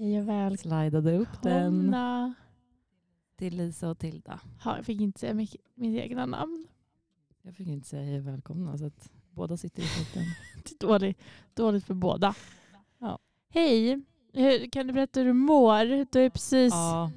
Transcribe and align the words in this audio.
Hej 0.00 0.20
och 0.20 0.28
välkomna. 0.28 0.56
Slidade 0.56 1.16
upp 1.16 1.42
den 1.42 1.94
till 3.36 3.56
Lisa 3.56 3.90
och 3.90 3.98
Tilda. 3.98 4.40
Ja, 4.64 4.76
jag 4.76 4.84
fick 4.86 5.00
inte 5.00 5.20
säga 5.20 5.34
mitt, 5.34 5.56
mitt 5.74 6.00
egna 6.00 6.26
namn. 6.26 6.66
Jag 7.42 7.54
fick 7.54 7.68
inte 7.68 7.88
säga 7.88 8.02
hej 8.02 8.18
och 8.18 8.26
välkomna 8.26 8.78
så 8.78 8.86
att 8.86 9.10
båda 9.30 9.56
sitter 9.56 9.82
i 9.82 9.86
skiten. 9.86 10.22
Dåligt, 10.80 11.20
dåligt 11.54 11.84
för 11.84 11.94
båda. 11.94 12.34
Ja. 12.98 13.18
Hej, 13.48 14.02
hur, 14.32 14.70
kan 14.70 14.86
du 14.86 14.92
berätta 14.92 15.20
hur 15.20 15.26
du 15.26 15.32
mår? 15.32 16.06
Du 16.12 16.20
är 16.20 16.30
precis... 16.30 16.72
Ja, 16.72 17.10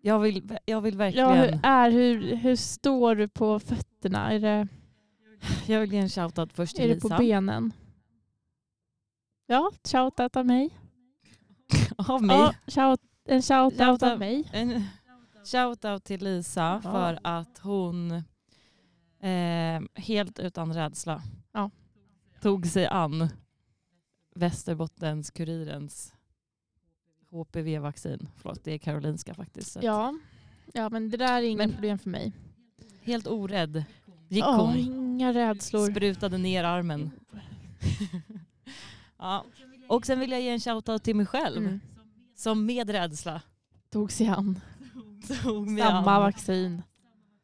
jag 0.00 0.18
vill, 0.18 0.58
jag 0.64 0.80
vill 0.80 0.94
Ja, 0.94 0.98
verkligen 0.98 1.36
hur, 1.36 1.60
är, 1.62 1.90
hur, 1.90 2.36
hur 2.36 2.56
står 2.56 3.14
du 3.14 3.28
på 3.28 3.60
fötterna? 3.60 4.32
Är 4.32 4.40
det, 4.40 4.68
jag 5.66 5.80
vill 5.80 5.92
ge 5.92 5.98
en 5.98 6.08
shoutout 6.08 6.52
först 6.52 6.76
till 6.76 6.90
är 6.90 6.94
det 6.94 7.00
på 7.00 7.08
Lisa. 7.08 7.18
benen? 7.18 7.72
Ja, 9.46 9.70
shoutout 9.84 10.36
av 10.36 10.46
mig. 10.46 10.70
Av 11.98 12.22
mig. 12.22 12.36
Ja, 12.36 12.54
shout, 12.66 13.00
en 13.24 13.42
shoutout 13.42 13.78
Shoutout. 13.78 14.02
av 14.02 14.18
mig. 14.18 14.48
En 14.52 14.84
shoutout 15.44 16.04
till 16.04 16.24
Lisa 16.24 16.80
Ja. 16.84 16.90
för 16.92 17.18
att 17.22 17.58
hon 17.58 18.10
eh, 19.20 19.80
helt 19.94 20.38
utan 20.38 20.74
rädsla 20.74 21.22
Ja. 21.52 21.70
tog 22.40 22.66
sig 22.66 22.86
an 22.86 23.28
Västerbottens-Kurirens 24.34 26.12
HPV-vaccin. 27.30 28.28
Förlåt, 28.36 28.64
det 28.64 28.72
är 28.72 28.78
Karolinska 28.78 29.34
faktiskt. 29.34 29.78
Ja. 29.82 30.14
ja, 30.72 30.88
men 30.88 31.10
det 31.10 31.16
där 31.16 31.38
är 31.38 31.42
inget 31.42 31.72
problem 31.72 31.98
för 31.98 32.10
mig. 32.10 32.32
Helt 33.02 33.26
orädd 33.26 33.84
gick 34.28 34.44
hon. 34.44 34.76
inga 34.76 35.32
rädslor. 35.32 35.90
Sprutade 35.90 36.38
ner 36.38 36.64
armen. 36.64 37.10
ja. 39.18 39.44
Och 39.88 40.06
sen 40.06 40.20
vill 40.20 40.30
jag 40.30 40.40
ge 40.40 40.48
en 40.48 40.60
shoutout 40.60 41.02
till 41.02 41.16
mig 41.16 41.26
själv. 41.26 41.58
Mm. 41.66 41.80
Som 42.36 42.66
med 42.66 42.90
rädsla 42.90 43.42
Tog 43.90 44.12
sig 44.12 44.26
an. 44.28 44.60
tog 45.42 45.68
mig 45.70 45.82
Samma 45.82 46.14
an 46.14 46.22
vaccin. 46.22 46.82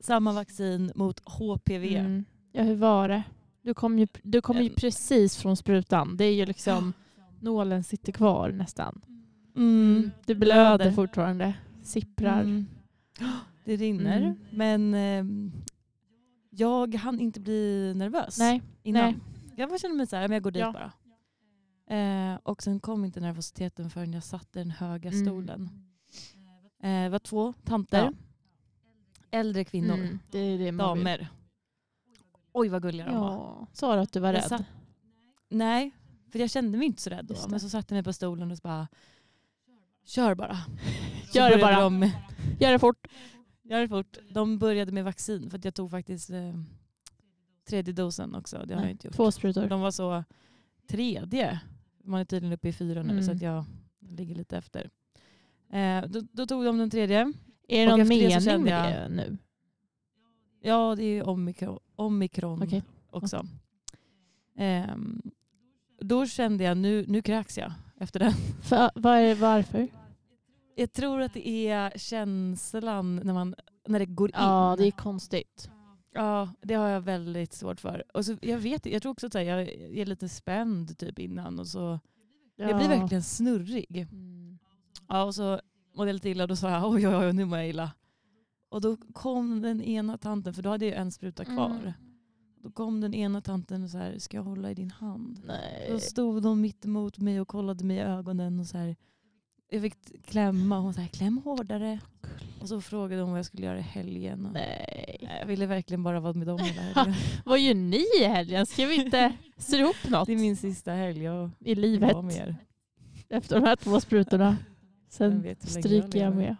samma 0.01 0.33
vaccin 0.33 0.93
mot 0.95 1.21
HPV. 1.29 1.97
Mm. 1.97 2.25
Ja, 2.53 2.63
hur 2.63 2.77
var 2.77 3.09
det? 3.09 3.23
Du 3.63 3.75
kom 3.75 3.99
ju, 3.99 4.07
du 4.23 4.41
kom 4.41 4.57
ju 4.57 4.69
En- 4.69 4.75
precis 4.75 5.37
från 5.37 5.57
sprutan. 5.57 6.17
Det 6.17 6.25
är 6.25 6.35
ju 6.35 6.47
liksom, 6.47 6.93
nålen 7.41 7.85
sitter 7.85 8.13
kvar 8.13 8.51
nästan. 8.53 9.01
Mm. 9.57 10.11
Du 10.27 10.35
blöder 10.35 10.77
blöder. 10.77 10.93
fortfarande. 10.93 11.55
Sipprar. 11.83 12.41
Mm. 12.41 12.67
Det 13.65 13.77
rinner. 13.77 14.21
Mm. 14.23 14.37
Men 14.51 14.95
ehm, 14.95 15.53
jag 16.51 16.95
hann 16.95 17.21
inte 17.21 17.41
bli 17.41 17.93
nervös 17.97 18.39
Nej, 18.39 18.63
innan. 18.83 19.03
nej. 19.05 19.17
Jag 19.57 19.81
kände 19.81 19.97
mig 19.97 20.07
så 20.07 20.17
här, 20.17 20.29
men 20.29 20.35
jag 20.35 20.43
går 20.43 20.51
dit 20.51 20.61
Ja. 20.61 20.73
bara. 20.73 20.93
Eh, 21.87 22.35
och 22.43 22.63
sen 22.63 22.81
kom 22.81 23.05
inte 23.05 23.21
nervositeten 23.21 23.91
förrän 23.91 24.13
jag 24.13 24.25
satt 24.25 24.57
i 24.57 24.59
den 24.59 24.71
höga 24.71 25.11
Mm. 25.11 25.25
stolen. 25.27 25.71
Eh, 26.83 27.03
det 27.03 27.09
var 27.09 27.19
två 27.19 27.53
tanter. 27.65 28.03
Ja. 28.05 28.13
Äldre 29.31 29.65
kvinnor. 29.65 29.95
Mm, 29.95 30.19
det 30.31 30.39
är 30.39 30.59
det 30.59 30.73
man 30.73 30.95
vill. 30.95 31.05
Damer. 31.05 31.29
Oj 32.53 32.69
vad 32.69 32.83
gulliga 32.83 33.07
de 33.07 33.15
var. 33.21 33.31
Ja. 33.33 33.67
Sa 33.73 33.95
du 33.95 34.01
att 34.01 34.13
du 34.13 34.21
var 34.21 34.33
rädd? 34.33 34.45
satt- 34.45 34.65
Nej, 35.49 35.91
för 36.33 36.39
jag 36.39 36.51
kände 36.51 36.79
mig 36.79 36.87
inte 36.87 37.03
så 37.03 37.11
rädd 37.11 37.25
då. 37.27 37.35
Men 37.49 37.61
så 37.61 37.69
satte 37.69 37.95
jag 37.95 37.97
mig 37.97 38.05
på 38.05 38.13
stolen 38.13 38.51
och 38.51 38.57
så 38.57 38.63
bara 38.63 38.89
Kör 40.05 40.35
bara. 40.35 40.57
Gör 41.35 41.51
det 41.51 41.57
bara. 41.59 41.81
De, 41.81 42.11
Gör 42.61 42.73
det 42.73 42.79
fort. 42.79 43.07
gör 43.63 43.81
det 43.81 43.89
fort. 43.89 44.17
De 44.31 44.59
började 44.59 44.93
med 44.93 45.05
vaccin 45.05 45.51
för 45.51 45.59
att 45.59 45.65
jag 45.65 45.75
tog 45.75 45.91
faktiskt 45.91 46.31
eh, 46.31 46.55
tredje 47.69 47.95
dosen 47.95 48.35
också. 48.35 48.57
Det 48.67 48.75
har 48.75 48.81
Nej, 48.81 48.89
jag 48.91 48.91
inte 48.95 49.07
gjort. 49.07 49.17
Två 49.17 49.31
sprutor. 49.33 49.67
De 49.67 49.81
var 49.81 49.91
så 49.91 50.25
tredje. 50.89 51.61
Man 52.05 52.21
är 52.21 52.25
tydligen 52.25 52.53
uppe 52.53 52.69
i 52.69 52.73
fyra 52.73 53.03
nu 53.03 53.23
så 53.23 53.31
Mm. 53.31 53.37
att 53.37 53.43
jag 53.43 53.65
ligger 54.11 54.35
lite 54.35 54.57
efter. 54.57 54.91
Eh, 55.73 56.05
då, 56.09 56.21
då 56.33 56.47
tog 56.47 56.65
de 56.65 56.79
den 56.79 56.91
tredje. 56.91 57.33
Är 57.69 57.85
det 57.85 57.91
någon 57.91 58.01
efter 58.01 58.15
det 58.15 58.21
så 58.21 58.29
mening 58.29 58.41
kände 58.41 58.71
med 58.71 58.93
jag- 59.03 59.11
det 59.11 59.17
nu? 59.17 59.39
Ja, 60.63 60.95
det 60.97 61.03
är 61.05 61.29
omikron, 61.29 61.79
omikron 61.97 62.63
Okej. 62.63 62.83
också. 63.11 63.47
Ehm, 64.57 65.23
då 66.01 66.27
kände 66.27 66.65
jag 66.65 66.77
nu, 66.77 67.05
nu 67.09 67.23
kräks 67.23 67.59
jag 67.59 67.73
efter 67.99 68.21
den. 68.21 68.33
För, 68.63 68.91
vad 68.95 69.19
är, 69.19 69.35
varför? 69.35 69.89
Jag 70.75 70.93
tror 70.93 71.21
att 71.21 71.35
det 71.35 71.49
är 71.69 71.99
känslan 71.99 73.17
när, 73.17 73.33
man, 73.35 73.55
när 73.87 73.99
det 73.99 74.07
går 74.07 74.29
in. 74.29 74.35
Ja, 74.39 74.75
det 74.79 74.87
är 74.87 74.91
konstigt. 74.91 75.71
Ja, 76.15 76.49
det 76.63 76.75
har 76.75 76.89
jag 76.89 77.01
väldigt 77.01 77.53
svårt 77.53 77.81
för. 77.81 78.05
Och 78.15 78.25
så, 78.25 78.37
jag, 78.43 78.59
vet, 78.59 78.87
jag 78.87 79.03
tror 79.03 79.13
också 79.13 79.27
att 79.27 79.35
jag 79.35 79.47
är 79.69 80.07
lite 80.07 80.29
spänd 80.29 80.99
typ 80.99 81.19
innan. 81.19 81.59
Och 81.59 81.67
så, 81.67 82.01
Jag 82.57 82.77
blir 82.77 82.91
Ja. 82.91 82.99
verkligen 83.01 83.23
snurrig. 83.23 83.97
Mm. 84.13 84.59
Ja, 85.09 85.23
och 85.25 85.35
så 85.35 85.61
mådde 85.95 86.09
jag 86.09 86.15
lite 86.15 86.29
illa 86.31 86.45
och 86.45 86.49
då 86.49 86.57
sa 86.57 86.71
jag 86.71 86.91
oj, 86.91 87.09
oj, 87.09 87.17
oj, 87.17 87.33
nu 87.33 87.45
mår 87.45 87.59
jag 87.59 87.69
illa. 87.69 87.91
Och 88.69 88.81
då 88.81 88.97
kom 88.97 89.63
den 89.63 89.83
ena 89.83 90.19
tanten, 90.19 90.55
för 90.55 90.63
då 90.63 90.71
hade 90.71 90.87
jag 90.87 90.97
en 90.97 91.13
spruta 91.13 91.45
kvar. 91.45 91.71
Mm. 91.71 91.93
Då 92.63 92.71
kom 92.71 93.01
den 93.01 93.15
ena 93.15 93.41
tanten 93.41 93.83
och 93.83 93.91
så 93.91 93.99
här, 93.99 94.19
ska 94.19 94.37
jag 94.37 94.45
hålla 94.45 94.71
i 94.71 94.75
din 94.75 94.91
hand? 94.91 95.43
Nej. 95.47 95.89
Då 95.91 95.99
stod 95.99 96.43
de 96.43 96.61
mitt 96.61 96.85
emot 96.85 97.19
mig 97.19 97.41
och 97.41 97.49
kollade 97.49 97.85
mig 97.85 97.97
i 97.97 98.01
ögonen. 98.01 98.61
Och 98.61 98.67
så 98.67 98.79
här, 98.79 98.97
jag 99.75 99.83
fick 99.83 100.27
klämma 100.27 100.77
och 100.77 100.83
hon 100.83 100.95
sa 100.95 101.07
kläm 101.13 101.39
hårdare. 101.45 102.01
Och 102.61 102.69
så 102.69 102.81
frågade 102.81 103.23
hon 103.23 103.31
vad 103.31 103.39
jag 103.39 103.47
skulle 103.47 103.67
göra 103.67 103.79
i 103.79 103.83
helgen. 103.83 104.49
Nej. 104.53 105.29
Jag 105.41 105.47
ville 105.47 105.67
verkligen 105.67 106.03
bara 106.03 106.21
vara 106.21 106.33
med 106.33 106.47
dem 106.47 106.59
hela 106.59 106.83
helgen. 106.95 107.15
Vad 107.45 107.61
gör 107.61 107.75
ni 107.75 108.05
i 108.21 108.25
helgen? 108.25 108.67
Ska 108.67 108.87
vi 108.87 109.05
inte 109.05 109.33
sy 109.57 109.77
ihop 109.77 109.97
något 110.09 110.27
Det 110.27 110.33
är 110.33 110.37
min 110.37 110.57
sista 110.57 110.93
helg. 110.93 111.23
Jag 111.23 111.51
i 111.61 111.75
livet 111.75 112.25
med 112.25 112.37
er. 112.37 112.57
efter 113.29 113.61
de 113.61 113.67
här 113.67 113.77
två 113.77 114.01
sprutorna? 114.01 114.57
Sen 115.09 115.31
länge 115.43 115.57
stryker 115.57 116.19
jag 116.19 116.31
lever. 116.31 116.31
med. 116.37 116.57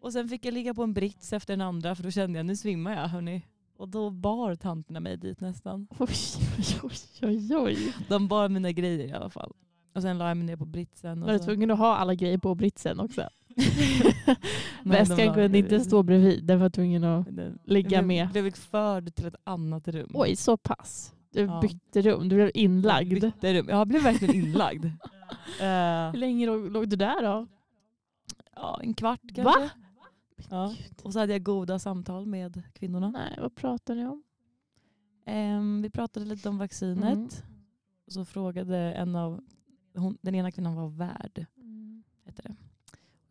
Och 0.00 0.12
sen 0.12 0.28
fick 0.28 0.44
jag 0.44 0.54
ligga 0.54 0.74
på 0.74 0.82
en 0.82 0.92
brits 0.94 1.32
efter 1.32 1.52
den 1.52 1.60
andra 1.60 1.94
för 1.94 2.02
då 2.02 2.10
kände 2.10 2.38
jag 2.38 2.46
nu 2.46 2.56
svimmar 2.56 2.92
jag 2.92 3.08
hörni. 3.08 3.42
Och 3.76 3.88
då 3.88 4.10
bar 4.10 4.54
tanterna 4.54 5.00
mig 5.00 5.16
dit 5.16 5.40
nästan. 5.40 5.86
Oj, 5.98 6.08
oj, 6.82 6.94
oj, 7.22 7.56
oj. 7.56 7.94
De 8.08 8.28
bar 8.28 8.48
mina 8.48 8.72
grejer 8.72 9.06
i 9.08 9.12
alla 9.12 9.30
fall. 9.30 9.52
Och 10.00 10.02
sen 10.02 10.18
la 10.18 10.28
jag 10.28 10.36
mig 10.36 10.46
ner 10.46 10.56
på 10.56 10.64
britsen. 10.66 11.20
Var 11.20 11.32
du 11.32 11.38
tvungen 11.38 11.70
att 11.70 11.78
ha 11.78 11.96
alla 11.96 12.14
grejer 12.14 12.38
på 12.38 12.54
britsen 12.54 13.00
också? 13.00 13.28
Väskan 14.84 15.34
kunde 15.34 15.58
inte 15.58 15.80
stå 15.80 16.02
bredvid. 16.02 16.44
Den 16.44 16.60
var 16.60 16.70
tvungen 16.70 17.04
att... 17.04 17.26
Den- 17.36 17.58
ligga 17.64 17.96
jag 17.96 18.04
blev- 18.06 18.26
med. 18.26 18.28
blev 18.32 18.50
förd 18.52 19.14
till 19.14 19.26
ett 19.26 19.34
annat 19.44 19.88
rum. 19.88 20.10
Oj, 20.14 20.36
så 20.36 20.56
pass. 20.56 21.14
Du 21.32 21.40
Ja. 21.40 21.60
bytte 21.60 22.02
rum. 22.02 22.28
Du 22.28 22.34
blev 22.36 22.50
inlagd. 22.54 23.20
Bytte 23.20 23.54
rum. 23.54 23.66
Jag 23.68 23.88
blev 23.88 24.02
verkligen 24.02 24.34
inlagd. 24.34 24.84
Eh, 25.60 26.10
Hur 26.10 26.16
länge 26.18 26.46
låg, 26.46 26.70
låg 26.70 26.88
du 26.88 26.96
där 26.96 27.22
då? 27.22 27.46
ja, 28.56 28.80
en 28.82 28.94
kvart 28.94 29.20
kanske. 29.34 29.60
Va? 29.60 29.70
Ja. 30.50 30.74
Och 31.02 31.12
så 31.12 31.18
hade 31.18 31.32
jag 31.32 31.42
goda 31.42 31.78
samtal 31.78 32.26
med 32.26 32.62
kvinnorna. 32.74 33.10
Nej, 33.10 33.38
vad 33.40 33.54
pratar 33.54 33.94
ni 33.94 34.06
om? 34.06 34.22
Ehm, 35.26 35.82
vi 35.82 35.90
pratade 35.90 36.26
lite 36.26 36.48
om 36.48 36.58
vaccinet. 36.58 37.04
Mm. 37.12 37.28
Och 38.06 38.12
så 38.12 38.24
frågade 38.24 38.76
en 38.78 39.16
av, 39.16 39.40
hon, 39.94 40.18
den 40.20 40.34
ena 40.34 40.50
kvinnan 40.50 40.74
var 40.74 40.88
värd. 40.88 41.46
Heter 42.26 42.42
det. 42.42 42.54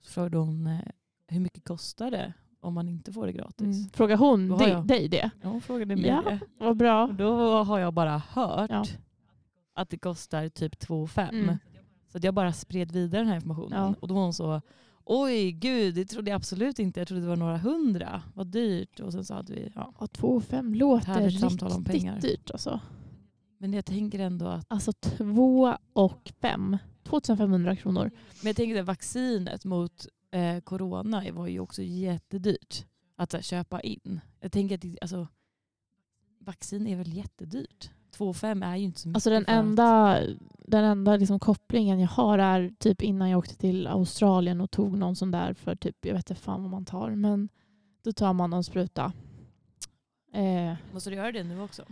Så 0.02 0.12
frågade 0.12 0.38
hon 0.38 0.68
eh, 0.68 0.80
hur 1.28 1.40
mycket 1.40 1.64
kostar 1.64 2.12
det 2.12 2.34
om 2.60 2.74
man 2.74 2.88
inte 2.90 3.14
får 3.14 3.26
det 3.28 3.34
gratis. 3.34 3.78
Mm. 3.78 3.90
Frågar 3.90 4.18
hon 4.18 4.58
dig, 4.58 4.84
dig 4.86 5.08
det? 5.08 5.32
Ja, 5.42 5.50
hon 5.50 5.62
frågade 5.62 5.96
mig 5.96 6.08
Ja. 6.08 6.22
det. 6.26 6.40
Vad 6.58 6.78
bra. 6.78 7.04
Och 7.08 7.14
då 7.16 7.64
har 7.64 7.80
jag 7.80 7.94
bara 7.94 8.18
hört 8.18 8.70
Ja. 8.72 8.86
att 9.74 9.90
det 9.90 9.98
kostar 9.98 10.50
typ 10.50 10.80
2 10.80 11.08
5. 11.08 11.36
Mm. 11.36 11.58
Så 12.12 12.20
jag 12.22 12.34
bara 12.34 12.54
spred 12.54 12.92
vidare 12.92 13.22
den 13.22 13.28
här 13.28 13.36
informationen. 13.36 13.82
Ja. 13.82 13.94
Och 14.00 14.08
då 14.08 14.14
var 14.14 14.22
hon 14.22 14.34
så, 14.34 14.62
oj 15.06 15.52
gud 15.52 15.96
det 15.96 16.06
trodde 16.06 16.30
jag 16.32 16.36
absolut 16.36 16.80
inte. 16.80 17.00
Jag 17.00 17.08
trodde 17.08 17.22
det 17.22 17.28
var 17.30 17.36
några 17.36 17.58
hundra. 17.58 18.22
Vad 18.34 18.48
dyrt. 18.48 19.00
Och 19.00 19.14
sen 19.14 19.26
så 19.26 19.34
hade 19.34 19.54
vi, 19.54 19.72
ja. 19.76 19.94
Ja, 20.00 20.08
2 20.08 20.42
5 20.42 20.72
Ett 20.72 20.78
låter 20.78 21.22
riktigt 21.30 21.86
pengar. 21.86 22.20
dyrt 22.22 22.52
alltså. 22.52 22.80
Men 23.62 23.74
jag 23.74 23.86
tänker 23.86 24.20
ändå 24.20 24.48
att, 24.48 24.66
Alltså 24.68 24.94
2 24.94 25.78
och 25.94 26.32
5. 26.42 26.78
2500 27.04 27.76
kronor. 27.76 28.12
men 28.42 28.48
jag 28.48 28.56
tänker 28.56 28.80
att 28.80 28.86
vaccinet 28.86 29.66
mot 29.66 30.08
eh, 30.32 30.60
corona 30.60 31.24
var 31.32 31.48
ju 31.48 31.60
också 31.60 31.82
jättedyrt 31.82 32.86
att 33.16 33.34
här, 33.34 33.42
köpa 33.42 33.82
in. 33.82 34.20
Jag 34.40 34.52
tänker 34.52 34.76
att 34.76 35.02
alltså, 35.02 35.28
vaccin 36.40 36.88
är 36.88 36.96
väl 36.96 37.14
jättedyrt. 37.14 37.90
2 38.12 38.34
5 38.34 38.64
är 38.64 38.76
ju 38.76 38.84
inte 38.84 39.00
så 39.00 39.08
mycket. 39.08 39.16
Alltså 39.16 39.30
den 39.30 39.46
enda, 39.48 40.20
den 40.68 40.84
enda 40.84 41.16
liksom 41.18 41.40
kopplingen 41.40 42.00
jag 42.00 42.08
har 42.08 42.40
är 42.40 42.74
typ 42.80 43.02
innan 43.02 43.30
jag 43.30 43.38
åkte 43.38 43.56
till 43.56 43.88
Australien 43.88 44.62
och 44.62 44.72
tog 44.72 44.98
någon 44.98 45.16
sån 45.16 45.32
där 45.32 45.54
för 45.54 45.76
typ, 45.76 46.06
jag 46.06 46.14
vet 46.14 46.30
inte 46.30 46.42
fan 46.42 46.62
vad 46.62 46.72
man 46.72 46.86
tar. 46.86 47.10
Men 47.10 47.50
då 48.04 48.12
tar 48.12 48.34
man 48.34 48.50
någon 48.50 48.64
spruta. 48.64 49.14
Eh, 50.34 50.74
Måste 50.94 51.10
du 51.10 51.16
göra 51.16 51.32
det 51.32 51.44
nu 51.44 51.62
också? 51.62 51.84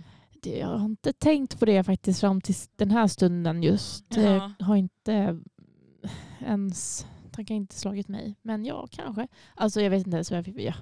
Jag 0.45 0.67
har 0.67 0.85
inte 0.85 1.13
tänkt 1.13 1.59
på 1.59 1.65
det 1.65 1.83
faktiskt 1.83 2.19
fram 2.19 2.41
till 2.41 2.55
den 2.75 2.91
här 2.91 3.07
stunden 3.07 3.63
just. 3.63 4.05
Ja. 4.09 4.51
Det 4.59 4.63
har 4.65 4.75
inte 4.75 5.39
ens, 6.39 7.07
tankar 7.31 7.55
inte 7.55 7.75
slagit 7.75 8.07
mig. 8.07 8.35
Men 8.41 8.65
ja, 8.65 8.87
kanske. 8.91 9.27
Alltså 9.55 9.81
jag 9.81 9.89
vet 9.89 10.05
inte 10.05 10.17
ens 10.17 10.31
vad 10.31 10.47
jag. 10.47 10.59
Ja. 10.61 10.73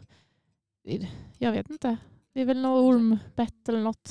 Jag 1.37 1.51
vet 1.51 1.69
inte. 1.69 1.97
Det 2.33 2.41
är 2.41 2.45
väl 2.45 2.61
något 2.61 2.83
ormbett 2.95 3.69
eller 3.69 3.81
något 3.83 4.07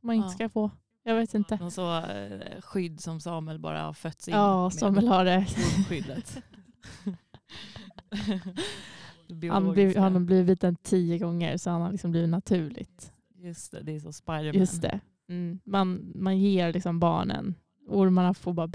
som 0.00 0.06
man 0.06 0.16
inte 0.16 0.26
Ja. 0.26 0.30
ska 0.34 0.48
få. 0.48 0.70
Jag 1.02 1.14
vet 1.16 1.34
inte. 1.34 1.56
Någon 1.56 1.70
så 1.70 1.96
eh, 1.98 2.60
skydd 2.60 3.00
som 3.00 3.20
Samuel 3.20 3.58
bara 3.58 3.82
har 3.82 3.92
fötts 3.92 4.28
in 4.28 4.34
Ja, 4.34 4.62
med. 4.62 4.72
Samuel 4.74 5.08
har 5.08 5.24
det. 5.24 5.46
skyddet. 5.88 6.38
Det 9.28 9.48
Han, 9.48 9.62
biologiska. 9.64 10.00
han 10.00 10.12
har 10.12 10.20
blivit 10.20 10.46
biten 10.46 10.76
tio 10.76 11.18
gånger 11.18 11.56
så 11.56 11.70
han 11.70 11.80
har 11.82 11.92
liksom 11.92 12.10
blivit 12.10 12.30
naturligt. 12.30 13.11
Just 13.42 13.72
det, 13.72 13.82
det 13.82 13.92
är 13.92 14.00
så 14.00 14.12
Spiderman. 14.12 14.54
Just 14.60 14.82
det. 14.82 15.00
Mm. 15.28 15.60
Man, 15.64 16.12
man 16.14 16.38
ger 16.38 16.72
liksom 16.72 17.00
barnen, 17.00 17.54
ormarna 17.88 18.34
får 18.34 18.52
bara. 18.52 18.70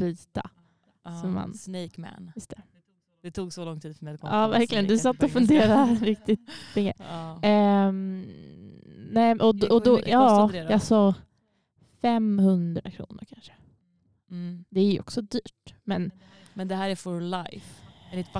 Ja, 1.03 1.21
Så 1.21 1.27
man- 1.27 1.53
Snake 1.53 2.01
Man. 2.01 2.31
Just 2.35 2.49
det. 2.49 2.61
Det 3.21 3.31
tog 3.31 3.53
så 3.53 3.65
lång 3.65 3.79
tid 3.79 3.97
för 3.97 4.05
mig 4.05 4.13
att 4.13 4.21
komma 4.21 4.33
Ja, 4.33 4.47
verkligen. 4.47 4.87
Du 4.87 4.97
satt 4.97 5.23
och 5.23 5.31
funderade 5.31 5.93
riktigt 6.01 6.39
länge. 6.75 6.93
Ja. 6.97 7.91
Nej, 9.11 9.33
och, 9.35 9.63
och 9.63 9.83
då, 9.83 9.99
ja, 10.05 10.49
det 10.53 10.63
då? 10.63 10.71
jag 10.71 10.81
sa 10.81 11.15
500 12.01 12.81
kronor 12.91 13.23
kanske. 13.29 13.53
Mm. 14.31 14.65
Det 14.69 14.79
är 14.79 14.91
ju 14.91 14.99
också 14.99 15.21
dyrt. 15.21 15.75
Men 15.83 16.11
Men 16.53 16.67
det 16.67 16.75
här 16.75 16.89
är 16.89 16.95
for 16.95 17.21
life. 17.21 17.83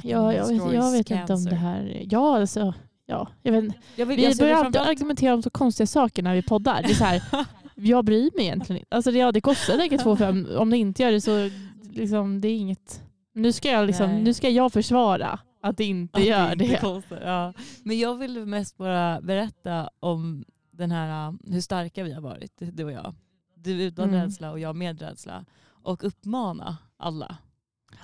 Ja, 0.04 0.34
jag 0.34 0.48
vet, 0.48 0.74
jag 0.74 0.92
vet 0.92 1.12
inte 1.12 1.34
om 1.34 1.44
det 1.44 1.56
här... 1.56 2.06
Ja, 2.10 2.40
alltså, 2.40 2.74
ja, 3.08 3.28
jag 3.44 3.52
vet, 3.52 3.64
inte. 3.64 3.78
Jag 3.96 4.06
vill, 4.06 4.18
vi 4.18 4.24
jag 4.26 4.38
börjar 4.38 4.56
alltid 4.56 4.82
argumentera 4.82 5.34
om 5.34 5.42
så 5.44 5.50
konstiga 5.50 5.88
saker 5.88 6.24
när 6.24 6.36
vi 6.36 6.42
poddar. 6.42 6.82
Det 6.84 6.90
är 6.90 6.94
så 6.94 7.04
här, 7.04 7.22
jag 7.76 8.06
bryr 8.06 8.30
mig 8.36 8.46
egentligen 8.46 8.80
inte. 8.80 8.96
Alltså 8.96 9.12
ja, 9.12 9.32
det 9.32 9.42
kostar 9.42 9.78
säkert 9.78 10.02
2 10.04 10.16
5 10.16 10.48
Om 10.58 10.70
det 10.70 10.78
inte 10.78 11.04
gör 11.04 11.12
det 11.12 11.22
så 11.22 11.50
liksom, 11.92 12.42
det 12.42 12.48
är 12.48 12.56
inget... 12.58 13.04
Nu 13.34 13.52
ska 13.52 13.70
jag, 13.72 13.88
liksom, 13.88 14.10
Nej. 14.12 14.24
nu 14.24 14.34
ska 14.34 14.50
jag 14.50 14.74
försvara 14.74 15.40
att 15.62 15.78
det 15.78 15.84
inte 15.86 16.18
Att 16.20 16.26
gör 16.26 16.52
inte 16.52 16.66
det. 16.66 16.80
kostar, 16.82 17.22
ja. 17.22 17.54
Men 17.84 18.00
jag 18.00 18.16
vill 18.16 18.46
mest 18.46 18.78
bara 18.78 19.22
berätta 19.22 19.90
om 20.00 20.46
den 20.72 20.92
här, 20.92 21.30
uh, 21.30 21.36
hur 21.52 21.62
starka 21.62 22.04
vi 22.04 22.14
har 22.14 22.22
varit, 22.22 22.52
du 22.58 22.84
och 22.84 22.92
jag. 22.92 23.16
Du 23.56 23.84
utan 23.84 24.10
Mm. 24.10 24.22
rädsla 24.22 24.52
och 24.52 24.60
jag 24.60 24.76
med 24.76 25.02
rädsla. 25.02 25.46
Och 25.84 26.04
uppmana 26.04 26.78
alla. 26.98 27.38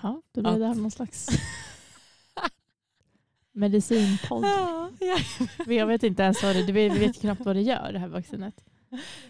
Ja, 0.02 0.22
då 0.34 0.42
blir 0.42 0.52
det 0.60 0.66
här 0.66 0.72
Att- 0.72 0.78
någon 0.78 0.92
slags 0.92 1.30
medicinpodd. 3.54 4.44
Ja, 4.46 4.90
ja. 5.00 5.18
Men 5.66 5.76
Jag 5.76 5.88
vet 5.88 6.04
inte 6.04 6.24
ens 6.24 6.44
vad 6.44 6.56
det 6.56 6.72
vi 6.72 6.90
vet 6.90 7.22
knappt 7.22 7.42
vad 7.46 7.56
det 7.56 7.62
gör 7.62 7.92
det 7.94 8.00
här 8.00 8.08
vaccinet. 8.08 8.64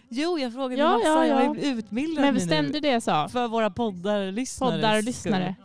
Jo, 0.10 0.40
jag 0.40 0.54
frågade 0.54 0.82
Ja, 0.82 0.94
massa. 0.94 1.08
ja, 1.08 1.26
Jag 1.28 1.46
ja. 1.46 1.56
ju 1.56 1.62
utbildat 1.80 2.16
Men 2.16 2.24
mig 2.24 2.32
bestämde 2.34 2.80
det 2.80 2.88
jag 2.88 3.04
sa? 3.04 3.30
För 3.30 3.48
våra 3.48 3.70
poddar-lyssnares 3.70 4.74
Poddar 4.76 4.92
och 4.94 4.98
skull. 5.04 5.06
lyssnare. 5.06 5.56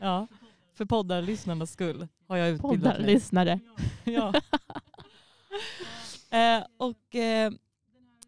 Ja, 0.00 0.26
för 0.74 0.84
poddar-lyssnarnas 0.84 1.70
skull 1.72 2.08
har 2.28 2.36
jag 2.36 2.48
utbildat 2.48 2.96
Poddar 2.96 3.16
och 3.16 3.32
mig. 3.32 3.60
Ja. 4.04 4.32
eh, 6.30 6.64
och 6.76 7.14
eh, 7.14 7.52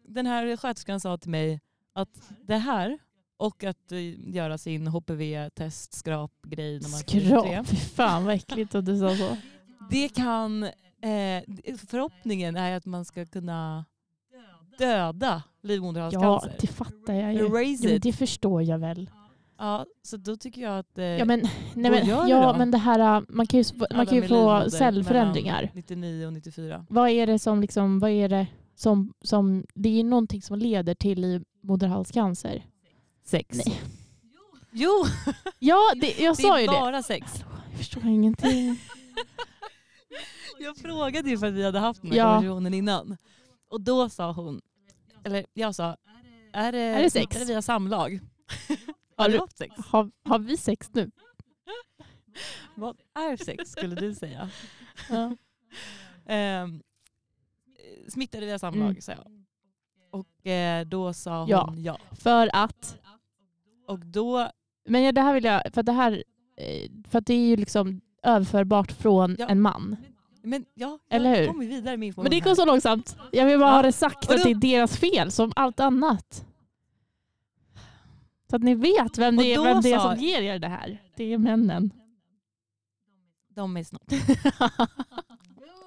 den 0.07 0.25
här 0.25 0.57
sköterskan 0.57 0.99
sa 0.99 1.17
till 1.17 1.29
mig 1.31 1.61
att 1.93 2.31
det 2.47 2.57
här 2.57 2.97
och 3.37 3.63
att 3.63 3.91
eh, 3.91 4.29
göra 4.35 4.57
sin 4.57 4.87
HPV-test, 4.87 5.93
skrap-grej 5.93 6.79
när 6.79 6.89
man 6.89 6.99
Skrap. 6.99 7.67
Fy 7.67 7.75
fan 7.75 8.25
vad 8.25 8.35
äckligt 8.35 8.75
att 8.75 8.85
du 8.85 8.99
sa 8.99 9.15
så. 9.15 9.37
Det 9.91 10.09
kan, 10.09 10.63
eh, 10.63 11.43
förhoppningen 11.87 12.55
är 12.55 12.77
att 12.77 12.85
man 12.85 13.05
ska 13.05 13.25
kunna 13.25 13.85
döda 14.77 15.27
Ja, 15.61 15.67
livmoderhalscancer. 15.67 16.55
det 16.61 16.67
fattar 16.67 17.13
jag 17.13 17.33
ju. 17.33 17.39
Erase 17.39 17.87
Jo, 17.89 17.95
it. 17.95 18.03
det 18.03 18.13
förstår 18.13 18.63
jag 18.63 18.79
väl. 18.79 19.09
Ja, 19.57 19.85
så 20.01 20.17
då 20.17 20.35
tycker 20.37 20.61
jag 20.61 20.79
att 20.79 20.97
eh, 20.97 21.03
Ja 21.05 21.25
men, 21.25 21.39
nej, 21.39 21.91
men, 21.91 21.91
det 21.91 22.11
ja, 22.29 22.51
då? 22.51 22.57
men 22.57 22.71
det 22.71 22.77
här, 22.77 23.17
äh, 23.17 23.23
man 23.29 23.47
kan 23.47 23.59
ju, 23.61 23.65
man 23.95 24.05
kan 24.05 24.17
ju 24.17 24.27
få 24.27 24.69
cellförändringar. 24.69 25.55
mellan 25.61 25.69
99 25.73 26.25
och 26.27 26.33
94. 26.33 26.85
Vad 26.89 27.09
är 27.09 27.27
det 27.27 27.39
som, 27.39 27.61
liksom, 27.61 27.99
vad 27.99 28.09
är 28.11 28.29
det 28.29 28.47
som, 28.75 29.13
som, 29.21 29.65
det 29.73 29.89
är 29.89 29.93
ju 29.93 30.03
någonting 30.03 30.41
som 30.41 30.59
leder 30.59 30.93
till 30.95 31.21
livmoderhalscancer. 31.21 32.65
Sex. 33.25 33.61
Nej. 33.65 33.81
Jo, 34.71 35.05
Ja, 35.59 35.79
det, 36.01 36.19
jag 36.19 36.35
det 36.37 36.41
sa 36.41 36.59
ju 36.59 36.63
är 36.63 36.67
det. 36.71 36.79
bara 36.79 37.03
sex. 37.03 37.43
Jag 37.69 37.77
förstår 37.77 38.05
ingenting. 38.05 38.79
Jag 40.63 40.77
frågade 40.77 41.29
ju 41.29 41.37
för 41.37 41.47
att 41.47 41.53
vi 41.53 41.63
hade 41.63 41.79
haft 41.79 42.01
den 42.01 42.11
här 42.11 42.17
Ja. 42.17 42.33
konversationen 42.35 42.73
innan. 42.73 43.17
Och 43.69 43.81
då 43.81 44.09
sa 44.09 44.31
hon, 44.31 44.61
eller 45.23 45.45
jag 45.53 45.75
sa, 45.75 45.97
är 46.53 46.71
det, 46.71 46.79
Är 46.79 47.01
det 47.03 47.09
sex? 47.09 47.35
Är 47.35 47.39
det 47.39 47.45
via 47.45 47.61
samlag? 47.61 48.19
Har 49.17 49.29
du 49.29 49.39
haft 49.39 49.57
sex? 49.57 49.75
Har, 49.77 50.11
har 50.23 50.39
vi 50.39 50.57
sex 50.57 50.89
nu? 50.93 51.11
Vad 52.75 52.97
är 53.15 53.37
sex 53.37 53.71
skulle 53.71 53.95
du 53.95 54.15
säga? 54.15 54.49
Ja. 55.09 55.35
Ehm, 56.25 56.81
smittade 58.09 58.45
via 58.45 58.59
samlag 58.59 58.89
Mm. 58.89 59.01
sa 59.01 59.11
jag. 59.11 59.43
Och 60.11 60.47
eh, 60.47 60.85
då 60.85 61.13
sa 61.13 61.39
hon 61.39 61.47
Ja. 61.49 61.73
ja. 61.77 61.97
För 62.11 62.49
att, 62.53 62.97
Och 63.87 63.99
då, 63.99 64.49
men 64.85 65.03
ja, 65.03 65.11
det 65.11 65.21
här 65.21 65.33
vill 65.33 65.43
jag, 65.43 65.61
för 65.73 65.83
det 65.83 65.91
här, 65.91 66.23
eh, 66.57 66.91
för 67.09 67.21
det 67.21 67.33
är 67.33 67.47
ju 67.47 67.55
liksom 67.55 68.01
överförbart 68.23 68.91
från 68.91 69.35
Ja. 69.39 69.47
en 69.47 69.61
man. 69.61 69.95
Men 70.43 70.65
ja, 70.73 70.99
Eller 71.09 71.29
jag 71.29 71.37
hur? 71.37 71.47
kommer 71.47 71.65
vidare 71.65 71.97
med 71.97 72.07
information 72.07 72.23
Men 72.23 72.31
det 72.31 72.49
går 72.49 72.55
så 72.55 72.65
långsamt. 72.65 73.17
Jag 73.31 73.45
vill 73.45 73.59
bara 73.59 73.69
Ja. 73.69 73.75
ha 73.75 73.81
det 73.81 73.91
sagt 73.91 74.25
Och 74.27 74.31
att 74.35 74.37
då- 74.37 74.43
det 74.43 74.51
är 74.51 74.55
deras 74.55 74.97
fel 74.97 75.31
som 75.31 75.51
allt 75.55 75.79
annat. 75.79 76.45
Så 78.49 78.55
att 78.55 78.63
ni 78.63 78.75
vet 78.75 79.17
vem 79.17 79.37
Och 79.37 79.43
det 79.43 79.53
är, 79.53 79.57
då 79.57 79.63
vem 79.63 79.81
det 79.81 79.91
är 79.93 79.99
sa- 79.99 80.15
som 80.15 80.23
ger 80.23 80.41
er 80.41 80.59
det 80.59 80.67
här. 80.67 81.01
Det 81.15 81.33
är 81.33 81.37
männen. 81.37 81.91
De 83.55 83.77
är 83.77 83.83
snart. 83.83 84.01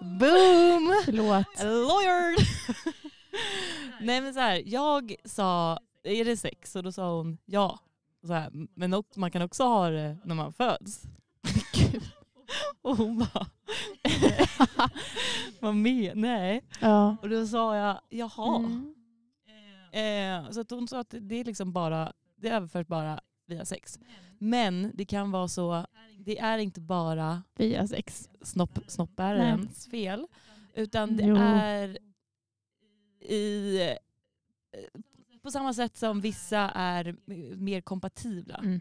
Boom! 0.00 0.94
Förlåt. 1.04 1.62
Lawyer! 1.62 2.36
Nej 4.04 4.20
men 4.20 4.34
så 4.34 4.40
här, 4.40 4.62
jag 4.66 5.14
sa, 5.24 5.78
är 6.04 6.24
det 6.24 6.36
sex? 6.36 6.76
Och 6.76 6.82
då 6.82 6.92
sa 6.92 7.16
hon 7.16 7.38
ja. 7.44 7.78
Så 8.26 8.32
här, 8.32 8.50
men 8.74 8.94
också, 8.94 9.20
man 9.20 9.30
kan 9.30 9.42
också 9.42 9.64
ha 9.64 9.90
det 9.90 10.16
när 10.24 10.34
man 10.34 10.52
föds. 10.52 11.02
Och 12.82 12.96
hon 12.96 13.18
bara, 13.18 13.46
vad 15.60 15.74
med? 15.74 16.16
Nej. 16.16 16.64
Ja. 16.80 17.16
Och 17.22 17.28
då 17.28 17.46
sa 17.46 17.76
jag, 17.76 18.00
jaha. 18.08 18.56
Mm. 18.58 18.94
Eh, 19.92 20.50
så 20.50 20.60
att 20.60 20.70
hon 20.70 20.88
sa 20.88 21.00
att 21.00 21.14
det 21.20 21.34
är 21.34 21.44
liksom 21.44 21.72
bara, 21.72 22.12
det 22.36 22.48
överförs 22.48 22.86
bara 22.86 23.20
via 23.46 23.64
sex. 23.64 23.98
Men 24.38 24.90
det 24.94 25.04
kan 25.04 25.30
vara 25.30 25.48
så, 25.48 25.86
det 26.18 26.38
är 26.38 26.58
inte 26.58 26.80
bara 26.80 27.42
Via 27.54 27.86
sex. 27.88 28.30
snopp, 28.42 28.78
snoppbärarens 28.86 29.86
fel. 29.88 30.26
Utan 30.74 31.16
det 31.16 31.24
Jo. 31.24 31.36
är 31.38 31.98
i, 33.20 33.78
på 35.42 35.50
samma 35.50 35.74
sätt 35.74 35.96
som 35.96 36.20
vissa 36.20 36.58
är 36.70 37.16
mer 37.56 37.80
kompatibla 37.80 38.54
Mm. 38.54 38.80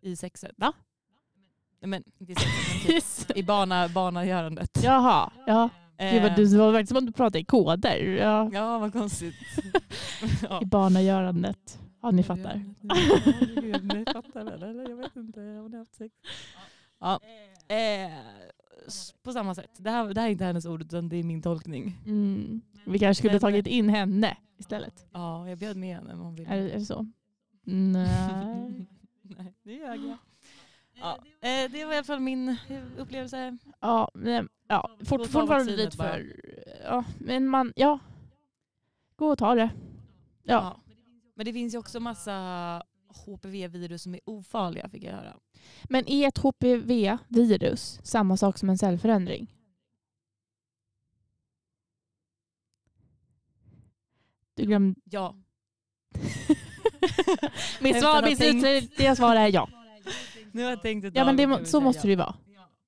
i 0.00 0.16
sexet. 0.16 0.52
Va? 0.56 0.72
Men, 1.80 2.02
sexet, 2.18 2.48
men 2.86 3.00
typ 3.26 3.36
i 3.36 3.42
bana, 3.42 3.88
banagörandet. 3.88 4.70
Jaha. 4.82 5.32
Ja. 5.46 5.68
Gud, 5.98 6.22
vad 6.22 6.30
Eh, 6.30 6.36
du 6.36 6.44
det 6.46 6.58
var 6.58 6.72
verkligen 6.72 6.86
som 6.86 6.96
att 6.96 7.06
du 7.06 7.12
pratade 7.12 7.38
i 7.40 7.44
koder. 7.44 7.96
Ja. 7.98 8.50
ja, 8.52 8.78
vad 8.78 8.92
konstigt. 8.92 9.34
ja. 10.48 10.60
I 10.62 10.66
barnagörandet. 10.66 11.78
Ja, 12.02 12.10
ni 12.10 12.22
fattar. 12.22 12.54
Ni 13.94 14.04
fattar 14.12 14.44
väl? 14.44 14.62
Eller 14.62 14.88
jag 14.88 14.96
vet 14.96 15.16
inte 15.16 15.40
om 15.40 15.66
ni 15.70 15.76
har 15.76 15.78
haft 15.78 15.94
sex. 15.94 16.14
Ja. 17.00 17.20
Eh, 17.68 18.12
på 19.22 19.32
samma 19.32 19.54
sätt. 19.54 19.70
Det 19.76 19.90
här, 19.90 20.14
det 20.14 20.20
här 20.20 20.28
är 20.28 20.32
inte 20.32 20.44
hennes 20.44 20.66
ord 20.66 20.82
utan 20.82 21.08
det 21.08 21.16
är 21.16 21.22
min 21.22 21.42
tolkning. 21.42 21.96
Mm. 22.06 22.60
Vi 22.86 22.98
kanske 22.98 23.20
skulle 23.20 23.32
Men- 23.32 23.40
tagit 23.40 23.66
in 23.66 23.88
henne 23.88 24.36
istället. 24.58 25.06
Ja, 25.12 25.48
jag 25.48 25.58
bjöd 25.58 25.76
med 25.76 25.96
henne 25.96 26.14
om 26.14 26.20
hon 26.20 26.34
ville. 26.34 26.48
Är, 26.50 26.56
är 26.68 26.78
det 26.78 26.84
så? 26.84 27.06
Nej. 27.64 28.86
Nej, 29.22 29.54
det 29.62 29.72
ljög 29.72 30.00
jag. 30.00 30.16
Ja, 31.00 31.18
eh, 31.40 31.70
det 31.70 31.84
var 31.84 31.92
i 31.92 31.96
alla 31.96 32.04
fall 32.04 32.20
min 32.20 32.56
upplevelse. 32.98 33.58
Ja, 33.80 34.10
men, 34.14 34.48
ja 34.68 34.90
Gå 34.98 35.04
fort, 35.04 35.20
och 35.20 35.26
ta 35.26 35.32
fortfarande 35.32 35.54
vaccinet 35.54 35.78
lite 35.78 35.96
bara. 35.96 36.08
för... 36.08 36.40
Ja, 36.84 37.04
men 37.18 37.48
man, 37.48 37.72
ja. 37.76 37.98
Gå 39.16 39.28
och 39.28 39.38
ta 39.38 39.54
det. 39.54 39.70
Ja. 40.42 40.80
Men 41.34 41.46
det 41.46 41.52
finns 41.52 41.74
ju 41.74 41.78
också 41.78 42.00
massa 42.00 42.82
HPV-virus 43.08 44.02
som 44.02 44.14
är 44.14 44.20
ofarliga 44.24 44.88
fick 44.88 45.04
jag 45.04 45.12
höra. 45.12 45.36
Men 45.84 46.08
är 46.08 46.28
ett 46.28 46.38
HPV-virus 46.38 48.00
samma 48.02 48.36
sak 48.36 48.58
som 48.58 48.70
en 48.70 48.78
cellförändring? 48.78 49.54
Du 54.54 54.64
glömde... 54.64 55.00
Ja. 55.04 55.36
Mitt 57.80 58.00
svar, 58.00 58.22
mitt 58.22 58.38
slutliga 58.38 59.16
svar 59.16 59.36
är 59.36 59.48
ja. 59.54 59.68
Nu 60.58 60.64
har 60.64 60.70
jag 60.70 60.82
tänkt 60.82 61.04
ett 61.04 61.16
Ja, 61.16 61.24
men 61.24 61.36
det, 61.36 61.66
så 61.66 61.80
måste 61.80 61.98
ja. 62.00 62.02
det 62.02 62.10
ju 62.10 62.16
vara. 62.16 62.34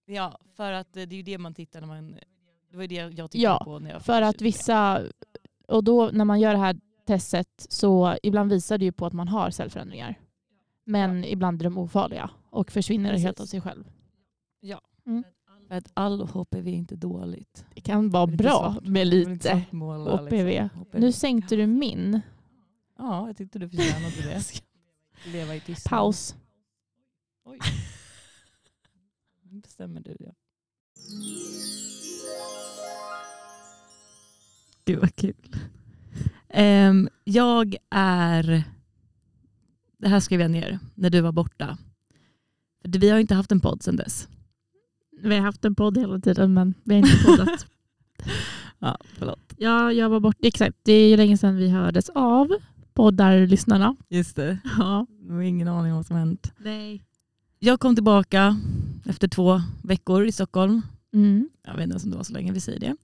Ja, 0.06 0.38
för 0.56 0.72
att 0.72 0.96
eh, 0.96 1.02
det 1.02 1.14
är 1.14 1.16
ju 1.16 1.22
det 1.22 1.38
man 1.38 1.54
tittar 1.54 1.80
när 1.80 1.88
man... 1.88 2.12
Det 2.70 2.76
var 2.76 2.82
ju 2.82 2.86
det 2.88 2.94
jag 2.94 3.30
tittade 3.30 3.38
Ja, 3.44 3.62
på 3.64 3.78
när 3.78 3.90
jag 3.90 4.02
För 4.02 4.22
att 4.22 4.38
fyllde 4.38 4.38
23. 4.38 4.44
vissa... 4.44 5.02
Och 5.68 5.84
då 5.84 6.10
när 6.12 6.24
man 6.24 6.40
gör 6.40 6.52
det 6.52 6.58
här 6.58 6.76
testet 7.06 7.66
så 7.68 8.16
ibland 8.22 8.52
visar 8.52 8.78
det 8.78 8.84
ju 8.84 8.92
på 8.92 9.06
att 9.06 9.12
man 9.12 9.28
har 9.28 9.50
cellförändringar. 9.50 10.14
Men 10.84 11.24
ibland 11.24 11.62
är 11.62 11.64
de 11.64 11.78
ofarliga 11.78 12.30
och 12.50 12.70
försvinner 12.70 13.12
helt 13.18 13.36
Precis. 13.36 13.40
av 13.40 13.46
sig 13.46 13.60
själv. 13.60 13.84
För 15.68 15.76
att 15.76 15.90
all 15.94 16.20
HPV 16.28 16.70
är 16.70 16.74
inte 16.74 16.96
dåligt. 16.96 17.64
Det 17.74 17.80
kan 17.80 18.10
vara 18.10 18.24
Lite 18.26 18.36
bra 18.42 18.72
svart. 18.72 18.84
med 18.84 19.02
inte 19.06 19.16
lite 19.30 19.48
svartmåla, 19.48 20.16
HPV. 20.16 20.62
liksom. 20.62 20.80
HPV. 20.80 21.00
Nu 21.00 21.12
sänkte 21.12 21.56
du 21.56 21.66
min. 21.66 22.20
Ja, 22.98 23.26
jag 23.26 23.36
tyckte 23.36 23.58
du 23.58 23.68
förtjänade 23.68 24.14
det. 24.22 24.62
Leva 25.32 25.54
i 25.54 25.60
tystnad. 25.60 25.90
Paus. 25.90 26.34
Oj. 27.50 27.58
Nu 29.42 29.60
bestämmer 29.62 30.00
du 30.00 30.16
ja. 30.20 30.32
Gud 34.84 34.98
vad 35.00 35.16
kul. 35.16 35.56
Ehm, 36.48 37.08
jag 37.24 37.76
är... 37.90 38.64
Det 39.98 40.08
här 40.08 40.20
skrev 40.20 40.40
jag 40.40 40.50
ner 40.50 40.78
när 40.94 41.10
du 41.10 41.20
var 41.20 41.32
borta. 41.32 41.78
För 42.82 42.98
Vi 42.98 43.10
har 43.10 43.18
inte 43.18 43.34
haft 43.34 43.52
en 43.52 43.60
podd 43.60 43.82
sedan 43.82 43.96
dess. 43.96 44.28
Vi 45.22 45.34
har 45.34 45.42
haft 45.42 45.64
en 45.64 45.74
podd 45.74 45.98
hela 45.98 46.18
tiden 46.18 46.54
men 46.54 46.74
vi 46.84 46.94
har 46.94 46.98
inte 46.98 47.24
poddat. 47.24 47.66
Ja, 48.82 48.98
förlåt. 49.04 49.54
ja, 49.56 49.92
jag 49.92 50.08
var 50.08 50.20
borta. 50.20 50.38
Exakt, 50.42 50.76
det 50.82 50.92
är 50.92 51.08
ju 51.08 51.16
länge 51.16 51.38
sedan 51.38 51.56
vi 51.56 51.68
hördes 51.70 52.08
av 52.08 52.48
poddarlyssnarna. 52.94 53.96
Just 54.08 54.36
det. 54.36 54.58
Ja. 54.78 55.06
Jag 55.28 55.34
har 55.34 55.42
ingen 55.42 55.68
aning 55.68 55.92
om 55.92 55.96
vad 55.96 56.06
som 56.06 56.16
hänt. 56.16 56.52
Nej. 56.58 57.04
Jag 57.62 57.80
kom 57.80 57.94
tillbaka 57.94 58.56
efter 59.06 59.28
två 59.28 59.62
veckor 59.82 60.26
i 60.26 60.32
Stockholm. 60.32 60.82
Mm. 61.14 61.48
Jag 61.66 61.74
vet 61.74 61.82
inte 61.82 61.92
ens 61.92 62.04
om 62.04 62.10
det 62.10 62.16
var 62.16 62.24
så 62.24 62.32
länge, 62.32 62.52
vi 62.52 62.60
säger 62.60 62.80
det. 62.80 62.94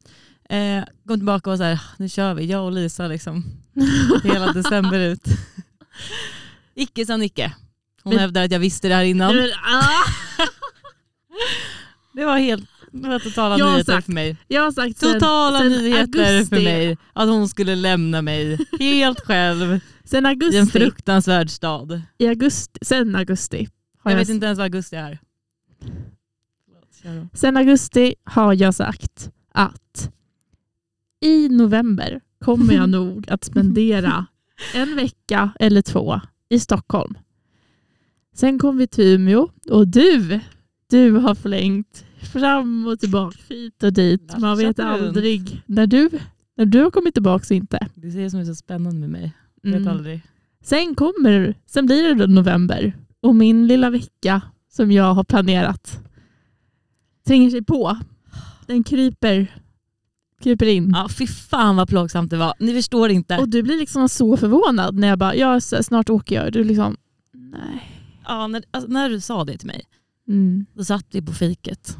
Eh, 0.57 0.85
kom 1.07 1.17
tillbaka 1.19 1.51
och 1.51 1.53
var 1.53 1.57
så 1.57 1.63
här, 1.63 1.81
nu 1.99 2.09
kör 2.09 2.35
vi, 2.35 2.45
jag 2.45 2.65
och 2.65 2.73
Lisa 2.73 3.09
liksom. 3.09 3.45
Hela 4.25 4.53
december 4.53 4.99
ut. 4.99 5.25
Icke 6.75 7.07
sa 7.07 7.17
Nicke. 7.17 7.55
Hon 8.03 8.13
Men- 8.13 8.21
hävdar 8.21 8.45
att 8.45 8.51
jag 8.51 8.59
visste 8.59 8.89
det 8.89 8.95
här 8.95 9.05
innan. 9.05 9.37
Men, 9.37 9.51
ah! 9.51 10.05
Det 12.13 12.25
var 12.25 12.39
helt 12.39 12.69
det 12.91 13.09
var 13.09 13.19
totala 13.19 13.59
Jag 13.59 13.73
nyheter 13.73 13.93
sagt 13.93 14.05
för 14.07 14.13
mig. 14.13 14.37
Jag 14.49 14.63
har 14.63 14.73
sagt 14.73 14.99
sen, 14.99 15.13
Totala 15.13 15.59
sen 15.59 15.69
nyheter 15.69 16.01
augusti, 16.01 16.55
för 16.57 16.63
mig. 16.63 16.99
Att 17.13 17.29
hon 17.29 17.49
skulle 17.49 17.75
lämna 17.75 18.23
mig 18.23 18.59
helt 18.81 19.21
själv 19.21 19.81
Sen 20.05 20.17
i 20.17 20.19
en 20.19 20.27
augusti, 20.27 20.67
fruktansvärd 20.67 21.51
stad. 21.51 22.03
i 22.19 22.27
augusti, 22.29 22.79
sen 22.83 23.17
augusti 23.17 23.69
Jag 24.11 24.13
jag, 24.13 24.19
vet 24.19 24.29
inte 24.29 24.47
ens 24.47 24.59
vad 24.59 24.65
augusti 24.65 24.97
är. 24.97 25.19
Sen 27.33 27.57
augusti 27.57 28.15
har 28.25 28.55
jag 28.55 28.75
sagt 28.75 29.31
att 29.53 30.11
i 31.21 31.49
november 31.49 32.21
kommer 32.45 32.75
jag 32.75 32.89
nog 32.91 33.31
att 33.31 33.45
spendera 33.45 34.27
en 34.75 34.97
vecka 34.97 35.51
eller 35.61 35.83
två 35.83 36.21
i 36.49 36.61
Stockholm. 36.61 37.15
Sen 38.35 38.59
kom 38.59 38.77
vi 38.77 38.87
till 38.87 39.05
Umeå 39.05 39.49
och 39.71 39.89
du, 39.89 40.41
du 40.91 41.11
har 41.11 41.35
förlängt 41.35 42.05
fram 42.33 42.87
och 42.87 43.01
tillbaka 43.01 43.39
hit 43.49 43.83
och 43.83 43.93
dit. 43.93 44.39
Man 44.39 44.59
vet 44.59 44.79
aldrig 44.79 45.63
när 45.67 45.87
du, 45.87 46.11
när 46.57 46.67
du 46.67 46.83
har 46.83 46.91
kommit 46.91 47.15
tillbaka 47.15 47.45
och 47.51 47.57
inte. 47.57 47.89
Det 47.95 48.09
är 48.09 48.13
det 48.13 48.31
som 48.31 48.41
är 48.41 48.45
så 48.45 48.55
spännande 48.55 49.01
med 49.01 49.11
mig. 49.11 49.33
Jag 49.63 49.71
vet 49.71 49.81
Mm. 49.81 49.93
aldrig. 49.93 50.21
Sen 50.63 50.95
kommer, 50.95 51.55
sen 51.67 51.87
blir 51.87 52.15
det 52.15 52.27
november 52.27 52.93
och 53.27 53.37
min 53.37 53.67
lilla 53.67 53.91
vecka 53.91 54.43
som 54.73 54.93
jag 54.93 55.15
har 55.15 55.25
planerat 55.25 55.99
tränger 57.27 57.51
sig 57.51 57.65
på. 57.65 57.99
Den 58.67 58.85
kryper, 58.85 59.61
kryper 60.43 60.67
in. 60.67 60.93
Ja, 60.95 61.09
fy 61.19 61.27
fan 61.27 61.77
vad 61.77 61.89
plågsamt 61.89 62.31
det 62.31 62.37
var. 62.37 62.55
Ni 62.61 62.75
förstår 62.75 63.11
inte. 63.11 63.39
Och 63.39 63.49
du 63.49 63.63
blir 63.63 63.79
liksom 63.79 64.09
så 64.09 64.37
förvånad 64.37 64.95
när 64.95 65.09
jag 65.09 65.19
bara, 65.19 65.35
ja 65.35 65.61
snart 65.61 66.11
åker 66.11 66.43
jag. 66.43 66.53
Du 66.53 66.65
liksom, 66.65 66.97
nej. 67.33 67.93
Ja, 68.27 68.47
när, 68.47 68.65
alltså, 68.71 68.91
när 68.91 69.09
du 69.11 69.21
sa 69.21 69.45
det 69.45 69.59
till 69.59 69.67
mig, 69.67 69.85
Mm. 70.29 70.67
då 70.75 70.85
satt 70.85 71.07
vi 71.11 71.23
på 71.23 71.33
fiket. 71.33 71.97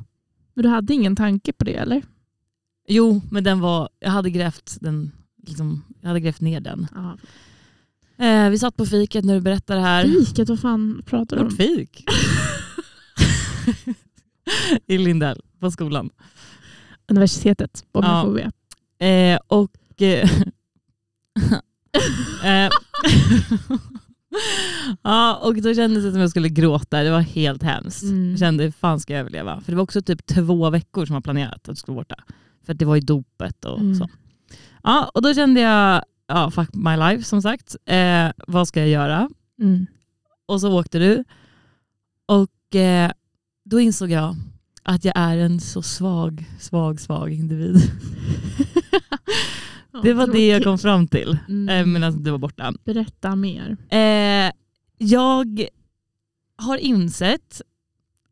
Men 0.55 0.63
du 0.63 0.69
hade 0.69 0.95
ingen 0.95 1.17
tanke 1.17 1.53
på 1.53 1.65
det 1.65 1.75
eller? 1.75 2.03
Jo, 2.89 3.21
men 3.31 3.45
den 3.45 3.61
var, 3.61 3.89
jag 4.01 4.11
hade 4.11 4.31
grävt, 4.31 4.77
den, 4.81 5.13
liksom, 5.47 5.83
jag 6.01 6.09
hade 6.09 6.21
grävt 6.21 6.41
ner 6.41 6.61
den. 6.61 6.87
Ja. 6.95 7.17
Eh, 8.19 8.51
vi 8.51 8.59
satt 8.59 8.77
på 8.77 8.87
fiket 8.87 9.25
när 9.25 9.35
du 9.35 9.41
berättade 9.41 9.81
det 9.81 9.87
här. 9.87 10.05
Fiket, 10.05 10.49
vad 10.49 10.61
fan 10.61 11.03
pratar 11.07 11.37
du 11.37 11.43
Vårt 11.43 11.53
om? 11.53 11.57
fik. 11.57 12.05
I 14.87 14.99
Lindell, 14.99 15.43
på 15.61 15.71
skolan. 15.71 16.11
Universitetet, 17.09 17.85
om 17.93 18.05
Ja. 18.05 19.07
Eh, 19.07 19.41
och... 19.47 20.03
Eh, 20.03 20.31
eh, 22.45 22.71
ja, 25.03 25.37
och 25.43 25.55
då 25.63 25.75
kändes 25.75 26.05
det 26.05 26.13
som 26.13 26.21
jag 26.21 26.31
skulle 26.31 26.49
gråta. 26.49 27.03
Det 27.03 27.11
var 27.11 27.21
helt 27.21 27.63
hemskt. 27.63 28.03
Mm. 28.03 28.31
Jag 28.31 28.39
kände, 28.39 28.65
hur 28.65 28.71
fan 28.71 29.01
ska 29.01 29.13
jag 29.13 29.21
överleva? 29.21 29.61
För 29.61 29.73
det 29.73 29.77
var 29.77 29.83
också 29.83 30.03
typ 30.03 30.27
två 30.27 30.71
veckor 30.71 31.07
som 31.07 31.15
var 31.15 31.21
planerat 31.21 31.55
att 31.55 31.69
jag 31.69 31.79
skulle 31.79 31.95
vara 31.95 32.05
borta. 32.09 32.25
För 32.67 32.75
det 32.75 32.85
var 32.85 32.95
ju 32.95 33.01
dopet 33.01 33.65
och 33.65 33.79
Mm. 33.79 33.95
så. 33.95 34.09
Ja, 34.83 35.11
och 35.15 35.23
då 35.23 35.35
kände 35.35 35.61
jag, 35.61 36.03
ja, 36.29 36.51
fuck 36.51 36.75
my 36.75 36.97
life 36.97 37.25
som 37.25 37.43
sagt. 37.43 37.77
Eh, 37.87 38.31
vad 38.47 38.69
ska 38.69 38.81
jag 38.81 38.89
göra? 38.89 39.31
Mm. 39.61 39.87
Och 40.47 40.61
så 40.61 40.79
åkte 40.79 40.99
du. 40.99 41.25
Och 42.27 42.75
eh, 42.77 43.11
då 43.65 43.81
insåg 43.81 44.11
jag 44.11 44.37
att 44.83 45.05
jag 45.05 45.15
är 45.17 45.37
en 45.39 45.61
så 45.61 45.83
svag, 45.83 46.45
svag, 46.61 47.01
svag 47.01 47.33
individ. 47.33 47.77
Det 50.03 50.15
var 50.15 50.27
det 50.27 50.47
jag 50.47 50.65
kom 50.65 50.79
fram 50.79 51.09
till 51.09 51.39
Mm. 51.49 51.69
eh, 51.69 51.87
medan 51.87 52.23
du 52.23 52.31
var 52.31 52.39
borta. 52.39 52.73
Berätta 52.85 53.37
mer. 53.37 53.77
Eh, 53.91 54.53
jag 54.99 55.67
har 56.57 56.77
insett, 56.77 57.63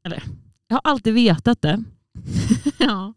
eller 0.04 0.22
jag 0.68 0.76
har 0.76 0.80
alltid 0.84 1.14
vetat 1.14 1.62
det, 1.62 1.84
ja. 2.78 3.14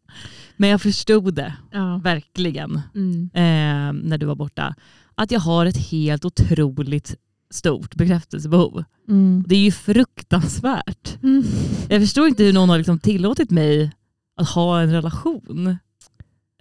Men 0.58 0.70
jag 0.70 0.82
förstod 0.82 1.34
det 1.34 1.54
ja. 1.72 1.98
verkligen 2.04 2.82
Mm. 2.96 3.30
eh, 3.34 4.04
när 4.08 4.18
du 4.18 4.26
var 4.26 4.36
borta. 4.36 4.76
Att 5.16 5.32
jag 5.32 5.40
har 5.40 5.66
ett 5.66 5.78
helt 5.78 6.26
otroligt 6.26 7.16
stort 7.50 7.96
bekräftelsebehov. 7.96 8.84
Mm. 9.10 9.44
Det 9.48 9.56
är 9.56 9.60
ju 9.64 9.72
fruktansvärt. 9.72 11.18
Mm. 11.24 11.44
Jag 11.90 12.02
förstår 12.02 12.28
inte 12.28 12.44
hur 12.44 12.54
någon 12.54 12.70
har 12.70 12.78
liksom 12.78 13.00
tillåtit 13.00 13.52
mig 13.52 13.92
att 14.36 14.50
ha 14.50 14.82
en 14.82 14.92
relation. 14.92 15.78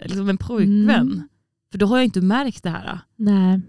Liksom 0.04 0.28
en 0.28 0.38
pojkvän. 0.38 0.90
Mm. 0.90 1.28
För 1.72 1.78
då 1.78 1.86
har 1.86 1.96
jag 1.96 2.04
inte 2.04 2.20
märkt 2.20 2.62
det 2.62 2.70
här. 2.70 2.98
Nej. 3.16 3.60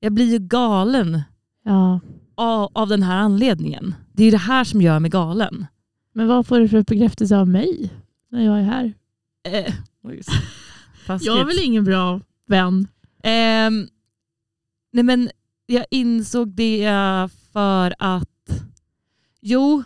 Jag 0.00 0.12
blir 0.12 0.32
ju 0.32 0.38
galen 0.38 1.22
Ja. 1.64 2.00
av, 2.34 2.70
av 2.72 2.88
den 2.88 3.02
här 3.02 3.16
anledningen. 3.16 3.94
Det 4.12 4.22
är 4.22 4.24
ju 4.24 4.30
det 4.30 4.36
här 4.38 4.64
som 4.64 4.82
gör 4.82 4.98
mig 4.98 5.10
galen. 5.10 5.66
Men 6.14 6.28
vad 6.28 6.46
får 6.46 6.60
du 6.60 6.68
för 6.68 6.82
bekräftelse 6.82 7.36
av 7.36 7.48
mig 7.48 7.90
när 8.30 8.44
jag 8.44 8.58
är 8.58 8.62
här? 8.64 8.92
Eh. 9.44 9.74
Jag 11.20 11.40
är 11.40 11.44
väl 11.44 11.58
ingen 11.62 11.84
bra 11.84 12.20
vän? 12.46 12.88
Ehm, 13.22 13.88
nej 14.92 15.04
men 15.04 15.30
jag 15.66 15.86
insåg 15.90 16.48
det 16.48 16.88
för 17.52 17.94
att, 17.98 18.62
jo, 19.40 19.82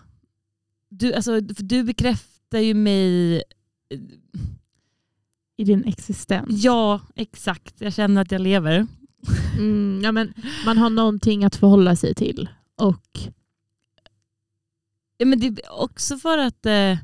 du, 0.89 1.15
alltså, 1.15 1.41
du 1.41 1.85
bekräftar 1.85 2.59
ju 2.59 2.75
mig, 2.75 3.43
I 5.57 5.65
din 5.65 5.85
existens? 5.85 6.65
ja 6.65 7.01
exakt, 7.15 7.81
jag 7.81 7.95
känner 7.95 8.23
att 8.23 8.33
jag 8.33 8.41
lever. 8.41 8.87
Mm, 9.59 10.01
ja, 10.05 10.13
men 10.13 10.35
man 10.67 10.79
har 10.79 10.91
någonting 10.91 11.45
att 11.45 11.57
förhålla 11.57 11.97
sig 11.97 12.15
till. 12.15 12.49
Och 12.77 13.19
Ja, 15.19 15.27
men 15.27 15.41
det 15.41 15.47
är 15.47 15.73
också 15.73 16.17
för 16.17 16.39
att 16.39 16.67
eh, 16.67 16.99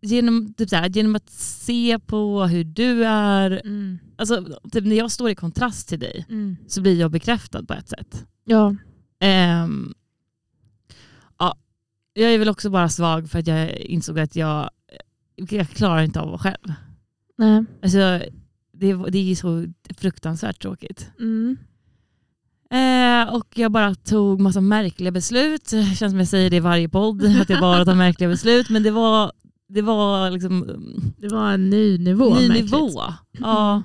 genom, 0.00 0.54
typ 0.54 0.68
så 0.68 0.76
här, 0.76 0.88
genom 0.88 1.16
att 1.16 1.30
se 1.30 1.98
på 1.98 2.44
hur 2.44 2.64
du 2.64 3.04
är, 3.04 3.50
mm, 3.50 3.98
alltså, 4.16 4.60
typ 4.72 4.84
när 4.84 4.96
jag 4.96 5.10
står 5.10 5.30
i 5.30 5.34
kontrast 5.34 5.88
till 5.88 5.98
dig 5.98 6.26
mm. 6.28 6.56
så 6.66 6.80
blir 6.80 7.00
jag 7.00 7.10
bekräftad 7.10 7.64
på 7.64 7.74
ett 7.74 7.88
sätt. 7.88 8.26
Ja. 8.44 8.76
Ehm, 9.20 9.94
ja, 11.38 11.56
jag 12.12 12.34
är 12.34 12.38
väl 12.38 12.48
också 12.48 12.70
bara 12.70 12.88
svag 12.88 13.30
för 13.30 13.38
att 13.38 13.46
jag 13.46 13.76
insåg 13.76 14.18
att 14.18 14.36
jag, 14.36 14.70
jag 15.36 15.68
klarar 15.68 16.02
inte 16.02 16.20
av 16.20 16.24
att 16.24 16.30
vara 16.30 16.52
själv. 16.52 16.74
Nej. 17.38 17.64
Alltså, 17.82 17.98
det, 18.72 19.10
det 19.10 19.30
är 19.30 19.34
så 19.34 19.66
fruktansvärt 19.96 20.62
tråkigt. 20.62 21.10
Mm. 21.18 21.56
Eh, 22.70 23.34
och 23.34 23.58
jag 23.58 23.72
bara 23.72 23.94
tog 23.94 24.40
massa 24.40 24.60
märkliga 24.60 25.10
beslut. 25.10 25.70
Det 25.70 25.84
känns 25.84 26.12
som 26.12 26.18
jag 26.18 26.28
säger 26.28 26.50
det 26.50 26.56
i 26.56 26.60
varje 26.60 26.88
podd, 26.88 27.24
att 27.24 27.50
jag 27.50 27.60
bara 27.60 27.84
tar 27.84 27.94
märkliga 27.94 28.28
beslut. 28.34 28.68
Men 28.70 28.82
det 28.82 28.90
var, 28.90 29.32
det 29.68 29.82
var 29.82 30.30
liksom 30.30 30.66
Det 31.18 31.28
var 31.28 31.52
en 31.52 31.70
ny 31.70 31.98
nivå. 31.98 32.34
ny 32.34 32.48
märkligt. 32.48 32.64
nivå. 32.72 32.90
Ja. 33.32 33.82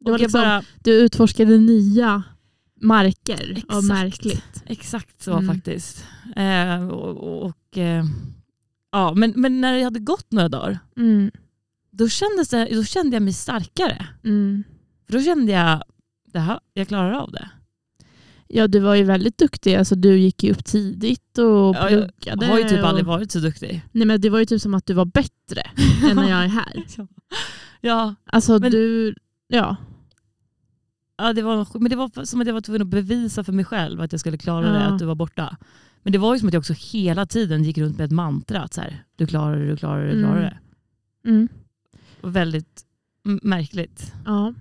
Det 0.00 0.10
var 0.10 0.12
Och 0.12 0.14
jag 0.14 0.20
liksom, 0.20 0.40
bara, 0.40 0.62
Du 0.82 0.92
utforskade 0.92 1.58
nya 1.58 2.22
marker 2.80 3.52
Exakt. 3.58 3.84
märkligt. 3.84 4.62
exakt 4.66 5.22
så 5.22 5.32
Mm. 5.32 5.54
faktiskt. 5.54 6.04
Eh, 6.36 6.88
och, 6.88 7.42
och, 7.46 7.78
eh, 7.78 8.04
ja, 8.92 9.14
men, 9.14 9.32
men 9.36 9.60
när 9.60 9.72
det 9.78 9.82
hade 9.84 10.00
gått 10.00 10.32
några 10.32 10.48
dagar, 10.48 10.78
Mm. 10.96 11.30
då, 11.90 12.08
kändes 12.08 12.48
det, 12.48 12.68
då 12.74 12.84
kände 12.84 13.16
jag 13.16 13.22
mig 13.22 13.32
starkare. 13.32 14.06
Mm. 14.24 14.64
För 15.06 15.12
då 15.12 15.20
kände 15.22 15.52
jag, 15.52 15.82
det 16.32 16.38
här, 16.38 16.60
jag 16.74 16.88
klarar 16.88 17.12
av 17.12 17.32
det. 17.32 17.50
Ja, 18.48 18.66
du 18.68 18.80
var 18.80 18.94
ju 18.94 19.04
väldigt 19.04 19.38
duktig. 19.38 19.74
Alltså, 19.74 19.94
du 19.94 20.18
gick 20.18 20.42
ju 20.44 20.50
upp 20.52 20.64
tidigt 20.64 21.38
och 21.38 21.44
Ja, 21.76 21.86
pluggade. 21.88 22.46
Jag 22.46 22.52
har 22.52 22.58
ju 22.58 22.64
typ 22.68 22.80
och... 22.80 22.88
aldrig 22.88 23.06
varit 23.06 23.32
så 23.32 23.38
duktig. 23.38 23.82
Nej, 23.92 24.06
men 24.06 24.20
det 24.20 24.30
var 24.30 24.38
ju 24.38 24.44
typ 24.44 24.62
som 24.62 24.74
att 24.74 24.86
du 24.86 24.94
var 24.94 25.04
bättre 25.04 25.62
än 26.10 26.16
när 26.16 26.30
jag 26.30 26.44
är 26.44 26.48
här. 26.48 26.86
Ja, 27.80 28.14
Alltså 28.26 28.58
Men- 28.58 28.70
du, 28.70 29.14
ja. 29.48 29.76
Ja, 31.18 31.32
det 31.32 31.42
var, 31.42 31.78
men 31.80 31.90
det 31.90 31.96
var 31.96 32.24
som 32.24 32.40
att 32.40 32.46
jag 32.46 32.54
var 32.54 32.60
tvungen 32.60 32.82
att 32.82 32.88
bevisa 32.88 33.44
för 33.44 33.52
mig 33.52 33.64
själv 33.64 34.00
att 34.00 34.12
jag 34.12 34.20
skulle 34.20 34.38
klara 34.38 34.72
det, 34.72 34.78
Ja. 34.78 34.84
att 34.84 34.98
du 34.98 35.04
var 35.04 35.14
borta. 35.14 35.56
Men 36.02 36.12
det 36.12 36.18
var 36.18 36.34
ju 36.34 36.38
som 36.38 36.48
att 36.48 36.54
jag 36.54 36.60
också 36.60 36.74
hela 36.92 37.26
tiden 37.26 37.64
gick 37.64 37.78
runt 37.78 37.98
med 37.98 38.04
ett 38.04 38.10
mantra. 38.12 38.60
Att 38.62 38.74
så 38.74 38.80
här, 38.80 39.04
du 39.16 39.26
klarar 39.26 39.56
det, 39.58 39.66
du 39.66 39.76
klarar 39.76 40.06
det, 40.06 40.12
du 40.12 40.20
klarar 40.22 40.36
Mm. 40.38 40.50
det. 41.24 41.30
Mm. 41.30 41.48
Och 42.20 42.36
väldigt 42.36 42.82
märkligt. 43.42 44.12
Ja, 44.24 44.54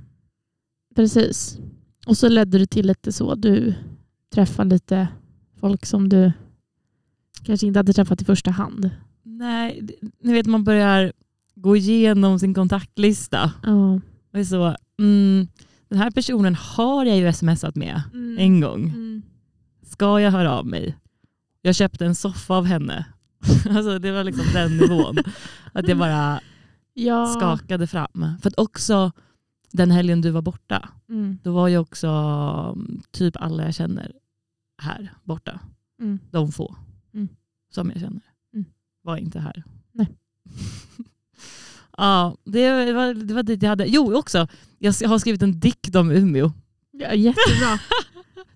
precis. 0.96 1.58
Och 2.06 2.18
så 2.18 2.30
ledde 2.30 2.58
det 2.58 2.68
till 2.68 2.88
lite 2.88 3.12
så. 3.12 3.36
Du 3.36 3.74
träffade 4.34 4.76
lite 4.76 5.08
folk 5.60 5.86
som 5.86 6.10
du 6.10 6.32
kanske 7.44 7.68
inte 7.68 7.80
hade 7.80 7.94
träffat 7.94 8.22
i 8.22 8.26
första 8.26 8.52
hand. 8.52 8.90
Nej, 9.24 9.88
ni 10.24 10.34
vet 10.34 10.46
man 10.46 10.64
börjar 10.64 11.14
gå 11.56 11.76
igenom 11.76 12.40
sin 12.40 12.54
kontaktlista. 12.54 13.52
Ja. 13.64 13.94
Och 14.34 14.40
är 14.40 14.44
så, 14.44 14.76
mm, 15.00 15.48
den 15.90 16.00
här 16.00 16.12
personen 16.12 16.56
har 16.56 17.06
jag 17.06 17.18
ju 17.18 17.34
smsat 17.34 17.76
med 17.76 18.02
en 18.38 18.62
gång. 18.62 18.84
Mm. 18.84 19.22
Ska 19.84 20.20
jag 20.20 20.32
höra 20.32 20.52
av 20.52 20.66
mig? 20.66 20.98
Jag 21.62 21.76
köpte 21.76 22.06
en 22.06 22.16
soffa 22.16 22.54
av 22.56 22.66
henne. 22.66 23.06
Alltså 23.70 24.00
det 24.00 24.12
var 24.12 24.24
liksom 24.24 24.46
den 24.54 24.78
nivån. 24.78 25.18
Att 25.74 25.88
jag 25.88 25.98
bara 25.98 26.40
Ja. 26.94 27.26
skakade 27.28 27.88
fram. 27.88 28.34
För 28.42 28.50
att 28.50 28.60
också 28.60 29.12
den 29.76 29.92
helgen 29.92 30.22
du 30.22 30.30
var 30.32 30.42
borta, 30.42 30.90
Mm. 31.10 31.38
då 31.44 31.52
var 31.52 31.68
ju 31.68 31.78
också 31.78 32.08
mm, 32.08 33.02
typ 33.12 33.36
alla 33.38 33.64
jag 33.66 33.76
känner 33.76 34.12
här 34.82 35.14
borta. 35.24 35.60
Mm. 36.02 36.20
De 36.32 36.52
få 36.52 36.76
Mm. 37.14 37.28
som 37.74 37.90
jag 37.92 38.00
känner 38.02 38.22
Mm. 38.54 38.66
var 39.04 39.18
inte 39.18 39.40
här. 39.40 39.64
Nej. 39.92 40.08
ja, 41.98 42.36
det 42.46 42.94
var, 42.94 43.14
det 43.14 43.34
var 43.34 43.44
dit 43.44 43.62
jag 43.62 43.70
hade. 43.70 43.86
Jo, 43.86 44.16
också. 44.18 44.48
Jag 44.80 44.94
har 45.08 45.20
skrivit 45.20 45.42
en 45.42 45.60
dikt 45.60 45.96
om 45.96 46.12
Umeå. 46.12 46.52
Ja, 46.92 47.14
jättebra. 47.14 47.80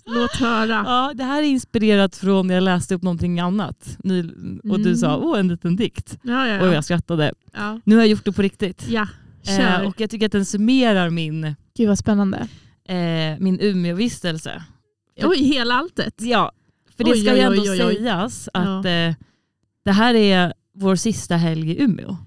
Låt 0.05 0.31
höra. 0.35 0.83
Ja, 0.85 1.11
det 1.15 1.23
här 1.23 1.41
är 1.43 1.47
inspirerat 1.47 2.15
från 2.15 2.47
när 2.47 2.53
jag 2.53 2.63
läste 2.63 2.95
upp 2.95 3.01
någonting 3.01 3.39
annat. 3.39 3.97
Och 4.63 4.79
du 4.79 4.83
Mm. 4.89 4.95
sa, 4.95 5.17
åh 5.17 5.39
en 5.39 5.47
liten 5.47 5.75
dikt. 5.75 6.19
Ja, 6.23 6.47
ja, 6.47 6.61
Och 6.61 6.67
ja. 6.67 6.73
jag 6.73 6.83
skrattade. 6.85 7.33
ja. 7.53 7.81
Nu 7.85 7.95
har 7.95 8.01
jag 8.01 8.09
gjort 8.09 8.25
det 8.25 8.31
på 8.31 8.41
riktigt. 8.41 8.85
ja. 8.89 9.07
Kör. 9.57 9.81
Eh, 9.81 9.87
och 9.87 10.01
jag 10.01 10.09
tycker 10.09 10.25
att 10.25 10.31
den 10.31 10.45
summerar 10.45 11.09
min, 11.09 11.55
Gud 11.77 11.87
vad 11.87 11.97
spännande. 11.99 12.47
eh, 12.89 13.39
min 13.39 13.59
Umeå-vistelse. 13.59 14.63
Oj, 15.23 15.37
hela 15.43 15.73
alltet. 15.75 16.13
Ja, 16.21 16.51
för 16.97 17.03
det 17.03 17.11
Oj, 17.11 17.21
ska 17.21 17.31
oj, 17.31 17.37
ju 17.37 17.43
ändå 17.43 17.61
oj, 17.61 17.69
oj, 17.71 17.83
oj. 17.85 17.95
sägas 17.95 18.49
att 18.53 18.85
eh, 18.85 19.13
det 19.85 19.91
här 19.91 20.13
är 20.13 20.53
vår 20.73 20.95
sista 20.95 21.35
helg 21.35 21.71
i 21.71 21.81
Umeå. 21.83 22.17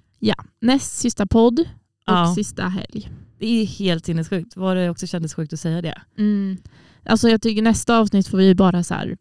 Näst 0.61 0.99
sista 0.99 1.27
podd 1.27 1.61
och 1.61 1.67
Ja. 2.07 2.33
sista 2.35 2.63
helg. 2.69 3.11
Det 3.39 3.47
är 3.63 3.67
helt 3.67 4.07
sinnessjukt. 4.07 4.57
Var 4.57 4.75
det 4.77 4.91
också 4.91 5.07
kändes 5.07 5.35
sjukt 5.35 5.53
att 5.53 5.61
säga 5.61 5.83
det? 5.83 6.03
Mm. 6.19 6.57
Alltså 7.07 7.29
jag 7.29 7.43
tycker 7.43 7.63
nästa 7.63 7.99
avsnitt 7.99 8.29
får 8.29 8.39
vi 8.39 8.55
bara 8.55 8.83
så 8.83 8.95
här 8.95 9.17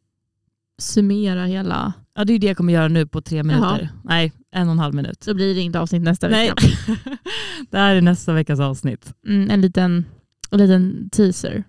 summera 0.81 1.45
hela. 1.45 1.93
Ja, 2.15 2.25
det 2.25 2.31
är 2.31 2.33
ju 2.33 2.39
det 2.39 2.47
jag 2.47 2.57
kommer 2.57 2.73
göra 2.73 2.87
nu 2.87 3.07
på 3.07 3.21
tre 3.21 3.43
minuter. 3.43 3.89
Nej, 4.03 4.31
en 4.51 4.67
och 4.67 4.71
en 4.71 4.79
halv 4.79 4.95
minut. 4.95 5.23
Så 5.23 5.33
blir 5.33 5.55
det 5.55 5.61
inte 5.61 5.79
avsnitt 5.79 6.01
nästa 6.01 6.27
Nej. 6.27 6.49
vecka. 6.49 6.67
det 7.69 7.77
här 7.77 7.95
är 7.95 8.01
nästa 8.01 8.33
veckas 8.33 8.59
avsnitt. 8.59 9.13
Mm, 9.27 9.49
en, 9.49 9.61
liten, 9.61 10.05
en 10.51 10.59
liten 10.59 11.09
teaser. 11.11 11.63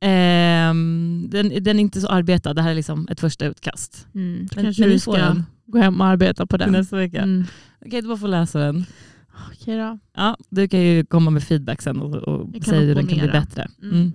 Ehm, 0.00 1.26
den, 1.30 1.64
den 1.64 1.76
är 1.78 1.80
inte 1.80 2.00
så 2.00 2.08
arbetad. 2.08 2.54
Det 2.54 2.62
här 2.62 2.70
är 2.70 2.74
liksom 2.74 3.08
ett 3.10 3.20
första 3.20 3.46
utkast. 3.46 4.06
Mm. 4.14 4.48
Men, 4.54 4.64
Kanske 4.64 4.86
men 4.86 5.00
får 5.00 5.12
ska 5.12 5.22
den 5.22 5.44
gå 5.66 5.78
hem 5.78 6.00
och 6.00 6.06
arbeta 6.06 6.46
på 6.46 6.56
den. 6.56 6.72
nästa 6.72 6.96
vecka. 6.96 7.22
Mm. 7.22 7.44
Okej, 7.86 8.02
du 8.02 8.08
bara 8.08 8.16
får 8.16 8.28
läsa 8.28 8.58
den. 8.58 8.84
Okej 9.52 9.78
då. 9.78 9.98
Ja, 10.16 10.36
du 10.50 10.68
kan 10.68 10.80
ju 10.80 11.04
komma 11.04 11.30
med 11.30 11.42
feedback 11.42 11.82
sen 11.82 12.00
och, 12.00 12.14
och 12.14 12.64
säga 12.64 12.80
hur 12.80 12.94
den 12.94 13.06
kan 13.06 13.18
bli 13.18 13.28
bättre. 13.28 13.68
Mm. 13.82 13.94
Mm. 13.94 14.12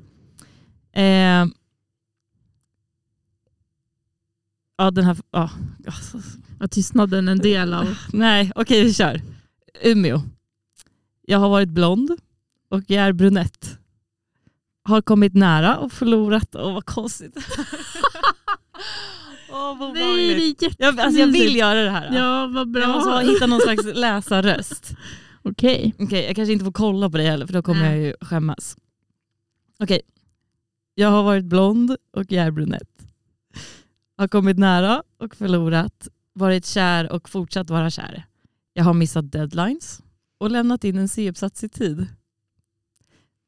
Ehm, 0.93 1.53
ja, 4.77 4.91
den 4.91 5.03
här... 5.05 5.17
Ja, 5.31 5.49
Var 6.59 6.67
tystnaden 6.67 7.27
en 7.27 7.37
del 7.39 7.73
av... 7.73 7.97
nej, 8.13 8.51
okej 8.55 8.83
vi 8.83 8.93
kör. 8.93 9.21
Umeå. 9.83 10.21
Jag 11.21 11.39
har 11.39 11.49
varit 11.49 11.69
blond 11.69 12.11
och 12.69 12.83
jag 12.87 13.05
är 13.05 13.13
brunett. 13.13 13.77
Har 14.83 15.01
kommit 15.01 15.33
nära 15.33 15.77
och 15.77 15.91
förlorat. 15.91 16.55
Åh 16.55 16.73
vad 16.73 16.85
konstigt. 16.85 17.37
Åh 19.51 19.79
vad 19.79 19.93
Nej, 19.93 20.55
det 20.57 20.65
är 20.65 20.75
jag, 20.77 20.99
alltså, 20.99 21.19
jag 21.19 21.27
vill 21.27 21.35
jättemysigt. 21.35 21.59
göra 21.59 21.81
det 21.83 21.89
här. 21.89 22.15
Ja, 22.15 22.47
vad 22.47 22.71
bra. 22.71 22.81
Jag 22.81 22.89
måste 22.91 23.09
bara 23.09 23.19
hitta 23.19 23.47
någon 23.47 23.61
slags 23.61 23.83
läsarröst. 23.93 24.91
Okej. 25.43 25.93
Okej, 25.99 26.25
jag 26.25 26.35
kanske 26.35 26.53
inte 26.53 26.65
får 26.65 26.71
kolla 26.71 27.09
på 27.09 27.17
dig 27.17 27.25
heller 27.25 27.45
för 27.45 27.53
då 27.53 27.61
kommer 27.61 27.81
Nej. 27.81 27.97
jag 27.97 28.05
ju 28.07 28.13
skämmas. 28.21 28.77
Okej. 29.79 30.01
Jag 30.95 31.09
har 31.09 31.23
varit 31.23 31.45
blond 31.45 31.95
och 32.11 32.25
jag 32.31 32.45
är 32.45 32.51
brunett. 32.51 32.96
Har 34.17 34.27
kommit 34.27 34.57
nära 34.57 35.03
och 35.17 35.35
förlorat. 35.35 36.07
Varit 36.33 36.65
kär 36.65 37.11
och 37.11 37.29
fortsatt 37.29 37.69
vara 37.69 37.89
kär. 37.89 38.25
Jag 38.73 38.83
har 38.83 38.93
missat 38.93 39.31
deadlines 39.31 40.01
och 40.37 40.51
lämnat 40.51 40.83
in 40.83 40.97
en 40.97 41.07
C-uppsats 41.07 41.63
i 41.63 41.69
tid. 41.69 41.97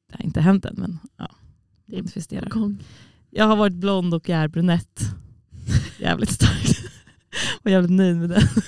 Det 0.10 0.18
har 0.18 0.26
inte 0.26 0.42
hänt 0.42 0.66
än 0.66 0.76
men 0.78 1.00
ja. 1.18 1.30
Det 1.86 1.96
manifesterar. 1.96 2.76
Jag 3.30 3.46
har 3.46 3.56
varit 3.56 3.74
blond 3.74 4.14
och 4.14 4.30
jag 4.30 4.40
är 4.40 4.48
brunett. 4.48 5.02
Jävligt 6.00 6.32
starkt. 6.32 6.80
Och 7.64 7.72
jävligt 7.72 7.92
nöjd 7.92 8.18
med 8.18 8.30
det. 8.30 8.50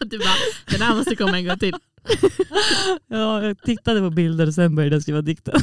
Du 0.00 0.18
bara, 0.18 0.34
den 0.70 0.82
här 0.82 0.94
måste 0.94 1.16
komma 1.16 1.38
en 1.38 1.44
gång 1.46 1.58
till. 1.58 1.74
Ja, 3.06 3.42
jag 3.42 3.62
tittade 3.62 4.00
på 4.00 4.10
bilder 4.10 4.46
och 4.46 4.54
sen 4.54 4.74
började 4.74 4.96
jag 4.96 5.02
skriva 5.02 5.22
dikten. 5.22 5.54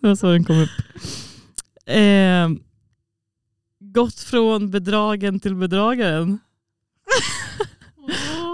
Det 0.00 0.08
var 0.08 0.14
så 0.14 0.32
den 0.32 0.44
kom 0.44 0.58
upp. 0.58 0.70
Eh, 1.86 2.48
gått 3.94 4.20
från 4.20 4.70
bedragen 4.70 5.40
till 5.40 5.54
bedragaren. 5.54 6.38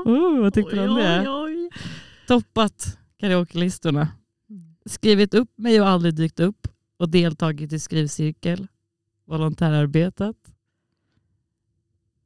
Oh, 0.04 0.40
vad 0.40 0.54
tyckte 0.54 0.76
du 0.76 0.88
om 0.88 0.96
det? 0.96 1.20
Oj, 1.20 1.28
oj. 1.28 1.70
Toppat 2.26 2.98
karaoke-listorna. 3.18 4.08
Skrivit 4.84 5.34
upp 5.34 5.58
mig 5.58 5.80
och 5.80 5.88
aldrig 5.88 6.14
dykt 6.14 6.40
upp. 6.40 6.68
Och 6.96 7.08
deltagit 7.08 7.72
i 7.72 7.80
skrivcirkel. 7.80 8.66
Volontärarbetat. 9.24 10.36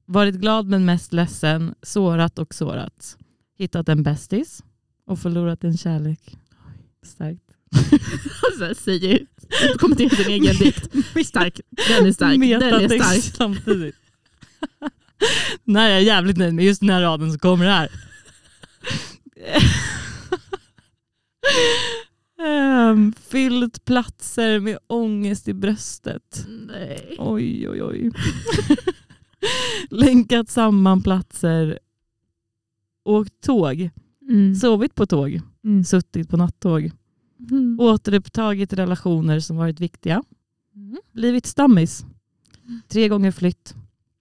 Varit 0.04 0.34
glad 0.34 0.66
men 0.66 0.84
mest 0.84 1.12
ledsen. 1.12 1.74
Sårat 1.82 2.38
och 2.38 2.54
sårat. 2.54 3.18
Hittat 3.58 3.88
en 3.88 4.02
bästis. 4.02 4.64
Och 5.04 5.18
förlorat 5.18 5.64
en 5.64 5.76
kärlek. 5.76 6.38
Starkt. 7.02 7.43
Så 8.58 8.64
här 8.64 8.74
säger 8.74 9.26
kommentera 9.78 10.08
sin 10.08 10.30
egen 10.30 10.56
dikt. 10.56 10.88
Stark. 11.26 11.60
Den 11.88 12.06
är 12.06 12.12
stark. 12.12 12.40
Den 12.40 12.92
är 12.92 12.98
stark. 13.00 13.34
samtidigt. 13.36 13.96
Nej, 15.64 15.90
jag 15.90 16.00
är 16.00 16.04
jävligt 16.04 16.36
nöjd 16.36 16.54
med 16.54 16.64
just 16.64 16.80
den 16.80 16.90
här 16.90 17.02
raden 17.02 17.32
så 17.32 17.38
kommer 17.38 17.66
här. 17.66 17.90
Ehm, 22.44 23.12
fyllt 23.12 23.84
platser 23.84 24.60
med 24.60 24.78
ångest 24.86 25.48
i 25.48 25.54
bröstet. 25.54 26.46
Nej. 26.48 27.16
Oj, 27.18 27.68
oj, 27.68 27.82
oj. 27.82 28.10
Länkat 29.90 30.50
samman 30.50 31.02
platser. 31.02 31.78
Åkt 33.04 33.40
tåg. 33.40 33.90
Mm. 34.28 34.54
Sovit 34.54 34.94
på 34.94 35.06
tåg. 35.06 35.40
Mm. 35.64 35.84
Suttit 35.84 36.28
på 36.28 36.36
nattåg. 36.36 36.90
Mm. 37.50 37.80
Återupptagit 37.80 38.72
relationer 38.72 39.40
som 39.40 39.56
varit 39.56 39.80
viktiga. 39.80 40.22
Mm. 40.76 40.96
Blivit 41.12 41.46
stammis. 41.46 42.04
Tre 42.88 43.08
gånger 43.08 43.30
flytt. 43.30 43.74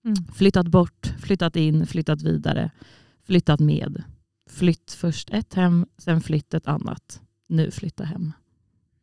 Mm. 0.06 0.16
Flyttat 0.36 0.68
bort, 0.68 1.14
flyttat 1.22 1.56
in, 1.56 1.88
flyttat 1.88 2.22
vidare. 2.22 2.72
Flyttat 3.28 3.60
med. 3.60 4.04
Flytt 4.50 4.92
först 4.92 5.30
ett 5.30 5.54
hem, 5.54 5.86
sen 5.98 6.22
flytt 6.22 6.54
ett 6.54 6.68
annat. 6.68 7.22
Nu 7.48 7.72
flytta 7.72 8.04
hem. 8.04 8.32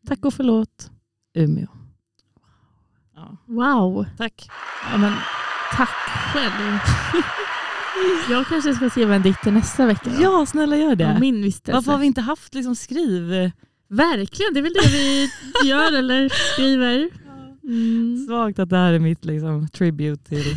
Tack 0.07 0.25
och 0.25 0.35
förlåt. 0.35 0.91
Umeå. 1.35 1.67
Ja, 3.15 3.37
Wow. 3.47 4.07
tack. 4.17 4.49
Ja, 4.93 4.99
men, 4.99 5.13
tack 5.73 5.89
själv. 6.33 6.79
Jag 8.31 8.47
kanske 8.47 8.75
ska 8.75 8.91
skriva 8.91 9.15
en 9.15 9.23
dikt 9.23 9.43
till 9.43 9.53
nästa 9.53 9.87
vecka. 9.87 10.11
då. 10.11 10.23
Ja, 10.23 10.47
snälla 10.47 10.77
gör 10.77 10.97
det. 10.97 11.17
min 11.21 11.43
vistelse. 11.43 11.73
Varför 11.73 11.93
har 11.93 11.99
vi 11.99 12.07
inte 12.07 12.21
haft 12.21 12.55
liksom 12.55 12.75
skriv... 12.77 13.51
Verkligen, 13.91 14.55
det 14.55 14.61
är 14.61 14.63
väl 14.63 14.73
det 14.73 14.89
vi 14.93 15.29
gör 15.69 15.99
eller 15.99 16.29
skriver. 16.29 17.09
Mm. 17.65 18.27
Svagt 18.27 18.59
att 18.59 18.69
det 18.71 18.77
här 18.77 18.93
är 18.93 18.99
mitt 18.99 19.25
liksom, 19.25 19.69
tribute 19.69 20.25
till... 20.29 20.45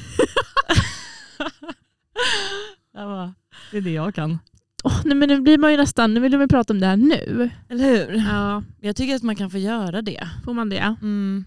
Bara, 2.94 3.34
det 3.72 3.78
är 3.78 3.82
det 3.82 3.92
jag 3.92 4.16
kan. 4.16 4.40
Åh, 4.84 5.02
nej, 5.06 5.16
men 5.16 5.30
nu 5.30 5.42
blir 5.42 5.58
man 5.58 5.72
ju 5.72 5.78
nästan, 5.78 6.14
nu 6.14 6.20
vill 6.20 6.38
man 6.38 6.48
prata 6.48 6.74
om 6.74 6.80
det 6.80 6.86
här 6.86 6.98
nu. 6.98 7.50
Eller 7.70 7.84
hur? 8.08 8.16
Ja, 8.30 8.64
Jag 8.82 8.96
tycker 8.96 9.16
att 9.16 9.24
man 9.24 9.36
kan 9.36 9.50
få 9.50 9.58
göra 9.58 10.02
det. 10.02 10.30
får 10.46 10.54
man 10.54 10.70
det? 10.70 10.96
Mm. 11.02 11.46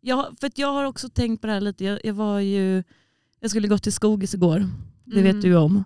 Jag, 0.00 0.34
för 0.40 0.50
jag 0.54 0.72
har 0.72 0.84
också 0.84 1.08
tänkt 1.08 1.40
på 1.40 1.46
det 1.46 1.52
här 1.52 1.60
lite. 1.60 1.84
Jag, 1.84 2.00
jag, 2.04 2.14
var 2.14 2.40
ju, 2.40 2.82
jag 3.40 3.50
skulle 3.50 3.68
gå 3.68 3.78
till 3.78 3.92
Skogis 3.92 4.34
igår. 4.34 4.66
Det 5.04 5.20
Mm. 5.20 5.32
vet 5.34 5.42
du 5.42 5.56
om. 5.56 5.84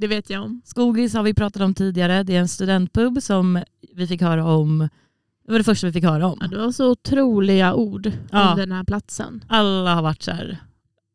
Det 0.00 0.06
vet 0.06 0.30
jag 0.30 0.42
om. 0.44 0.62
Skogis 0.64 1.14
har 1.14 1.22
vi 1.22 1.34
pratat 1.34 1.62
om 1.62 1.74
tidigare. 1.74 2.22
Det 2.22 2.36
är 2.36 2.40
en 2.40 2.48
studentpub 2.48 3.22
som 3.22 3.62
vi 3.94 4.06
fick 4.06 4.22
höra 4.22 4.44
om 4.46 4.78
Det 5.46 5.52
var 5.52 5.58
det 5.58 5.64
första 5.64 5.86
vi 5.86 5.92
fick 5.92 6.04
höra 6.04 6.26
om. 6.26 6.38
Ja, 6.40 6.46
det 6.48 6.56
var 6.58 6.72
så 6.72 6.90
otroliga 6.90 7.74
ord 7.74 8.12
Ja. 8.32 8.50
om 8.52 8.58
den 8.58 8.72
här 8.72 8.84
platsen. 8.84 9.44
Alla 9.48 9.94
har 9.94 10.02
varit 10.02 10.22
så 10.22 10.30
här, 10.30 10.58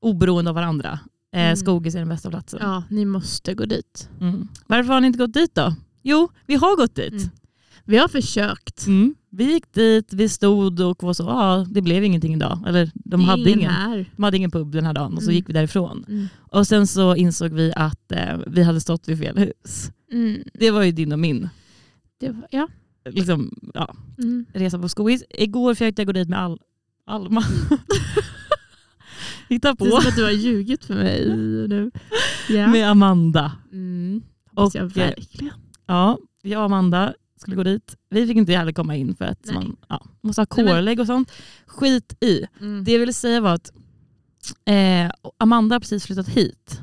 oberoende 0.02 0.50
av 0.52 0.56
varandra. 0.56 1.00
Eh, 1.34 1.42
Mm. 1.42 1.56
Skogis 1.56 1.96
är 1.96 2.00
den 2.00 2.10
bästa 2.10 2.30
platsen. 2.30 2.60
Ja, 2.64 2.84
ni 2.90 3.06
måste 3.06 3.54
gå 3.54 3.66
dit. 3.66 4.10
Mm. 4.22 4.48
Varför 4.68 4.94
har 4.94 5.02
ni 5.02 5.08
inte 5.08 5.20
gått 5.20 5.34
dit 5.34 5.56
då? 5.56 5.76
Jo, 6.02 6.30
vi 6.48 6.56
har 6.56 6.78
gått 6.78 6.96
dit. 6.96 7.14
Mm. 7.14 7.30
Vi 7.86 7.98
har 7.98 8.08
försökt. 8.08 8.88
Mm. 8.88 9.16
Vi 9.36 9.44
gick 9.54 9.74
dit, 9.74 10.14
vi 10.14 10.30
stod 10.30 10.80
och 10.80 11.04
var 11.04 11.14
så, 11.14 11.24
ja 11.24 11.66
det 11.70 11.82
blev 11.82 12.04
ingenting 12.04 12.34
idag. 12.34 12.60
Eller 12.68 12.92
de 12.94 13.20
Det 13.20 13.26
hade, 13.26 13.50
ingen 13.52 13.72
här. 13.72 14.06
de 14.16 14.24
hade 14.24 14.38
ingen 14.38 14.52
pub 14.52 14.72
den 14.72 14.86
här 14.86 14.94
dagen 14.94 15.14
och 15.14 15.24
så 15.24 15.30
Mm. 15.30 15.36
gick 15.36 15.50
vi 15.50 15.54
därifrån. 15.54 16.06
Mm. 16.08 16.28
Och 16.40 16.68
sen 16.68 16.88
så 16.88 17.16
insåg 17.16 17.52
vi 17.54 17.74
att 17.76 18.12
eh, 18.12 18.38
vi 18.48 18.64
hade 18.64 18.82
stått 18.82 19.10
vid 19.10 19.20
fel 19.20 19.38
hus. 19.38 19.92
Mm. 20.12 20.44
Det 20.54 20.72
var 20.72 20.84
ju 20.84 20.92
din 20.92 21.12
och 21.12 21.20
min 21.20 21.50
var, 22.22 22.48
ja. 22.52 22.68
liksom, 23.10 23.52
ja, 23.74 23.96
Mm. 24.18 24.46
resa 24.54 24.80
på 24.80 24.90
Skogis. 24.90 25.24
Igår 25.30 25.74
försökte 25.74 26.02
jag 26.02 26.08
gå 26.08 26.14
dit 26.14 26.30
med 26.30 26.40
Al 26.40 26.60
Alma. 27.06 27.44
Hitta 29.50 29.74
Det 29.74 29.86
är 29.86 29.86
på. 29.90 30.02
som 30.02 30.10
att 30.10 30.16
du 30.16 30.24
har 30.24 30.32
ljugit 30.32 30.86
för 30.86 30.94
mig 30.94 31.26
nu. 31.68 31.92
Ja. 32.50 32.68
Med 32.68 32.90
Amanda. 32.90 33.52
Mm. 33.72 34.22
Och, 34.56 34.76
eh, 34.76 34.86
verkligen. 34.86 35.54
Ja, 35.86 36.18
jag 36.42 36.60
och 36.60 36.66
Amanda 36.66 37.14
skulle 37.44 37.56
gå 37.56 37.64
dit. 37.64 37.96
Vi 38.10 38.28
fick 38.28 38.38
inte 38.38 38.54
heller 38.54 38.72
komma 38.74 38.96
in 38.96 39.16
för 39.16 39.26
att 39.26 39.46
Nej. 39.46 39.56
man 39.56 39.76
ja, 39.88 40.06
måste 40.22 40.42
ha 40.42 40.46
kårlägg 40.46 41.00
och 41.00 41.08
sånt. 41.08 41.32
Skit 41.66 42.18
i. 42.24 42.46
Mm. 42.60 42.84
Det 42.84 42.92
jag 42.92 43.00
ville 43.00 43.14
säga 43.14 43.42
var 43.42 43.54
att 43.54 43.72
eh, 44.66 45.12
Amanda 45.38 45.76
har 45.76 45.80
precis 45.80 46.06
flyttat 46.06 46.30
hit 46.30 46.82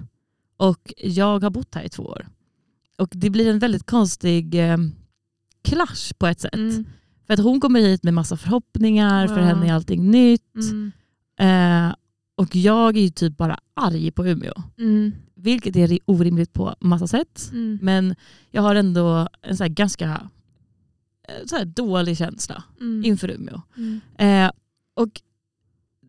och 0.57 0.93
jag 0.99 1.43
har 1.43 1.51
bott 1.51 1.75
här 1.75 1.83
i 1.83 1.89
två 1.89 2.03
år. 2.03 2.27
Och 2.99 3.09
det 3.13 3.31
blir 3.31 3.51
en 3.51 3.59
väldigt 3.59 3.87
konstig 3.87 4.55
eh, 4.55 4.77
clash 5.63 6.13
på 6.19 6.27
ett 6.27 6.41
sätt. 6.41 6.55
Mm. 6.55 6.85
För 7.27 7.35
att 7.35 7.41
hon 7.41 7.61
kommer 7.61 7.81
hit 7.81 8.03
med 8.03 8.15
massa 8.15 8.37
förhoppningar, 8.37 9.27
för 9.27 9.39
Ja. 9.39 9.45
henne 9.45 9.69
är 9.69 9.73
allting 9.73 10.11
nytt. 10.11 10.55
Mm. 10.55 10.93
Eh, 11.41 11.95
och 12.35 12.57
jag 12.57 12.97
är 12.97 13.01
ju 13.01 13.11
typ 13.11 13.37
bara 13.37 13.59
arg 13.75 14.11
på 14.11 14.27
Umeå. 14.27 14.53
Mm. 14.79 15.13
Vilket 15.35 15.77
är 15.77 15.99
orimligt 16.05 16.53
på 16.53 16.75
massa 16.81 17.07
sätt. 17.07 17.49
Mm. 17.53 17.79
Men 17.83 18.15
jag 18.51 18.63
har 18.63 18.75
ändå 18.75 19.29
en 19.43 19.57
så 19.57 19.67
ganska 19.69 20.31
så 21.47 21.57
här 21.57 21.65
dålig 21.65 22.17
känsla 22.19 22.63
Mm. 22.81 23.05
inför 23.05 23.31
Umeå. 23.31 23.63
Mm. 23.77 24.01
Eh, 24.19 24.51
och 24.95 25.21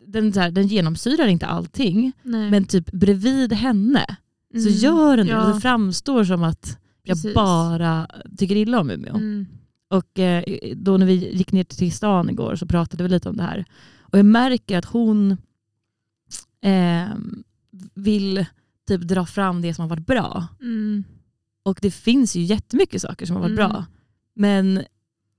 den, 0.08 0.34
så 0.34 0.40
här, 0.40 0.52
den 0.52 0.68
genomsyrar 0.68 1.28
inte 1.28 1.46
allting, 1.46 2.12
Nej. 2.24 2.52
men 2.52 2.66
typ 2.66 2.92
bredvid 2.92 3.54
henne 3.54 4.06
så 4.54 4.60
Mm. 4.68 4.74
gör 4.74 5.18
den 5.18 5.26
det. 5.28 5.32
Ja. 5.34 5.54
Det 5.54 5.62
framstår 5.62 6.24
som 6.24 6.44
att 6.44 6.78
jag 7.04 7.16
Precis. 7.18 7.36
bara 7.36 8.08
tycker 8.38 8.56
illa 8.56 8.80
om 8.80 8.90
Umeå. 8.92 9.16
Mm. 9.16 9.46
Och 9.90 10.20
eh, 10.20 10.44
då 10.76 10.98
när 10.98 11.06
vi 11.06 11.14
gick 11.38 11.52
ner 11.52 11.64
till 11.64 11.92
stan 11.92 12.30
igår 12.30 12.56
så 12.56 12.66
pratade 12.66 13.04
vi 13.04 13.10
lite 13.10 13.30
om 13.30 13.38
det 13.38 13.44
här. 13.44 13.66
Och 14.00 14.18
jag 14.20 14.26
märker 14.26 14.78
att 14.78 14.86
hon 14.86 15.32
eh, 16.62 17.08
vill 17.94 18.46
typ 18.88 19.02
dra 19.02 19.26
fram 19.26 19.62
det 19.62 19.74
som 19.74 19.82
har 19.82 19.90
varit 19.90 20.06
bra. 20.08 20.48
Mm. 20.62 21.04
Och 21.64 21.80
det 21.82 21.92
finns 21.92 22.36
ju 22.36 22.42
jättemycket 22.42 23.02
saker 23.02 23.26
som 23.26 23.36
har 23.36 23.42
varit 23.44 23.60
Mm. 23.60 23.70
bra. 23.70 23.86
Men 24.36 24.82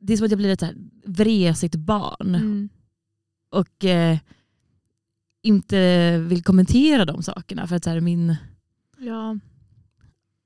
det 0.02 0.12
är 0.12 0.16
som 0.16 0.24
att 0.24 0.30
jag 0.30 0.38
blir 0.38 0.50
ett 0.50 0.60
så 0.60 0.66
här 0.66 0.76
vresigt 1.04 1.74
barn 1.76 2.34
Mm. 2.34 2.68
och 3.50 3.84
eh, 3.84 4.18
inte 5.42 6.18
vill 6.18 6.42
kommentera 6.44 7.04
de 7.04 7.22
sakerna. 7.22 7.66
För 7.66 7.76
att 7.76 7.84
så 7.84 7.90
här, 7.90 8.00
min, 8.00 8.36
Ja. 8.98 9.38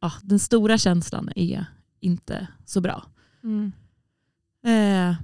ja, 0.00 0.12
den 0.22 0.38
stora 0.38 0.78
känslan 0.78 1.30
är 1.36 1.66
inte 2.00 2.46
så 2.64 2.80
bra. 2.80 3.04
Mm. 3.44 3.72
Eh, 4.66 5.16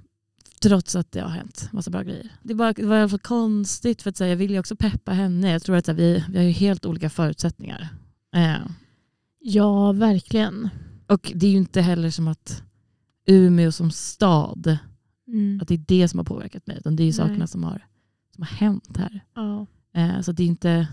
trots 0.63 0.97
att 0.97 1.13
det 1.13 1.21
har 1.21 1.29
hänt 1.29 1.69
massa 1.73 1.91
bra 1.91 2.03
grejer. 2.03 2.29
Det, 2.43 2.55
bara, 2.55 2.73
det 2.73 2.85
var 2.87 2.97
i 2.97 3.01
alla 3.01 3.09
fall 3.09 3.19
konstigt 3.19 4.03
för 4.03 4.11
att 4.11 4.21
här, 4.21 4.27
jag 4.27 4.37
vill 4.37 4.51
ju 4.51 4.59
också 4.59 4.77
peppa 4.77 5.13
henne. 5.13 5.51
Jag 5.53 5.63
tror 5.63 5.77
att 5.77 5.87
här, 5.87 5.95
vi, 5.95 6.25
vi 6.29 6.37
har 6.39 6.45
ju 6.45 6.51
helt 6.51 6.87
olika 6.87 7.11
förutsättningar. 7.11 7.89
Eh, 8.35 8.57
ja, 9.39 9.93
verkligen. 9.93 10.69
och 11.07 11.33
det 11.35 11.47
är 11.47 11.51
ju 11.51 11.57
inte 11.57 11.81
heller 11.81 12.11
som 12.11 12.29
att 12.29 12.63
Umeå 13.33 13.73
som 13.73 13.91
stad, 13.91 14.79
Mm. 15.27 15.59
att 15.63 15.69
det 15.69 15.75
är 15.75 15.85
det 15.89 16.09
som 16.09 16.19
har 16.19 16.25
påverkat 16.25 16.67
mig. 16.67 16.77
Utan 16.79 16.97
det 16.97 17.03
är 17.03 17.05
ju 17.05 17.13
sakerna 17.13 17.47
som 17.47 17.65
har, 17.65 17.87
som 18.35 18.43
har 18.43 18.51
hänt 18.57 18.97
här. 18.97 19.25
Ja. 19.35 19.67
Eh, 19.95 20.21
så 20.21 20.33
det 20.33 20.43
är 20.43 20.47
inte 20.47 20.89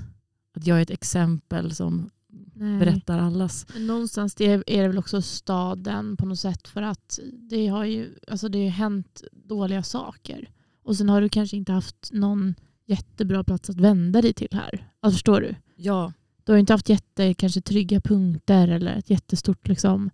att 0.54 0.68
jag 0.68 0.78
är 0.78 0.82
ett 0.82 0.90
exempel 0.90 1.76
som 1.76 2.10
Nej. 2.54 2.80
berättar 2.80 3.20
allas. 3.20 3.66
Men 3.74 3.88
någonstans 3.88 4.36
det 4.36 4.46
är 4.46 4.64
är 4.68 4.82
det 4.82 4.88
väl 4.88 4.98
också 4.98 5.22
staden 5.22 6.18
på 6.18 6.26
något 6.26 6.40
sätt 6.40 6.68
för 6.68 6.82
att 6.82 7.20
det 7.50 7.68
har 7.68 7.86
ju 7.86 8.16
alltså 8.28 8.50
det 8.50 8.58
har 8.58 8.64
ju 8.66 8.70
hänt 8.70 9.24
dåliga 9.32 9.84
saker. 9.84 10.50
Och 10.84 10.96
sen 10.98 11.10
har 11.10 11.22
du 11.22 11.30
kanske 11.30 11.58
inte 11.58 11.72
haft 11.72 12.10
någon 12.14 12.56
jättebra 12.86 13.44
plats 13.44 13.70
att 13.70 13.80
vända 13.80 14.22
dig 14.22 14.34
till 14.34 14.50
här. 14.52 14.92
Alltså, 15.00 15.16
förstår 15.16 15.42
du? 15.42 15.56
Ja. 15.76 16.14
Du 16.44 16.52
har 16.52 16.60
inte 16.60 16.74
haft 16.74 16.90
jätte, 16.90 17.34
kanske 17.34 17.62
trygga 17.62 18.02
punkter 18.02 18.68
eller 18.68 18.96
ett 18.96 19.10
jättestort 19.10 19.68
liksom, 19.68 20.10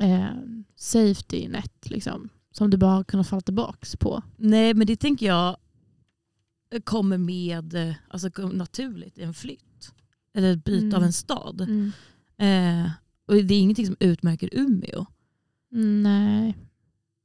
eh, 0.00 0.28
safety 0.76 1.48
net 1.48 1.90
liksom, 1.90 2.28
som 2.52 2.70
du 2.70 2.76
bara 2.76 2.90
har 2.94 3.04
kunnat 3.04 3.28
falla 3.28 3.40
tillbaka 3.40 3.86
på. 4.00 4.22
Nej 4.36 4.74
men 4.74 4.86
det 4.86 4.96
tänker 4.96 5.26
jag 5.26 5.56
kommer 6.84 7.18
med 7.18 7.74
eh, 7.74 7.94
alltså, 8.08 8.28
naturligt 8.48 9.18
i 9.18 9.22
en 9.22 9.34
flytt. 9.34 9.92
Eller 10.34 10.52
ett 10.52 10.64
byte 10.64 10.86
Mm. 10.86 10.94
av 10.94 11.02
en 11.02 11.12
stad. 11.12 11.60
Mm. 11.60 11.92
Eh, 12.38 12.90
och 13.26 13.34
det 13.34 13.54
är 13.54 13.60
ingenting 13.60 13.86
som 13.86 13.96
utmärker 14.00 14.48
Umeå. 14.52 15.06
Mm, 15.72 16.02
nej. 16.02 16.56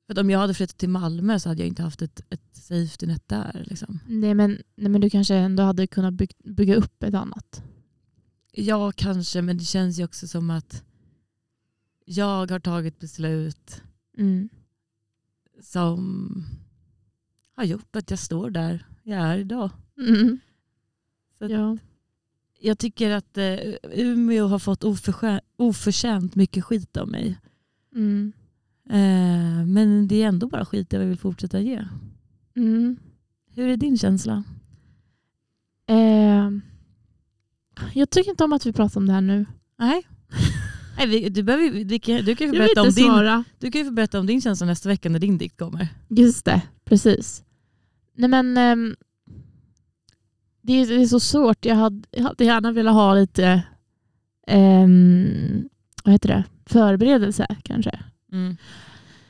För 0.08 0.20
om 0.20 0.30
jag 0.30 0.40
hade 0.40 0.54
flyttat 0.54 0.78
till 0.78 0.90
Malmö 0.90 1.40
så 1.40 1.50
hade 1.50 1.62
jag 1.62 1.68
inte 1.68 1.84
haft 1.84 2.02
ett, 2.02 2.22
ett 2.30 2.50
safety 2.52 3.06
net 3.06 3.28
där. 3.28 3.66
Liksom. 3.68 4.00
Nej, 4.08 4.34
men, 4.34 4.62
nej, 4.76 4.90
men 4.92 5.02
du 5.02 5.10
kanske 5.10 5.36
ändå 5.36 5.64
hade 5.64 5.88
kunnat 5.88 6.14
bygg, 6.14 6.32
bygga 6.44 6.76
upp 6.76 7.04
ett 7.04 7.14
annat. 7.14 7.64
Ja 8.52 8.92
kanske 8.92 9.42
men 9.42 9.58
det 9.58 9.64
känns 9.64 10.00
ju 10.00 10.04
också 10.04 10.28
som 10.28 10.50
att 10.50 10.84
jag 12.06 12.52
har 12.52 12.60
tagit 12.60 13.00
beslut 13.00 13.82
Mm. 14.18 14.50
som 15.62 16.46
har 17.56 17.64
gjort 17.64 17.96
att 17.96 18.10
jag 18.10 18.20
står 18.20 18.50
där 18.50 18.86
jag 19.04 19.20
är 19.20 19.38
idag. 19.38 19.70
Mm. 19.98 20.40
Ja. 21.40 21.78
Jag 22.60 22.78
tycker 22.80 23.12
att 23.12 23.38
eh, 23.38 23.58
Umeå 23.94 24.48
har 24.48 24.60
fått 24.60 24.84
oförskä- 24.84 25.42
oförtjänt 25.58 26.36
mycket 26.36 26.66
skit 26.66 26.98
av 26.98 27.08
mig. 27.08 27.40
Mm. 27.96 28.34
Eh, 28.90 29.66
men 29.66 30.08
det 30.08 30.24
är 30.24 30.28
ändå 30.28 30.48
bara 30.48 30.66
skit 30.66 30.94
jag 30.94 31.00
vill 31.00 31.18
fortsätta 31.18 31.60
ge. 31.60 31.88
Mm. 32.56 32.98
Hur 33.54 33.68
är 33.68 33.78
din 33.78 33.98
känsla? 33.98 34.44
Eh, 35.86 36.50
jag 37.94 38.10
tycker 38.10 38.32
inte 38.32 38.44
om 38.44 38.54
att 38.54 38.66
vi 38.66 38.74
pratar 38.74 39.02
om 39.02 39.08
det 39.08 39.14
här 39.14 39.22
nu. 39.22 39.46
Nej. 39.78 40.08
Nej 41.02 41.10
vi, 41.22 41.30
du, 41.30 41.44
behöver, 41.44 41.84
du, 41.84 42.00
kan, 42.00 42.16
du, 42.26 42.36
kan 42.36 42.48
ju 42.48 42.54
få 42.54 42.60
berätta 42.60 42.82
om 42.82 42.90
din, 42.90 43.44
du 43.60 43.72
kan 43.72 43.82
ju 43.82 43.86
få 43.86 43.92
berätta 43.92 44.20
om 44.20 44.26
din 44.26 44.42
känsla 44.42 44.66
nästa 44.68 44.90
vecka 44.90 45.10
när 45.10 45.20
din 45.20 45.38
dikt 45.38 45.58
kommer. 45.58 45.88
Just 46.10 46.46
det, 46.46 46.62
precis. 46.86 47.44
Nej 48.16 48.30
men 48.30 48.58
ehm, 48.58 48.96
det, 50.62 50.74
är, 50.74 50.88
det 50.88 51.02
är 51.02 51.06
så 51.06 51.20
svårt. 51.20 51.66
Jag 51.66 51.76
hade, 51.76 52.08
jag 52.12 52.24
hade 52.24 52.46
gärna 52.46 52.72
velat 52.72 52.94
ha 52.94 53.14
lite 53.14 53.64
ehm, 54.48 55.70
vad 56.04 56.12
heter 56.14 56.30
det? 56.30 56.44
förberedelse 56.66 57.48
kanske. 57.64 58.00
Mm. 58.32 58.58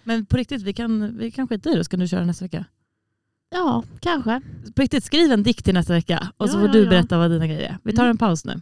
Men 0.03 0.25
på 0.25 0.37
riktigt, 0.37 0.61
vi 0.61 0.73
kan, 0.73 1.17
vi 1.17 1.31
kan 1.31 1.47
skita 1.47 1.69
i 1.69 1.75
det 1.75 1.83
så 1.83 1.89
kan 1.89 1.99
du 1.99 2.07
köra 2.07 2.25
nästa 2.25 2.45
vecka. 2.45 2.65
Ja, 3.51 3.83
kanske. 3.99 4.41
På 4.75 4.81
riktigt, 4.81 5.03
skriv 5.03 5.31
en 5.31 5.43
dikt 5.43 5.65
till 5.65 5.73
nästa 5.73 5.93
vecka 5.93 6.31
och 6.37 6.49
så 6.49 6.57
Ja, 6.57 6.59
får 6.59 6.67
ja, 6.67 6.73
du 6.73 6.83
ja. 6.83 6.89
berätta 6.89 7.17
vad 7.17 7.31
dina 7.31 7.47
grejer 7.47 7.61
är. 7.61 7.77
Vi 7.83 7.93
tar 7.93 8.03
Mm. 8.03 8.11
en 8.11 8.17
paus 8.17 8.45
nu. 8.45 8.61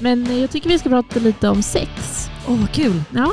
Men 0.00 0.40
jag 0.40 0.50
tycker 0.50 0.68
vi 0.68 0.78
ska 0.78 0.88
prata 0.88 1.20
lite 1.20 1.48
om 1.48 1.62
sex. 1.62 1.90
Åh 2.48 2.56
vad 2.60 2.72
kul! 2.72 3.02
Ja, 3.14 3.32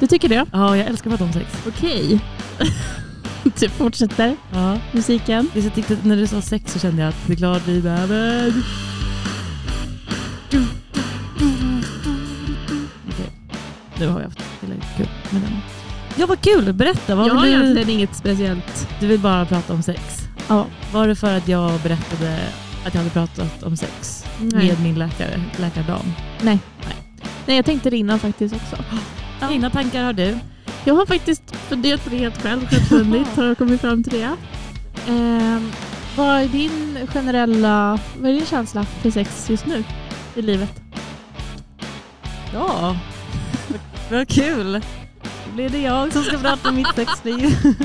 du 0.00 0.06
tycker 0.06 0.28
det? 0.28 0.46
Ja, 0.52 0.76
jag 0.76 0.86
älskar 0.86 1.10
att 1.10 1.18
prata 1.18 1.24
om 1.24 1.32
sex. 1.32 1.46
Okej. 1.68 2.20
du 3.60 3.68
fortsätter 3.68 4.36
Ja. 4.52 4.78
musiken. 4.92 5.50
Det 5.52 5.58
är 5.58 5.62
så 5.62 5.70
tyckte, 5.70 5.96
när 6.02 6.16
du 6.16 6.26
sa 6.26 6.40
sex 6.42 6.72
så 6.72 6.78
kände 6.78 7.02
jag 7.02 7.08
att 7.08 7.16
det 7.26 7.32
är 7.32 7.36
klart 7.36 7.62
vi 7.66 7.80
behöver... 7.80 8.52
Okej, 13.08 13.30
nu 13.98 14.06
har 14.08 14.20
jag 14.20 14.26
haft 14.28 14.40
tillräckligt 14.60 14.96
kul 14.96 15.08
med 15.30 15.42
den. 15.42 15.56
Ja 16.16 16.26
vad 16.26 16.40
kul, 16.40 16.72
berätta. 16.72 17.14
Vad 17.14 17.28
jag 17.28 17.34
har 17.34 17.42
du, 17.46 17.48
egentligen 17.52 17.88
inget 17.90 18.16
speciellt. 18.16 18.88
du 19.00 19.06
vill 19.06 19.20
bara 19.20 19.46
prata 19.46 19.72
om 19.72 19.82
sex. 19.82 20.28
Ja. 20.48 20.66
Var 20.92 21.08
det 21.08 21.14
för 21.16 21.36
att 21.36 21.48
jag 21.48 21.80
berättade 21.80 22.38
att 22.86 22.94
jag 22.94 23.00
hade 23.00 23.10
pratat 23.10 23.62
om 23.62 23.76
sex 23.76 24.19
Nej. 24.40 24.66
med 24.68 24.82
min 24.82 24.94
läkare, 24.98 25.40
läkardam? 25.58 26.12
Nej. 26.42 26.58
Nej, 27.46 27.56
jag 27.56 27.64
tänkte 27.64 27.90
det 27.90 27.96
innan 27.96 28.18
faktiskt 28.18 28.54
också. 28.54 28.76
Ja. 29.40 29.48
Dina 29.48 29.70
tankar 29.70 30.04
har 30.04 30.12
du? 30.12 30.38
Jag 30.84 30.94
har 30.94 31.06
faktiskt 31.06 31.56
funderat 31.56 32.04
på 32.04 32.10
det 32.10 32.16
helt 32.16 32.42
själv, 32.42 32.66
självständigt 32.68 33.28
har 33.36 33.44
jag 33.44 33.58
kommit 33.58 33.80
fram 33.80 34.02
till 34.04 34.12
det. 34.12 34.36
Ehm, 35.12 35.72
vad 36.16 36.40
är 36.42 36.48
din 36.48 36.98
generella, 37.12 37.98
vad 38.20 38.30
är 38.30 38.34
din 38.34 38.46
känsla 38.46 38.84
för 38.84 39.10
sex 39.10 39.50
just 39.50 39.66
nu 39.66 39.84
i 40.34 40.42
livet? 40.42 40.80
Ja, 42.54 42.96
Vad 44.10 44.28
kul! 44.28 44.72
Då 45.46 45.54
blir 45.54 45.68
det 45.68 45.78
jag 45.80 46.12
som 46.12 46.22
ska 46.22 46.38
prata 46.38 46.68
om 46.68 46.74
mitt 46.76 46.94
sexliv. 46.94 47.56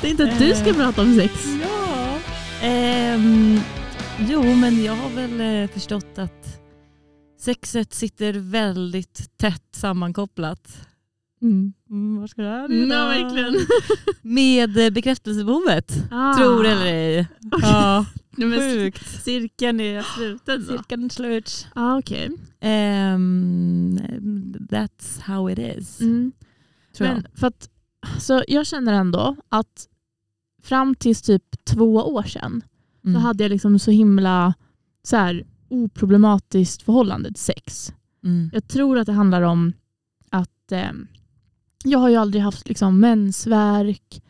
Det 0.00 0.06
är 0.06 0.10
inte 0.10 0.24
att 0.24 0.38
du 0.38 0.54
ska 0.54 0.68
Eh. 0.68 0.74
prata 0.74 1.02
om 1.02 1.16
sex. 1.16 1.32
Ja. 1.62 2.06
Ehm, 2.66 3.60
jo, 4.28 4.42
men 4.54 4.84
jag 4.84 4.92
har 4.96 5.10
väl 5.10 5.40
eh, 5.62 5.70
förstått 5.70 6.18
att 6.18 6.60
sexet 7.38 7.94
sitter 7.94 8.32
väldigt 8.32 9.38
tätt 9.38 9.64
sammankopplat. 9.72 10.86
Mm. 11.42 11.72
Mm, 11.90 12.20
vad 12.20 12.30
ska 12.30 12.42
det 12.42 12.48
här 12.48 12.64
Mm, 12.64 12.90
ja, 12.90 13.06
verkligen. 13.06 13.54
Med 14.22 14.78
eh, 14.78 14.90
bekräftelsebehovet. 14.90 16.04
Ah. 16.10 16.34
Tror 16.34 16.66
eller 16.66 16.86
ej. 16.86 17.28
Ja, 17.62 18.06
Nej, 18.30 18.48
men 18.48 18.60
sjukt. 18.60 19.22
cirkeln 19.22 19.80
är 19.80 20.02
sluten 20.02 20.66
då. 20.66 20.76
Cirkeln 20.76 21.04
är 21.04 21.08
slut. 21.08 21.66
Ah, 21.74 21.98
okej. 21.98 22.30
Ehm, 22.60 23.98
that's 24.70 25.20
how 25.22 25.50
it 25.50 25.58
is. 25.58 26.00
Mm. 26.00 26.32
Tror 26.96 27.08
Men 27.08 27.26
för 27.34 27.46
att, 27.46 27.70
så 28.18 28.42
jag 28.48 28.66
känner 28.66 28.92
ändå 28.92 29.36
att 29.48 29.88
fram 30.62 30.94
tills 30.94 31.22
typ 31.22 31.64
två 31.64 31.94
år 31.94 32.22
sedan 32.22 32.62
jag. 33.02 33.14
så 33.14 33.18
hade 33.18 33.44
jag 33.44 33.50
liksom 33.50 33.78
så 33.78 33.90
himla 33.90 34.54
så 35.02 35.16
här, 35.16 35.46
oproblematiskt 35.68 36.82
förhållande 36.82 37.28
till 37.28 37.42
sex. 37.42 37.92
Mm. 38.24 38.50
Jag 38.52 38.68
tror 38.68 38.98
att 38.98 39.06
det 39.06 39.12
handlar 39.12 39.42
om 39.42 39.72
att 40.30 40.72
eh, 40.72 40.90
jag 41.84 41.98
har 41.98 42.08
ju 42.08 42.16
aldrig 42.16 42.42
haft 42.42 42.68
liksom, 42.68 43.00
mensvärk. 43.00 44.22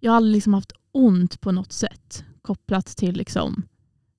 Jag 0.00 0.12
har 0.12 0.16
aldrig 0.16 0.34
liksom, 0.34 0.54
haft 0.54 0.72
ont 0.92 1.40
på 1.40 1.52
något 1.52 1.72
sätt 1.72 2.24
kopplat 2.42 2.86
till 2.86 3.16
liksom, 3.16 3.62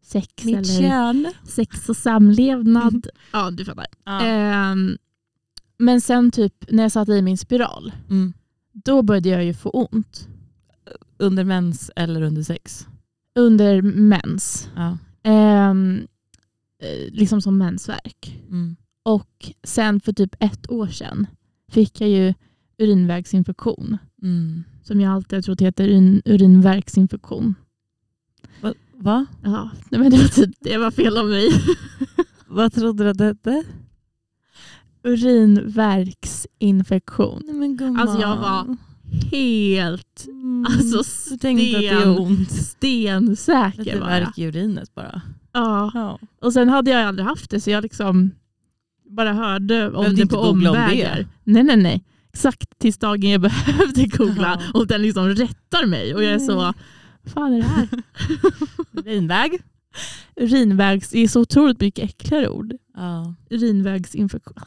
sex 0.04 0.44
Mitt 0.46 0.56
eller 0.56 0.82
kön. 0.82 1.32
sex 1.44 1.90
och 1.90 1.98
samlevnad. 1.98 3.08
ja, 3.34 3.52
du 3.52 3.66
fattar. 3.66 3.86
Ja. 4.04 4.22
Ehm, 4.22 4.98
men 5.78 6.02
sen 6.02 6.32
typ 6.32 6.54
när 6.72 6.84
jag 6.84 6.92
satte 6.92 7.12
i 7.12 7.22
min 7.22 7.38
spiral, 7.38 7.92
Mm. 8.10 8.34
då 8.74 9.02
började 9.02 9.30
jag 9.30 9.46
ju 9.46 9.54
få 9.54 9.70
ont 9.70 10.28
Under 11.18 11.44
mens 11.44 11.92
eller 11.96 12.22
under 12.22 12.44
sex? 12.44 12.88
Under 13.36 13.82
mens. 13.82 14.70
Ja. 14.76 14.98
Ehm, 15.24 16.08
eh, 16.80 17.14
liksom 17.14 17.42
som 17.42 17.58
mensvärk. 17.58 18.42
Mm. 18.50 18.76
Och 19.04 19.52
sen 19.64 20.00
för 20.00 20.14
typ 20.14 20.36
ett 20.40 20.70
år 20.70 20.88
sedan 20.88 21.28
fick 21.72 22.02
jag 22.02 22.10
ju 22.10 22.34
urinvägsinfektion. 22.78 23.98
Mm. 24.22 24.64
Som 24.84 25.02
jag 25.02 25.14
alltid 25.14 25.38
har 25.38 25.42
trott 25.42 25.62
heter 25.62 25.84
urin, 25.84 26.22
urinvägsinfektion. 26.26 27.56
Va? 28.62 28.74
Va? 28.94 29.26
Ja, 29.44 29.70
nej, 29.90 30.02
men 30.02 30.12
det, 30.12 30.18
var 30.18 30.28
typ, 30.28 30.56
det 30.60 30.78
var 30.78 30.92
fel 30.92 31.18
av 31.18 31.26
mig. 31.26 31.50
Vad 32.48 32.74
trodde 32.74 33.04
du 33.04 33.10
att 33.10 33.18
det 33.18 33.26
hette? 33.26 33.64
Urinvärksinfektion. 35.04 37.42
Nej, 37.46 37.56
men 37.56 37.78
gumman. 37.78 38.00
Alltså, 38.00 38.22
jag 38.22 38.38
var 38.38 38.78
Helt 39.32 40.26
Mm. 40.28 40.66
alltså 40.70 41.04
sten- 41.04 42.46
stensäker 42.48 43.84
Lite 43.84 44.00
värk 44.00 44.38
i 44.38 44.44
urinet 44.46 44.96
bara. 44.96 45.22
Ja. 45.54 45.92
Ja. 45.94 46.20
Och 46.42 46.54
sen 46.54 46.70
hade 46.70 46.92
jag 46.92 47.02
aldrig 47.02 47.28
haft 47.28 47.50
det 47.50 47.62
så 47.62 47.70
jag 47.72 47.84
liksom 47.84 48.32
bara 49.10 49.34
hörde 49.34 49.88
om 49.88 49.94
Behövde 50.04 50.22
det 50.24 50.28
på 50.28 50.36
googla 50.42 50.72
om 50.72 50.76
omvägar. 50.78 51.16
det. 51.18 51.28
Nej, 51.44 51.64
nej, 51.64 51.78
nej. 51.78 52.04
Exakt 52.34 52.80
tills 52.80 52.98
dagen 52.98 53.30
jag 53.30 53.42
behövde 53.42 54.06
googla 54.08 54.62
Ja. 54.74 54.80
och 54.80 54.88
den 54.88 55.02
liksom 55.02 55.30
rättar 55.30 55.86
mig 55.86 56.16
och 56.16 56.24
jag 56.24 56.32
är 56.34 56.40
så, 56.40 56.52
Mm. 56.52 56.64
vad 56.64 56.76
fan 57.34 57.54
är 57.54 57.58
det 57.58 57.64
här? 57.68 57.88
Urinväg. 58.94 59.60
Urinvägs, 60.36 61.10
det 61.10 61.20
är 61.20 61.28
så 61.28 61.42
otroligt 61.42 61.82
mycket 61.82 62.04
äckligare 62.10 62.50
ord. 62.50 62.74
Ja. 62.96 63.36
Urinvägsinfektion. 63.50 64.58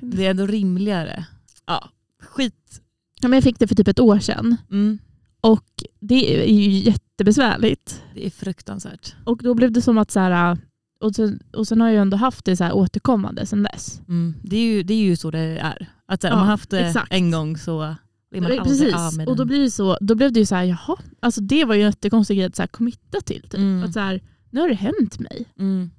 Det 0.00 0.26
är 0.26 0.30
ändå 0.30 0.46
rimligare. 0.46 1.26
Ja. 1.66 1.88
Skit. 2.22 2.80
Ja, 3.20 3.28
men 3.28 3.36
jag 3.36 3.44
fick 3.44 3.58
det 3.58 3.66
för 3.66 3.74
typ 3.74 3.88
ett 3.88 4.00
år 4.00 4.18
sedan 4.18 4.56
Mm. 4.70 4.98
och 5.40 5.64
det 6.00 6.42
är 6.44 6.52
ju 6.54 6.70
jättebesvärligt. 6.70 8.02
Det 8.14 8.26
är 8.26 8.30
fruktansvärt. 8.30 9.14
Och 9.24 9.38
då 9.42 9.54
blev 9.54 9.72
det 9.72 9.82
som 9.82 9.98
att 9.98 10.10
så 10.10 10.20
här, 10.20 10.58
och 11.00 11.14
sen, 11.14 11.40
och 11.52 11.68
sen 11.68 11.80
har 11.80 11.88
jag 11.88 12.02
ändå 12.02 12.16
haft 12.16 12.44
det 12.44 12.56
så 12.56 12.64
här 12.64 12.72
återkommande 12.72 13.46
sedan 13.46 13.62
dess. 13.62 14.00
Mm. 14.08 14.34
Det, 14.42 14.56
är 14.56 14.64
ju, 14.74 14.82
det 14.82 14.94
är 14.94 14.98
ju 15.02 15.16
så 15.16 15.30
det 15.30 15.38
är. 15.38 15.88
Att 16.06 16.22
här, 16.22 16.30
Ja, 16.30 16.34
om 16.34 16.40
man 16.40 16.48
haft 16.48 16.70
det 16.70 16.80
exakt. 16.80 17.12
en 17.12 17.30
gång 17.30 17.56
så 17.56 17.94
vill 18.30 18.42
man 18.42 18.50
aldrig 18.52 18.68
Precis, 18.68 18.94
av 18.94 19.16
med 19.16 19.28
och 19.28 19.36
då, 19.36 19.44
blir 19.44 19.60
det 19.60 19.70
så, 19.70 19.98
då 20.00 20.14
blev 20.14 20.32
det 20.32 20.40
ju 20.40 20.46
så 20.46 20.54
här, 20.54 20.64
jaha, 20.64 20.96
alltså 21.20 21.40
det 21.40 21.64
var 21.64 21.74
ju 21.74 21.80
en 21.80 21.86
jättekonstig 21.86 22.36
grej 22.36 22.46
att 22.46 22.56
så 22.56 22.62
här 22.62 22.66
committa 22.66 23.20
till. 23.20 23.42
Typ. 23.42 23.54
Mm. 23.54 23.84
Att 23.84 23.92
så 23.92 24.00
här, 24.00 24.20
nu 24.50 24.60
har 24.60 24.68
det 24.68 24.74
hänt 24.74 25.18
mig. 25.18 25.46
Mm. 25.58 25.90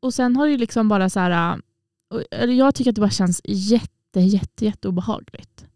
Och 0.00 0.14
sen 0.14 0.36
har 0.36 0.46
det 0.46 0.52
ju 0.52 0.58
liksom 0.58 0.88
bara 0.88 1.10
så 1.10 1.20
här, 1.20 1.60
äh, 2.30 2.44
jag 2.44 2.74
tycker 2.74 2.90
att 2.90 2.94
det 2.94 3.00
bara 3.00 3.10
känns 3.10 3.40
jätte, 3.44 4.20
jätte, 4.20 4.64
jätte 4.64 4.88
obehagligt. 4.88 5.66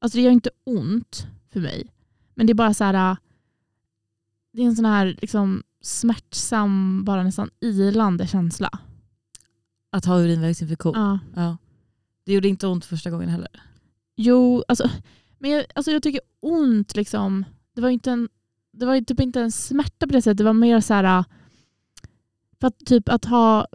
Alltså 0.00 0.18
det 0.18 0.22
gör 0.22 0.30
inte 0.30 0.50
ont 0.64 1.26
för 1.52 1.60
mig. 1.60 1.92
Men 2.34 2.46
det 2.46 2.52
är 2.52 2.54
bara 2.54 2.74
så 2.74 2.84
här, 2.84 3.10
äh, 3.10 3.16
det 4.52 4.62
är 4.62 4.66
en 4.66 4.76
sån 4.76 4.84
här 4.84 5.16
liksom 5.20 5.62
smärtsam, 5.80 7.04
bara 7.04 7.22
nästan 7.22 7.50
ilande 7.60 8.26
känsla. 8.26 8.70
Att 9.90 10.04
ha 10.04 10.20
urinvägsinfektion. 10.20 10.94
Ja. 10.96 11.18
Ja. 11.34 11.56
Det 12.24 12.32
gjorde 12.32 12.48
inte 12.48 12.66
ont 12.66 12.84
första 12.84 13.10
gången 13.10 13.28
heller. 13.28 13.62
Jo, 14.16 14.64
alltså, 14.68 14.90
men 15.38 15.50
jag, 15.50 15.64
alltså 15.74 15.90
jag 15.90 16.02
tycker 16.02 16.20
ont 16.40 16.96
liksom, 16.96 17.44
det 17.74 17.80
var 17.80 17.88
inte 17.88 18.10
en, 18.10 18.28
det 18.72 18.86
var 18.86 19.00
typ 19.00 19.20
inte 19.20 19.40
en 19.40 19.52
smärta 19.52 20.06
på 20.06 20.12
det 20.12 20.22
sättet, 20.22 20.38
det 20.38 20.44
var 20.44 20.52
mer 20.52 20.80
så 20.80 20.94
här 20.94 21.24
för 22.60 22.68
att 22.68 22.78
typ 22.86 23.08
att 23.08 23.24
ha, 23.24 23.66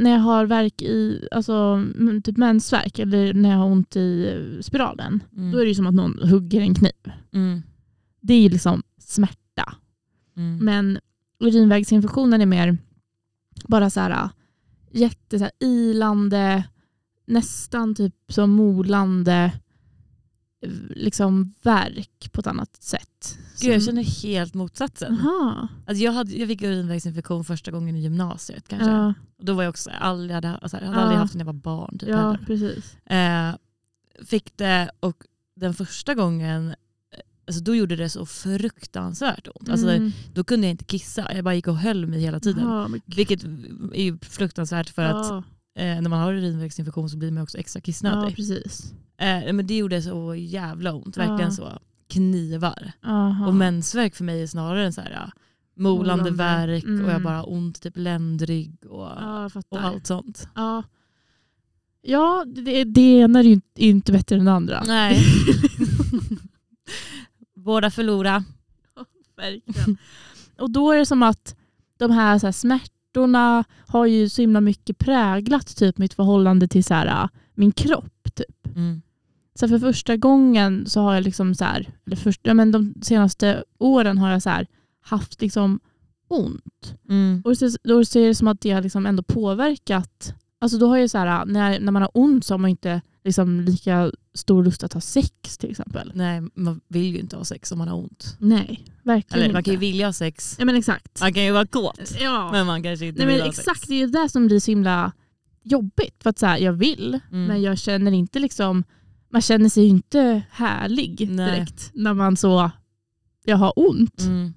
när 0.00 0.10
jag 0.10 0.18
har 0.20 0.46
verk 0.46 0.82
i, 0.82 1.28
alltså 1.30 1.84
typ 2.24 2.36
mensvärk 2.36 2.98
eller 2.98 3.34
när 3.34 3.50
jag 3.50 3.56
har 3.58 3.66
ont 3.66 3.96
i 3.96 4.28
eh, 4.28 4.60
spiralen, 4.62 5.22
Mm. 5.36 5.52
då 5.52 5.58
är 5.58 5.62
det 5.62 5.68
ju 5.68 5.74
som 5.74 5.86
att 5.86 5.94
någon 5.94 6.18
hugger 6.28 6.60
en 6.60 6.74
kniv. 6.74 7.12
Mm. 7.32 7.62
Det 8.20 8.34
är 8.34 8.40
ju 8.42 8.48
liksom 8.48 8.82
smärta. 8.98 9.74
Mm. 10.36 10.64
Men 10.64 10.98
urinvägsinfektionen 11.40 12.40
är 12.40 12.46
mer 12.46 12.78
bara 13.68 13.90
så 13.90 14.00
här 14.00 14.28
jätte 14.90 15.38
så 15.38 15.44
här, 15.44 15.52
ilande, 15.60 16.64
nästan 17.26 17.94
typ 17.94 18.14
som 18.28 18.50
molande 18.50 19.52
liksom 20.90 21.54
verk 21.62 22.32
på 22.32 22.40
ett 22.40 22.46
annat 22.46 22.76
sätt. 22.82 23.38
Gud, 23.60 23.74
jag 23.74 23.82
känner 23.82 24.22
helt 24.22 24.54
motsatsen. 24.54 25.18
Jaha. 25.22 25.68
Alltså 25.86 26.04
jag, 26.04 26.12
hade, 26.12 26.32
jag 26.32 26.48
fick 26.48 26.62
urinvägsinfektion 26.62 27.44
första 27.44 27.70
gången 27.70 27.96
i 27.96 28.00
gymnasiet 28.00 28.68
kanske. 28.68 28.90
Ja, 28.90 29.14
Och 29.38 29.44
då 29.44 29.54
var 29.54 29.62
jag 29.62 29.70
också 29.70 29.90
aldrig, 29.90 30.30
hade, 30.34 30.56
alltså, 30.56 30.76
jag 30.76 30.84
hade 30.84 30.96
Ja. 30.98 31.02
aldrig 31.02 31.18
haft 31.18 31.32
det 31.32 31.38
när 31.38 31.44
jag 31.44 31.52
var 31.52 31.60
barn. 31.60 31.98
Typ, 31.98 32.08
ja, 32.08 32.38
precis. 32.46 32.96
Eh, 33.06 33.54
fick 34.26 34.56
det 34.56 34.90
och 35.00 35.16
den 35.56 35.74
första 35.74 36.14
gången 36.14 36.68
eh, 36.68 36.74
alltså 37.46 37.62
då 37.62 37.74
gjorde 37.74 37.96
det 37.96 38.08
så 38.08 38.26
fruktansvärt 38.26 39.48
ont. 39.54 39.68
Alltså, 39.68 39.88
Mm. 39.90 40.12
Då 40.34 40.44
kunde 40.44 40.66
jag 40.66 40.70
inte 40.74 40.84
kissa. 40.84 41.34
Jag 41.34 41.44
bara 41.44 41.54
gick 41.54 41.68
och 41.68 41.76
höll 41.78 42.06
mig 42.06 42.20
hela 42.20 42.40
tiden. 42.40 42.64
Men- 42.90 43.00
Vilket 43.06 43.44
är 43.94 44.02
ju 44.02 44.18
fruktansvärt 44.22 44.90
för 44.90 45.02
att 45.02 45.26
ja, 45.30 45.42
eh, 45.82 46.00
när 46.02 46.08
man 46.08 46.20
har 46.20 46.32
urinvägsinfektion 46.32 47.10
så 47.10 47.16
blir 47.16 47.30
man 47.30 47.42
också 47.42 47.58
extra 47.58 47.78
ja, 47.78 47.82
kissnödig. 47.82 48.36
precis. 48.36 48.92
Eh, 49.20 49.52
men 49.52 49.66
det 49.66 49.76
gjorde 49.76 50.02
så 50.02 50.34
jävla 50.34 50.92
ont. 50.92 51.16
Ja. 51.16 51.26
Verkligen 51.26 51.52
så 51.52 51.78
knivar. 52.08 52.92
Aha. 53.04 53.46
Och 53.46 53.54
mensvärk 53.54 54.14
för 54.14 54.24
mig 54.24 54.42
är 54.42 54.46
snarare 54.46 54.86
en 54.86 54.92
så 54.92 55.00
här, 55.00 55.10
ja, 55.10 55.30
molande 55.74 56.30
Molande. 56.30 56.30
värk 56.30 56.84
och 56.84 56.90
jag 56.90 57.10
Mm. 57.10 57.22
bara 57.22 57.42
ont 57.42 57.82
typ 57.82 57.96
ländrygg 57.96 58.86
och, 58.86 59.06
ja, 59.06 59.50
och 59.68 59.80
allt 59.84 60.06
sånt. 60.06 60.48
Ja, 60.54 60.82
ja 62.02 62.44
det, 62.46 62.84
det 62.84 63.00
ena 63.18 63.38
är 63.38 63.44
ju 63.44 63.52
inte, 63.52 63.84
inte 63.84 64.12
bättre 64.12 64.36
än 64.36 64.44
det 64.44 64.52
andra. 64.52 64.82
Nej. 64.86 65.24
Båda 67.56 67.90
förlora. 67.90 68.44
Verkligen. 69.36 69.96
Och 70.58 70.70
då 70.70 70.92
är 70.92 70.98
det 70.98 71.06
som 71.06 71.22
att 71.22 71.56
de 71.98 72.10
här, 72.10 72.38
så 72.38 72.46
här 72.46 72.52
smärtorna 72.52 73.64
har 73.86 74.06
ju 74.06 74.28
så 74.28 74.42
himla 74.42 74.60
mycket 74.60 74.98
präglat 74.98 75.76
typ 75.76 75.98
mitt 75.98 76.14
förhållande 76.14 76.68
till 76.68 76.84
så 76.84 76.94
här, 76.94 77.28
min 77.54 77.72
kropp. 77.72 78.34
Typ. 78.34 78.66
Mm. 78.76 79.02
Så 79.60 79.68
för 79.68 79.78
första 79.78 80.16
gången 80.16 80.86
så 80.86 81.00
har 81.00 81.14
jag 81.14 81.24
liksom 81.24 81.54
så 81.54 81.64
här, 81.64 81.88
eller 82.06 82.16
först, 82.16 82.40
ja, 82.44 82.54
men 82.54 82.72
de 82.72 82.94
senaste 83.02 83.64
åren 83.78 84.18
har 84.18 84.30
jag 84.30 84.42
så 84.42 84.50
här, 84.50 84.66
haft 85.02 85.40
liksom 85.40 85.80
ont. 86.28 86.94
Mm. 87.08 87.42
Och 87.44 87.54
då 87.82 88.04
ser 88.04 88.28
det 88.28 88.34
som 88.34 88.48
att 88.48 88.60
det 88.60 88.70
har 88.70 88.82
liksom 88.82 89.06
ändå 89.06 89.22
påverkat. 89.22 90.34
Alltså 90.60 90.78
då 90.78 90.86
har 90.88 90.96
jag 90.96 91.10
så 91.10 91.18
här, 91.18 91.44
när, 91.46 91.80
när 91.80 91.92
man 91.92 92.02
har 92.02 92.10
ont 92.14 92.44
så 92.44 92.54
har 92.54 92.58
man 92.58 92.70
inte 92.70 93.00
liksom 93.24 93.60
lika 93.60 94.12
stor 94.34 94.64
lust 94.64 94.84
att 94.84 94.92
ha 94.92 95.00
sex 95.00 95.58
till 95.58 95.70
exempel. 95.70 96.12
Nej, 96.14 96.42
man 96.54 96.80
vill 96.88 97.14
ju 97.14 97.18
inte 97.20 97.36
ha 97.36 97.44
sex 97.44 97.72
om 97.72 97.78
man 97.78 97.88
har 97.88 97.96
ont. 97.98 98.36
Nej, 98.38 98.84
verkligen 99.02 99.44
Eller 99.44 99.52
man 99.52 99.62
kan 99.62 99.72
ju 99.72 99.76
inte. 99.76 99.86
vilja 99.86 100.06
ha 100.06 100.12
sex. 100.12 100.56
Ja 100.58 100.64
men 100.64 100.74
exakt. 100.74 101.20
Man 101.20 101.32
kan 101.34 101.44
ju 101.44 101.50
vara 101.52 101.66
kåt. 101.66 102.12
Ja. 102.20 102.48
Men 102.52 102.66
man 102.66 102.82
kanske 102.82 103.06
inte 103.06 103.18
Nej, 103.18 103.26
vill 103.26 103.36
men 103.36 103.42
ha 103.42 103.48
exakt, 103.48 103.78
sex. 103.78 103.88
det 103.88 103.94
är 103.94 103.98
ju 103.98 104.06
det 104.06 104.28
som 104.28 104.46
blir 104.46 104.60
så 104.60 104.70
himla 104.70 105.12
jobbigt. 105.62 106.22
För 106.22 106.30
att 106.30 106.38
så 106.38 106.46
här, 106.46 106.58
jag 106.58 106.72
vill, 106.72 107.20
Mm. 107.30 107.44
men 107.46 107.62
jag 107.62 107.78
känner 107.78 108.12
inte 108.12 108.38
liksom, 108.38 108.84
man 109.30 109.42
känner 109.42 109.68
sig 109.68 109.82
ju 109.82 109.88
inte 109.88 110.42
härlig 110.50 111.30
Nej. 111.30 111.50
direkt 111.50 111.90
när 111.94 112.14
man 112.14 112.36
så, 112.36 112.70
jag 113.44 113.56
har 113.56 113.72
ont. 113.76 114.20
Mm. 114.20 114.54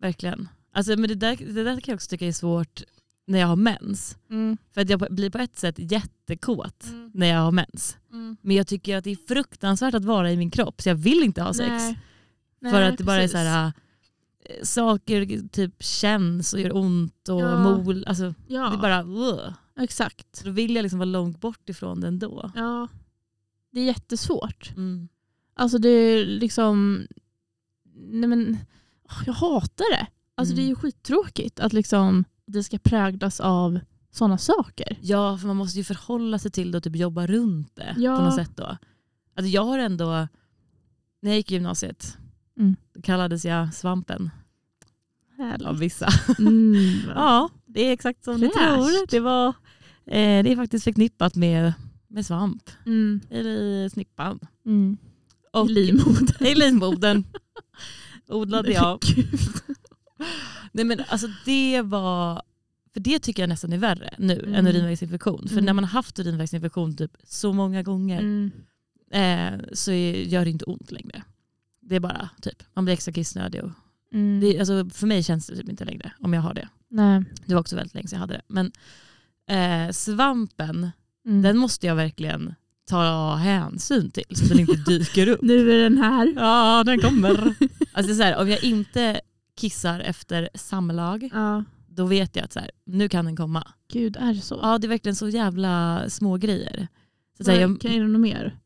Verkligen. 0.00 0.48
Alltså, 0.72 0.96
men 0.96 1.08
det, 1.08 1.14
där, 1.14 1.36
det 1.36 1.64
där 1.64 1.80
kan 1.80 1.92
jag 1.92 1.94
också 1.94 2.08
tycka 2.10 2.26
är 2.26 2.32
svårt 2.32 2.82
när 3.26 3.38
jag 3.38 3.46
har 3.46 3.56
mens. 3.56 4.16
Mm. 4.30 4.56
För 4.74 4.80
att 4.80 4.90
jag 4.90 5.00
blir 5.10 5.30
på 5.30 5.38
ett 5.38 5.58
sätt 5.58 5.74
jättekåt 5.78 6.84
Mm. 6.88 7.10
när 7.14 7.26
jag 7.26 7.40
har 7.40 7.52
mens. 7.52 7.96
Mm. 8.12 8.36
Men 8.42 8.56
jag 8.56 8.66
tycker 8.66 8.96
att 8.96 9.04
det 9.04 9.10
är 9.10 9.18
fruktansvärt 9.28 9.94
att 9.94 10.04
vara 10.04 10.32
i 10.32 10.36
min 10.36 10.50
kropp 10.50 10.82
så 10.82 10.88
jag 10.88 10.94
vill 10.94 11.22
inte 11.22 11.42
ha 11.42 11.54
sex. 11.54 11.68
Nej. 11.70 11.98
för 12.72 12.80
Nej, 12.80 12.88
att 12.88 12.98
det 12.98 13.04
bara 13.04 13.16
är 13.16 13.20
precis. 13.20 13.32
så 13.32 13.38
här, 13.38 13.66
äh, 13.66 13.72
saker 14.62 15.48
typ 15.48 15.82
känns 15.82 16.54
och 16.54 16.60
gör 16.60 16.76
ont 16.76 17.28
och 17.28 17.40
Ja. 17.40 17.62
mol. 17.62 18.04
Alltså, 18.06 18.34
Ja, 18.48 18.68
Det 18.68 18.74
är 18.76 18.78
bara, 18.78 19.04
uh. 19.04 19.52
exakt. 19.80 20.36
Så 20.36 20.44
då 20.44 20.50
vill 20.50 20.74
jag 20.76 20.82
liksom 20.82 20.98
vara 20.98 21.06
långt 21.06 21.40
bort 21.40 21.68
ifrån 21.68 22.00
den 22.00 22.18
då. 22.18 22.50
Ja. 22.54 22.88
Det 23.70 23.80
är 23.80 23.84
jättesvårt. 23.84 24.70
Mm. 24.76 25.08
Alltså 25.54 25.78
det 25.78 25.88
är 25.88 26.24
liksom... 26.26 27.06
Nej 27.94 28.28
men, 28.28 28.56
jag 29.26 29.32
hatar 29.32 29.96
det. 29.96 30.06
Alltså 30.34 30.52
Mm. 30.54 30.56
det 30.64 30.66
är 30.66 30.68
ju 30.68 30.74
skittråkigt 30.76 31.60
att 31.60 31.72
liksom, 31.72 32.24
det 32.46 32.62
ska 32.62 32.78
präglas 32.78 33.40
av 33.40 33.78
sådana 34.10 34.38
saker. 34.38 34.98
Ja, 35.02 35.38
för 35.38 35.46
man 35.46 35.56
måste 35.56 35.78
ju 35.78 35.84
förhålla 35.84 36.38
sig 36.38 36.50
till 36.50 36.70
det 36.70 36.78
och 36.78 36.84
typ 36.84 36.96
jobba 36.96 37.26
runt 37.26 37.76
det 37.76 37.94
Ja. 37.98 38.16
på 38.16 38.22
något 38.22 38.34
sätt 38.34 38.56
då. 38.56 38.64
Alltså 39.36 39.48
jag 39.50 39.64
har 39.64 39.78
ändå, 39.78 40.06
när 41.20 41.30
jag 41.30 41.36
gick 41.36 41.50
i 41.50 41.54
gymnasiet, 41.54 42.16
Mm. 42.58 42.76
då 42.92 43.02
kallades 43.02 43.44
jag 43.44 43.74
svampen 43.74 44.30
av 45.64 45.78
vissa. 45.78 46.08
Mm. 46.38 46.74
Ja, 47.14 47.48
det 47.66 47.80
är 47.80 47.92
exakt 47.92 48.24
som 48.24 48.38
Fräscht. 48.38 48.54
tror. 48.54 49.06
Det, 49.10 49.20
var, 49.20 49.48
eh, 50.06 50.42
det 50.44 50.52
är 50.52 50.56
faktiskt 50.56 50.84
förknippat 50.84 51.34
med, 51.34 51.72
med 52.08 52.26
svamp, 52.26 52.70
Mm. 52.86 53.20
eller 53.30 53.84
i 53.86 53.90
snippan. 53.90 54.38
Mm. 54.66 54.96
Och 55.52 55.70
Livmoder. 55.70 56.46
I 56.46 56.54
livmodern 56.54 57.24
odlade 58.28 58.72
jag. 58.72 58.98
Nej, 60.72 60.84
men 60.84 61.00
alltså 61.08 61.28
det 61.44 61.82
var, 61.82 62.42
för 62.92 63.00
det 63.00 63.18
tycker 63.18 63.42
jag 63.42 63.48
nästan 63.48 63.72
är 63.72 63.78
värre 63.78 64.14
nu 64.18 64.38
Mm. 64.38 64.54
än 64.54 64.66
urinvägsinfektion. 64.66 65.48
För 65.48 65.52
Mm. 65.54 65.64
när 65.64 65.72
man 65.72 65.84
har 65.84 65.90
haft 65.90 66.18
urinvägsinfektion 66.18 66.96
typ 66.96 67.16
så 67.24 67.52
många 67.52 67.82
gånger 67.82 68.20
Mm. 68.20 68.50
eh, 69.10 69.60
så 69.72 69.92
gör 69.92 70.44
det 70.44 70.50
inte 70.50 70.64
ont 70.64 70.90
längre. 70.92 71.22
Det 71.80 71.96
är 71.96 72.00
bara 72.00 72.28
typ, 72.42 72.62
man 72.74 72.84
blir 72.84 72.94
extra 72.94 73.12
kissnödig. 73.12 73.64
Och 73.64 73.70
Mm. 74.12 74.40
det, 74.40 74.58
alltså, 74.58 74.90
för 74.90 75.06
mig 75.06 75.22
känns 75.22 75.46
det 75.46 75.56
typ 75.56 75.68
inte 75.68 75.84
längre 75.84 76.12
om 76.20 76.32
jag 76.32 76.42
har 76.42 76.54
det. 76.54 76.68
Nej. 76.88 77.24
Det 77.46 77.54
var 77.54 77.60
också 77.60 77.76
väldigt 77.76 77.94
länge 77.94 78.08
sedan 78.08 78.16
jag 78.16 78.20
hade 78.20 78.34
det. 78.34 78.42
Men 78.48 78.72
eh, 79.46 79.92
svampen, 79.92 80.90
Mm. 81.28 81.42
den 81.42 81.56
måste 81.58 81.86
jag 81.86 81.94
verkligen 81.96 82.54
ta 82.90 83.34
hänsyn 83.34 84.10
till 84.10 84.24
så 84.36 84.44
den 84.44 84.60
inte 84.60 84.74
dyker 84.86 85.28
upp. 85.28 85.42
Nu 85.42 85.72
är 85.72 85.82
den 85.82 85.98
här. 85.98 86.32
Ja, 86.36 86.84
den 86.84 87.00
kommer. 87.00 87.54
alltså, 87.92 88.14
så 88.14 88.22
här, 88.22 88.36
om 88.40 88.48
jag 88.48 88.64
inte 88.64 89.20
kissar 89.60 90.00
efter 90.00 90.48
samlag, 90.54 91.30
Ja. 91.32 91.64
då 91.88 92.04
vet 92.06 92.36
jag 92.36 92.44
att 92.44 92.52
så 92.52 92.60
här, 92.60 92.70
nu 92.86 93.08
kan 93.08 93.24
den 93.24 93.36
komma. 93.36 93.68
Gud, 93.92 94.16
är 94.16 94.34
det 94.34 94.40
så? 94.40 94.58
Ja, 94.62 94.78
det 94.78 94.86
är 94.86 94.88
verkligen 94.88 95.16
så 95.16 95.28
jävla 95.28 96.04
små 96.10 96.36
grejer. 96.36 96.88
Så, 97.38 97.44
så 97.44 97.50
här, 97.50 97.58
jag, 97.60 97.80
Kan 97.80 97.90
jag 97.90 97.98
göra 97.98 98.08
något 98.08 98.20
mer? 98.20 98.56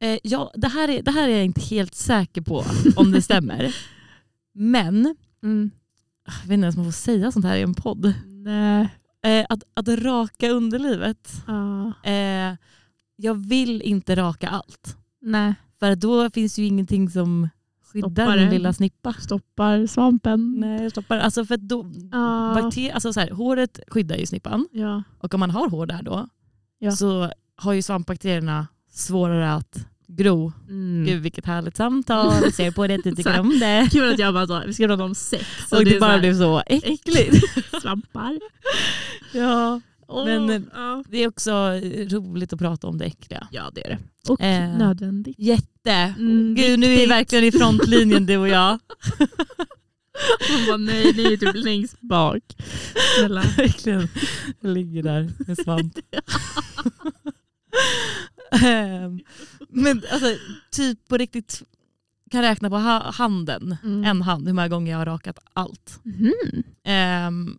eh, 0.00 0.18
ja, 0.22 0.52
det, 0.54 0.68
här 0.68 0.88
är, 0.90 1.02
det 1.02 1.10
här 1.10 1.28
är 1.28 1.36
jag 1.36 1.44
inte 1.44 1.60
helt 1.60 1.94
säker 1.94 2.40
på 2.42 2.64
om 2.96 3.12
det 3.12 3.22
stämmer. 3.22 3.74
Men, 4.54 5.16
Mm. 5.42 5.70
jag 6.26 6.32
vet 6.48 6.50
inte 6.54 6.64
ens 6.64 6.76
om 6.76 6.82
man 6.82 6.92
får 6.92 6.98
säga 6.98 7.32
sånt 7.32 7.44
här 7.44 7.56
i 7.56 7.62
en 7.62 7.74
podd. 7.74 8.14
Nej. 8.26 8.88
Eh, 9.22 9.46
att, 9.48 9.62
att 9.74 9.88
raka 9.88 10.50
underlivet. 10.50 11.32
Ja. 11.46 11.92
Eh, 12.10 12.56
jag 13.16 13.34
vill 13.48 13.82
inte 13.82 14.16
raka 14.16 14.48
allt. 14.48 14.96
Nej. 15.20 15.54
För 15.80 15.96
då 15.96 16.30
finns 16.30 16.58
ju 16.58 16.64
ingenting 16.66 17.10
som 17.10 17.48
skyddar 17.92 18.08
Stoppar 18.08 18.36
min 18.36 18.50
lilla 18.50 18.72
snippa. 18.72 19.12
Stoppar 19.12 19.86
svampen. 19.86 20.54
Nej, 20.60 20.90
stoppar. 20.90 21.18
Alltså 21.18 21.44
för 21.44 21.56
då, 21.56 21.86
Ja. 22.12 22.54
bakter- 22.62 22.92
alltså 22.92 23.12
så 23.12 23.20
här, 23.20 23.30
håret 23.30 23.80
skyddar 23.88 24.16
ju 24.16 24.26
snippan. 24.26 24.68
Ja. 24.72 25.02
Och 25.18 25.34
om 25.34 25.40
man 25.40 25.50
har 25.50 25.68
hår 25.70 25.86
där 25.86 26.02
då 26.02 26.28
Ja. 26.78 26.90
så 26.90 27.30
har 27.56 27.72
ju 27.72 27.82
svampbakterierna 27.82 28.66
svårare 28.90 29.54
att 29.54 29.86
gro. 30.16 30.52
Mm. 30.68 31.04
Gud 31.06 31.22
vilket 31.22 31.46
härligt 31.46 31.76
samtal, 31.76 32.42
jag 32.42 32.54
ser 32.54 32.70
på 32.70 32.86
det 32.86 32.94
att 32.94 33.04
du 33.04 33.10
Så 33.10 33.16
tycker 33.16 33.40
om 33.40 33.58
det. 33.58 33.88
Kul 33.92 34.12
att 34.12 34.18
jag 34.18 34.34
bara 34.34 34.46
sa 34.46 34.62
vi 34.66 34.74
ska 34.74 34.86
prata 34.86 35.04
om 35.04 35.14
sex. 35.14 35.46
Och 35.72 35.84
det, 35.84 35.96
är 35.96 36.00
bara 36.00 36.14
så 36.14 36.20
blev 36.20 36.34
så 36.34 36.62
äckligt. 36.66 37.44
svampar. 37.82 38.38
ja. 39.32 39.80
Åh, 40.08 40.24
Men, 40.24 40.70
ja. 40.74 41.04
Det 41.08 41.18
är 41.18 41.28
också 41.28 41.52
roligt 42.10 42.52
att 42.52 42.58
prata 42.58 42.86
om 42.86 42.98
det 42.98 43.04
äckliga. 43.04 43.48
ja 43.50 43.70
det 43.74 43.86
är 43.86 43.88
det. 43.90 43.98
Och 44.32 44.40
Eh. 44.40 44.76
nödvändigt. 44.78 45.38
Jätte. 45.38 45.90
Mm, 45.90 46.54
Gud 46.54 46.78
nu 46.78 46.86
är 46.86 46.96
vi 46.96 47.06
verkligen 47.06 47.44
i 47.44 47.52
frontlinjen 47.52 48.26
du 48.26 48.36
och 48.36 48.48
jag. 48.48 48.78
Hon 50.50 50.66
bara 50.66 50.76
nej, 50.76 51.12
ni 51.16 51.32
är 51.32 51.36
typ 51.36 51.54
längst 51.54 52.00
bak. 52.00 52.42
Snälla. 53.18 53.42
Verkligen. 53.56 54.08
Jag 54.60 54.70
ligger 54.70 55.02
där 55.02 55.30
med 55.46 55.58
svamp. 55.58 55.98
Ehm, 58.64 59.20
Men 59.72 60.02
alltså, 60.12 60.36
typ 60.70 61.08
på 61.08 61.16
riktigt 61.16 61.62
kan 62.30 62.42
räkna 62.42 62.70
på 62.70 62.76
ha- 62.76 63.10
handen, 63.10 63.76
Mm. 63.84 64.04
en 64.04 64.22
hand, 64.22 64.46
hur 64.46 64.54
många 64.54 64.68
gånger 64.68 64.92
jag 64.92 64.98
har 64.98 65.06
rakat 65.06 65.38
allt. 65.52 66.00
Mhm. 66.02 66.32
Ehm, 66.84 67.58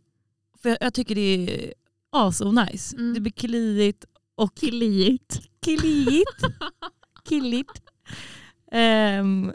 för 0.61 0.69
jag, 0.69 0.77
jag 0.81 0.93
tycker 0.93 1.15
det 1.15 1.21
är 1.21 1.73
aso 2.11 2.51
nice. 2.51 2.95
Mm. 2.95 3.13
Det 3.13 3.19
blir 3.19 3.31
kliigt 3.31 4.05
och 4.35 4.55
Killigt. 4.59 5.41
killigt. 5.65 6.41
killigt. 7.29 7.81
Ehm, 8.71 9.53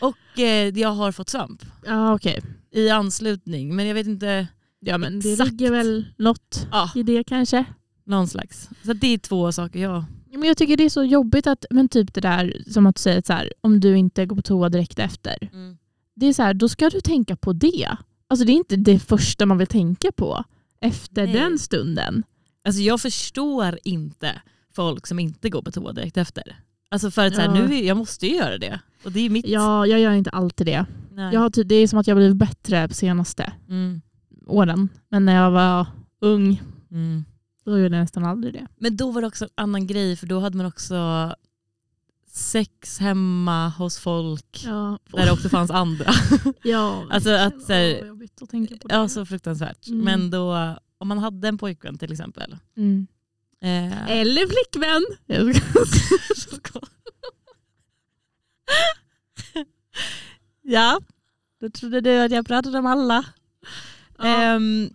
och 0.00 0.38
eh, 0.38 0.68
jag 0.78 0.88
har 0.88 1.12
fått 1.12 1.28
svamp 1.28 1.62
Ja 1.86 2.14
okej. 2.14 2.42
i 2.70 2.90
anslutning, 2.90 3.76
men 3.76 3.86
jag 3.86 3.94
vet 3.94 4.06
inte, 4.06 4.46
Ja 4.80 4.98
men 4.98 5.20
det 5.20 5.32
Exakt. 5.32 5.50
ligger 5.50 5.70
väl 5.70 6.06
något 6.18 6.66
ja, 6.72 6.90
i 6.94 7.02
det 7.02 7.24
kanske. 7.24 7.64
någon 8.04 8.28
slags. 8.28 8.68
Så 8.84 8.92
det 8.92 9.06
är 9.06 9.18
två 9.18 9.52
saker 9.52 9.78
jag... 9.80 10.04
Men 10.30 10.42
jag 10.42 10.56
tycker 10.56 10.76
det 10.76 10.84
är 10.84 10.90
så 10.90 11.04
jobbigt 11.04 11.46
att, 11.46 11.64
men 11.70 11.88
typ 11.88 12.14
det 12.14 12.20
där 12.20 12.62
som 12.70 12.86
att 12.86 12.98
säga 12.98 13.22
så 13.22 13.32
här, 13.32 13.52
om 13.60 13.80
du 13.80 13.98
inte 13.98 14.26
går 14.26 14.36
på 14.36 14.42
toa 14.42 14.68
direkt 14.68 14.98
efter. 14.98 15.50
Det 16.16 16.26
är 16.26 16.32
så 16.32 16.42
här, 16.42 16.54
då 16.54 16.68
ska 16.68 16.90
du 16.90 17.00
tänka 17.00 17.36
på 17.36 17.52
det. 17.52 17.96
Alltså 18.28 18.46
det 18.46 18.52
är 18.52 18.56
inte 18.56 18.76
det 18.76 18.98
första 18.98 19.46
man 19.46 19.58
vill 19.58 19.66
tänka 19.66 20.12
på 20.12 20.44
efter 20.80 21.24
Nej. 21.26 21.34
den 21.34 21.58
stunden. 21.58 22.22
Alltså 22.64 22.82
jag 22.82 23.00
förstår 23.00 23.78
inte 23.84 24.42
folk 24.74 25.06
som 25.06 25.18
inte 25.18 25.50
går 25.50 25.62
på 25.62 25.70
toa 25.72 25.92
direkt 25.92 26.16
efter. 26.16 26.56
Alltså 26.90 27.10
för 27.10 27.26
att 27.26 27.34
så 27.34 27.40
här, 27.40 27.48
Ja. 27.56 27.66
nu 27.66 27.84
jag 27.84 27.96
måste 27.96 28.26
ju 28.26 28.34
göra 28.36 28.58
det. 28.58 28.80
Och 29.04 29.12
det 29.12 29.20
är 29.20 29.30
mitt... 29.30 29.48
Ja, 29.48 29.86
jag 29.86 30.00
gör 30.00 30.12
inte 30.12 30.30
alltid 30.30 30.66
det. 30.66 30.86
Nej. 31.12 31.34
Jag 31.34 31.40
har, 31.40 31.64
det 31.64 31.74
är 31.74 31.88
som 31.88 31.98
att 31.98 32.06
jag 32.06 32.16
blivit 32.16 32.36
bättre 32.36 32.88
på 32.88 32.94
senaste 32.94 33.52
Mm. 33.68 34.00
åren. 34.46 34.88
Men 35.08 35.24
när 35.24 35.34
jag 35.34 35.50
var 35.50 35.86
ung, 36.20 36.62
Mm. 36.90 37.24
Då 37.70 37.78
gjorde 37.78 37.96
jag 37.96 38.02
nästan 38.02 38.24
aldrig 38.24 38.54
det. 38.54 38.66
Men 38.76 38.96
då 38.96 39.10
var 39.10 39.20
det 39.20 39.26
också 39.26 39.44
en 39.44 39.50
annan 39.54 39.86
grej 39.86 40.16
för 40.16 40.26
då 40.26 40.40
hade 40.40 40.56
man 40.56 40.66
också 40.66 41.34
sex 42.30 42.98
hemma 42.98 43.68
hos 43.68 43.98
folk 43.98 44.62
Ja, 44.64 44.98
där 45.12 45.26
det 45.26 45.32
också 45.32 45.48
fanns 45.48 45.70
andra. 45.70 46.10
ja 46.62 47.06
Alltså 47.10 47.30
att 47.30 47.62
så 47.62 47.72
här- 47.72 48.06
jobbigt 48.06 48.42
att 48.42 48.50
tänka 48.50 48.76
på 48.76 48.88
det. 48.88 48.94
ja, 48.94 49.08
så 49.08 49.26
fruktansvärt. 49.26 49.88
Mm. 49.88 50.04
Men 50.04 50.30
då, 50.30 50.74
om 50.98 51.08
man 51.08 51.18
hade 51.18 51.48
en 51.48 51.58
pojkvän 51.58 51.98
till 51.98 52.12
exempel. 52.12 52.56
Mm. 52.76 53.06
Eh, 53.60 54.10
Eller 54.10 54.46
flickvän. 54.46 55.04
Ja, 60.62 61.00
då 61.60 61.70
trodde 61.70 62.00
du 62.00 62.18
att 62.18 62.30
jag 62.30 62.46
pratade 62.46 62.78
om 62.78 62.86
alla. 62.86 63.24
Ja. 64.18 64.24
Ehm, 64.42 64.90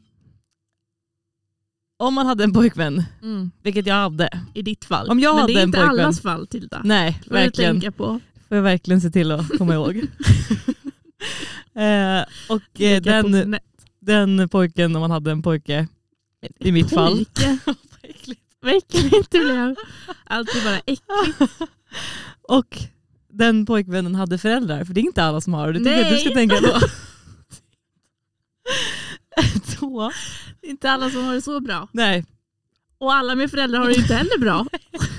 om 2.08 2.14
man 2.14 2.26
hade 2.26 2.44
en 2.44 2.54
pojkvän, 2.54 3.04
Mm. 3.22 3.52
vilket 3.64 3.88
jag 3.88 3.96
hade. 3.96 4.30
I 4.54 4.62
ditt 4.62 4.86
fall. 4.86 5.10
Om 5.10 5.20
jag 5.20 5.34
Men 5.36 5.42
hade 5.42 5.54
det 5.54 5.60
är 5.60 5.64
en 5.64 5.70
inte 5.70 5.78
pojkvän. 5.78 6.00
allas 6.06 6.22
fall 6.22 6.48
Tilda. 6.48 6.82
Nej, 6.84 7.22
Får 7.28 7.34
verkligen. 7.34 7.74
tänka 7.82 7.92
på. 7.92 8.20
får 8.48 8.58
jag 8.58 8.64
verkligen 8.64 9.02
se 9.02 9.10
till 9.10 9.32
att 9.32 9.58
komma 9.58 9.74
ihåg. 9.74 9.96
eh, 11.76 12.24
och 12.50 12.82
eh, 12.82 13.02
den, 13.02 13.60
den 14.02 14.50
pojken, 14.50 14.96
om 14.96 15.00
man 15.02 15.12
hade 15.12 15.32
en 15.32 15.42
pojke, 15.42 15.88
i 16.60 16.72
mitt 16.72 16.90
fall. 16.90 17.16
Pojke. 17.16 17.58
Vad 18.62 18.76
äckligt 18.76 19.32
det 19.32 19.40
blev. 19.40 19.76
Allt 20.24 20.50
är 20.50 20.64
bara 20.64 20.80
äckligt. 20.86 21.52
och 22.42 22.78
den 23.30 23.66
pojkvännen 23.66 24.16
hade 24.16 24.38
föräldrar, 24.38 24.84
för 24.86 24.94
det 24.94 25.00
är 25.02 25.06
inte 25.06 25.24
alla 25.24 25.42
som 25.42 25.54
har 25.54 25.74
det. 25.74 25.80
Tycker 25.80 25.92
jag 25.92 26.02
att 26.02 26.10
du 26.10 26.18
ska 26.18 26.30
Nej. 26.30 26.36
tänka 26.50 26.56
på. 26.58 26.80
Då, 29.80 30.12
inte 30.62 30.92
alla 30.92 31.10
som 31.10 31.26
har 31.26 31.34
det 31.34 31.42
så 31.42 31.60
bra. 31.60 31.88
nej, 31.92 32.26
Och 32.98 33.14
alla 33.14 33.36
med 33.36 33.52
föräldrar 33.52 33.80
har 33.80 33.88
det 33.88 33.96
inte 33.96 34.16
heller 34.16 34.40
bra. 34.40 34.66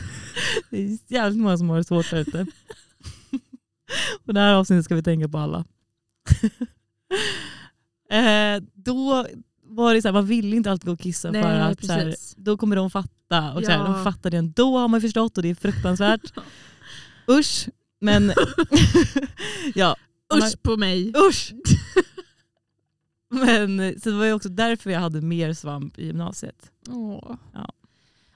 det 0.71 0.79
är 0.85 0.99
jävligt 1.09 1.43
många 1.43 1.59
som 1.59 1.69
har 1.71 1.77
det 1.77 1.85
svårt 1.85 2.11
där 2.11 2.19
ute. 2.19 2.47
och 4.27 4.35
det 4.35 4.41
här 4.41 4.55
avsnittet 4.55 4.85
ska 4.85 4.95
vi 4.95 5.03
tänka 5.03 5.29
på 5.29 5.39
alla. 5.39 5.65
eh, 8.11 8.63
då 8.75 9.27
var 9.63 9.95
det 9.95 10.03
så 10.03 10.09
här, 10.09 10.13
man 10.13 10.27
ville 10.27 10.57
inte 10.57 10.71
alltid 10.71 10.87
gå 10.87 10.93
och 10.93 11.01
kissa 11.01 11.31
Nej, 11.31 11.43
för 11.43 11.51
att 11.51 11.85
så 11.85 11.93
här, 11.93 12.15
då 12.37 12.57
kommer 12.57 12.77
de 12.77 12.91
fatta. 12.91 13.53
Och 13.53 13.65
så 13.65 13.71
här, 13.71 13.79
Ja. 13.79 13.85
de 13.85 14.05
fattar 14.05 14.31
det 14.31 14.37
ändå 14.37 14.79
har 14.79 14.89
man 14.89 15.01
förstått 15.01 15.37
och 15.37 15.43
det 15.43 15.51
är 15.51 15.55
fruktansvärt. 15.55 16.33
Usch. 17.31 17.69
Men 18.01 18.33
ja, 19.75 19.97
Usch 20.35 20.63
på 20.63 20.77
mig. 20.77 21.13
usch. 21.29 21.53
Men, 23.47 24.01
så 24.01 24.11
det 24.11 24.17
var 24.17 24.25
ju 24.25 24.33
också 24.33 24.49
därför 24.49 24.91
jag 24.91 25.01
hade 25.01 25.21
mer 25.21 25.53
svamp 25.53 25.99
i 25.99 26.07
gymnasiet. 26.07 26.71
Åh. 26.89 27.37
Ja. 27.53 27.73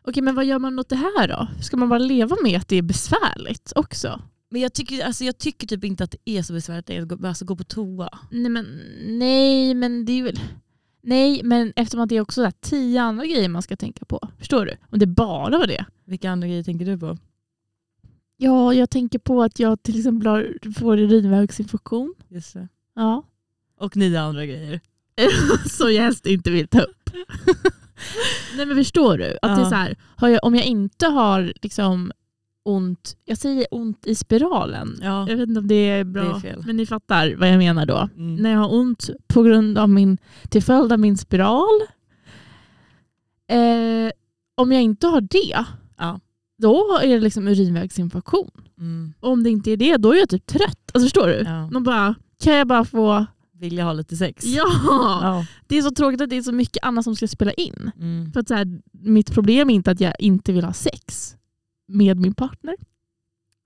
Okej, 0.02 0.22
men 0.22 0.34
vad 0.34 0.44
gör 0.44 0.58
man 0.58 0.78
åt 0.78 0.88
det 0.88 0.96
här 0.96 1.28
då? 1.28 1.48
Ska 1.62 1.76
man 1.76 1.88
bara 1.88 1.98
leva 1.98 2.36
med 2.42 2.56
att 2.56 2.68
det 2.68 2.76
är 2.76 2.82
besvärligt 2.82 3.72
också? 3.76 4.20
Men 4.50 4.60
jag 4.60 4.72
tycker, 4.72 5.04
alltså 5.04 5.24
jag 5.24 5.38
tycker 5.38 5.66
typ 5.66 5.84
inte 5.84 6.04
att 6.04 6.10
det 6.10 6.36
är 6.36 6.42
så 6.42 6.52
besvärligt 6.52 6.90
att 6.90 7.08
gå, 7.08 7.26
alltså 7.26 7.44
gå 7.44 7.56
på 7.56 7.64
toa. 7.64 8.18
Nej 8.30 8.50
men, 8.50 8.80
nej, 9.06 9.74
men 9.74 10.04
det 10.04 10.12
är 10.12 10.22
väl... 10.22 10.40
Nej, 11.02 11.40
men 11.44 11.72
eftersom 11.76 12.00
att 12.00 12.08
det 12.08 12.16
är 12.16 12.20
också 12.20 12.42
där 12.42 12.52
tio 12.60 13.02
andra 13.02 13.26
grejer 13.26 13.48
man 13.48 13.62
ska 13.62 13.76
tänka 13.76 14.04
på. 14.04 14.28
Förstår 14.38 14.66
du? 14.66 14.76
Om 14.90 14.98
det 14.98 15.06
bara 15.06 15.58
var 15.58 15.66
det. 15.66 15.84
Vilka 16.04 16.30
andra 16.30 16.48
grejer 16.48 16.62
tänker 16.62 16.86
du 16.86 16.98
på? 16.98 17.18
Ja, 18.36 18.74
jag 18.74 18.90
tänker 18.90 19.18
på 19.18 19.42
att 19.42 19.58
jag 19.58 19.82
till 19.82 19.98
exempel 19.98 20.26
har, 20.26 20.72
får 20.78 20.98
urinvägsinfektion. 20.98 22.14
Just 22.28 22.54
det. 22.54 22.68
Ja. 22.94 23.24
Och 23.80 23.96
nio 23.96 24.20
andra 24.20 24.46
grejer. 24.46 24.80
Som 25.68 25.92
jag 25.94 26.02
helst 26.02 26.26
inte 26.26 26.50
vill 26.50 26.68
ta 26.68 26.80
upp. 26.80 27.10
Nej 28.56 28.66
men 28.66 28.76
förstår 28.76 29.18
du? 29.18 29.38
Att 29.42 29.56
det 29.56 29.62
är 29.62 29.64
Ja. 29.64 29.68
så 29.70 29.74
här, 29.74 29.96
jag, 30.20 30.38
om 30.42 30.54
jag 30.54 30.64
inte 30.64 31.06
har 31.06 31.52
liksom 31.62 32.12
ont, 32.64 33.16
jag 33.24 33.38
säger 33.38 33.66
ont 33.70 34.06
i 34.06 34.14
spiralen. 34.14 34.98
Ja. 35.02 35.28
Jag 35.28 35.36
vet 35.36 35.48
inte 35.48 35.60
om 35.60 35.68
det 35.68 35.74
är 35.74 36.04
bra, 36.04 36.22
Det 36.24 36.30
är 36.30 36.40
fel. 36.40 36.62
men 36.66 36.76
ni 36.76 36.86
fattar 36.86 37.34
vad 37.38 37.48
jag 37.48 37.58
menar 37.58 37.86
då. 37.86 38.08
Mm. 38.16 38.36
När 38.36 38.50
jag 38.50 38.58
har 38.58 38.74
ont 38.74 39.10
på 39.26 39.42
grund 39.42 39.78
av 39.78 39.88
min, 39.88 40.18
till 40.48 40.62
följd 40.62 40.92
av 40.92 40.98
min 40.98 41.18
spiral. 41.18 41.80
Eh, 43.50 44.10
om 44.54 44.72
jag 44.72 44.82
inte 44.82 45.06
har 45.06 45.20
det, 45.20 45.64
Ja. 45.98 46.20
då 46.58 46.98
är 47.02 47.08
det 47.08 47.20
liksom 47.20 47.48
urinvägsinfektion. 47.48 48.50
Mm. 48.78 49.12
Om 49.20 49.42
det 49.42 49.50
inte 49.50 49.70
är 49.70 49.76
det, 49.76 49.96
då 49.96 50.12
är 50.14 50.18
jag 50.18 50.28
typ 50.28 50.46
trött. 50.46 50.90
Alltså 50.94 51.04
förstår 51.04 51.26
du? 51.26 51.42
Ja. 51.46 51.70
Man 51.70 51.82
bara, 51.84 52.14
kan 52.42 52.54
jag 52.56 52.66
bara 52.66 52.84
få... 52.84 53.26
Vill 53.58 53.76
jag 53.78 53.84
ha 53.84 53.92
lite 53.92 54.16
sex? 54.16 54.44
Ja! 54.44 54.64
Ja. 55.22 55.46
Det 55.66 55.78
är 55.78 55.82
så 55.82 55.90
tråkigt 55.90 56.20
att 56.20 56.30
det 56.30 56.36
är 56.36 56.42
så 56.42 56.52
mycket 56.52 56.84
annat 56.84 57.04
som 57.04 57.16
ska 57.16 57.28
spela 57.28 57.52
in. 57.52 57.90
Mm. 57.96 58.32
För 58.32 58.40
att 58.40 58.48
så 58.48 58.54
här, 58.54 58.80
mitt 58.92 59.32
problem 59.32 59.70
är 59.70 59.74
inte 59.74 59.90
att 59.90 60.00
jag 60.00 60.14
inte 60.18 60.52
vill 60.52 60.64
ha 60.64 60.72
sex 60.72 61.36
med 61.88 62.18
min 62.20 62.34
partner. 62.34 62.76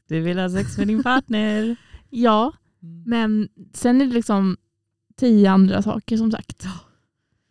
Du 0.08 0.20
vill 0.20 0.38
ha 0.38 0.50
sex 0.50 0.78
med 0.78 0.86
din 0.88 1.02
partner. 1.02 1.76
Ja, 2.10 2.52
Mm. 2.82 3.02
men 3.06 3.48
sen 3.74 4.00
är 4.00 4.06
det 4.06 4.12
liksom 4.12 4.56
tio 5.16 5.50
andra 5.50 5.82
saker 5.82 6.16
som 6.16 6.30
sagt. 6.30 6.66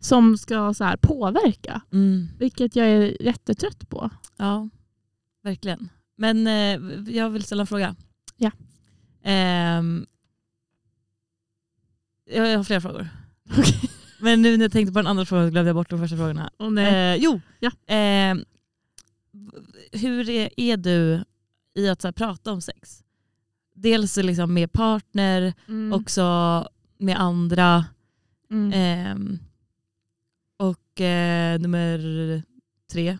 Som 0.00 0.36
ska 0.38 0.74
så 0.74 0.84
här 0.84 0.96
påverka. 0.96 1.82
Mm. 1.92 2.28
Vilket 2.38 2.76
jag 2.76 2.86
är 2.86 3.22
jättetrött 3.22 3.88
på. 3.88 4.10
Ja, 4.36 4.68
verkligen. 5.44 5.88
Men 6.16 6.46
eh, 6.46 6.80
jag 7.14 7.30
vill 7.30 7.42
ställa 7.42 7.60
en 7.60 7.66
fråga. 7.66 7.96
Ja. 8.36 8.50
Ehm, 9.22 10.06
jag 12.24 12.56
har 12.56 12.64
flera 12.64 12.80
frågor. 12.80 13.08
Okej. 13.58 13.90
Men 14.20 14.42
nu 14.42 14.56
när 14.56 14.64
jag 14.64 14.72
tänkte 14.72 14.92
på 14.92 14.98
den 14.98 15.06
andra 15.06 15.24
frågan 15.24 15.50
glömde 15.50 15.68
jag 15.68 15.76
bort 15.76 15.90
de 15.90 15.98
första 16.00 16.16
frågorna. 16.16 16.50
Oh. 16.58 16.82
Eh, 16.84 17.14
jo, 17.16 17.40
Ja. 17.60 17.70
Ehm, 17.86 18.44
hur 19.92 20.30
är, 20.30 20.50
är 20.56 20.76
du 20.76 21.24
i 21.74 21.88
att 21.88 22.00
så 22.02 22.06
här, 22.08 22.12
prata 22.12 22.52
om 22.52 22.60
sex? 22.60 23.04
Dels 23.74 24.16
liksom 24.16 24.54
med 24.54 24.72
partner, 24.72 25.54
Mm. 25.68 25.92
också 26.00 26.22
med 26.98 27.20
andra. 27.20 27.84
mm. 28.50 28.72
Ehm, 28.74 29.38
och 30.56 31.00
eh, 31.00 31.58
nummer 31.60 32.42
tre. 32.92 33.18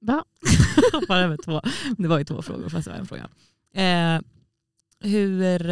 Va? 0.00 0.24
Hoppar 0.92 1.18
över 1.18 1.36
två. 1.44 1.60
Det 1.98 2.08
var 2.08 2.18
ju 2.18 2.24
två 2.24 2.42
frågor 2.42 2.68
fast 2.68 2.84
det 2.84 2.90
var 2.90 2.98
en 2.98 3.06
fråga. 3.06 3.28
Eh, 3.74 4.20
hur... 5.10 5.70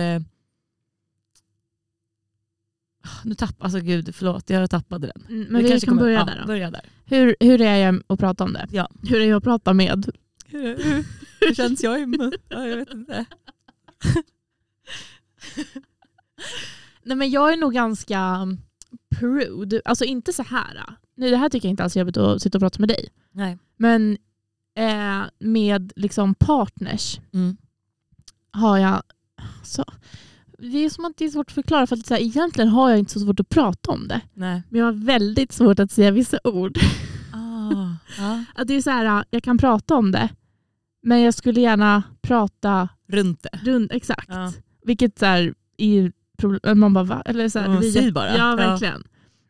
Nu 3.25 3.35
tappade 3.35 3.65
alltså 3.65 3.81
gud 3.81 4.15
förlåt 4.15 4.51
jag 4.51 4.71
tappade 4.71 5.07
den. 5.15 5.23
Mm, 5.37 5.47
Men 5.51 5.63
vi 5.63 5.69
kanske 5.69 5.87
kan 5.87 5.93
kommer- 5.99 6.03
börja 6.03 6.19
ja, 6.19 6.25
där 6.25 6.41
då. 6.41 6.47
Börja 6.47 6.71
där. 6.71 6.83
Hur, 7.05 7.37
hur 7.41 7.61
är 7.61 7.77
jag 7.77 8.03
att 8.07 8.21
prata 8.21 8.45
om 8.45 8.53
det? 8.53 8.67
Ja. 8.71 8.89
Hur 9.03 9.21
är 9.21 9.27
jag 9.29 9.37
att 9.37 9.43
prata 9.45 9.73
med? 9.73 10.11
Hur, 10.47 10.85
hur, 10.85 11.05
hur 11.41 11.55
känns 11.55 11.83
jag 11.83 12.01
i 12.01 12.07
mun? 12.07 12.33
Ja, 12.49 12.67
jag 12.67 12.77
vet 12.77 12.91
inte. 12.91 13.25
Nej, 17.03 17.17
men 17.17 17.31
jag 17.31 17.53
är 17.53 17.57
nog 17.57 17.73
ganska 17.75 18.49
prude. 19.17 19.83
Alltså 19.85 20.05
inte 20.05 20.33
så 20.33 20.43
här. 20.43 20.85
Nej, 21.15 21.31
det 21.31 21.37
här 21.37 21.49
tycker 21.49 21.69
jag 21.69 21.73
inte 21.73 21.83
alls 21.85 21.97
är 21.97 22.01
jobbigt 22.01 22.17
att 22.17 22.43
sitta 22.43 22.59
och 22.59 22.63
prata 22.63 22.79
med 22.81 22.89
dig. 22.89 23.09
Nej. 23.33 23.59
Men 23.77 24.19
eh, 24.75 25.23
med 25.39 25.93
liksom 25.97 26.35
partners 26.35 27.21
Mm. 27.33 27.57
har 28.51 28.79
jag... 28.79 29.03
Så, 29.65 29.85
det 30.61 30.79
är 30.85 30.91
som 30.91 31.05
att 31.05 31.17
det 31.17 31.25
är 31.25 31.29
svårt 31.31 31.47
att 31.49 31.53
förklara 31.55 31.87
för 31.87 31.97
att 31.97 32.07
så 32.07 32.15
här, 32.15 32.21
egentligen 32.21 32.69
har 32.69 32.91
jag 32.91 32.99
inte 32.99 33.13
så 33.13 33.21
svårt 33.21 33.41
att 33.41 33.49
prata 33.49 33.91
om 33.91 34.09
det. 34.09 34.21
Nej. 34.35 34.63
Men 34.69 34.79
jag 34.81 34.87
har 34.87 34.93
väldigt 34.93 35.53
svårt 35.53 35.79
att 35.79 35.91
säga 35.93 36.11
vissa 36.11 36.39
ord. 36.45 36.79
Ah, 37.33 37.95
ja. 38.19 38.45
Att 38.55 38.69
det 38.69 38.75
är 38.75 38.83
så 38.83 38.91
här, 38.91 39.25
jag 39.31 39.43
kan 39.43 39.59
prata 39.59 39.95
om 39.97 40.13
det 40.13 40.29
men 41.03 41.21
jag 41.21 41.35
skulle 41.35 41.61
gärna 41.61 42.03
prata 42.23 42.89
Runt 43.09 43.43
det. 43.43 43.71
runt, 43.71 43.93
exakt. 43.93 44.29
Ja. 44.29 44.53
Vilket 44.85 45.19
så 45.19 45.27
här, 45.27 45.55
är 45.77 46.13
problem, 46.39 46.81
man 46.81 46.93
bara 46.95 47.05
va? 47.05 47.23
Eller 47.27 47.49
så 47.49 47.59
här, 47.59 47.67
Ja, 47.67 47.73
det 47.73 47.79
blir 47.79 47.91
säg 47.91 48.03
jätte- 48.03 48.13
bara. 48.13 48.37
Ja, 48.37 48.51
Ja. 48.51 48.57
verkligen. 48.57 49.05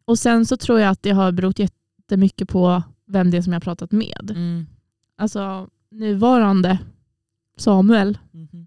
Och 0.05 0.19
sen 0.19 0.47
så 0.47 0.57
tror 0.57 0.81
jag 0.81 0.91
att 0.91 1.03
det 1.03 1.11
har 1.11 1.33
berott 1.33 1.59
jättemycket 1.59 2.49
på 2.49 2.83
vem 3.07 3.31
det 3.31 3.37
är 3.37 3.43
som 3.43 3.53
jag 3.53 3.57
har 3.61 3.65
pratat 3.65 3.93
med. 3.93 4.31
Mm. 4.31 4.67
Alltså 5.19 5.69
nuvarande 5.91 6.79
Samuel. 7.57 8.19
Mhm. 8.33 8.67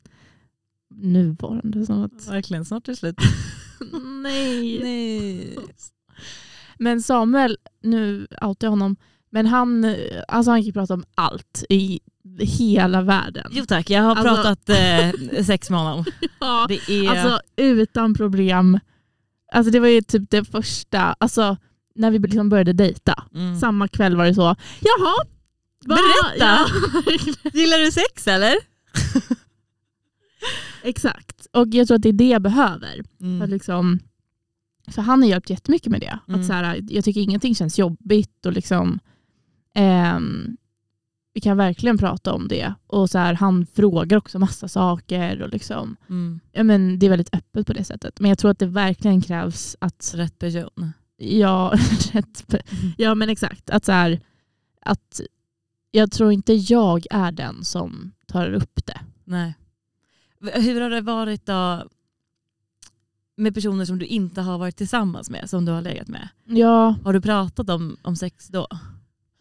Nuvarande 0.96 1.86
som 1.86 2.04
att... 2.04 2.28
Verkligen, 2.28 2.66
snart 2.66 2.88
är 2.88 2.91
det 2.91 2.96
slut. 2.96 3.16
Nej. 4.24 4.80
Nej. 4.84 5.58
Men 6.80 7.02
Samuel, 7.02 7.58
nu 7.84 8.28
outar 8.41 8.68
jag 8.68 8.70
honom, 8.72 8.96
men 9.32 9.46
han, 9.48 9.96
alltså 10.28 10.52
han 10.52 10.60
kan 10.60 10.66
ju 10.66 10.74
prata 10.74 10.94
om 10.94 11.04
allt 11.16 11.64
i 11.70 12.00
hela 12.39 13.02
världen. 13.02 13.52
Jo 13.52 13.66
tack, 13.66 13.89
jag 13.89 14.02
har 14.04 14.16
Alltså- 14.16 14.36
pratat 14.44 14.70
eh, 14.70 15.44
sex 15.44 15.70
med 15.70 15.80
honom. 15.80 16.06
Ja, 16.39 16.68
är... 16.88 17.10
Alltså 17.10 17.39
utan 17.56 18.14
problem. 18.14 18.80
Alltså 19.54 19.72
det 19.72 19.80
var 19.80 19.88
ju 19.88 20.02
typ 20.02 20.30
det 20.30 20.46
första, 20.46 21.00
alltså 21.20 21.58
när 21.96 22.12
vi 22.12 22.20
liksom 22.20 22.50
började 22.50 22.74
dejta. 22.74 23.24
mm. 23.36 23.60
Samma 23.60 23.88
kväll 23.88 24.16
var 24.16 24.26
det 24.26 24.36
så, 24.36 24.41
jaha. 24.82 25.14
va?" 25.86 25.96
Berätta. 25.96 26.38
Ja. 26.46 26.68
Gillar 27.54 27.78
du 27.86 27.91
sex 27.91 28.28
eller? 28.28 28.56
Exakt. 30.84 31.47
Och 31.53 31.67
jag 31.71 31.88
tror 31.88 31.95
att 31.95 32.01
det 32.03 32.09
är 32.09 32.13
det 32.13 32.29
jag 32.29 32.41
behöver. 32.41 33.03
För, 33.17 33.25
Mm. 33.25 33.49
liksom, 33.49 33.99
för 34.88 35.01
han 35.01 35.21
har 35.21 35.29
hjälpt 35.29 35.49
jättemycket 35.49 35.91
med 35.91 36.01
det. 36.01 36.19
Mm. 36.27 36.39
Att 36.39 36.47
så 36.47 36.53
här, 36.53 36.81
jag 36.89 37.05
tycker 37.05 37.21
ingenting 37.21 37.55
känns 37.55 37.79
jobbigt. 37.79 38.45
Och 38.45 38.53
liksom, 38.53 38.99
ehm, 39.75 40.57
vi 41.34 41.41
kan 41.41 41.57
verkligen 41.57 41.97
prata 41.97 42.34
om 42.34 42.47
det. 42.47 42.73
Och 42.88 43.09
så 43.09 43.17
här, 43.17 43.34
Han 43.34 43.65
frågar 43.65 44.17
också 44.17 44.39
massa 44.39 44.67
saker. 44.67 45.41
Och 45.41 45.49
liksom, 45.49 45.95
Mm. 46.09 46.39
ja, 46.51 46.63
men 46.63 46.99
det 46.99 47.05
är 47.05 47.09
väldigt 47.09 47.36
öppet 47.36 47.67
på 47.67 47.73
det 47.73 47.84
sättet. 47.84 48.19
Men 48.19 48.29
jag 48.29 48.38
tror 48.38 48.51
att 48.51 48.59
det 48.59 48.65
verkligen 48.67 49.21
krävs 49.21 49.75
att 49.79 50.11
Rätt 50.15 50.39
person. 50.39 50.91
Ja, 51.17 51.73
rätt. 52.13 52.55
ja 52.97 53.15
men 53.15 53.29
exakt. 53.29 53.69
Att 53.69 53.86
så 53.86 53.91
här, 53.91 54.19
att 54.81 55.21
jag 55.91 56.11
tror 56.11 56.31
inte 56.31 56.53
jag 56.53 57.05
är 57.11 57.31
den 57.31 57.63
som 57.63 58.11
tar 58.27 58.53
upp 58.53 58.86
det. 58.86 58.99
Nej. 59.23 59.53
Hur 60.54 60.82
har 60.82 60.89
det 60.89 61.02
varit 61.02 61.46
då 61.46 61.84
med 63.38 63.54
personer 63.54 63.86
som 63.86 64.00
du 64.00 64.06
inte 64.06 64.41
har 64.41 64.58
varit 64.58 64.78
tillsammans 64.78 65.30
med, 65.30 65.50
som 65.50 65.66
du 65.66 65.72
har 65.72 65.82
legat 65.82 66.08
med? 66.08 66.28
Ja, 66.46 66.96
Har 67.04 67.14
du 67.14 67.22
pratat 67.22 67.70
om, 67.70 67.98
om 68.02 68.16
sex 68.16 68.48
då? 68.48 68.68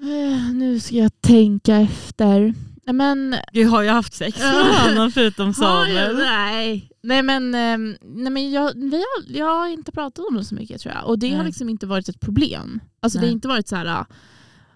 eh, 0.03 0.53
nu 0.53 0.81
ska 0.81 0.95
jag 0.97 1.21
tänka 1.21 1.77
efter. 1.77 2.55
Men, 2.93 3.37
Du 3.53 3.65
har 3.67 3.83
ju 3.83 3.89
haft 3.89 4.15
sex 4.15 4.39
med 4.39 4.55
någon 4.55 4.91
annan 4.91 5.13
förutom 5.13 5.47
Har? 5.47 5.53
Samuel. 5.53 6.17
nej. 6.17 6.89
Nej 7.03 7.23
men, 7.23 7.55
ehm, 7.55 7.97
nej, 8.03 8.33
men 8.33 8.51
jag, 8.51 8.73
vi 8.75 8.97
har, 8.97 9.37
jag 9.39 9.59
har 9.59 9.69
inte 9.69 9.93
pratat 9.93 10.25
om 10.31 10.37
det 10.37 10.45
så 10.45 10.55
mycket 10.55 10.81
tror 10.81 10.95
jag. 10.95 11.07
Och 11.07 11.19
det 11.19 11.31
har 11.31 11.37
Nej. 11.37 11.47
liksom 11.47 11.69
inte 11.69 11.87
varit 11.87 12.09
ett 12.09 12.21
problem. 12.21 12.81
Alltså 13.01 13.19
det 13.19 13.23
Nej. 13.23 13.29
har 13.31 13.33
inte 13.35 13.49
varit 13.49 13.69
så 13.69 13.77
här, 13.77 14.05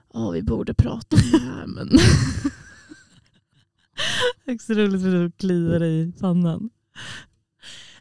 åh 0.09 0.31
vi 0.33 0.43
borde 0.43 0.75
prata 0.75 1.17
om 1.17 1.23
det 1.33 1.39
här. 1.39 1.67
Men 1.67 1.91
Det 4.45 4.51
är 4.53 4.59
så 4.59 4.75
roligt 4.75 5.03
för 5.03 5.11
du 5.11 5.31
kliar 5.31 5.83
i 5.85 6.13
pannan. 6.21 6.71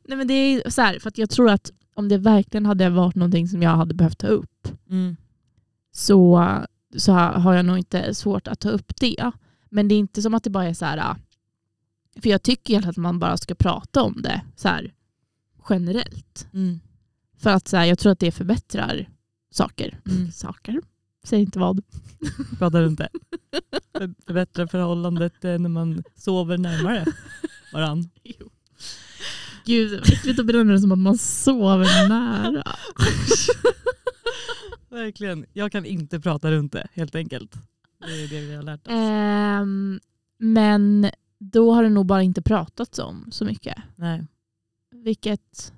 Nej 0.04 0.18
men 0.18 0.28
det 0.28 0.34
är 0.34 0.70
så 0.70 0.82
här, 0.82 1.00
för 1.00 1.10
att 1.10 1.18
jag 1.18 1.30
tror 1.30 1.50
att 1.50 1.72
om 1.94 2.10
det 2.10 2.18
verkligen 2.18 2.66
hade 2.66 2.90
varit 2.90 3.16
någonting 3.16 3.48
som 3.48 3.62
jag 3.62 3.76
hade 3.76 3.94
behövt 3.94 4.18
ta 4.18 4.28
upp 4.28 4.68
Mm. 4.90 5.16
så, 5.92 6.50
så 6.98 7.12
har 7.14 7.54
jag 7.54 7.66
nog 7.66 7.78
inte 7.78 8.14
svårt 8.16 8.48
att 8.48 8.60
ta 8.60 8.70
upp 8.70 8.96
det. 9.00 9.32
Men 9.70 9.88
det 9.88 9.96
är 9.96 10.00
inte 10.00 10.22
som 10.22 10.34
att 10.34 10.44
det 10.44 10.50
bara 10.50 10.66
är 10.66 10.74
så 10.74 10.86
här, 10.86 11.16
för 12.22 12.30
jag 12.30 12.44
tycker 12.44 12.74
egentligen 12.74 12.90
att 12.90 12.98
man 12.98 13.20
bara 13.20 13.38
ska 13.38 13.56
prata 13.56 14.04
om 14.04 14.22
det 14.22 14.42
så 14.56 14.68
här, 14.68 14.94
generellt. 15.70 16.48
Mm. 16.54 16.80
För 17.38 17.50
att 17.50 17.68
så 17.68 17.78
här, 17.78 17.86
jag 17.86 18.00
tror 18.00 18.12
att 18.12 18.20
det 18.20 18.32
förbättrar 18.32 19.10
saker. 19.52 20.00
Mm. 20.10 20.32
Saker? 20.32 20.82
Säg 21.26 21.40
inte 21.42 21.60
vad. 21.60 21.84
Pratar 22.60 22.82
du 22.82 22.88
inte? 22.88 23.10
För- 23.98 24.14
Förbättra 24.26 24.68
förhållandet 24.68 25.46
eh, 25.46 25.60
när 25.60 25.70
man 25.70 26.04
sover 26.16 26.58
närmare 26.58 27.06
varann. 27.74 28.10
Gud, 29.66 29.92
vad 29.92 30.14
äckligt 30.14 30.40
att 30.40 30.46
benämna 30.46 30.74
det 30.74 30.80
som 30.80 30.92
att 30.92 30.98
man 31.00 31.18
sover 31.18 32.10
nära. 32.10 32.64
Verkligen. 34.90 35.46
Jag 35.54 35.72
kan 35.72 35.86
inte 35.86 36.20
prata 36.20 36.52
runt 36.52 36.72
det 36.72 36.88
helt 36.94 37.16
enkelt. 37.16 37.56
Det 38.00 38.24
är 38.24 38.28
det 38.28 38.42
vi 38.42 38.56
har 38.56 38.64
lärt 38.64 38.88
oss. 38.88 38.94
Ehm, 38.94 40.00
men 40.38 41.10
då 41.38 41.74
har 41.74 41.84
det 41.84 41.90
nog 41.90 42.06
bara 42.06 42.24
inte 42.24 42.42
pratats 42.42 43.00
om 43.00 43.28
så 43.32 43.46
mycket. 43.46 43.78
Nej. 43.96 44.28
Vilket... 44.92 45.74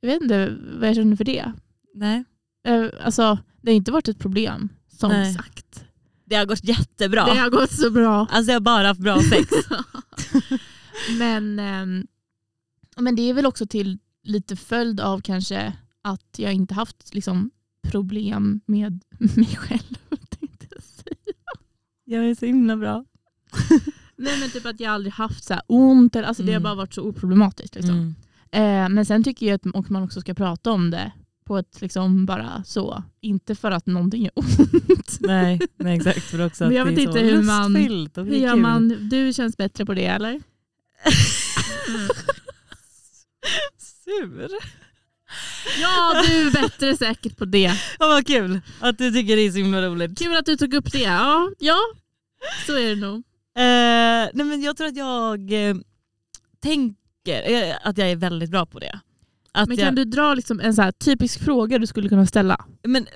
Jag 0.00 0.08
vet 0.08 0.22
inte 0.22 0.56
vad 0.78 0.88
jag 0.88 0.96
känner 0.96 1.16
för 1.16 1.24
det. 1.24 1.52
Nej. 1.94 2.24
Eh, 2.66 2.86
Alltså, 3.04 3.38
det 3.62 3.70
har 3.70 3.76
inte 3.76 3.92
varit 3.92 4.08
ett 4.08 4.18
problem, 4.18 4.68
som 4.88 5.10
Nej. 5.10 5.34
sagt. 5.34 5.84
Det 6.24 6.34
har 6.36 6.46
gått 6.46 6.64
jättebra. 6.64 7.24
Det 7.24 7.40
har 7.40 7.50
gått 7.50 7.72
så 7.72 7.90
bra. 7.90 8.26
Alltså 8.30 8.52
jag 8.52 8.56
har 8.56 8.60
bara 8.60 8.86
haft 8.86 9.00
bra 9.00 9.22
sex. 9.22 9.50
men, 11.18 11.58
ehm, 11.58 12.06
men 12.96 13.16
det 13.16 13.22
är 13.30 13.34
väl 13.34 13.46
också 13.46 13.66
till 13.66 13.98
lite 14.22 14.56
följd 14.56 15.00
av 15.00 15.20
kanske 15.20 15.72
att 16.02 16.34
jag 16.38 16.52
inte 16.52 16.74
haft 16.74 17.14
liksom, 17.14 17.50
problem 17.88 18.60
med 18.66 19.00
mig 19.18 19.56
själv. 19.56 19.96
tänkte 20.30 20.66
jag 20.70 20.82
säga. 20.82 21.34
jag 22.04 22.24
är 22.30 22.34
så 22.34 22.46
himla 22.46 22.76
bra. 22.76 23.04
Nej 24.16 24.40
men 24.40 24.50
typ 24.50 24.66
att 24.66 24.80
jag 24.80 24.92
aldrig 24.92 25.12
haft 25.12 25.44
så 25.44 25.60
ont. 25.66 26.16
Eller, 26.16 26.28
alltså 26.28 26.42
Det 26.42 26.52
har 26.52 26.56
Mm. 26.56 26.62
bara 26.62 26.74
varit 26.74 26.94
så 26.94 27.02
oproblematiskt. 27.02 27.74
Liksom. 27.74 28.14
Mm. 28.52 28.84
Eh, 28.84 28.94
men 28.94 29.06
sen 29.06 29.24
tycker 29.24 29.46
jag 29.46 29.54
att 29.54 29.66
och 29.74 29.90
man 29.90 30.02
också 30.02 30.20
ska 30.20 30.34
prata 30.34 30.70
om 30.72 30.90
det 30.90 31.12
på 31.46 31.58
ett 31.58 31.80
liksom 31.80 32.26
bara 32.26 32.64
så. 32.64 33.02
Inte 33.20 33.54
för 33.54 33.70
att 33.70 33.86
någonting 33.86 34.24
är 34.24 34.30
ont. 34.34 35.20
Nej, 35.20 35.60
nej 35.76 35.96
exakt. 35.96 36.20
För 36.22 36.46
också 36.46 36.64
Men 36.64 36.72
jag 36.74 36.84
vet 36.84 36.98
inte 36.98 37.20
hur 37.20 37.42
man- 37.42 37.72
Hur 37.76 38.36
gör 38.36 38.56
man? 38.56 39.08
Du 39.10 39.32
känns 39.32 39.56
bättre 39.56 39.86
på 39.86 39.94
det 39.94 40.06
eller? 40.06 40.40
Sur. 44.04 44.48
Ja 45.80 46.22
du 46.26 46.46
är 46.46 46.50
bättre 46.62 46.96
säkert 46.96 47.36
på 47.36 47.44
det. 47.44 47.72
Ja, 47.98 48.06
vad 48.06 48.26
kul 48.26 48.60
att 48.80 48.98
du 48.98 49.10
tycker 49.12 49.36
det 49.36 49.42
är 49.42 49.50
så 49.50 49.58
himla 49.58 49.82
roligt. 49.82 50.18
Kul 50.18 50.36
att 50.36 50.46
du 50.46 50.56
tog 50.56 50.74
upp 50.74 50.92
det. 50.92 50.98
Ja, 50.98 51.50
ja 51.58 51.78
så 52.66 52.72
är 52.78 52.88
det 52.88 52.96
nog. 52.96 53.16
Eh, 53.56 54.30
nej 54.34 54.44
men 54.46 54.62
jag 54.62 54.76
tror 54.76 54.86
att 54.86 54.96
jag 54.96 55.68
eh, 55.68 55.76
tänker 56.62 57.50
eh, 57.52 57.74
att 57.82 57.98
jag 57.98 58.10
är 58.10 58.16
väldigt 58.16 58.50
bra 58.50 58.66
på 58.66 58.78
det. 58.78 59.00
Att 59.56 59.68
Men 59.68 59.76
jag, 59.78 59.86
kan 59.86 59.94
du 59.94 60.04
dra 60.04 60.34
liksom 60.34 60.60
en 60.60 60.74
så 60.74 60.92
typisk 60.92 61.40
fråga 61.40 61.78
du 61.78 61.86
skulle 61.86 62.08
kunna 62.08 62.26
ställa? 62.26 62.64
men, 62.82 63.06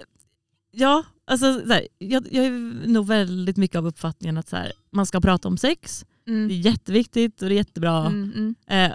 ja, 0.72 1.05
alltså, 1.26 1.61
så 1.61 1.72
här, 1.72 1.88
jag, 1.99 2.26
jag 2.30 2.45
är 2.47 2.51
nog 2.88 3.07
väldigt 3.07 3.57
mycket 3.57 3.76
av 3.76 3.86
uppfattningen 3.86 4.36
att 4.38 4.49
så 4.49 4.57
här, 4.57 4.72
man 4.93 5.07
ska 5.07 5.20
prata 5.20 5.49
om 5.49 5.57
sex. 5.59 6.05
Det 6.24 6.32
är 6.32 6.36
Mm. 6.36 6.61
jätteviktigt 6.61 7.43
och 7.43 7.49
det 7.49 7.55
är 7.55 7.57
jättebra. 7.57 8.07
Mm, 8.07 8.32
mm. 8.36 8.55
Eh, 8.91 8.95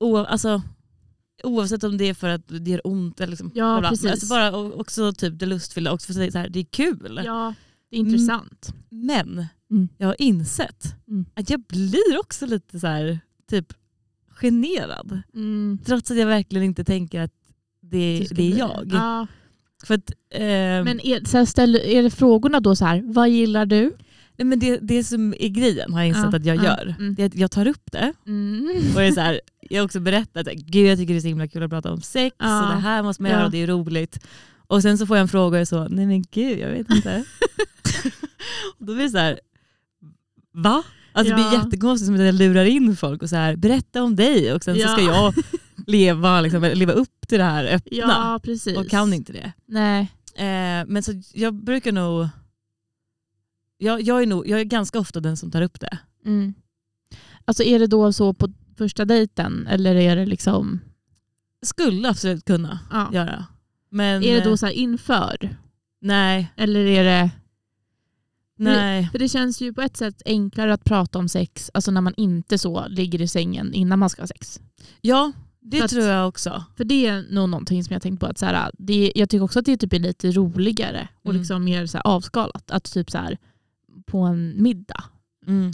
o, 0.00 0.16
alltså, 0.16 0.62
oavsett 1.44 1.84
om 1.84 1.96
det 1.98 2.04
är 2.04 2.14
för 2.14 2.28
att 2.28 2.42
det 2.48 2.70
gör 2.70 2.80
ont 2.86 3.20
eller 3.20 3.30
liksom, 3.30 3.50
Ja, 3.54 3.80
bla 3.80 3.90
bla. 4.00 4.10
alltså 4.10 4.26
bara 4.26 4.56
också 4.56 5.12
typ 5.12 5.38
det 5.38 5.46
lustfyllda, 5.46 5.92
också 5.92 6.12
för 6.12 6.26
att 6.26 6.32
så 6.32 6.38
här, 6.38 6.48
det 6.48 6.58
är 6.60 6.64
kul. 6.64 7.22
Ja, 7.24 7.54
det 7.90 7.96
är 7.96 8.00
intressant. 8.00 8.74
Men 8.90 9.46
Mm. 9.70 9.88
jag 9.98 10.06
har 10.06 10.16
insett 10.22 10.94
Mm. 11.08 11.24
att 11.34 11.50
jag 11.50 11.60
blir 11.60 12.18
också 12.20 12.46
lite 12.46 12.80
så 12.80 12.86
här, 12.86 13.20
typ 13.50 13.72
generad. 14.40 15.22
Mm. 15.34 15.78
Trots 15.86 16.10
att 16.10 16.16
jag 16.16 16.26
verkligen 16.26 16.64
inte 16.64 16.84
tänker 16.84 17.20
att 17.20 17.32
det, 17.82 18.26
Det 18.30 18.52
är 18.52 18.58
jag. 18.58 18.90
Ja. 18.92 19.26
För 19.84 19.94
att, 19.94 20.12
ehm, 20.34 20.84
Men 20.84 21.00
är, 21.06 21.24
så 21.28 21.46
ställ, 21.46 21.76
är 21.76 22.02
det 22.02 22.10
frågorna 22.10 22.60
då 22.60 22.76
så 22.76 22.84
här, 22.84 23.02
vad 23.04 23.28
gillar 23.28 23.66
du? 23.66 23.92
nej, 24.36 24.46
men 24.46 24.58
det, 24.58 24.78
det 24.82 25.04
som 25.04 25.34
är 25.38 25.48
grejen 25.48 25.92
har 25.92 26.00
jag 26.00 26.08
insett 26.08 26.24
Ja, 26.32 26.36
att 26.38 26.44
jag 26.44 26.56
ja, 26.56 26.62
gör. 26.64 26.94
mm. 26.98 27.14
Det 27.14 27.22
är 27.22 27.26
att 27.26 27.34
jag 27.34 27.50
tar 27.50 27.66
upp 27.68 27.92
det 27.92 28.12
Mm. 28.26 28.80
och 28.94 29.02
är 29.02 29.12
så 29.12 29.20
här, 29.20 29.40
jag 29.70 29.80
har 29.80 29.84
också 29.84 30.00
berättat 30.00 30.48
att 30.48 30.54
gud 30.54 30.86
jag 30.90 30.98
tycker 30.98 31.14
det 31.14 31.18
är 31.18 31.20
så 31.20 31.28
himla 31.28 31.48
kul 31.48 31.62
att 31.62 31.70
prata 31.70 31.92
om 31.92 32.00
sex 32.00 32.36
Ja. 32.38 32.62
och 32.68 32.74
det 32.74 32.80
här 32.80 33.02
måste 33.02 33.22
man 33.22 33.32
göra 33.32 33.44
och 33.44 33.50
det 33.50 33.62
är 33.62 33.66
roligt. 33.66 34.18
Och 34.66 34.82
sen 34.82 34.98
så 34.98 35.06
får 35.06 35.16
jag 35.16 35.22
en 35.22 35.28
fråga 35.28 35.56
och 35.56 35.60
är 35.60 35.64
så, 35.64 35.88
nej 35.88 36.06
men 36.06 36.22
gud 36.30 36.58
jag 36.58 36.68
vet 36.70 36.90
inte. 36.90 37.24
och 38.78 38.86
då 38.86 38.94
blir 38.94 39.04
det 39.04 39.10
så 39.10 39.18
här, 39.18 39.40
va? 40.52 40.82
Alltså 41.18 41.30
det 41.30 41.34
blir 41.34 41.58
Ja. 41.58 41.64
jättekonstigt 41.64 42.06
som 42.06 42.14
att 42.14 42.20
jag 42.20 42.34
lurar 42.34 42.64
in 42.64 42.96
folk 42.96 43.22
och 43.22 43.28
så 43.30 43.36
här, 43.36 43.56
berätta 43.56 44.02
om 44.02 44.16
dig 44.16 44.52
och 44.52 44.64
sen 44.64 44.74
så 44.74 44.80
Ja. 44.80 44.88
ska 44.88 45.02
jag 45.02 45.34
leva, 45.86 46.40
liksom, 46.40 46.62
leva 46.62 46.92
upp 46.92 47.28
till 47.28 47.38
det 47.38 47.44
här 47.44 47.64
öppna. 47.64 47.96
Ja, 47.96 48.40
precis. 48.42 48.78
och 48.78 48.88
kan 48.88 49.12
inte 49.12 49.32
det. 49.32 49.52
Nej. 49.66 50.00
Eh, 50.34 50.84
men 50.86 51.02
så 51.02 51.12
jag 51.34 51.54
brukar 51.54 51.92
nog, 51.92 52.28
jag, 53.78 54.00
jag, 54.02 54.22
är 54.22 54.26
nog, 54.26 54.48
jag 54.48 54.60
är 54.60 54.64
ganska 54.64 54.98
ofta 54.98 55.20
den 55.20 55.36
som 55.36 55.50
tar 55.50 55.62
upp 55.62 55.80
det. 55.80 55.98
Mm. 56.26 56.54
Alltså 57.44 57.62
är 57.62 57.78
det 57.78 57.86
då 57.86 58.12
så 58.12 58.34
på 58.34 58.48
första 58.78 59.04
dejten 59.04 59.66
eller 59.66 59.94
är 59.94 60.16
det 60.16 60.26
liksom, 60.26 60.80
Skulle 61.66 62.08
absolut 62.08 62.44
kunna 62.44 62.78
ja. 62.90 63.10
göra. 63.12 63.46
Men 63.90 64.22
är 64.24 64.34
det 64.34 64.38
eh, 64.42 64.44
då 64.44 64.56
så 64.56 64.66
här 64.66 64.72
inför? 64.72 65.56
nej, 66.00 66.52
Eller 66.56 66.80
är 66.80 67.04
det, 67.04 67.30
nej. 68.58 69.08
för 69.12 69.18
det 69.18 69.28
känns 69.28 69.60
ju 69.60 69.72
på 69.72 69.82
ett 69.82 69.96
sätt 69.96 70.22
enklare 70.26 70.72
att 70.74 70.84
prata 70.84 71.18
om 71.18 71.28
sex 71.28 71.70
alltså 71.74 71.90
när 71.90 72.00
man 72.00 72.14
inte 72.16 72.58
så 72.58 72.88
ligger 72.88 73.20
i 73.22 73.28
sängen 73.28 73.74
innan 73.74 73.98
man 73.98 74.10
ska 74.10 74.22
ha 74.22 74.26
sex. 74.26 74.60
Ja, 75.00 75.32
det 75.60 75.76
För 75.76 75.84
att- 75.84 75.90
tror 75.90 76.04
jag 76.04 76.28
också. 76.28 76.64
För 76.76 76.84
det 76.84 77.06
är 77.06 77.22
nog 77.30 77.48
någonting 77.48 77.84
som 77.84 77.92
jag 77.92 78.02
tänkt 78.02 78.20
på 78.20 78.26
att 78.26 78.38
så 78.38 78.46
här, 78.46 78.70
det, 78.78 79.12
jag 79.14 79.28
tycker 79.30 79.44
också 79.44 79.58
att 79.58 79.64
det 79.64 79.76
typ 79.76 79.92
är 79.92 79.98
lite 79.98 80.30
roligare 80.30 81.08
och 81.22 81.30
Mm. 81.30 81.40
liksom 81.40 81.64
mer 81.64 81.86
så 81.86 81.98
avskalat. 81.98 82.70
Att 82.70 82.92
typ 82.92 83.10
så 83.10 83.18
här, 83.18 83.38
på 84.06 84.18
en 84.18 84.62
middag 84.62 85.04
Mm. 85.46 85.72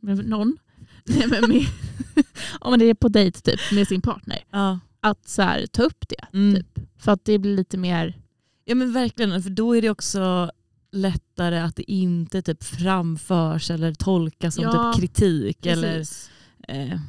med 0.00 0.28
någon, 0.28 0.56
nej, 1.04 1.26
men 1.28 1.50
med, 1.50 1.66
om 2.60 2.70
man 2.70 2.82
är 2.82 2.94
på 2.94 3.08
dejt 3.08 3.40
typ 3.40 3.60
med 3.72 3.88
sin 3.88 4.02
partner, 4.02 4.38
Ja. 4.50 4.78
att 5.00 5.28
så 5.28 5.42
här, 5.42 5.66
ta 5.66 5.82
upp 5.82 6.04
det. 6.08 6.38
Mm. 6.38 6.54
Typ. 6.56 6.78
För 6.98 7.12
att 7.12 7.24
det 7.24 7.38
blir 7.38 7.56
lite 7.56 7.76
mer, 7.78 8.18
ja 8.64 8.74
men 8.74 8.92
verkligen, 8.92 9.42
för 9.42 9.50
då 9.50 9.76
är 9.76 9.82
det 9.82 9.90
också 9.90 10.50
lättare 10.90 11.58
att 11.58 11.76
det 11.76 11.90
inte 11.92 12.42
typ 12.42 12.64
framförs 12.64 13.70
eller 13.70 13.94
tolkas 13.94 14.54
som 14.54 14.64
Ja, 14.64 14.92
typ 14.92 15.00
kritik 15.02 15.66
eller 15.66 15.98
precis. 15.98 16.30
eh, 16.68 17.00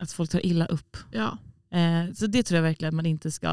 att 0.00 0.12
folk 0.12 0.30
tar 0.30 0.46
illa 0.46 0.66
upp. 0.66 0.96
Ja. 1.12 1.38
Eh, 1.78 2.12
så 2.14 2.26
det 2.26 2.42
tror 2.42 2.56
jag 2.56 2.62
verkligen 2.62 2.88
att 2.88 2.94
man 2.96 3.06
inte 3.06 3.30
ska... 3.30 3.48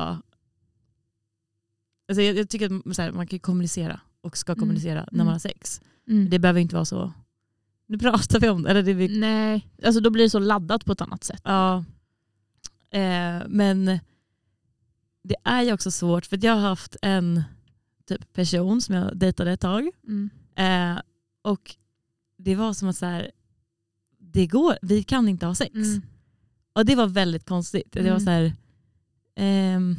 Alltså 2.09 2.21
jag, 2.21 2.35
jag 2.37 2.49
tycker 2.49 2.65
att 2.89 2.97
här, 2.97 3.11
man 3.11 3.27
kan 3.27 3.39
kommunicera 3.39 3.99
och 4.21 4.37
ska 4.37 4.51
Mm. 4.51 4.59
kommunicera 4.59 4.93
när 4.99 5.13
Mm. 5.13 5.25
man 5.25 5.33
har 5.33 5.39
sex. 5.39 5.81
Mm. 6.07 6.29
Det 6.29 6.39
behöver 6.39 6.59
inte 6.59 6.75
vara 6.75 6.85
så, 6.85 7.13
nu 7.87 7.97
pratar 7.97 8.39
vi 8.39 8.49
om 8.49 8.63
det. 8.63 8.69
Eller 8.69 8.83
det 8.83 8.93
vi, 8.93 9.19
Nej, 9.19 9.67
alltså 9.85 10.01
då 10.01 10.09
blir 10.09 10.23
det 10.23 10.29
så 10.29 10.39
laddat 10.39 10.85
på 10.85 10.91
ett 10.91 11.01
annat 11.01 11.23
sätt. 11.23 11.41
ja. 11.43 11.77
eh, 12.89 13.41
men 13.47 13.99
det 15.23 15.35
är 15.43 15.61
ju 15.63 15.73
också 15.73 15.91
svårt 15.91 16.25
för 16.25 16.45
jag 16.45 16.53
har 16.53 16.61
haft 16.69 16.95
en 17.01 17.43
typ 18.07 18.33
person 18.33 18.81
som 18.81 18.95
jag 18.95 19.17
dejtade 19.17 19.51
ett 19.51 19.59
tag. 19.61 19.89
Mm. 20.07 20.29
Eh, 20.55 21.01
och 21.41 21.75
det 22.37 22.55
var 22.55 22.73
som 22.73 22.87
att 22.89 22.97
så 22.97 23.05
här, 23.05 23.31
det 24.19 24.47
går, 24.47 24.77
vi 24.81 25.03
kan 25.03 25.29
inte 25.29 25.45
ha 25.45 25.55
sex. 25.55 25.73
Mm. 25.75 26.01
Och 26.73 26.85
det 26.85 26.95
var 26.95 27.07
väldigt 27.07 27.45
konstigt. 27.45 27.91
Det 27.91 28.01
var 28.01 28.07
Mm. 28.09 28.19
så 28.19 28.29
här, 28.29 28.53
ehm, 29.35 29.95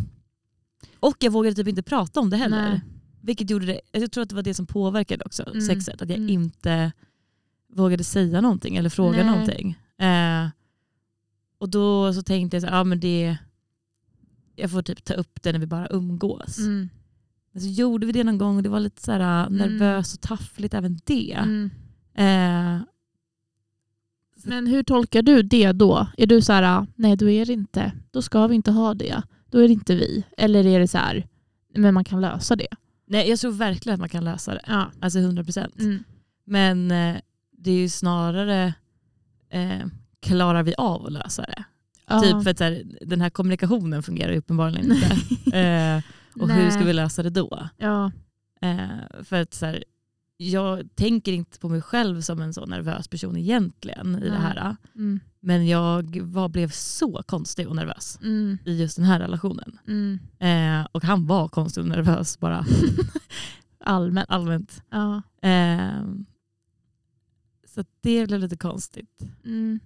och 1.00 1.16
jag 1.20 1.30
vågade 1.30 1.57
typ 1.57 1.68
inte 1.68 1.82
prata 1.82 2.20
om 2.20 2.30
det 2.30 2.36
heller. 2.36 2.70
Nej. 2.70 2.80
Vilket 3.20 3.50
gjorde 3.50 3.66
det, 3.66 3.80
jag 3.92 4.12
tror 4.12 4.22
att 4.22 4.28
det 4.28 4.34
var 4.34 4.42
det 4.42 4.54
som 4.54 4.66
påverkade 4.66 5.24
också 5.24 5.42
Mm. 5.50 5.61
sexet. 5.61 6.02
Att 6.02 6.09
jag 6.09 6.18
Mm. 6.18 6.30
inte 6.30 6.92
vågade 7.68 8.04
säga 8.04 8.40
någonting 8.40 8.76
eller 8.76 8.90
fråga 8.90 9.16
Nej. 9.16 9.26
någonting. 9.26 9.78
Eh, 9.98 10.48
och 11.59 11.68
då 11.68 12.14
så 12.14 12.22
tänkte 12.22 12.57
jag 12.57 12.62
så 12.62 12.68
här, 12.68 12.76
ja, 12.76 12.84
men 12.84 13.00
det, 13.00 13.36
jag 14.57 14.70
får 14.70 14.82
typ 14.82 15.04
ta 15.04 15.14
upp 15.14 15.42
det 15.42 15.52
när 15.52 15.59
vi 15.59 15.66
bara 15.66 15.88
umgås. 15.90 16.59
Mm. 16.59 16.88
Men 17.57 17.62
så 17.62 17.68
gjorde 17.68 18.07
vi 18.07 18.12
det 18.12 18.24
någon 18.24 18.38
gång 18.38 18.57
och 18.57 18.62
det 18.62 18.68
var 18.68 18.80
lite 18.80 19.02
så 19.02 19.12
här, 19.12 19.50
nervöst 19.50 20.14
och 20.14 20.20
taffligt 20.20 20.74
även 20.74 20.98
det. 21.04 21.32
Mm. 21.32 21.70
Eh, 22.14 22.82
Men 24.44 24.66
hur 24.66 24.82
tolkar 24.82 25.22
du 25.22 25.42
det 25.42 25.72
då? 25.72 26.07
Är 26.16 26.26
du 26.26 26.42
så 26.42 26.52
här, 26.52 26.86
nej 26.94 27.16
då 27.16 27.30
är 27.30 27.46
det 27.46 27.52
inte, 27.52 27.92
då 28.11 28.22
ska 28.22 28.46
vi 28.46 28.54
inte 28.54 28.70
ha 28.70 28.94
det. 28.94 29.22
Då 29.50 29.59
är 29.59 29.68
det 29.68 29.72
inte 29.72 29.94
vi. 29.94 30.24
Eller 30.36 30.66
är 30.66 30.80
det 30.80 30.88
så 30.88 30.98
här, 30.98 31.26
men 31.74 31.94
man 31.94 32.04
kan 32.04 32.20
lösa 32.20 32.57
det. 32.57 32.68
nej, 33.07 33.28
jag 33.28 33.38
tror 33.38 33.52
verkligen 33.52 33.94
att 33.94 34.00
man 34.00 34.09
kan 34.09 34.24
lösa 34.24 34.54
det. 34.54 34.64
Ja. 34.66 34.90
Alltså 35.00 35.18
100 35.18 35.44
procent. 35.44 35.80
Mm. 35.80 36.04
Men 36.44 36.90
eh, 36.90 37.16
det 37.59 37.70
är 37.70 37.78
ju 37.78 37.88
snarare, 37.88 38.74
eh, 39.50 39.86
klarar 40.20 40.62
vi 40.62 40.74
av 40.74 41.07
att 41.07 41.12
lösa 41.12 41.42
det? 41.42 41.64
Ja. 42.07 42.20
Typ 42.20 42.42
för 42.42 42.50
att 42.50 42.59
så 42.59 42.64
här, 42.64 42.82
den 43.00 43.20
här 43.20 43.30
kommunikationen 43.30 44.02
fungerar 44.02 44.36
uppenbarligen 44.36 44.92
inte. 44.92 45.59
eh, 45.59 46.02
och 46.41 46.49
hur 46.49 46.62
Nej. 46.62 46.70
ska 46.72 46.84
vi 46.84 46.93
lösa 46.93 47.22
det 47.22 47.30
då? 47.30 47.68
Ja. 47.76 48.12
Eh, 48.61 49.22
för 49.24 49.43
att 49.43 49.55
så 49.55 49.66
här, 49.66 49.84
jag 50.37 50.89
tänker 50.97 51.32
inte 51.32 51.59
på 51.59 51.68
mig 51.68 51.82
själv 51.82 52.20
som 52.20 52.41
en 52.41 52.55
så 52.55 52.66
nervös 52.66 53.09
person 53.09 53.37
egentligen 53.37 54.16
i 54.16 54.20
det 54.20 54.28
Nej. 54.30 54.39
här. 54.41 54.76
Mm. 54.95 55.20
Men 55.41 55.66
jag 55.66 56.20
var, 56.22 56.49
blev 56.49 56.70
så 56.70 57.22
konstig 57.26 57.68
och 57.68 57.76
nervös 57.76 58.18
Mm. 58.22 58.59
i 58.64 58.80
just 58.80 58.97
den 58.97 59.05
här 59.05 59.20
relationen. 59.20 59.78
Mm. 59.89 60.18
Eh, 60.39 60.87
och 60.93 61.05
han 61.05 61.26
var 61.26 61.49
konstig 61.49 61.82
och 61.82 61.89
nervös 61.89 62.39
bara 62.41 62.64
Allmänt. 63.80 64.30
allmänt. 64.30 64.82
Ja. 64.91 65.22
Eh, 65.49 66.05
så 67.66 67.84
det 68.01 68.26
blev 68.26 68.41
lite 68.41 68.57
konstigt. 68.57 69.22
Mm. 69.45 69.80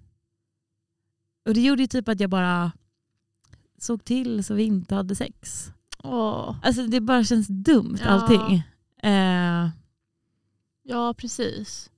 Och 1.47 1.55
det 1.55 1.61
gjorde 1.61 1.83
ju 1.83 1.87
typ 1.87 2.09
att 2.09 2.21
jag 2.21 2.31
bara 2.31 2.73
såg 3.79 4.05
till 4.05 4.45
så 4.45 4.55
vi 4.55 4.63
inte 4.63 4.95
hade 4.95 5.15
sex. 5.15 5.73
Åh. 6.05 6.57
Alltså 6.63 6.87
det 6.87 7.01
bara 7.01 7.25
känns 7.25 7.47
dumt 7.49 7.99
Ja. 8.05 8.09
allting. 8.09 8.63
Eh, 9.03 9.69
Ja, 10.83 11.15
precis. 11.15 11.91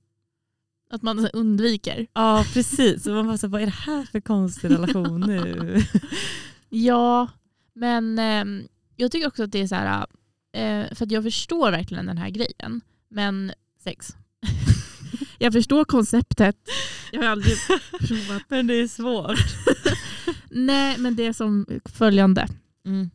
Att 0.89 1.01
man 1.01 1.27
undviker. 1.33 2.07
ja 2.13 2.45
precis, 2.53 3.07
och 3.07 3.13
man 3.13 3.27
bara 3.27 3.37
så, 3.37 3.47
vad 3.47 3.61
är 3.61 3.65
det 3.65 3.71
här 3.71 4.03
för 4.03 4.19
konstig 4.19 4.69
relation 4.71 5.19
nu? 5.21 5.77
Ja, 6.69 7.27
men 7.73 8.19
ehm, 8.19 8.63
jag 8.95 9.11
tycker 9.11 9.27
också 9.27 9.43
att 9.43 9.51
det 9.51 9.61
är 9.61 9.67
så 9.67 9.75
här, 9.75 10.05
eh, 10.53 10.95
för 10.95 11.05
att 11.05 11.11
jag 11.11 11.23
förstår 11.23 11.71
verkligen 11.71 12.05
den 12.05 12.17
här 12.17 12.29
grejen. 12.29 12.81
Men 13.09 13.51
Sex. 13.83 14.15
jag 15.39 15.53
förstår 15.53 15.85
konceptet. 15.85 16.55
Jag 17.11 17.21
har 17.21 17.29
aldrig 17.29 17.55
provat. 17.99 18.41
Men 18.49 18.67
det 18.67 18.73
är 18.73 18.87
svårt. 18.87 19.39
Nej, 20.49 20.97
men 20.97 21.15
det 21.15 21.25
är 21.25 21.33
som 21.33 21.65
följande. 21.85 22.47
Mm, 22.85 23.09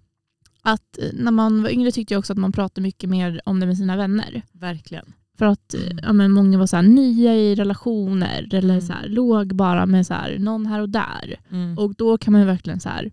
Att 0.62 0.98
eh, 0.98 1.08
när 1.12 1.30
man 1.30 1.62
var 1.62 1.70
yngre 1.70 1.90
tyckte 1.92 2.14
jag 2.14 2.18
också 2.18 2.32
att 2.32 2.38
man 2.38 2.52
pratade 2.52 2.80
mycket 2.80 3.10
mer 3.10 3.40
om 3.44 3.60
det 3.60 3.66
med 3.66 3.76
sina 3.76 3.96
vänner. 3.96 4.42
verkligen. 4.52 5.12
För 5.38 5.46
att 5.46 5.74
eh, 5.74 5.80
Mm. 5.86 5.98
ja, 6.02 6.12
men 6.12 6.30
många 6.30 6.58
var 6.58 6.66
så 6.66 6.76
här, 6.76 6.82
nya 6.82 7.34
i 7.36 7.54
relationer 7.54 8.48
eller 8.54 8.74
Mm. 8.74 8.80
så 8.80 8.92
här, 8.92 9.08
låg 9.08 9.54
bara 9.54 9.86
med 9.86 10.06
så 10.06 10.14
här, 10.14 10.38
någon 10.38 10.66
här 10.66 10.80
och 10.80 10.88
där. 10.88 11.40
Mm. 11.50 11.78
Och 11.78 11.94
då 11.94 12.18
kan 12.18 12.32
man 12.32 12.46
verkligen 12.46 12.80
så 12.80 12.88
här, 12.88 13.10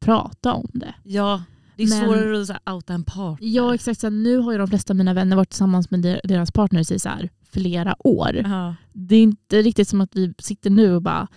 prata 0.00 0.52
om 0.54 0.68
det. 0.72 0.94
ja, 1.02 1.42
det 1.76 1.82
är 1.82 1.88
Men- 1.88 2.04
svårare 2.04 2.40
att 2.40 2.46
så 2.46 2.52
här, 2.64 2.74
outa 2.74 2.94
en 2.94 3.04
partner. 3.04 3.48
Ja 3.48 3.74
exakt, 3.74 4.00
så 4.00 4.06
här, 4.06 4.10
nu 4.12 4.36
har 4.38 4.52
ju 4.52 4.58
de 4.58 4.68
flesta 4.68 4.92
av 4.92 4.96
mina 4.96 5.14
vänner 5.14 5.36
varit 5.36 5.50
tillsammans 5.50 5.90
med 5.90 6.00
der- 6.00 6.20
deras 6.24 6.52
partners 6.52 6.90
i 6.92 6.98
så 6.98 7.08
här, 7.08 7.30
flera 7.50 7.96
år. 8.06 8.36
Ja. 8.44 8.74
Det 8.92 9.16
är 9.16 9.22
inte 9.22 9.62
riktigt 9.62 9.88
som 9.88 10.00
att 10.00 10.16
vi 10.16 10.34
sitter 10.38 10.70
nu 10.70 10.94
och 10.94 11.02
bara, 11.02 11.28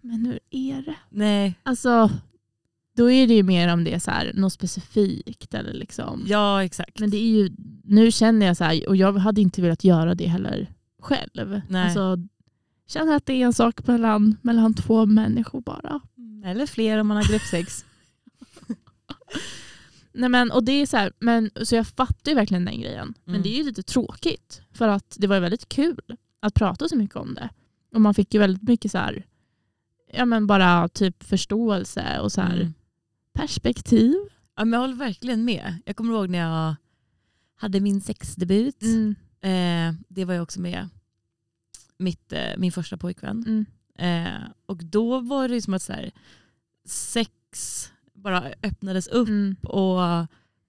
men 0.00 0.26
hur 0.26 0.38
är 0.50 0.82
det? 0.82 0.94
Nej, 1.10 1.54
Alltså, 1.62 2.10
då 2.98 3.10
är 3.10 3.26
det 3.26 3.34
ju 3.34 3.42
mer 3.42 3.72
om 3.72 3.84
det 3.84 3.94
är 3.94 3.98
så 3.98 4.10
här, 4.10 4.30
något 4.34 4.52
specifikt. 4.52 5.54
Eller 5.54 5.72
liksom. 5.72 6.24
ja 6.26 6.64
exakt. 6.64 6.98
Men 7.00 7.10
det 7.10 7.16
är 7.16 7.28
ju, 7.28 7.50
nu 7.84 8.10
känner 8.12 8.46
jag 8.46 8.56
så 8.56 8.64
här, 8.64 8.88
och 8.88 8.96
jag 8.96 9.12
hade 9.12 9.40
inte 9.40 9.62
velat 9.62 9.84
göra 9.84 10.14
det 10.14 10.26
heller 10.26 10.72
själv. 11.02 11.60
Nej. 11.68 11.84
Alltså, 11.84 12.16
känner 12.88 13.16
att 13.16 13.26
det 13.26 13.32
är 13.32 13.46
en 13.46 13.52
sak 13.52 13.86
mellan, 13.86 14.36
mellan 14.42 14.74
två 14.74 15.06
människor 15.06 15.60
bara. 15.60 16.00
Eller 16.44 16.66
fler 16.66 16.98
om 16.98 17.06
man 17.06 17.16
har 17.16 17.24
gruppsex. 17.24 17.84
Nej, 20.12 20.28
men, 20.28 20.50
och 20.50 20.64
det 20.64 20.72
är 20.72 20.86
så, 20.86 20.96
här, 20.96 21.12
men, 21.20 21.50
så 21.62 21.74
jag 21.74 21.86
fattar 21.86 22.30
ju 22.30 22.34
verkligen 22.34 22.64
den 22.64 22.80
grejen. 22.80 23.14
Men 23.24 23.34
Mm. 23.34 23.42
det 23.42 23.48
är 23.48 23.56
ju 23.58 23.64
lite 23.64 23.82
tråkigt. 23.82 24.62
För 24.72 24.88
att 24.88 25.16
det 25.18 25.26
var 25.26 25.36
ju 25.36 25.40
väldigt 25.40 25.68
kul 25.68 26.00
att 26.40 26.54
prata 26.54 26.88
så 26.88 26.96
mycket 26.96 27.16
om 27.16 27.34
det. 27.34 27.48
Och 27.94 28.00
man 28.00 28.14
fick 28.14 28.34
ju 28.34 28.40
väldigt 28.40 28.62
mycket 28.62 28.90
så 28.92 28.98
här, 28.98 29.24
ja, 30.12 30.24
men 30.24 30.46
bara 30.46 30.88
typ 30.88 31.22
förståelse 31.22 32.18
och 32.20 32.32
så 32.32 32.40
här, 32.40 32.56
Mm. 32.56 32.74
Perspektiv. 33.38 34.14
Ja, 34.56 34.64
men 34.64 34.72
jag 34.72 34.80
håller 34.80 34.94
verkligen 34.94 35.44
med. 35.44 35.78
Jag 35.84 35.96
kommer 35.96 36.14
ihåg 36.14 36.28
när 36.30 36.38
jag 36.38 36.74
hade 37.56 37.80
min 37.80 38.00
sexdebut. 38.00 38.82
Mm. 38.82 39.14
Eh, 39.40 40.00
det 40.08 40.24
var 40.24 40.34
jag 40.34 40.42
också 40.42 40.60
med 40.60 40.88
mitt, 41.98 42.32
eh, 42.32 42.56
min 42.56 42.72
första 42.72 42.96
pojkvän. 42.96 43.44
Mm. 43.46 43.66
Eh, 43.98 44.48
och 44.66 44.84
då 44.84 45.20
var 45.20 45.48
det 45.48 45.62
som 45.62 45.74
att 45.74 45.82
så 45.82 45.92
här, 45.92 46.10
sex 46.84 47.38
bara 48.14 48.52
öppnades 48.62 49.06
upp. 49.06 49.28
Mm. 49.28 49.56
Och 49.62 50.02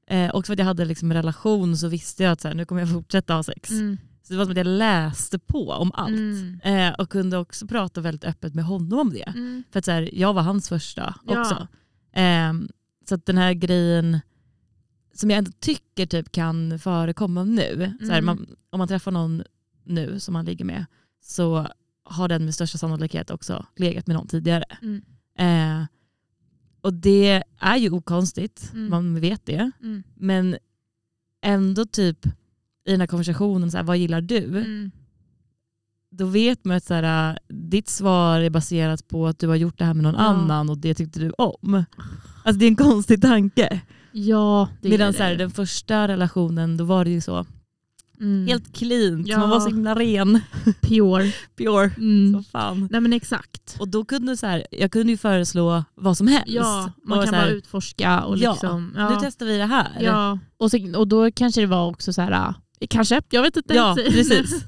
eh, 0.07 0.35
också 0.35 0.49
för 0.49 0.53
att 0.53 0.59
jag 0.59 0.65
hade 0.65 0.85
liksom 0.85 1.11
en 1.11 1.17
relation 1.17 1.77
så 1.77 1.87
visste 1.87 2.23
jag 2.23 2.31
att 2.31 2.41
så 2.41 2.47
här, 2.47 2.55
nu 2.55 2.65
kommer 2.65 2.81
jag 2.81 2.91
fortsätta 2.93 3.33
ha 3.33 3.43
sex. 3.43 3.71
Mm. 3.71 3.97
Så 4.23 4.33
det 4.33 4.37
var 4.37 4.45
som 4.45 4.51
att 4.51 4.57
jag 4.57 4.67
läste 4.67 5.39
på 5.39 5.71
om 5.71 5.91
allt. 5.93 6.09
Mm. 6.09 6.59
Eh, 6.63 6.93
och 6.93 7.09
kunde 7.09 7.37
också 7.37 7.67
prata 7.67 8.01
väldigt 8.01 8.23
öppet 8.23 8.55
med 8.55 8.65
honom 8.65 8.99
om 8.99 9.09
det. 9.09 9.23
Mm. 9.23 9.63
För 9.71 9.79
att 9.79 9.85
så 9.85 9.91
här, 9.91 10.09
jag 10.13 10.33
var 10.33 10.41
hans 10.41 10.69
första 10.69 11.15
Ja. 11.25 11.41
också. 11.41 11.67
Ehm, 12.11 12.69
så 13.09 13.15
att 13.15 13.25
den 13.25 13.37
här 13.37 13.53
grejen 13.53 14.19
som 15.13 15.29
jag 15.29 15.37
ändå 15.37 15.51
tycker 15.59 16.05
typ 16.05 16.31
kan 16.31 16.79
förekomma 16.79 17.43
nu. 17.43 17.93
Så 17.99 18.05
här, 18.11 18.17
Mm. 18.19 18.25
man, 18.25 18.47
om 18.69 18.77
man 18.77 18.87
träffar 18.87 19.11
någon 19.11 19.43
nu 19.83 20.19
som 20.19 20.33
man 20.33 20.45
ligger 20.45 20.65
med 20.65 20.85
så 21.21 21.67
har 22.03 22.27
den 22.27 22.45
med 22.45 22.55
största 22.55 22.77
sannolikhet 22.77 23.31
också 23.31 23.65
legat 23.75 24.07
med 24.07 24.15
någon 24.15 24.27
tidigare. 24.27 24.63
Mm. 24.81 25.01
Eh, 25.37 25.87
och 26.81 26.93
det 26.93 27.43
är 27.59 27.77
ju 27.77 27.89
okonstigt, 27.91 28.69
Mm. 28.73 28.89
man 28.89 29.19
vet 29.19 29.45
det. 29.45 29.71
Mm. 29.81 30.03
Men 30.15 30.57
ändå 31.41 31.85
typ 31.85 32.25
i 32.85 32.91
den 32.91 32.99
här 32.99 33.07
konversationen, 33.07 33.71
så 33.71 33.77
här, 33.77 33.83
vad 33.83 33.97
gillar 33.97 34.21
du? 34.21 34.65
Då 36.11 36.25
vet 36.25 36.65
man 36.65 36.77
att 36.77 36.83
så 36.83 36.93
här, 36.93 37.29
äh, 37.31 37.35
ditt 37.69 37.89
svar 37.89 38.39
är 38.39 38.49
baserat 38.49 39.07
på 39.07 39.27
att 39.27 39.39
du 39.39 39.47
har 39.47 39.55
gjort 39.55 39.77
det 39.77 39.85
här 39.85 39.93
med 39.93 40.03
någon 40.03 40.13
Ja. 40.13 40.19
annan 40.21 40.69
och 40.69 40.77
det 40.77 40.93
tyckte 40.93 41.19
du 41.19 41.29
om. 41.37 41.83
Alltså 42.43 42.59
det 42.59 42.65
är 42.65 42.69
en 42.69 42.75
konstig 42.75 43.21
tanke. 43.21 43.81
Ja, 44.11 44.67
det 44.81 44.89
Medan 44.89 45.07
är 45.07 45.11
så 45.11 45.23
här, 45.23 45.29
det. 45.31 45.35
den 45.37 45.51
första 45.51 46.07
relationen 46.07 46.77
då 46.77 46.83
var 46.83 47.05
det 47.05 47.11
ju 47.11 47.21
så 47.21 47.45
Mm. 48.21 48.47
helt 48.47 48.75
cleant, 48.75 49.27
Ja. 49.27 49.39
man 49.39 49.49
var 49.49 49.59
så 49.59 49.67
himla 49.69 49.95
ren, 49.95 50.39
pure. 50.81 51.31
pure. 51.57 51.91
Mm. 51.97 52.33
Så 52.43 52.49
fan. 52.51 52.87
Nej 52.91 53.01
men 53.01 53.13
exakt. 53.13 53.77
Och 53.79 53.87
då 53.87 54.05
kunde 54.05 54.37
så 54.37 54.47
här, 54.47 54.67
jag 54.71 54.91
kunde 54.91 55.11
ju 55.11 55.17
föreslå 55.17 55.83
vad 55.95 56.17
som 56.17 56.27
helst. 56.27 56.47
Ja, 56.49 56.91
man 57.03 57.19
Och 57.19 57.25
kan 57.25 57.33
här, 57.33 57.41
bara 57.41 57.49
utforska 57.51 58.21
och 58.23 58.37
Ja, 58.37 58.51
liksom... 58.51 58.93
Nu 58.97 59.17
testar 59.21 59.45
vi 59.45 59.57
det 59.57 59.65
här. 59.65 59.87
Ja, 60.01 60.39
och, 60.57 60.71
så, 60.71 60.97
och 60.97 61.07
då 61.07 61.31
kanske 61.31 61.61
det 61.61 61.67
var 61.67 61.87
också 61.87 62.13
så 62.13 62.21
här, 62.21 62.31
äh, 62.31 62.53
kanske, 62.89 63.21
jag 63.29 63.41
vet 63.41 63.57
inte. 63.57 63.73
Ja, 63.73 63.95
precis. 64.11 64.65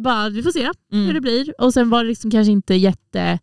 Bara, 0.00 0.28
vi 0.28 0.42
får 0.42 0.50
se 0.50 0.70
Mm. 0.92 1.06
hur 1.06 1.14
det 1.14 1.20
blir. 1.20 1.54
Och 1.58 1.74
sen 1.74 1.90
var 1.90 2.02
det 2.04 2.08
liksom 2.08 2.30
kanske 2.30 2.52
inte 2.52 2.74
jätte, 2.74 3.20
eh, 3.20 3.38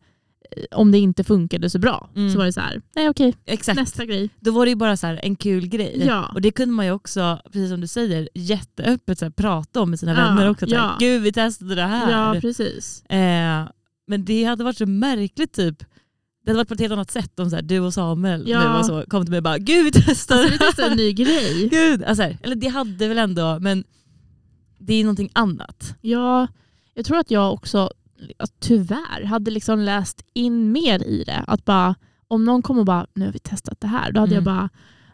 om 0.78 0.92
det 0.92 0.98
inte 0.98 1.24
funkade 1.24 1.70
så 1.70 1.80
bra, 1.80 2.10
Mm. 2.16 2.32
så 2.32 2.38
var 2.38 2.46
det 2.46 2.54
så 2.54 2.62
här, 2.62 2.82
nej 2.96 3.10
okej, 3.10 3.34
Exakt. 3.46 3.80
nästa 3.80 4.06
grej. 4.06 4.30
Då 4.40 4.52
var 4.52 4.66
det 4.66 4.70
ju 4.70 4.76
bara 4.76 4.98
så 4.98 5.08
här, 5.08 5.20
en 5.24 5.36
kul 5.36 5.68
grej. 5.68 6.04
Ja. 6.08 6.32
Och 6.34 6.42
det 6.42 6.52
kunde 6.52 6.74
man 6.74 6.86
ju 6.86 6.92
också, 6.92 7.40
precis 7.46 7.70
som 7.70 7.82
du 7.82 7.88
säger, 7.88 8.30
jätteöppet 8.34 9.20
så 9.20 9.26
här, 9.26 9.30
prata 9.30 9.82
om 9.82 9.90
med 9.90 10.00
sina 10.00 10.12
Ja, 10.12 10.18
vänner 10.18 10.50
också. 10.50 10.68
Så 10.68 10.76
här, 10.76 10.84
ja. 10.84 10.96
Gud 11.00 11.22
vi 11.22 11.32
testade 11.32 11.76
det 11.76 11.82
här. 11.86 12.12
Ja, 12.12 12.42
precis. 12.42 13.04
Eh, 13.06 13.68
men 14.08 14.26
det 14.26 14.44
hade 14.44 14.64
varit 14.64 14.78
så 14.78 14.86
märkligt 14.86 15.54
typ. 15.54 15.80
Det 16.46 16.52
hade 16.52 16.58
varit 16.58 16.68
på 16.68 16.74
ett 16.74 16.80
helt 16.80 16.94
annat 16.94 17.12
sätt 17.12 17.40
om 17.40 17.50
så 17.50 17.56
här, 17.56 17.64
du 17.64 17.80
och 17.80 17.94
Samuel 17.94 18.44
Ja. 18.48 18.74
nu 18.74 18.80
och 18.80 18.86
så, 18.86 19.04
kom 19.08 19.24
till 19.26 19.32
mig 19.32 19.38
och 19.38 19.44
bara 19.44 19.58
Gud 19.58 19.86
vi 19.86 19.92
testade 19.92 20.40
Alltså, 20.42 20.54
vi 20.54 20.58
testade 20.58 20.92
en 20.92 20.98
ny 20.98 21.14
grej. 21.14 21.70
Gud, 21.72 22.04
alltså, 22.04 22.24
eller 22.24 22.56
det 22.56 22.68
hade 22.68 23.08
väl 23.08 23.18
ändå, 23.18 23.58
men 23.62 23.84
det 24.78 24.94
är 24.94 25.04
någonting 25.04 25.30
annat. 25.34 25.96
Ja, 26.02 26.48
jag 26.94 27.06
tror 27.06 27.18
att 27.18 27.32
jag 27.32 27.54
också 27.54 27.90
tyvärr 28.60 29.24
hade 29.26 29.52
liksom 29.52 29.80
läst 29.80 30.26
in 30.34 30.72
mer 30.72 31.04
i 31.04 31.24
det. 31.24 31.44
Att 31.48 31.66
bara, 31.66 31.96
om 32.28 32.46
någon 32.46 32.62
kommer 32.62 32.80
och 32.80 32.86
bara, 32.86 33.08
nu 33.14 33.26
har 33.26 33.32
vi 33.32 33.40
testat 33.40 33.82
det 33.82 33.88
här. 33.88 34.12
Då 34.12 34.20
hade 34.20 34.36
Mm. 34.36 34.46
jag 34.46 34.56
bara, 34.56 34.70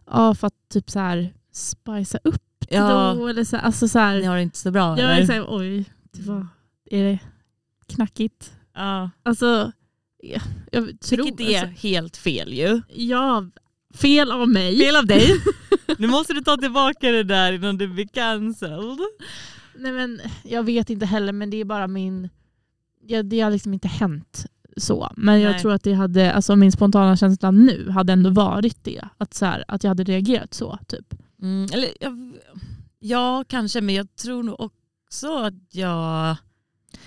ja 0.05 0.35
för 0.35 0.47
att 0.47 0.53
typ 0.73 0.89
så 0.89 0.99
här 0.99 1.33
spicea 1.51 2.19
upp 2.23 2.43
det 2.69 2.75
Ja, 2.75 3.13
då. 3.17 3.27
Eller 3.27 3.43
så, 3.43 3.57
alltså 3.57 3.87
så 3.87 3.99
här, 3.99 4.15
ni 4.19 4.23
har 4.25 4.35
det 4.35 4.41
inte 4.41 4.57
så 4.57 4.71
bra 4.71 4.99
jag 4.99 5.17
är 5.19 5.25
så 5.25 5.31
här, 5.31 5.45
oj, 5.47 5.85
det 6.11 6.21
var, 6.21 6.47
är 6.91 7.03
det 7.03 7.19
knackigt? 7.87 8.53
Ja. 8.75 9.09
Alltså, 9.23 9.71
jag, 10.23 10.41
jag 10.71 10.99
tror... 10.99 11.23
Vilket 11.23 11.47
är 11.47 11.61
Alltså, 11.63 11.87
helt 11.87 12.17
fel 12.17 12.53
ju. 12.53 12.81
ja, 12.89 13.45
fel 13.93 14.31
av 14.31 14.49
mig. 14.49 14.77
Fel 14.77 14.95
av 14.95 15.05
dig. 15.05 15.27
nu 15.97 16.07
måste 16.07 16.33
du 16.33 16.41
ta 16.41 16.57
tillbaka 16.57 17.11
det 17.11 17.23
där 17.23 17.53
innan 17.53 17.77
du 17.77 17.87
blir 17.87 18.07
cancelled. 18.07 18.99
Nej, 19.75 19.91
men, 19.91 20.21
jag 20.43 20.63
vet 20.63 20.89
inte 20.89 21.05
heller, 21.05 21.33
men 21.33 21.49
det 21.49 21.57
är 21.57 21.65
bara 21.65 21.87
min... 21.87 22.29
Ja, 23.07 23.23
det 23.23 23.39
har 23.39 23.51
liksom 23.51 23.73
inte 23.73 23.87
hänt 23.87 24.45
så. 24.77 25.11
Men 25.17 25.41
jag 25.41 25.51
Nej. 25.51 25.61
tror 25.61 25.73
att 25.73 25.83
det 25.83 25.93
hade, 25.93 26.33
alltså 26.33 26.55
min 26.55 26.71
spontana 26.71 27.17
känsla 27.17 27.51
nu 27.51 27.89
hade 27.89 28.13
ändå 28.13 28.29
varit 28.29 28.83
det. 28.83 29.01
Att, 29.17 29.33
så 29.33 29.45
här, 29.45 29.63
att 29.67 29.83
jag 29.83 29.89
hade 29.89 30.03
reagerat 30.03 30.53
så. 30.53 30.79
Typ. 30.87 31.13
Mm, 31.41 31.67
eller, 31.73 31.89
jag, 31.99 32.33
ja, 32.99 33.43
kanske, 33.47 33.81
men 33.81 33.95
jag 33.95 34.15
tror 34.15 34.43
nog 34.43 34.59
också 34.59 35.37
att 35.37 35.53
jag 35.71 36.37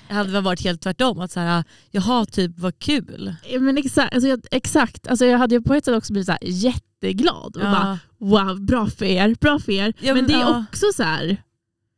jag 0.08 0.14
hade 0.16 0.40
varit 0.40 0.64
helt 0.64 0.80
tvärtom. 0.82 1.20
Att 1.20 1.32
så 1.32 1.40
här, 1.40 1.64
jaha, 1.90 2.26
typ 2.26 2.58
vad 2.58 2.78
kul. 2.78 3.34
Ja, 3.50 3.60
Men 3.60 3.78
exakt, 3.78 4.14
alltså 4.14 4.28
jag, 4.28 4.40
exakt. 4.50 5.08
Alltså 5.08 5.24
jag 5.24 5.38
hade 5.38 5.54
ju 5.54 5.62
på 5.62 5.74
ett 5.74 5.84
sätt 5.84 5.96
också 5.96 6.12
blivit 6.12 6.26
så 6.26 6.32
här 6.32 6.38
jätteglad. 6.42 7.56
Och 7.56 7.62
bara, 7.62 7.98
wow, 8.18 8.60
bra 8.60 8.86
för 8.86 9.04
er. 9.04 9.36
Bra 9.40 9.58
för 9.58 9.72
er. 9.72 9.92
Ja, 10.00 10.14
men, 10.14 10.24
men 10.24 10.26
det 10.26 10.34
är 10.34 10.40
ja. 10.40 10.64
också 10.70 10.86
så 10.94 11.02
här... 11.02 11.42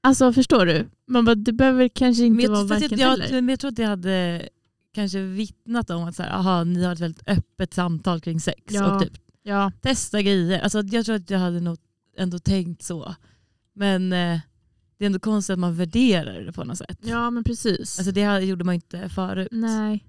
Alltså 0.00 0.32
förstår 0.32 0.66
du? 0.66 0.88
Man 1.08 1.24
bara, 1.24 1.34
det 1.34 1.52
behöver 1.52 1.88
kanske 1.88 2.24
inte 2.24 2.42
Men 2.42 2.52
vara 2.52 2.64
varken 2.64 2.98
jag, 2.98 3.12
eller. 3.12 3.32
men 3.32 3.48
jag 3.48 3.60
tror 3.60 3.70
att 3.70 3.78
jag 3.78 3.88
hade 3.88 4.48
kanske 4.94 5.20
vittnat 5.20 5.90
om 5.90 6.04
att 6.04 6.16
så 6.16 6.22
här, 6.22 6.30
aha, 6.30 6.64
ni 6.64 6.84
har 6.84 6.92
ett 6.92 7.00
väldigt 7.00 7.28
öppet 7.28 7.74
samtal 7.74 8.20
kring 8.20 8.40
sex. 8.40 8.62
Ja. 8.66 8.94
Och 8.94 9.02
typ 9.02 9.12
Ja, 9.48 9.72
testa 9.80 10.22
grejer. 10.22 10.60
Alltså, 10.60 10.82
jag 10.82 11.04
tror 11.04 11.16
att 11.16 11.30
jag 11.30 11.38
hade 11.38 11.60
nog 11.60 11.78
ändå 12.16 12.38
tänkt 12.38 12.82
så. 12.82 13.14
Men 13.74 14.12
eh, 14.12 14.40
det 14.98 15.04
är 15.04 15.06
ändå 15.06 15.18
konstigt 15.18 15.52
att 15.52 15.58
man 15.58 15.74
värderar 15.74 16.40
det 16.40 16.52
på 16.52 16.64
något 16.64 16.78
sätt. 16.78 16.98
ja 17.02 17.30
men 17.30 17.44
precis. 17.44 17.98
Alltså, 17.98 18.12
det 18.12 18.24
här 18.24 18.40
gjorde 18.40 18.64
man 18.64 18.74
inte 18.74 19.08
förut. 19.08 19.48
Nej. 19.50 20.04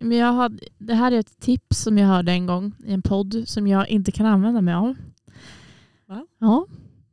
Men 0.00 0.18
jag 0.18 0.32
hade, 0.32 0.58
det 0.78 0.94
här 0.94 1.12
är 1.12 1.18
ett 1.20 1.40
tips 1.40 1.78
som 1.78 1.98
jag 1.98 2.06
hörde 2.08 2.32
en 2.32 2.46
gång 2.46 2.72
i 2.86 2.92
en 2.92 3.02
podd 3.02 3.42
som 3.46 3.66
jag 3.66 3.88
inte 3.88 4.12
kan 4.12 4.26
använda 4.26 4.60
mig 4.60 4.74
av. 4.74 4.94
Va? 6.06 6.26
Ja, 6.38 6.66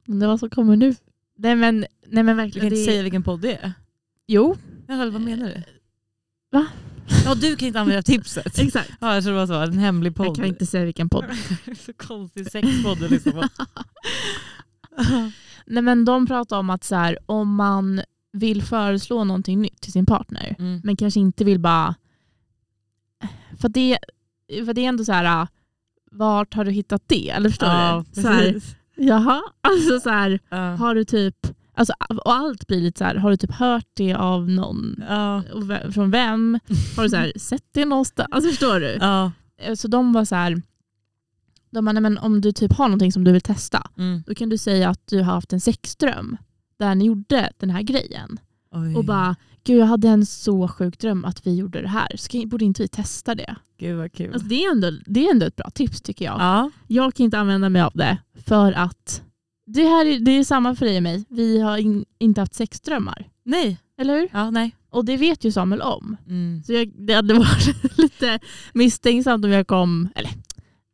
men 0.06 0.20
det 0.20 0.28
var 0.28 0.38
så 0.38 0.50
kommer 0.50 0.76
nu. 0.76 0.96
Nej 1.38 1.56
men, 1.56 1.86
nej 2.08 2.24
men 2.24 2.26
Du 2.26 2.34
verkligen. 2.34 2.52
kan 2.52 2.64
inte 2.78 2.82
det- 2.82 2.86
säga 2.92 3.04
vilken 3.04 3.24
podd 3.24 3.42
det 3.42 3.56
är. 3.56 3.74
Jo, 4.28 4.56
Jaha, 4.88 5.10
vad 5.10 5.22
menar 5.22 5.48
du? 5.48 5.54
Va? 5.54 5.62
Ja, 6.52 6.66
Ja, 7.26 7.36
du 7.36 7.56
kan 7.56 7.68
inte 7.68 7.80
använda 7.80 8.02
tipset. 8.02 8.60
Exakt. 8.60 8.92
Ja, 9.00 9.14
jag 9.14 9.24
tror 9.24 9.34
det 9.34 9.40
var 9.40 9.48
så. 9.48 9.72
En 9.72 9.78
hemlig 9.78 10.16
podd. 10.16 10.28
Jag 10.28 10.36
kan 10.36 10.46
inte 10.46 10.66
säga 10.66 10.86
vilken 10.86 11.10
podd. 11.10 11.26
så 11.86 11.94
konstig 11.94 12.52
sexpodd 12.52 13.24
på. 13.24 13.44
Nej, 15.66 15.84
men 15.84 16.06
de 16.06 16.28
pratar 16.28 16.58
om 16.60 16.70
att 16.70 16.84
så 16.84 16.96
här, 16.96 17.18
om 17.26 17.56
man 17.56 18.02
vill 18.34 18.64
föreslå 18.64 19.24
någonting 19.24 19.62
nytt 19.62 19.82
till 19.82 19.92
sin 19.92 20.06
partner 20.06 20.56
Mm. 20.60 20.82
men 20.84 20.96
kanske 20.96 21.20
inte 21.20 21.44
vill 21.44 21.60
bara... 21.60 21.96
För 23.62 23.70
det, 23.70 23.98
för 24.66 24.74
det 24.74 24.86
är 24.86 24.90
ändå 24.90 25.04
så 25.06 25.12
här, 25.12 25.48
vart 26.12 26.54
har 26.54 26.66
du 26.66 26.72
hittat 26.72 27.04
det? 27.08 27.30
Eller 27.30 27.50
förstår 27.50 27.70
Ja, 27.70 28.04
du? 28.14 28.22
Så 28.22 28.28
här, 28.28 28.62
jaha, 28.96 29.42
alltså 29.62 30.00
så 30.00 30.10
här, 30.10 30.40
Ja. 30.50 30.58
har 30.76 30.96
du 30.96 31.04
typ... 31.06 31.36
Alltså, 31.74 31.94
och 32.26 32.34
allt 32.34 32.68
blir 32.68 32.82
lite 32.82 32.98
så 32.98 33.04
här, 33.06 33.16
har 33.16 33.30
du 33.32 33.38
typ 33.38 33.52
hört 33.52 33.88
det 33.94 34.14
av 34.14 34.50
någon? 34.50 35.04
Ja. 35.10 35.44
Från 35.94 36.12
vem? 36.12 36.60
Har 36.96 37.04
du 37.04 37.10
så 37.10 37.16
här, 37.16 37.32
sett 37.40 37.64
det 37.72 37.86
någonstans? 37.86 38.28
Alltså 38.32 38.50
förstår 38.50 38.80
du? 38.80 38.98
Ja. 39.02 39.32
Eh, 39.62 39.74
Så 39.76 39.88
de 39.88 40.14
var 40.14 40.26
så 40.26 40.36
här, 40.36 40.62
de 41.72 41.86
bara, 41.86 41.92
nej, 41.92 42.02
men 42.02 42.18
om 42.18 42.42
du 42.42 42.52
typ 42.52 42.74
har 42.74 42.86
någonting 42.88 43.12
som 43.12 43.24
du 43.24 43.32
vill 43.32 43.42
testa, 43.42 43.90
Mm. 43.98 44.24
då 44.28 44.36
kan 44.36 44.50
du 44.50 44.58
säga 44.58 44.90
att 44.90 45.08
du 45.08 45.18
har 45.18 45.34
haft 45.34 45.54
en 45.54 45.62
sexdröm 45.62 46.38
där 46.80 46.96
ni 46.96 47.06
gjorde 47.06 47.52
den 47.58 47.70
här 47.70 47.82
grejen. 47.82 48.40
Oj. 48.72 48.96
Och 48.96 49.06
bara, 49.06 49.36
gud 49.64 49.80
jag 49.80 49.86
hade 49.86 50.08
en 50.08 50.26
så 50.26 50.68
sjuk 50.68 51.00
dröm 51.00 51.26
att 51.26 51.48
vi 51.48 51.56
gjorde 51.56 51.82
det 51.82 51.88
här. 51.88 52.18
Ska, 52.18 52.44
borde 52.46 52.66
inte 52.66 52.82
vi 52.82 52.88
testa 52.88 53.36
det? 53.36 53.56
Gud 53.80 53.98
vad 53.98 54.14
kul. 54.14 54.34
Alltså, 54.34 54.48
det, 54.48 54.64
är 54.66 54.72
ändå, 54.72 54.92
det 55.06 55.28
är 55.28 55.32
ändå 55.32 55.46
ett 55.46 55.56
bra 55.56 55.70
tips 55.70 56.02
tycker 56.02 56.26
jag. 56.26 56.36
ja. 56.40 56.72
Jag 56.88 57.14
kan 57.14 57.24
inte 57.24 57.40
använda 57.40 57.70
mig 57.70 57.82
av 57.82 57.92
det 57.96 58.18
för 58.46 58.72
att 58.72 59.22
det, 59.66 59.84
här 59.84 60.06
är, 60.06 60.20
det 60.20 60.32
är 60.32 60.44
samma 60.44 60.76
för 60.76 60.86
dig 60.86 60.98
och 60.98 61.04
mig. 61.04 61.26
Vi 61.30 61.60
har 61.62 61.78
in, 61.78 62.06
inte 62.20 62.42
haft 62.42 62.54
sexdrömmar. 62.54 63.30
Nej. 63.44 63.78
Eller 63.98 64.20
hur? 64.20 64.30
Ja, 64.34 64.50
nej. 64.52 64.76
Och 64.90 65.06
det 65.06 65.18
vet 65.18 65.44
ju 65.44 65.52
Samuel 65.52 65.82
om. 65.82 66.18
Mm. 66.28 66.64
Så 66.64 66.74
jag, 66.74 66.92
det 67.08 67.14
hade 67.14 67.34
varit 67.34 67.76
lite 67.98 68.40
misstänksamt 68.74 69.46
om 69.46 69.52
jag 69.52 69.68
kom... 69.68 70.10
Eller, 70.16 70.32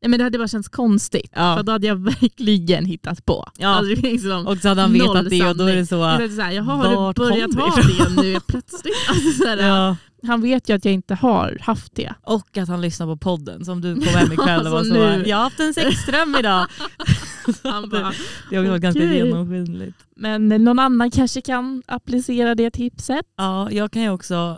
nej, 0.02 0.10
men 0.10 0.18
det 0.18 0.24
hade 0.24 0.38
bara 0.38 0.48
känts 0.48 0.70
konstigt. 0.70 1.32
Ja. 1.36 1.56
För 1.58 1.64
då 1.64 1.72
hade 1.72 1.88
jag 1.88 1.96
verkligen 1.96 2.86
hittat 2.86 3.26
på. 3.26 3.50
Ja. 3.58 3.68
Alltså, 3.68 4.02
liksom, 4.02 4.48
Och 4.48 4.58
så 4.58 4.68
hade 4.68 4.82
han 4.82 4.94
vetat 4.94 5.30
det 5.30 5.48
och 5.50 5.58
då 5.58 5.64
är 5.66 5.76
det 5.76 5.86
så... 5.86 5.96
så 6.36 6.42
här, 6.42 6.52
Jaha, 6.52 6.76
har 6.76 7.14
du 7.14 7.20
börjat 7.20 7.52
det 7.52 7.62
ha 7.62 7.76
det 8.16 8.22
nu 8.22 8.40
plötsligt? 8.48 8.96
Alltså, 9.10 9.32
så 9.44 9.48
här, 9.48 9.58
Ja. 9.68 9.96
Han 10.28 10.42
vet 10.42 10.70
ju 10.70 10.74
att 10.76 10.86
jag 10.86 10.94
inte 10.94 11.16
har 11.16 11.58
haft 11.62 11.96
det. 11.96 12.14
Och 12.24 12.58
att 12.58 12.68
han 12.68 12.82
lyssnar 12.82 13.08
på 13.08 13.18
podden 13.18 13.66
som 13.66 13.82
du 13.82 13.96
kom 13.96 14.04
hem 14.04 14.32
ikväll 14.34 14.66
och 14.66 14.72
var 14.72 14.80
Alltså, 14.80 14.94
så 14.94 15.00
nu. 15.00 15.24
jag 15.28 15.38
har 15.38 15.44
haft 15.44 15.60
en 15.60 15.74
sexdröm 15.74 16.36
idag. 16.40 16.68
Han 17.64 17.90
bara, 17.90 18.14
det 18.50 18.56
har 18.56 18.64
varit 18.66 18.82
ganska 18.82 19.04
genomskinligt. 19.04 19.98
Men 20.16 20.48
någon 20.48 20.80
annan 20.80 21.12
kanske 21.12 21.42
kan 21.42 21.84
applicera 21.86 22.56
det 22.56 22.72
tipset. 22.72 23.26
Ja, 23.38 23.72
jag 23.72 23.92
kan 23.92 24.02
ju 24.02 24.10
också 24.10 24.58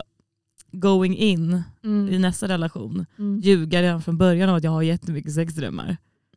going 0.72 1.16
in 1.16 1.62
i 1.82 1.86
Mm. 1.86 2.20
nästa 2.22 2.48
relation 2.48 3.06
Mm. 3.18 3.40
ljuga 3.40 3.82
redan 3.82 4.02
från 4.02 4.18
början 4.18 4.48
om 4.48 4.54
att 4.56 4.64
jag 4.64 4.70
har 4.70 4.82
jättemycket 4.82 5.32
sexdrömmar. 5.32 5.96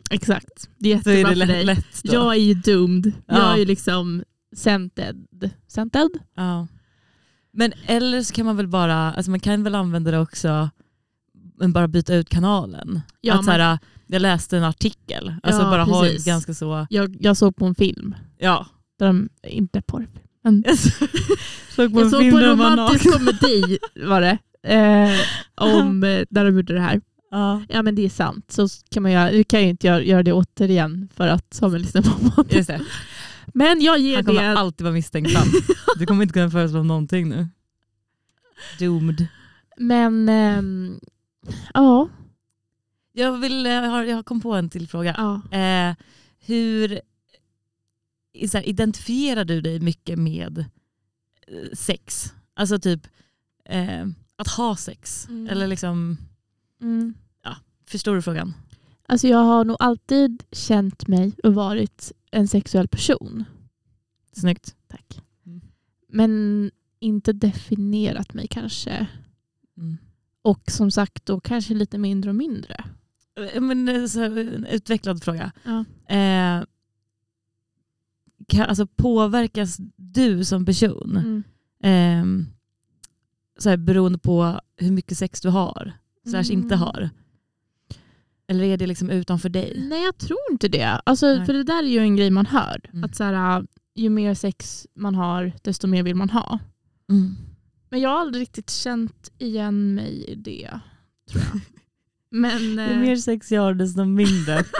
Exakt. 0.09 0.69
Det 0.77 0.93
är 0.93 0.99
Så 1.01 1.09
är 1.09 1.13
jättebra 1.13 1.29
det 1.29 1.39
för 1.39 1.45
lätt, 1.47 1.47
dig. 1.55 1.65
lätt 1.65 2.03
då. 2.03 2.13
Jag 2.13 2.33
är 2.35 2.39
ju 2.39 2.53
doomed. 2.53 3.11
Ja. 3.27 3.37
Jag 3.37 3.53
är 3.53 3.57
ju 3.57 3.65
liksom 3.65 4.23
scented. 4.55 5.49
Scented? 5.67 6.09
Ja. 6.35 6.67
Men 7.51 7.73
eller 7.85 8.21
så 8.21 8.33
kan 8.33 8.45
man 8.45 8.57
väl 8.57 8.67
bara, 8.67 9.13
alltså 9.13 9.31
man 9.31 9.39
kan 9.39 9.63
väl 9.63 9.75
använda 9.75 10.11
det 10.11 10.19
också, 10.19 10.69
men 11.59 11.73
bara 11.73 11.87
byta 11.87 12.15
ut 12.15 12.29
kanalen. 12.29 13.01
Ja, 13.21 13.33
att 13.39 13.45
så 13.45 13.51
här, 13.51 13.79
jag 14.07 14.21
läste 14.21 14.57
en 14.57 14.63
artikel, 14.63 15.33
alltså 15.43 15.61
Ja, 15.61 15.69
bara 15.69 15.83
ha 15.83 16.01
precis. 16.01 16.25
ganska 16.25 16.53
så, 16.53 16.87
Jag, 16.89 17.17
jag 17.19 17.37
såg 17.37 17.55
på 17.55 17.65
en 17.65 17.75
film. 17.75 18.15
ja. 18.37 18.65
Där 18.99 19.05
de, 19.07 19.29
inte 19.43 19.81
porrfilm. 19.81 20.22
Men 20.43 20.63
Jag 20.67 20.77
såg 21.75 21.93
på 21.93 21.99
en 21.99 22.09
såg 22.09 22.31
på 22.31 22.37
en 22.37 22.43
romantisk 22.49 23.13
komedi 23.13 23.77
var 23.95 24.21
det. 24.21 24.37
Eh, 24.63 25.19
om, 25.55 26.03
eh, 26.03 26.21
där 26.29 26.45
de 26.45 26.55
gjorde 26.55 26.73
det 26.73 26.79
här. 26.81 27.01
Ja, 27.31 27.61
Ja 27.69 27.81
men 27.81 27.95
det 27.95 28.05
är 28.05 28.09
sant. 28.09 28.51
Så 28.51 28.67
kan 28.91 29.03
man 29.03 29.11
göra, 29.11 29.31
nu 29.31 29.43
kan 29.43 29.59
jag 29.59 29.63
ju 29.65 29.69
inte 29.69 29.87
göra, 29.87 30.03
göra 30.03 30.23
det 30.23 30.33
återigen 30.33 31.09
för 31.15 31.27
att 31.27 31.53
Samuel 31.53 31.81
lyssnar 31.81 32.01
på 32.01 32.31
podden. 32.31 32.85
Men 33.53 33.81
jag 33.81 33.99
ger 33.99 34.15
Han 34.15 34.25
kommer 34.25 34.43
det... 34.43 34.59
alltid 34.59 34.83
vara 34.83 34.93
misstänksam. 34.93 35.47
Du 35.97 36.05
kommer 36.05 36.23
inte 36.23 36.33
kunna 36.33 36.49
föreslå 36.49 36.83
någonting 36.83 37.29
nu. 37.29 37.47
Doomed. 38.79 39.27
Men 39.77 40.29
ehm, 40.29 40.99
ja. 41.73 42.09
Jag, 43.13 43.37
vill, 43.37 43.65
jag, 43.65 43.89
har, 43.89 44.03
jag 44.03 44.25
kom 44.25 44.41
på 44.41 44.53
en 44.53 44.69
till 44.69 44.87
fråga. 44.87 45.15
ja. 45.17 45.57
Eh, 45.57 45.95
hur 46.45 46.99
så 48.47 48.57
här, 48.57 48.65
identifierar 48.69 49.45
du 49.45 49.61
dig 49.61 49.79
mycket 49.79 50.19
med 50.19 50.57
eh, 51.47 51.69
sex? 51.73 52.33
Alltså 52.53 52.79
typ 52.79 53.07
eh, 53.65 54.05
att 54.35 54.47
ha 54.47 54.75
sex. 54.75 55.27
Mm. 55.29 55.47
Eller 55.49 55.67
liksom, 55.67 56.17
Mm. 56.81 57.13
förstår 57.87 58.15
du 58.15 58.21
frågan? 58.21 58.53
Alltså 59.05 59.27
jag 59.27 59.37
har 59.43 59.65
nog 59.65 59.77
alltid 59.79 60.43
känt 60.51 61.07
mig 61.07 61.33
och 61.43 61.53
varit 61.53 62.11
en 62.31 62.47
sexuell 62.47 62.87
person. 62.87 63.43
Snyggt. 64.31 64.75
Tack. 64.87 65.21
Mm. 65.45 65.61
Men 66.09 66.71
inte 66.99 67.33
definierat 67.33 68.33
mig 68.33 68.47
kanske. 68.47 69.07
Mm. 69.77 69.97
Och 70.41 70.63
som 70.71 70.91
sagt 70.91 71.25
då 71.25 71.39
kanske 71.39 71.73
lite 71.73 71.97
mindre 71.97 72.29
och 72.29 72.35
mindre. 72.35 72.85
Eh, 73.53 73.61
Men, 73.61 73.89
eh, 73.89 74.05
så, 74.05 74.23
en 74.23 74.65
utvecklad 74.65 75.23
fråga. 75.23 75.51
Ja. 75.63 75.85
Eh, 76.15 76.63
kan, 78.47 78.65
alltså, 78.65 78.87
påverkas 78.87 79.77
du 79.95 80.45
som 80.45 80.65
person 80.65 81.43
Mm. 81.83 82.43
eh, 82.43 82.47
så 83.59 83.69
här, 83.69 83.77
beroende 83.77 84.19
på 84.19 84.59
hur 84.77 84.91
mycket 84.91 85.17
sex 85.17 85.41
du 85.41 85.49
har? 85.49 85.93
Slash 86.29 86.51
inte 86.53 86.75
Mm. 86.75 86.79
har? 86.79 87.09
Eller 88.47 88.63
är 88.63 88.77
det 88.77 88.87
liksom 88.87 89.09
utanför 89.09 89.49
dig? 89.49 89.85
Nej 89.89 90.03
jag 90.03 90.17
tror 90.17 90.37
inte 90.51 90.67
det. 90.67 91.01
Alltså, 91.05 91.25
Nej. 91.25 91.45
för 91.45 91.53
det 91.53 91.63
där 91.63 91.83
är 91.83 91.87
ju 91.87 91.99
en 91.99 92.15
grej 92.15 92.29
man 92.29 92.45
hör. 92.45 92.81
Mm. 92.93 93.03
Att 93.03 93.15
så 93.15 93.23
här, 93.23 93.65
ju 93.95 94.09
mer 94.09 94.33
sex 94.33 94.87
man 94.95 95.15
har 95.15 95.51
desto 95.61 95.87
mer 95.87 96.03
vill 96.03 96.15
man 96.15 96.29
ha. 96.29 96.59
Mm. 97.09 97.35
Men 97.89 98.01
jag 98.01 98.09
har 98.09 98.17
aldrig 98.21 98.41
riktigt 98.41 98.69
känt 98.69 99.31
igen 99.37 99.95
mig 99.95 100.25
i 100.27 100.35
det. 100.35 100.79
Tror 101.31 101.43
jag. 101.53 101.61
Men, 102.39 102.61
Ju 102.61 102.79
eh, 102.79 102.97
mer 102.99 103.15
sex 103.15 103.51
jag 103.51 103.61
har 103.61 103.73
desto 103.73 104.05
mindre. 104.05 104.63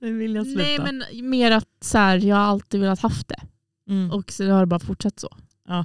Nu 0.00 0.12
vill 0.12 0.34
jag 0.34 0.46
sluta. 0.46 0.62
nej 0.62 0.78
men 0.78 1.04
mer 1.30 1.50
att 1.50 1.68
så 1.80 1.98
här, 1.98 2.18
jag 2.18 2.36
har 2.36 2.42
alltid 2.42 2.80
velat 2.80 3.00
haft 3.00 3.28
det. 3.28 3.42
mm. 3.88 4.10
Och 4.10 4.32
så 4.32 4.50
har 4.50 4.60
det 4.60 4.66
bara 4.66 4.80
fortsatt 4.80 5.20
så. 5.20 5.36
ja. 5.68 5.84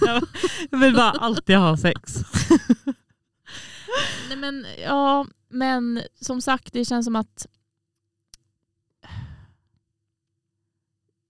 jag 0.70 0.78
vill 0.78 0.94
bara 0.94 1.10
alltid 1.10 1.56
ha 1.56 1.76
sex. 1.76 2.14
Nej, 4.28 4.36
men, 4.36 4.66
ja, 4.84 5.26
men 5.48 6.00
som 6.20 6.40
sagt, 6.40 6.72
det 6.72 6.84
känns 6.84 7.06
som 7.06 7.16
att 7.16 7.46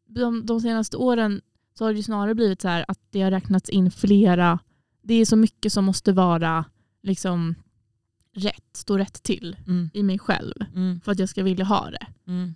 de, 0.07 0.47
de 0.47 0.61
senaste 0.61 0.97
åren 0.97 1.40
så 1.78 1.84
har 1.84 1.92
det 1.92 1.97
ju 1.97 2.03
snarare 2.03 2.34
blivit 2.34 2.62
så 2.62 2.68
här 2.68 2.84
att 2.88 3.01
det 3.11 3.22
har 3.22 3.30
räknats 3.30 3.68
in 3.68 3.90
flera. 3.90 4.59
Det 5.03 5.14
är 5.14 5.24
så 5.24 5.36
mycket 5.36 5.72
som 5.72 5.84
måste 5.84 6.12
vara 6.12 6.64
liksom 7.03 7.55
rätt, 8.35 8.64
stå 8.76 8.99
rätt 8.99 9.22
till 9.22 9.57
Mm. 9.66 9.91
i 9.95 10.03
mig 10.03 10.18
själv 10.18 10.55
Mm. 10.74 11.01
för 11.01 11.12
att 11.12 11.18
jag 11.18 11.28
ska 11.28 11.43
vilja 11.43 11.64
ha 11.64 11.91
det. 11.91 12.07
Mm. 12.26 12.55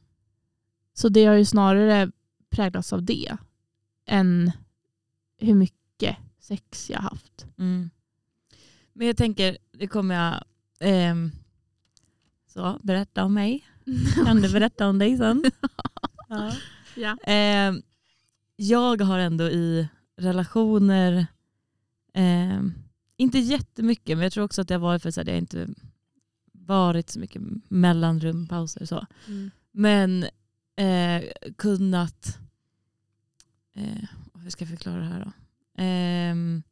Så 0.94 1.08
det 1.08 1.24
har 1.24 1.34
ju 1.34 1.44
snarare 1.44 2.10
präglats 2.50 2.92
av 2.92 3.02
det 3.02 3.36
än 4.06 4.52
hur 5.38 5.54
mycket 5.54 6.16
sex 6.40 6.90
jag 6.90 6.98
har 7.00 7.10
haft. 7.10 7.46
Mm. 7.58 7.90
Men 8.92 9.06
jag 9.06 9.16
tänker, 9.16 9.58
det 9.72 9.86
kommer 9.86 10.14
jag 10.14 10.44
ehm, 10.80 11.30
så, 12.46 12.80
berätta 12.82 13.24
om 13.24 13.34
mig. 13.34 13.66
Kan 14.24 14.36
du 14.42 14.52
berätta 14.52 14.88
om 14.88 14.98
dig 14.98 15.16
sen? 15.16 15.44
ja. 16.28 16.52
Ja. 16.96 17.16
Ehm, 17.24 17.82
jag 18.56 19.00
har 19.02 19.18
ändå 19.18 19.44
i 19.44 19.88
relationer, 20.16 21.26
ehm, 22.14 22.74
inte 23.18 23.38
jättemycket, 23.38 24.16
men 24.16 24.22
jag 24.22 24.32
tror 24.32 24.44
också 24.44 24.60
att 24.62 24.68
det 24.68 24.74
har 24.74 24.78
varit 24.80 25.02
för 25.02 25.08
att 25.08 25.16
jag 25.26 25.38
inte 25.38 25.68
varit 26.52 27.10
så 27.10 27.20
mycket 27.20 27.42
mellanrum, 27.68 28.46
pauser 28.48 28.84
så. 28.86 29.06
Mm. 29.26 29.50
Men 29.72 30.22
eh, 30.76 31.24
kunnat, 31.56 32.38
eh, 33.74 34.08
hur 34.42 34.50
ska 34.50 34.64
jag 34.64 34.68
förklara 34.70 34.98
det 34.98 35.04
här 35.06 35.24
då? 35.24 35.32
Ehm, 35.82 36.62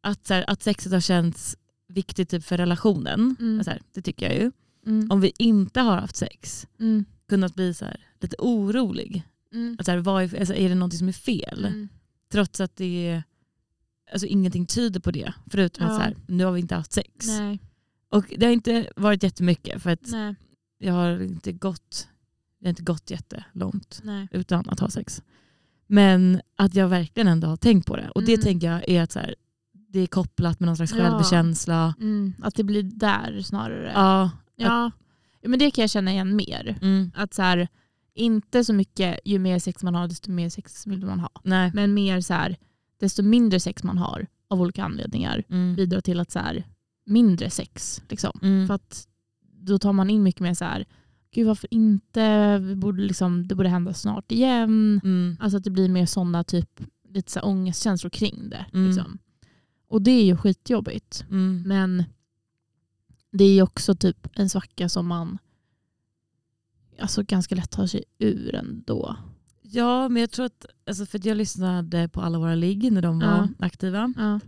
att, 0.00 0.26
så 0.26 0.34
här, 0.34 0.44
att 0.50 0.62
sexet 0.62 0.92
har 0.92 1.00
känts 1.00 1.56
viktigt 1.88 2.28
typ 2.30 2.44
för 2.44 2.56
relationen, 2.58 3.36
Mm. 3.40 3.64
så 3.64 3.70
här, 3.70 3.80
det 3.92 4.02
tycker 4.02 4.26
jag 4.26 4.34
ju. 4.40 4.52
Mm. 4.86 5.10
Om 5.10 5.20
vi 5.20 5.32
inte 5.38 5.80
har 5.80 5.96
haft 6.00 6.16
sex, 6.16 6.66
Mm. 6.78 7.04
kunnat 7.28 7.54
bli 7.54 7.74
så 7.74 7.84
här, 7.84 8.00
lite 8.20 8.36
orolig. 8.38 9.22
Mm. 9.52 9.76
Att 9.78 9.86
så 9.86 9.92
här, 9.92 9.98
vad 9.98 10.22
är, 10.22 10.38
alltså, 10.38 10.54
är 10.54 10.68
det 10.68 10.74
något 10.74 10.94
som 10.94 11.08
är 11.08 11.12
fel? 11.12 11.64
Mm. 11.64 11.88
Trots 12.32 12.60
att 12.60 12.76
det 12.76 13.08
är, 13.08 13.22
alltså, 14.12 14.26
ingenting 14.26 14.66
tyder 14.66 15.00
på 15.00 15.10
det. 15.10 15.32
Förutom 15.50 15.86
att 15.86 15.92
Ja. 15.92 15.96
så 15.96 16.02
här, 16.02 16.16
nu 16.26 16.44
har 16.44 16.52
vi 16.52 16.60
inte 16.60 16.74
haft 16.74 16.92
sex. 16.92 17.26
Nej. 17.26 17.58
Och 18.10 18.24
det 18.38 18.46
har 18.46 18.52
inte 18.52 18.86
varit 18.96 19.22
jättemycket 19.22 19.82
för 19.82 19.90
att 19.90 20.06
Nej. 20.12 20.34
jag 20.78 20.94
har 20.94 21.22
inte 21.22 21.52
gått, 21.52 22.08
det 22.60 22.66
har 22.66 22.70
inte 22.70 22.82
gått 22.82 23.10
jättelångt 23.10 24.00
Nej. 24.04 24.28
utan 24.32 24.68
att 24.68 24.80
ha 24.80 24.90
sex. 24.90 25.22
Men 25.86 26.40
att 26.56 26.74
jag 26.74 26.88
verkligen 26.88 27.28
ändå 27.28 27.46
har 27.48 27.56
tänkt 27.56 27.86
på 27.86 27.96
det. 27.96 28.10
Och 28.10 28.22
det 28.22 28.32
Mm. 28.34 28.42
tänker 28.44 28.72
jag 28.72 28.88
är 28.88 29.02
att 29.02 29.12
så 29.12 29.18
här, 29.18 29.34
det 29.88 30.00
är 30.00 30.06
kopplat 30.06 30.60
med 30.60 30.66
någon 30.66 30.76
slags 30.76 30.92
Ja. 30.94 30.98
självkänsla. 31.10 31.94
Mm, 32.00 32.34
att 32.42 32.54
det 32.54 32.64
blir 32.64 32.82
där 32.82 33.40
snarare. 33.42 33.90
Ja. 33.94 34.30
Ja. 34.56 34.90
ja, 35.40 35.48
men 35.48 35.58
det 35.58 35.70
kan 35.70 35.82
jag 35.82 35.90
känna 35.90 36.10
igen 36.12 36.36
mer. 36.36 36.78
Mm. 36.82 37.10
Att 37.14 37.34
så 37.34 37.42
här, 37.42 37.68
inte 38.14 38.64
så 38.64 38.72
mycket 38.72 39.18
ju 39.24 39.38
mer 39.38 39.58
sex 39.58 39.82
man 39.82 39.94
har 39.94 40.08
desto 40.08 40.30
mer 40.30 40.48
sex 40.48 40.86
vill 40.86 41.06
man 41.06 41.20
ha. 41.20 41.30
Nej. 41.44 41.70
Men 41.74 41.94
mer 41.94 42.20
så 42.20 42.34
här, 42.34 42.56
desto 43.00 43.22
mindre 43.22 43.60
sex 43.60 43.82
man 43.82 43.98
har 43.98 44.26
av 44.48 44.60
olika 44.60 44.84
anledningar 44.84 45.44
Mm. 45.48 45.74
bidrar 45.76 46.00
till 46.00 46.20
att 46.20 46.30
så 46.30 46.38
här, 46.38 46.64
mindre 47.06 47.50
sex. 47.50 48.02
Liksom. 48.08 48.38
Mm. 48.42 48.66
För 48.66 48.74
att 48.74 49.08
då 49.42 49.78
tar 49.78 49.92
man 49.92 50.10
in 50.10 50.22
mycket 50.22 50.40
mer 50.40 50.54
så 50.54 50.64
här, 50.64 50.86
gud 51.30 51.46
varför 51.46 51.74
inte, 51.74 52.58
Vi 52.58 52.76
borde 52.76 53.02
liksom, 53.02 53.48
det 53.48 53.54
borde 53.54 53.68
hända 53.68 53.94
snart 53.94 54.32
igen. 54.32 55.00
Mm. 55.04 55.36
Alltså 55.40 55.56
att 55.56 55.64
det 55.64 55.70
blir 55.70 55.88
mer 55.88 56.06
sådana 56.06 56.44
typ, 56.44 56.80
lite 57.08 57.32
så 57.32 57.38
här 57.38 57.46
ångestkänslor 57.46 58.10
kring 58.10 58.50
det. 58.50 58.66
Mm. 58.72 58.86
Liksom. 58.86 59.18
Och 59.88 60.02
det 60.02 60.10
är 60.10 60.24
ju 60.24 60.36
skitjobbigt. 60.36 61.24
Mm. 61.30 61.62
Men 61.66 62.04
det 63.32 63.44
är 63.44 63.54
ju 63.54 63.62
också 63.62 63.94
typ 63.94 64.28
en 64.32 64.48
svacka 64.50 64.88
som 64.88 65.06
man 65.06 65.38
alltså 66.98 67.22
ganska 67.22 67.54
lätt 67.54 67.70
tar 67.70 67.86
sig 67.86 68.04
ur 68.18 68.54
ändå. 68.54 69.16
Ja, 69.72 70.08
men 70.08 70.20
jag 70.20 70.30
tror 70.30 70.46
att, 70.46 70.66
alltså 70.86 71.06
för 71.06 71.18
att 71.18 71.24
jag 71.24 71.36
lyssnade 71.36 72.08
på 72.08 72.20
alla 72.20 72.38
våra 72.38 72.54
ligg 72.54 72.92
när 72.92 73.02
de 73.02 73.18
var 73.18 73.26
Ja. 73.26 73.48
aktiva. 73.58 74.14
Ja. 74.16 74.40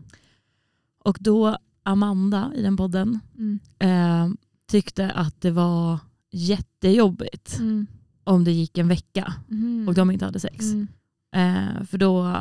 Och 1.04 1.18
då 1.20 1.56
Amanda 1.82 2.52
i 2.56 2.62
den 2.62 2.76
podden 2.76 3.20
Mm. 3.38 3.58
eh, 3.78 4.34
tyckte 4.70 5.10
att 5.10 5.40
det 5.40 5.50
var 5.50 5.98
jättejobbigt 6.30 7.58
Mm. 7.58 7.86
om 8.24 8.44
det 8.44 8.52
gick 8.52 8.78
en 8.78 8.88
vecka 8.88 9.34
Mhm. 9.48 9.88
och 9.88 9.94
de 9.94 10.10
inte 10.10 10.24
hade 10.24 10.40
sex. 10.40 10.64
Mm. 10.64 10.86
Eh, 11.34 11.84
för 11.84 11.98
då 11.98 12.38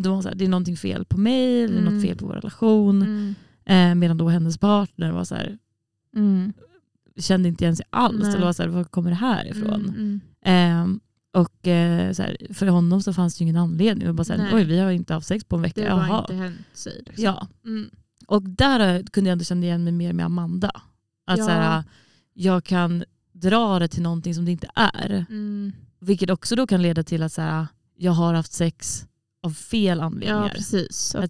de 0.00 0.08
var 0.14 0.22
så 0.22 0.28
här, 0.28 0.34
det 0.34 0.44
är 0.44 0.48
någonting 0.48 0.76
fel 0.76 1.04
på 1.04 1.18
mig, 1.18 1.68
det 1.68 1.74
är 1.74 1.78
Mm. 1.78 1.94
något 1.94 2.02
fel 2.04 2.16
på 2.16 2.26
vår 2.26 2.34
relation. 2.34 3.02
Mm. 3.02 3.34
Eh, 3.64 3.94
medan 3.94 4.16
då 4.18 4.28
hennes 4.28 4.58
partner 4.58 5.12
var 5.12 5.24
så 5.24 5.34
här, 5.34 5.58
Mm. 6.16 6.52
kände 7.16 7.48
inte 7.48 7.64
igen 7.64 7.76
sig 7.76 7.86
alls. 7.90 8.22
Nej. 8.22 8.34
Och 8.34 8.40
var 8.40 8.52
så 8.52 8.62
här, 8.62 8.68
var 8.70 8.84
kommer 8.84 9.10
det 9.10 9.16
här 9.16 9.46
ifrån? 9.50 10.20
Och 11.32 11.68
eh, 11.68 12.12
så 12.12 12.22
här, 12.22 12.36
för 12.54 12.66
honom 12.66 13.02
så 13.02 13.12
fanns 13.12 13.34
det 13.36 13.44
ju 13.44 13.50
ingen 13.50 13.56
anledning. 13.62 14.16
Bara 14.16 14.24
så 14.24 14.32
här, 14.32 14.42
Nej. 14.42 14.54
Oj, 14.54 14.64
vi 14.64 14.78
har 14.78 14.90
inte 14.90 15.14
haft 15.14 15.26
sex 15.26 15.44
på 15.44 15.56
en 15.56 15.62
vecka. 15.62 15.80
Det 15.84 15.90
har 15.90 16.20
inte 16.20 16.34
hänt 16.34 16.56
sig. 16.72 17.02
Liksom. 17.06 17.24
Ja. 17.24 17.48
Mm. 17.64 17.90
Och 18.26 18.42
där 18.42 19.02
kunde 19.02 19.28
jag 19.28 19.32
ändå 19.32 19.44
känna 19.44 19.62
igen 19.66 19.84
mig 19.84 19.92
mer 19.92 20.12
med 20.12 20.26
Amanda. 20.26 20.70
Att 21.26 21.38
Ja. 21.38 21.44
så 21.44 21.50
här, 21.50 21.84
jag 22.34 22.64
kan 22.64 23.04
dra 23.32 23.78
det 23.78 23.88
till 23.88 24.02
någonting 24.02 24.34
som 24.34 24.44
det 24.44 24.50
inte 24.52 24.68
är. 24.74 25.26
Mm. 25.30 25.72
Vilket 26.00 26.30
också 26.30 26.56
då 26.56 26.66
kan 26.66 26.82
leda 26.82 27.02
till 27.02 27.22
att 27.22 27.32
så 27.32 27.42
här, 27.42 27.66
jag 27.96 28.12
har 28.12 28.34
haft 28.34 28.52
sex 28.52 29.06
av 29.42 29.50
fel 29.50 30.00
anledningar. 30.00 30.42
Ja 30.42 30.48
precis. 30.54 31.14
Att, 31.14 31.24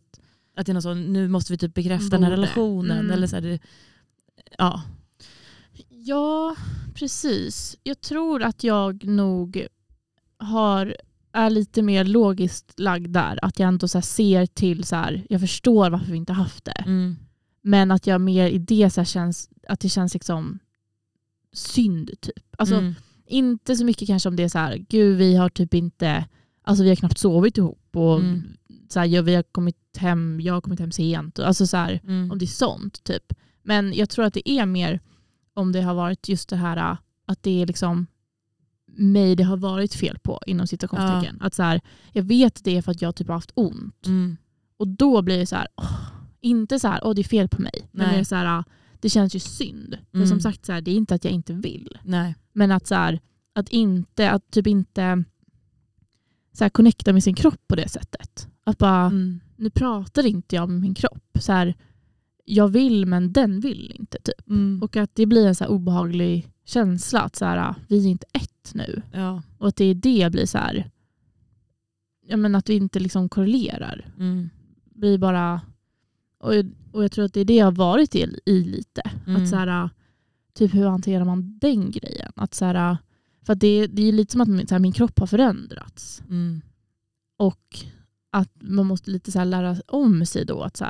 Att- 0.56 0.66
det 0.66 0.72
är 0.72 0.74
något 0.74 0.82
så, 0.82 0.94
nu 0.94 1.28
måste 1.28 1.52
vi 1.52 1.58
typ 1.58 1.74
bekräfta 1.74 2.08
den 2.08 2.22
här 2.22 2.30
Borde. 2.30 2.42
relationen. 2.42 2.98
Mm. 2.98 3.10
Eller 3.10 3.26
så 3.26 3.36
här, 3.36 3.42
det, 3.42 3.58
ja. 4.58 4.82
ja 5.88 6.56
precis. 6.94 7.76
Jag 7.82 8.00
tror 8.00 8.42
att 8.42 8.64
jag 8.64 9.04
nog 9.04 9.66
har, 10.42 10.96
är 11.32 11.50
lite 11.50 11.82
mer 11.82 12.04
logiskt 12.04 12.80
lagd 12.80 13.10
där. 13.10 13.38
Att 13.42 13.58
jag 13.58 13.68
ändå 13.68 13.88
så 13.88 14.00
ser 14.00 14.46
till, 14.46 14.84
så 14.84 14.96
här, 14.96 15.26
jag 15.28 15.40
förstår 15.40 15.90
varför 15.90 16.10
vi 16.10 16.16
inte 16.16 16.32
haft 16.32 16.64
det. 16.64 16.82
Mm. 16.86 17.16
Men 17.62 17.90
att 17.90 18.06
jag 18.06 18.20
mer 18.20 18.46
i 18.48 18.58
det 18.58 18.90
så 18.90 19.04
känns, 19.04 19.50
att 19.68 19.80
det 19.80 19.88
känns 19.88 20.14
liksom 20.14 20.58
synd 21.52 22.10
typ. 22.20 22.54
Alltså 22.58 22.74
mm. 22.74 22.94
inte 23.26 23.76
så 23.76 23.84
mycket 23.84 24.06
kanske 24.08 24.28
om 24.28 24.36
det 24.36 24.42
är 24.42 24.48
så 24.48 24.58
här, 24.58 24.76
gud 24.88 25.18
vi 25.18 25.36
har 25.36 25.48
typ 25.48 25.74
inte, 25.74 26.24
alltså 26.62 26.82
vi 26.84 26.88
har 26.88 26.96
knappt 26.96 27.18
sovit 27.18 27.58
ihop 27.58 27.88
och 27.92 28.20
Mm. 28.20 28.42
så 28.88 29.00
här, 29.00 29.06
ja, 29.06 29.22
vi 29.22 29.34
har 29.34 29.42
kommit 29.42 29.76
hem, 29.96 30.40
jag 30.40 30.54
har 30.54 30.60
kommit 30.60 30.80
hem 30.80 30.92
sent. 30.92 31.38
Alltså 31.38 31.66
så 31.66 31.76
här, 31.76 32.00
Mm. 32.04 32.30
om 32.30 32.38
det 32.38 32.44
är 32.44 32.46
sånt 32.46 33.04
typ. 33.04 33.32
Men 33.62 33.92
jag 33.94 34.08
tror 34.10 34.24
att 34.24 34.34
det 34.34 34.50
är 34.50 34.66
mer 34.66 35.00
om 35.54 35.72
det 35.72 35.82
har 35.82 35.94
varit 35.94 36.28
just 36.28 36.48
det 36.48 36.56
här 36.56 36.96
att 37.26 37.42
det 37.42 37.62
är 37.62 37.66
liksom 37.66 38.06
mig 38.96 39.36
det 39.36 39.42
har 39.44 39.56
varit 39.56 39.94
fel 39.94 40.18
på 40.18 40.40
inom 40.46 40.66
citationstecken. 40.66 41.38
Att 41.40 41.54
så 41.54 41.62
här, 41.62 41.80
jag 42.12 42.22
vet 42.22 42.64
det 42.64 42.76
är 42.76 42.82
för 42.82 42.90
att 42.92 43.02
jag 43.02 43.14
typ 43.16 43.26
har 43.28 43.34
haft 43.34 43.52
ont. 43.54 44.06
Mm. 44.06 44.36
Och 44.76 44.88
då 44.88 45.22
blir 45.22 45.38
det 45.38 45.46
så 45.46 45.56
här, 45.56 45.66
åh, 45.76 46.00
inte 46.40 46.80
så 46.80 46.88
här, 46.88 47.00
åh 47.04 47.14
det 47.14 47.20
är 47.20 47.24
fel 47.24 47.48
på 47.48 47.62
mig. 47.62 47.88
Men 47.92 48.08
det 48.14 48.20
är 48.20 48.24
så 48.24 48.34
här, 48.34 48.64
det 49.00 49.10
känns 49.10 49.34
ju 49.36 49.40
synd. 49.40 49.98
För 50.10 50.16
Mm. 50.16 50.28
som 50.28 50.40
sagt, 50.40 50.66
så 50.66 50.72
här, 50.72 50.80
det 50.80 50.90
är 50.90 50.94
inte 50.96 51.14
att 51.14 51.24
jag 51.24 51.32
inte 51.32 51.52
vill. 51.52 51.98
Nej. 52.04 52.34
Men 52.52 52.72
att, 52.72 52.86
så 52.86 52.94
här, 52.94 53.20
att 53.54 53.68
inte, 53.68 54.30
att 54.30 54.50
typ 54.50 54.66
inte 54.66 55.24
så 56.52 56.64
här, 56.64 56.68
connecta 56.68 57.12
med 57.12 57.24
sin 57.24 57.34
kropp 57.34 57.60
på 57.68 57.76
det 57.76 57.88
sättet. 57.88 58.48
Att 58.64 58.78
bara, 58.78 59.06
Mm. 59.06 59.40
nu 59.56 59.70
pratar 59.70 60.26
inte 60.26 60.56
jag 60.56 60.68
med 60.68 60.80
min 60.80 60.94
kropp. 60.94 61.38
Så 61.40 61.52
här, 61.52 61.74
jag 62.44 62.68
vill 62.68 63.06
men 63.06 63.32
den 63.32 63.60
vill 63.60 63.92
inte. 63.98 64.18
typ. 64.18 64.48
Mm. 64.50 64.82
Och 64.82 64.96
att 64.96 65.14
det 65.14 65.26
blir 65.26 65.46
en 65.46 65.54
så 65.54 65.66
obehaglig 65.66 66.48
känsla 66.64 67.20
att 67.20 67.36
så 67.36 67.44
här, 67.44 67.74
vi 67.88 68.06
är 68.06 68.10
inte 68.10 68.26
ett 68.32 68.72
nu. 68.74 69.02
Ja. 69.12 69.42
Och 69.58 69.68
att 69.68 69.76
det 69.76 69.84
är 69.84 69.94
det 69.94 70.32
blir 70.32 70.46
så 70.46 70.58
här, 70.58 70.90
ja, 72.26 72.36
men 72.36 72.54
att 72.54 72.68
vi 72.68 72.74
inte 72.74 73.00
liksom 73.00 73.28
korrelerar. 73.28 74.12
Mm. 74.18 74.50
blir 74.84 75.18
bara, 75.18 75.60
och, 76.38 76.52
och 76.92 77.04
jag 77.04 77.12
tror 77.12 77.24
att 77.24 77.34
det 77.34 77.40
är 77.40 77.44
det 77.44 77.56
jag 77.56 77.66
har 77.66 77.72
varit 77.72 78.14
i, 78.14 78.26
i 78.46 78.64
lite. 78.64 79.02
Mm. 79.26 79.42
Att 79.42 79.48
så 79.48 79.56
här, 79.56 79.90
typ 80.54 80.74
hur 80.74 80.86
hanterar 80.86 81.24
man 81.24 81.58
den 81.58 81.90
grejen? 81.90 82.32
Att 82.36 82.54
så 82.54 82.64
här, 82.64 82.96
för 83.46 83.52
att 83.52 83.60
det, 83.60 83.86
det 83.86 84.08
är 84.08 84.12
lite 84.12 84.32
som 84.32 84.40
att 84.40 84.48
min, 84.48 84.66
så 84.66 84.74
här, 84.74 84.80
min 84.80 84.92
kropp 84.92 85.18
har 85.18 85.26
förändrats. 85.26 86.22
Mm. 86.28 86.60
Och 87.36 87.78
att 88.30 88.50
man 88.60 88.86
måste 88.86 89.10
lite 89.10 89.32
så 89.32 89.38
här 89.38 89.46
lära 89.46 89.76
om 89.86 90.26
sig 90.26 90.44
då. 90.44 90.62
att 90.62 90.76
så 90.76 90.86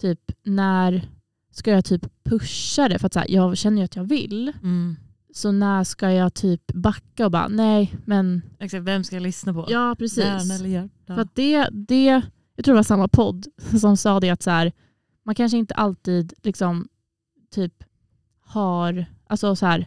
typ 0.00 0.32
När 0.42 1.08
ska 1.52 1.70
jag 1.70 1.84
typ 1.84 2.06
pusha 2.24 2.88
det? 2.88 2.98
För 2.98 3.06
att 3.06 3.12
så 3.12 3.18
här, 3.18 3.30
jag 3.30 3.56
känner 3.56 3.78
ju 3.78 3.84
att 3.84 3.96
jag 3.96 4.04
vill. 4.04 4.52
Mm. 4.62 4.96
Så 5.34 5.52
när 5.52 5.84
ska 5.84 6.10
jag 6.10 6.34
typ 6.34 6.72
backa 6.74 7.24
och 7.24 7.30
bara 7.30 7.48
nej 7.48 7.94
men 8.04 8.42
Exakt, 8.58 8.84
vem 8.84 9.04
ska 9.04 9.16
jag 9.16 9.22
lyssna 9.22 9.52
på? 9.54 9.66
ja 9.68 9.94
precis. 9.98 10.24
Eller 10.24 10.66
hjärta? 10.68 11.14
För 11.14 11.18
att 11.22 11.34
det, 11.34 11.68
det, 11.72 12.04
jag 12.56 12.64
tror 12.64 12.74
det 12.74 12.78
var 12.78 12.82
samma 12.82 13.08
podd 13.08 13.46
som 13.80 13.96
sa 13.96 14.20
det 14.20 14.30
att 14.30 14.42
så 14.42 14.50
här, 14.50 14.72
man 15.24 15.34
kanske 15.34 15.58
inte 15.58 15.74
alltid 15.74 16.32
liksom 16.42 16.88
typ 17.50 17.84
har, 18.40 19.04
alltså 19.26 19.56
så 19.56 19.66
här, 19.66 19.86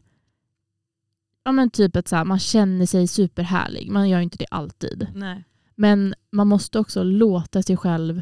ja 1.43 1.51
men 1.51 1.69
typ 1.69 1.95
att 1.95 2.07
så 2.07 2.15
här, 2.15 2.25
man 2.25 2.39
känner 2.39 2.85
sig 2.85 3.07
superhärlig. 3.07 3.91
Man 3.91 4.09
gör 4.09 4.17
ju 4.19 4.23
inte 4.23 4.37
det 4.37 4.47
alltid. 4.51 5.07
Nej. 5.15 5.43
Men 5.75 6.15
man 6.31 6.47
måste 6.47 6.79
också 6.79 7.03
låta 7.03 7.63
sig 7.63 7.77
själv 7.77 8.21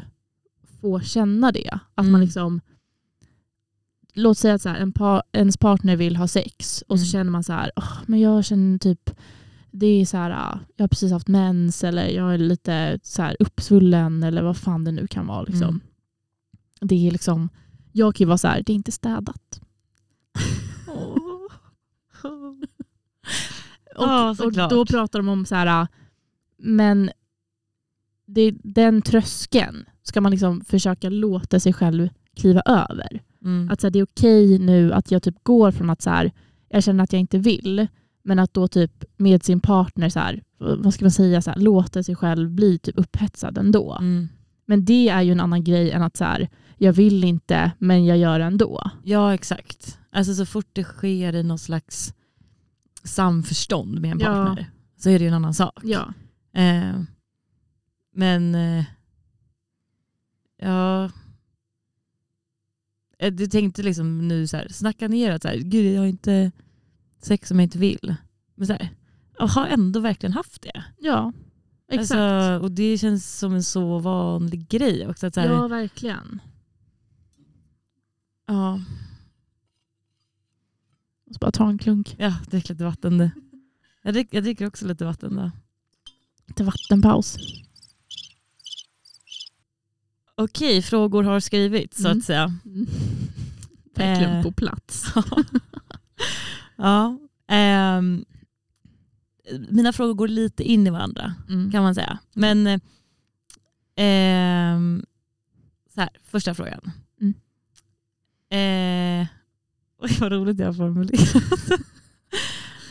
få 0.80 1.00
känna 1.00 1.52
det. 1.52 1.70
Att 1.94 2.04
man 2.04 2.06
Mm. 2.06 2.20
liksom, 2.20 2.60
låt 4.14 4.38
säga 4.38 4.54
att 4.54 4.62
så 4.62 4.68
här, 4.68 4.76
en 4.80 4.92
par, 4.92 5.22
ens 5.32 5.56
partner 5.56 5.96
vill 5.96 6.16
ha 6.16 6.28
sex 6.28 6.84
och 6.88 6.98
så 6.98 7.02
Mm. 7.04 7.10
känner 7.12 7.30
man 7.30 7.44
så 7.44 7.52
här, 7.52 7.70
"Åh, 7.76 7.98
men 8.06 8.20
jag 8.20 8.44
känner 8.44 8.78
typ, 8.78 9.10
det 9.70 9.86
är 9.86 10.06
så 10.06 10.16
här, 10.16 10.30
ah, 10.30 10.58
jag 10.76 10.82
har 10.82 10.88
precis 10.88 11.12
haft 11.12 11.28
mens 11.28 11.84
eller 11.84 12.08
jag 12.08 12.34
är 12.34 12.38
lite 12.38 12.98
så 13.02 13.22
här 13.22 13.36
uppsvullen 13.40 14.22
eller 14.22 14.42
vad 14.42 14.56
fan 14.56 14.84
det 14.84 14.92
nu 14.92 15.06
kan 15.06 15.26
vara. 15.26 15.42
Liksom. 15.42 15.68
Mm. 15.68 15.80
Det 16.80 17.06
är 17.06 17.10
liksom, 17.10 17.48
jag 17.92 18.14
kan 18.14 18.24
ju 18.24 18.28
vara 18.28 18.38
så 18.38 18.48
här, 18.48 18.62
det 18.66 18.72
är 18.72 18.74
inte 18.74 18.92
städat. 18.92 19.60
och, 20.86 21.18
Ja, 23.94 24.30
och 24.30 24.36
såklart. 24.36 24.70
då 24.70 24.86
pratar 24.86 25.18
de 25.18 25.28
om 25.28 25.46
så 25.46 25.54
här, 25.54 25.66
ah, 25.82 25.86
men 26.58 27.10
det, 28.26 28.54
den 28.62 29.02
tröskeln 29.02 29.84
ska 30.02 30.20
man 30.20 30.30
liksom 30.32 30.64
försöka 30.64 31.08
låta 31.08 31.60
sig 31.60 31.72
själv 31.72 32.08
kliva 32.36 32.60
över. 32.66 33.22
Mm. 33.44 33.70
Att 33.70 33.80
så 33.80 33.86
här, 33.86 33.90
det 33.92 33.98
är 33.98 34.04
okej 34.04 34.58
nu 34.58 34.92
att 34.92 35.10
jag 35.10 35.22
typ 35.22 35.44
går 35.44 35.70
från 35.70 35.90
att 35.90 36.02
så 36.02 36.10
här, 36.10 36.32
jag 36.68 36.82
känner 36.84 37.04
att 37.04 37.12
jag 37.12 37.20
inte 37.20 37.38
vill, 37.38 37.86
men 38.22 38.38
att 38.38 38.54
då 38.54 38.68
typ 38.68 39.04
med 39.16 39.44
sin 39.44 39.60
partner 39.60 40.08
så 40.08 40.18
här, 40.18 40.42
vad 40.58 40.94
ska 40.94 41.04
man 41.04 41.10
säga, 41.10 41.42
så 41.42 41.50
här, 41.50 41.58
låta 41.58 42.02
sig 42.02 42.16
själv 42.16 42.50
bli 42.50 42.78
typ 42.78 42.98
upphetsad 42.98 43.58
ändå. 43.58 43.96
Mm. 44.00 44.28
Men 44.66 44.84
det 44.84 45.08
är 45.08 45.22
ju 45.22 45.32
en 45.32 45.40
annan 45.40 45.64
grej 45.64 45.90
än 45.90 46.02
att 46.02 46.16
så 46.16 46.24
här, 46.24 46.48
jag 46.78 46.92
vill 46.92 47.24
inte 47.24 47.70
men 47.78 48.04
jag 48.04 48.18
gör 48.18 48.38
det 48.38 48.44
ändå. 48.44 48.90
Ja 49.02 49.34
exakt. 49.34 49.98
Alltså 50.12 50.34
så 50.34 50.46
fort 50.46 50.68
det 50.72 50.84
sker 50.84 51.34
i 51.34 51.42
någon 51.42 51.58
slags 51.58 52.14
samförstånd 53.04 54.00
med 54.00 54.10
en 54.12 54.20
Ja. 54.20 54.26
partner 54.26 54.70
så 54.96 55.10
är 55.10 55.18
det 55.18 55.22
ju 55.22 55.28
en 55.28 55.34
annan 55.34 55.54
sak. 55.54 55.80
Ja. 55.82 56.12
Eh, 56.54 57.00
men 58.14 58.54
eh, 58.54 58.84
ja, 60.58 61.10
du 63.18 63.46
tänkte 63.46 63.82
liksom 63.82 64.28
nu 64.28 64.46
så 64.46 64.56
här, 64.56 64.68
snacka 64.68 65.08
ner 65.08 65.30
att 65.30 65.42
så 65.42 65.48
här, 65.48 65.56
gud 65.56 65.94
jag 65.94 66.00
har 66.00 66.06
inte 66.06 66.52
sex 67.22 67.48
som 67.48 67.58
jag 67.58 67.66
inte 67.66 67.78
vill. 67.78 68.14
Men 68.54 68.66
så 68.66 68.72
här, 68.72 68.88
jag 69.38 69.46
har 69.46 69.66
ändå 69.66 70.00
verkligen 70.00 70.32
haft 70.32 70.62
det. 70.62 70.84
Ja, 70.98 71.32
exakt. 71.90 72.20
Alltså, 72.20 72.64
och 72.64 72.72
det 72.72 72.98
känns 72.98 73.38
som 73.38 73.54
en 73.54 73.64
så 73.64 73.98
vanlig 73.98 74.68
grej 74.68 75.08
också. 75.08 75.26
Att 75.26 75.34
så 75.34 75.40
här, 75.40 75.48
ja, 75.48 75.68
verkligen. 75.68 76.40
ja, 78.46 78.80
Måste 81.26 81.38
bara 81.40 81.52
ta 81.52 81.68
en 81.68 81.78
klunk. 81.78 82.14
ja, 82.18 82.34
drick 82.50 82.68
lite 82.68 82.84
vatten 82.84 83.18
du. 83.18 83.30
Jag, 84.02 84.14
drick, 84.14 84.28
jag 84.30 84.42
dricker 84.42 84.66
också 84.66 84.86
lite 84.86 85.04
vatten 85.04 85.36
då. 85.36 85.50
Lite 86.46 86.64
vattenpaus. 86.64 87.36
Okej, 90.36 90.82
frågor 90.82 91.22
har 91.22 91.40
skrivits 91.40 92.02
så 92.02 92.08
att 92.08 92.24
säga. 92.24 92.54
Mm. 92.64 92.86
Verkligen 93.94 94.36
Eh. 94.36 94.42
på 94.42 94.52
plats. 94.52 95.04
ja. 96.76 97.18
ehm, 97.48 98.24
mina 99.68 99.92
frågor 99.92 100.14
går 100.14 100.28
lite 100.28 100.62
in 100.62 100.86
i 100.86 100.90
varandra 100.90 101.34
Mm. 101.48 101.72
kan 101.72 101.82
man 101.82 101.94
säga. 101.94 102.18
Men 102.34 102.66
eh, 102.66 102.72
så 105.94 106.00
här, 106.00 106.10
första 106.24 106.54
frågan. 106.54 106.90
Mm. 107.20 107.34
Eh, 108.50 109.26
oj 109.98 110.16
vad 110.20 110.32
roligt 110.32 110.58
jag 110.58 110.66
har 110.66 110.72
formulerat. 110.74 111.80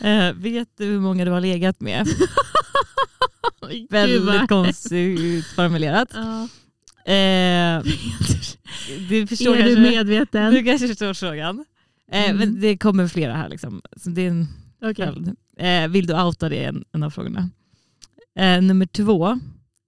eh, 0.00 0.32
vet 0.42 0.68
du 0.76 0.84
hur 0.84 1.00
många 1.00 1.24
du 1.24 1.30
har 1.30 1.40
legat 1.40 1.80
med? 1.80 2.08
Väldigt 3.90 4.48
konstigt 4.48 5.46
formulerat. 5.46 6.08
Ja. 6.14 6.48
Eh, 7.06 7.82
du 9.08 9.26
förstår 9.26 9.56
Är 9.56 9.62
du 9.62 9.74
kanske, 9.74 9.90
medveten? 9.96 10.54
du 10.54 10.64
kanske 10.64 10.88
förstår 10.88 11.14
frågan. 11.14 11.64
Eh, 12.12 12.24
Mm. 12.30 12.36
Men 12.36 12.60
det 12.60 12.78
kommer 12.78 13.08
flera 13.08 13.34
här. 13.34 13.48
Liksom. 13.48 13.82
Så 13.96 14.10
det 14.10 14.22
är 14.22 14.30
en 14.30 14.46
följd. 14.96 15.36
Eh, 15.56 15.88
vill 15.88 16.06
du 16.06 16.22
outa 16.22 16.48
det? 16.48 16.64
En, 16.64 16.84
en 16.92 17.02
av 17.02 17.10
frågorna. 17.10 17.50
Eh, 18.38 18.62
nummer 18.62 18.86
två. 18.86 19.40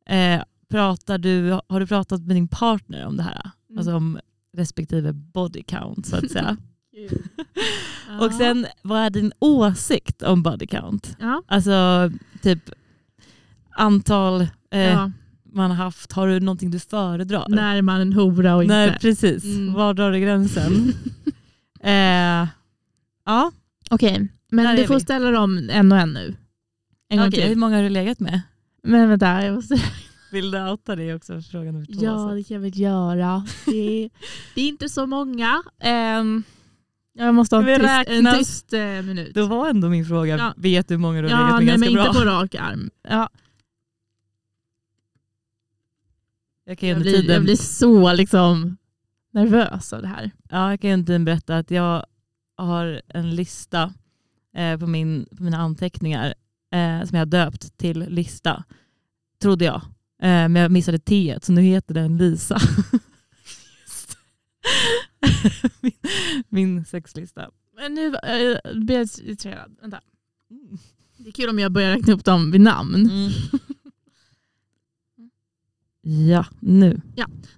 Eh, 0.08 0.42
pratar 0.70 1.18
du, 1.18 1.60
har 1.68 1.80
du 1.80 1.86
pratat 1.86 2.20
med 2.20 2.36
din 2.36 2.48
partner 2.48 3.06
om 3.06 3.16
det 3.16 3.22
här? 3.22 3.50
Mm. 3.70 3.78
Alltså 3.78 3.94
om 3.94 4.18
respektive 4.56 5.12
body 5.12 5.62
count 5.62 6.06
så 6.06 6.16
att 6.16 6.30
säga. 6.30 6.56
Och 8.20 8.32
sen, 8.32 8.66
vad 8.82 9.00
är 9.00 9.10
din 9.10 9.32
åsikt 9.38 10.22
om 10.22 10.42
body 10.42 10.66
count? 10.66 11.16
Ja. 11.20 11.42
Alltså 11.48 12.10
typ 12.42 12.70
antal 13.70 14.40
eh, 14.70 14.80
Ja. 14.80 15.12
Man 15.56 15.70
har 15.70 15.76
haft. 15.84 16.12
Har 16.12 16.28
du 16.28 16.40
någonting 16.40 16.70
du 16.70 16.78
föredrar? 16.78 17.46
När 17.48 17.82
man 17.82 17.96
är 17.96 18.00
en 18.02 18.12
hora 18.12 18.54
och 18.56 18.62
inte. 18.62 18.74
Nej 18.76 18.98
precis. 19.00 19.44
Mm. 19.44 19.74
Var 19.74 19.94
drar 19.94 20.12
du 20.12 20.20
gränsen? 20.20 20.92
eh, 21.82 22.48
ja, 23.24 23.52
Okej, 23.90 24.28
men 24.50 24.64
Där 24.64 24.76
du 24.76 24.86
får 24.86 24.94
vi. 24.94 25.00
ställa 25.00 25.30
dem 25.30 25.68
en 25.72 25.92
och 25.92 25.98
en 25.98 26.12
nu. 26.12 26.34
En 27.08 27.18
Okej, 27.28 27.40
hur 27.40 27.48
till. 27.48 27.58
många 27.58 27.76
har 27.76 27.82
du 27.82 27.88
legat 27.88 28.20
med? 28.20 28.40
Men 28.82 29.08
vänta, 29.08 29.44
jag 29.44 29.54
måste... 29.54 29.74
Vill 30.32 30.50
du 30.50 30.62
outa 30.70 30.96
det 30.96 31.14
också? 31.14 31.42
Fråga 31.42 31.72
nummer 31.72 31.86
två. 31.86 32.04
Ja, 32.04 32.32
det 32.34 32.44
kan 32.44 32.54
jag 32.54 32.60
väl 32.60 32.80
göra. 32.80 33.46
Det 33.66 34.04
är, 34.04 34.10
det 34.54 34.60
är 34.60 34.68
inte 34.68 34.88
så 34.88 35.06
många. 35.06 35.62
Ehm, 35.80 36.42
jag 37.18 37.34
måste 37.34 37.56
ha 37.56 37.68
en 37.68 37.80
tyst, 37.80 38.10
en 38.10 38.34
tyst 38.38 38.72
eh, 38.72 38.80
minut. 38.80 39.34
Då 39.34 39.46
var 39.46 39.68
ändå 39.68 39.88
min 39.88 40.04
fråga, 40.06 40.36
Ja. 40.38 40.54
vet 40.56 40.88
du 40.88 40.94
hur 40.94 40.98
många 40.98 41.22
du 41.22 41.28
har 41.28 41.34
ja, 41.34 41.38
legat 41.38 41.58
med 41.58 41.66
nej, 41.66 41.78
men 41.78 41.94
ganska 41.94 42.08
inte 42.10 42.24
bra? 42.24 42.34
på 42.34 42.40
rak 42.42 42.54
arm. 42.54 42.90
Ja, 43.08 43.28
Jag 46.68 46.78
kan 46.78 46.88
jag, 46.88 47.00
blir, 47.00 47.12
tiden, 47.12 47.34
jag 47.34 47.42
blir 47.42 47.56
så 47.56 48.12
liksom 48.12 48.76
nervös 49.32 49.92
av 49.92 50.02
det 50.02 50.08
här. 50.08 50.30
ja, 50.48 50.70
jag 50.70 50.80
kan 50.80 50.90
ju 50.90 51.06
tiden 51.06 51.24
berätta 51.24 51.56
att 51.56 51.70
jag 51.70 52.06
har 52.56 53.02
en 53.08 53.34
lista 53.36 53.94
eh, 54.56 54.78
på, 54.78 54.86
min, 54.86 55.26
på 55.36 55.42
mina 55.42 55.56
anteckningar 55.56 56.34
eh, 56.72 57.04
som 57.04 57.10
jag 57.10 57.20
har 57.20 57.26
döpt 57.26 57.78
till 57.78 57.98
lista, 57.98 58.64
trodde 59.42 59.64
jag. 59.64 59.82
Eh, 60.22 60.48
men 60.48 60.56
jag 60.56 60.70
missade 60.70 60.98
T 60.98 61.38
så 61.42 61.52
nu 61.52 61.62
heter 61.62 61.94
den 61.94 62.16
Lisa. 62.16 62.58
min, 65.80 65.92
min 66.48 66.84
sexlista. 66.84 67.50
Men 67.76 67.94
nu 67.94 68.06
äh, 68.06 68.58
blir 68.74 68.96
jag 68.96 69.08
irriterad. 69.22 69.76
Vänta. 69.80 70.00
Det 71.16 71.28
är 71.28 71.32
kul 71.32 71.50
om 71.50 71.58
jag 71.58 71.72
börjar 71.72 71.96
räkna 71.96 72.14
upp 72.14 72.24
dem 72.24 72.50
vid 72.50 72.60
namn. 72.60 72.94
Mm. 72.94 73.30
Ja, 76.06 76.44
nu. 76.60 77.00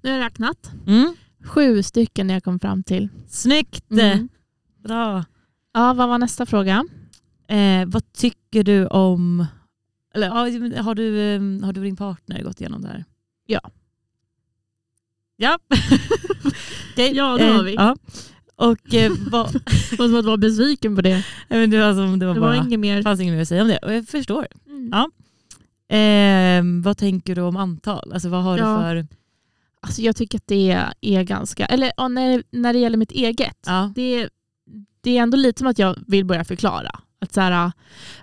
Nu 0.03 0.11
har 0.11 0.16
jag 0.18 0.24
räknat. 0.24 0.70
Mm. 0.86 1.14
Sju 1.44 1.82
stycken 1.82 2.30
jag 2.30 2.44
kom 2.44 2.61
fram 2.61 2.82
till. 2.82 3.09
Snyggt! 3.28 3.90
Mm. 3.90 4.28
Bra. 4.84 5.24
Ja, 5.74 5.94
vad 5.94 6.09
var 6.09 6.18
nästa 6.18 6.46
fråga? 6.46 6.84
Eh, 7.49 7.86
vad 7.86 8.12
tycker 8.12 8.62
du 8.62 8.86
om... 8.86 9.46
Eller, 10.14 10.26
ja, 10.26 10.32
har, 10.34 10.94
du, 10.94 11.20
eh, 11.34 11.64
har 11.64 11.72
du 11.72 11.80
och 11.80 11.84
din 11.84 11.96
partner 11.96 12.42
gått 12.42 12.61
igenom 12.61 12.82
det 12.82 12.88
här? 12.88 13.05
Ja. 13.46 13.61
Ja. 15.36 15.59
Okej, 16.92 17.16
Ja, 17.16 17.36
det 17.38 17.44
har 17.44 17.62
vi. 17.62 17.74
Ja. 17.74 17.96
Och 18.57 18.94
eh. 18.94 19.12
Och 19.32 19.51
som 19.96 20.14
att 20.16 20.24
vara 20.24 20.36
besviken 20.36 20.96
på 20.96 21.03
det. 21.03 21.24
Nej, 21.49 21.61
men 21.61 21.70
det 21.70 21.78
var, 21.80 21.94
som, 21.94 22.18
det 22.18 22.26
var 22.26 22.34
Det 22.34 22.40
bara... 22.40 22.57
var 22.57 22.66
inget 22.66 22.80
mer. 22.80 23.03
Fanns 23.03 23.20
inget 23.20 23.34
mer 23.34 23.42
att 23.42 23.49
säga 23.49 23.62
om 23.62 23.68
det. 23.68 23.78
Och 23.78 23.92
jag 23.92 24.09
förstår. 24.09 24.46
Mm. 24.66 24.88
Ja. 24.92 25.11
Eh, 25.89 26.62
vad 26.82 26.99
tänker 26.99 27.34
du 27.34 27.41
om 27.43 27.57
antal? 27.57 28.12
Alltså, 28.12 28.28
vad 28.28 28.43
har 28.43 28.59
Ja. 28.59 28.64
du 28.76 28.82
för... 28.82 29.07
Alltså, 29.80 30.03
jag 30.03 30.16
tycker 30.16 30.39
att 30.39 30.47
det 30.47 30.86
är 31.01 31.22
ganska... 31.22 31.66
Eller 31.66 31.93
ja, 31.97 32.09
när, 32.09 32.43
när 32.51 32.72
det 32.72 32.78
gäller 32.78 32.97
mitt 32.97 33.12
eget. 33.12 33.59
Ja. 33.66 33.93
Det, 33.95 34.28
det 35.01 35.18
är 35.18 35.22
ändå 35.22 35.36
lite 35.36 35.59
som 35.59 35.66
att 35.68 35.78
jag 35.78 35.97
vill 36.07 36.24
börja 36.24 36.45
förklara. 36.45 36.91
Att 37.20 37.32
så 37.32 37.41
här, 37.41 37.72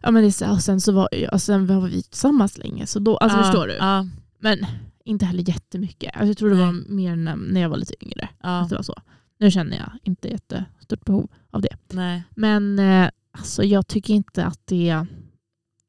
ja, 0.02 0.12
men 0.12 0.24
det 0.24 0.30
är 0.30 0.32
så 0.32 0.46
här, 0.46 0.52
och 0.54 0.62
sen 0.62 0.82
så 0.82 0.92
var, 0.92 1.10
och 1.32 1.42
sen 1.42 1.68
var 1.68 1.82
vi 1.88 2.04
tillsammans 2.04 2.58
länge. 2.58 2.88
Så 2.88 3.00
då, 3.00 3.18
alltså. 3.18 3.38
Förstår 3.38 3.68
du? 3.68 3.74
Ja. 3.74 4.06
Men 4.40 4.66
inte 5.06 5.26
heller 5.26 5.50
jättemycket. 5.50 6.12
Alltså, 6.14 6.28
jag 6.28 6.38
tror 6.38 6.50
det 6.50 6.56
Nej. 6.56 6.66
var 6.66 6.74
mer 6.90 7.16
när, 7.16 7.36
när 7.36 7.62
jag 7.62 7.70
var 7.70 7.78
lite 7.78 8.06
yngre. 8.06 8.30
Att 8.40 8.70
det 8.70 8.76
var 8.76 8.84
så. 8.84 8.96
Nu 9.40 9.52
känner 9.52 9.78
jag 9.78 9.92
inte 10.04 10.28
jättestort 10.28 11.06
behov 11.06 11.28
av 11.52 11.62
det. 11.62 11.78
Nej. 11.94 12.24
Men 12.36 12.80
eh, 12.80 13.10
alltså, 13.32 13.64
jag 13.64 13.88
tycker 13.88 14.14
inte 14.14 14.46
att 14.46 14.60
det 14.66 15.06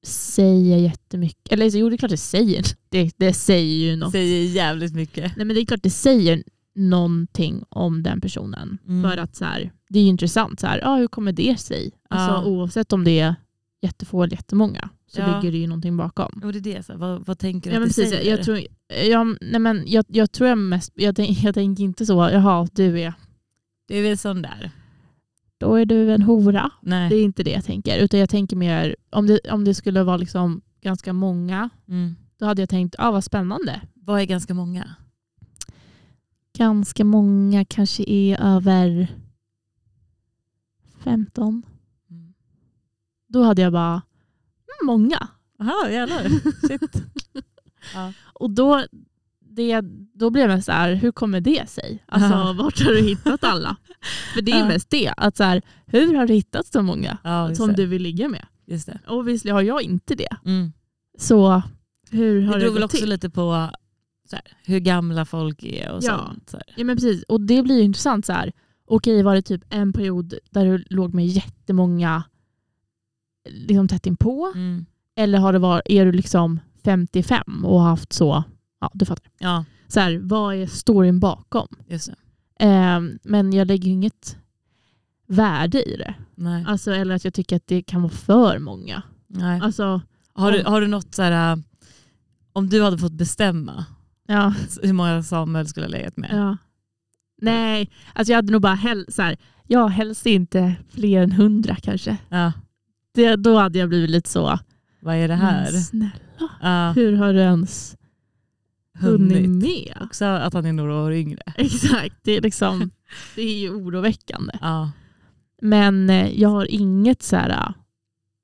säger 0.07 0.77
jättemycket. 0.79 1.53
Eller 1.53 1.67
jo, 1.77 1.89
det 1.89 1.95
är 1.95 1.99
klart 1.99 2.11
det 2.11 2.17
säger. 2.17 2.65
Det, 2.89 3.11
det 3.17 3.33
säger 3.33 3.91
ju 3.91 3.97
något. 3.97 4.13
Säger 4.13 4.45
jävligt 4.55 4.95
mycket. 4.95 5.37
Nej, 5.37 5.47
men 5.47 5.55
det 5.57 5.61
är 5.63 5.67
klart 5.67 5.83
det 5.83 5.91
säger 5.91 6.43
någonting 6.75 7.65
om 7.69 8.03
den 8.03 8.21
personen. 8.21 8.79
Mm. 8.89 9.11
För 9.11 9.17
att 9.19 9.37
så 9.37 9.45
här, 9.45 9.71
det 9.89 9.99
är 9.99 10.03
ju 10.03 10.09
intressant. 10.09 10.61
Så 10.61 10.67
här, 10.67 10.79
ja, 10.79 10.97
hur 10.97 11.09
kommer 11.09 11.33
det 11.33 11.61
sig? 11.61 11.91
Alltså, 12.11 12.35
Ja. 12.35 12.45
Oavsett 12.45 12.93
om 12.93 13.05
det 13.05 13.19
är 13.21 13.35
jättefå 13.83 14.23
eller 14.23 14.37
jättemånga 14.37 14.89
så 15.07 15.21
Ja. 15.21 15.37
ligger 15.41 15.53
det 15.53 15.59
ju 15.59 15.67
någonting 15.67 15.97
bakom. 15.97 16.41
Och 16.45 16.53
det 16.53 16.59
är 16.59 16.77
det, 16.77 16.83
så 16.87 16.93
här, 16.93 16.99
vad, 16.99 17.27
vad 17.27 17.39
tänker 17.39 17.71
du 17.71 17.75
Ja, 17.75 17.79
att 17.79 17.81
men 17.81 17.89
det 17.89 17.95
precis, 17.95 18.11
säger? 18.11 18.31
jag, 18.37 18.43
tror, 18.45 18.61
jag, 19.11 19.37
nej, 19.41 19.61
men 19.61 19.83
jag, 19.87 20.05
jag 20.09 20.33
tror 20.33 20.49
jag 20.49 20.59
mest, 20.59 20.93
jag, 20.95 21.17
tänk, 21.17 21.39
jag 21.43 21.55
tänker 21.55 21.85
inte 21.85 22.07
så, 22.07 22.13
jaha 22.13 22.69
du 22.73 23.01
är, 23.01 23.13
Det 23.89 23.97
är 23.99 24.03
väl 24.03 24.19
sån 24.19 24.43
där. 24.43 24.71
Då 25.59 25.75
är 25.75 25.85
du 25.87 26.13
en 26.13 26.23
hora. 26.23 26.71
Nej. 26.81 27.09
Det 27.09 27.17
är 27.17 27.25
inte 27.25 27.43
det 27.43 27.51
jag 27.51 27.65
tänker. 27.65 27.99
Utan 27.99 28.21
jag 28.21 28.31
tänker 28.31 28.57
mer, 28.57 28.97
om 29.11 29.27
det, 29.27 29.41
om 29.51 29.65
det 29.65 29.75
skulle 29.75 30.03
vara 30.03 30.17
liksom 30.17 30.63
ganska 30.81 31.13
många, 31.13 31.71
Mm. 31.89 32.17
då 32.39 32.47
hade 32.47 32.63
jag 32.63 32.69
tänkt, 32.69 32.95
ah, 32.99 33.11
vad 33.11 33.25
spännande. 33.25 33.81
Vad 33.95 34.21
är 34.21 34.25
ganska 34.25 34.55
många? 34.55 34.95
Ganska 36.59 37.05
många 37.05 37.65
kanske 37.65 38.05
är 38.11 38.41
över 38.41 39.09
15. 41.05 41.63
Mm. 42.11 42.35
Då 43.29 43.43
hade 43.43 43.63
jag 43.63 43.73
bara, 43.73 43.93
mm, 43.93 44.87
många. 44.87 45.29
Jaha, 45.59 45.91
jävlar. 45.91 46.23
Shit. 46.69 47.03
ja. 47.95 48.13
Och 48.35 48.51
då, 48.51 48.85
det, 49.41 49.81
då 50.15 50.31
blir 50.31 50.49
jag 50.49 50.65
så 50.65 50.73
här, 50.73 50.95
hur 50.95 51.13
kommer 51.13 51.41
det 51.41 51.69
sig? 51.71 52.05
Alltså 52.07 52.53
vart 52.53 52.81
har 52.85 52.93
du 52.93 53.03
hittat 53.03 53.45
alla? 53.45 53.77
För 54.35 54.41
det 54.43 54.53
är 54.53 54.59
Ja. 54.59 54.69
mest 54.69 54.91
det, 54.91 55.13
att 55.17 55.37
så 55.37 55.45
här, 55.45 55.63
hur 55.87 56.15
har 56.15 56.27
du 56.27 56.35
hittat 56.35 56.67
så 56.67 56.83
många 56.83 57.19
Ja, 57.25 57.55
som 57.55 57.69
det. 57.69 57.75
du 57.75 57.87
vill 57.87 58.03
ligga 58.03 58.29
med? 58.29 58.47
Just 58.67 58.87
det. 58.87 58.99
Obviously 59.09 59.51
har 59.51 59.63
jag 59.63 59.83
inte 59.83 60.15
det. 60.15 60.37
Mm. 60.45 60.73
Så 61.19 61.63
hur 62.11 62.43
har 62.43 62.53
Det 62.53 62.59
det, 62.59 62.61
beror 62.65 62.73
väl 62.73 62.83
gått 62.83 62.85
också 62.91 62.97
till? 63.01 63.09
lite 63.09 63.31
på 63.31 63.71
så 64.31 64.37
här, 64.37 64.45
hur 64.65 64.79
gamla 64.79 65.25
folk 65.25 65.63
är 65.63 65.91
och 65.93 66.01
Ja. 66.05 66.19
sånt. 66.29 66.51
Så. 66.51 66.59
Ja 66.77 66.85
men 66.85 66.97
precis, 66.97 67.23
och 67.23 67.41
det 67.41 67.63
blir 67.63 67.77
ju 67.77 67.83
intressant 67.83 68.27
så 68.27 68.33
här. 68.33 68.53
Okej, 68.89 69.23
var 69.23 69.35
det 69.35 69.43
typ 69.43 69.63
en 69.71 69.93
period 69.93 70.35
där 70.51 70.65
du 70.67 70.85
låg 70.91 71.15
med 71.15 71.27
jättemånga 71.27 72.23
liksom 73.49 73.89
tätt 73.89 74.07
inpå? 74.07 74.53
Mm. 74.55 74.87
Eller 75.17 75.39
har 75.39 75.53
det 75.53 75.59
varit, 75.59 75.83
är 75.87 76.05
du 76.05 76.13
liksom 76.13 76.61
55 76.85 77.65
och 77.65 77.81
har 77.81 77.89
haft 77.89 78.13
så, 78.13 78.45
ja 78.81 78.91
du 78.95 79.05
fattar. 79.05 79.31
Ja, 79.39 79.65
Så 79.89 80.01
här, 80.01 80.19
vad 80.23 80.55
är 80.55 80.67
storyn 80.67 81.21
bakom? 81.21 81.69
just 81.89 82.07
det. 82.11 82.17
Ehm, 82.59 83.19
men 83.23 83.53
jag 83.53 83.67
lägger 83.69 83.91
inget 83.91 84.37
värde 85.27 85.83
i 85.83 85.97
det. 85.97 86.15
Nej. 86.35 86.65
Alltså, 86.69 86.93
eller 86.93 87.15
att 87.15 87.25
jag 87.25 87.35
tycker 87.35 87.57
att 87.57 87.67
det 87.67 87.83
kan 87.83 88.03
vara 88.03 88.13
för 88.13 88.59
många. 88.59 89.03
Nej. 89.27 89.61
Alltså, 89.61 90.01
Har, 90.33 90.53
du, 90.53 90.63
om- 90.63 90.73
har 90.73 90.81
du 90.81 90.87
något 90.87 91.15
så 91.15 91.23
här, 91.23 91.53
äh, 91.53 91.59
om 92.53 92.69
du 92.69 92.83
hade 92.83 92.99
fått 92.99 93.13
bestämma 93.13 93.85
ja, 94.29 94.55
hur 94.83 94.93
många 94.93 95.23
Samuel 95.23 95.69
skulle 95.69 95.87
ha 95.87 95.91
legat 95.91 96.17
med? 96.17 96.31
ja. 96.33 96.57
Nej, 97.43 97.91
alltså 98.15 98.33
jag 98.33 98.39
hade 98.39 98.53
nog 98.53 98.63
bara 98.63 98.75
hell, 98.75 99.07
så 99.09 99.23
här, 99.23 99.37
ja, 99.67 99.87
helst 99.87 100.27
inte 100.27 100.75
fler 100.91 101.23
än 101.23 101.33
hundra 101.33 101.77
kanske. 101.77 102.17
Ja. 102.29 102.53
Det, 103.15 103.37
då 103.37 103.59
hade 103.59 103.79
jag 103.79 103.89
blivit 103.89 104.11
lite 104.11 104.29
så, 104.31 104.59
Vad 105.01 105.15
är 105.17 105.29
det 105.29 105.35
här? 105.35 105.73
men 105.73 105.83
snälla, 105.83 106.11
Ja, 106.63 106.93
hur 106.97 107.13
har 107.17 107.33
du 107.33 107.39
ens 107.41 107.97
hunnit 109.01 109.49
med? 109.51 109.99
Också 110.01 110.25
att 110.25 110.55
han 110.55 110.67
är 110.67 110.73
några 110.73 111.03
år 111.03 111.13
yngre. 111.13 111.43
Exakt, 111.57 112.17
det 112.23 112.33
är, 112.33 112.41
liksom, 112.41 112.91
det 113.35 113.43
är 113.43 113.59
ju 113.59 113.71
oroväckande. 113.71 114.53
Ja. 114.61 114.91
Men 115.63 116.11
eh, 116.11 116.41
jag 116.41 116.49
har 116.49 116.67
inget 116.71 117.23
så 117.23 117.37
här, 117.37 117.75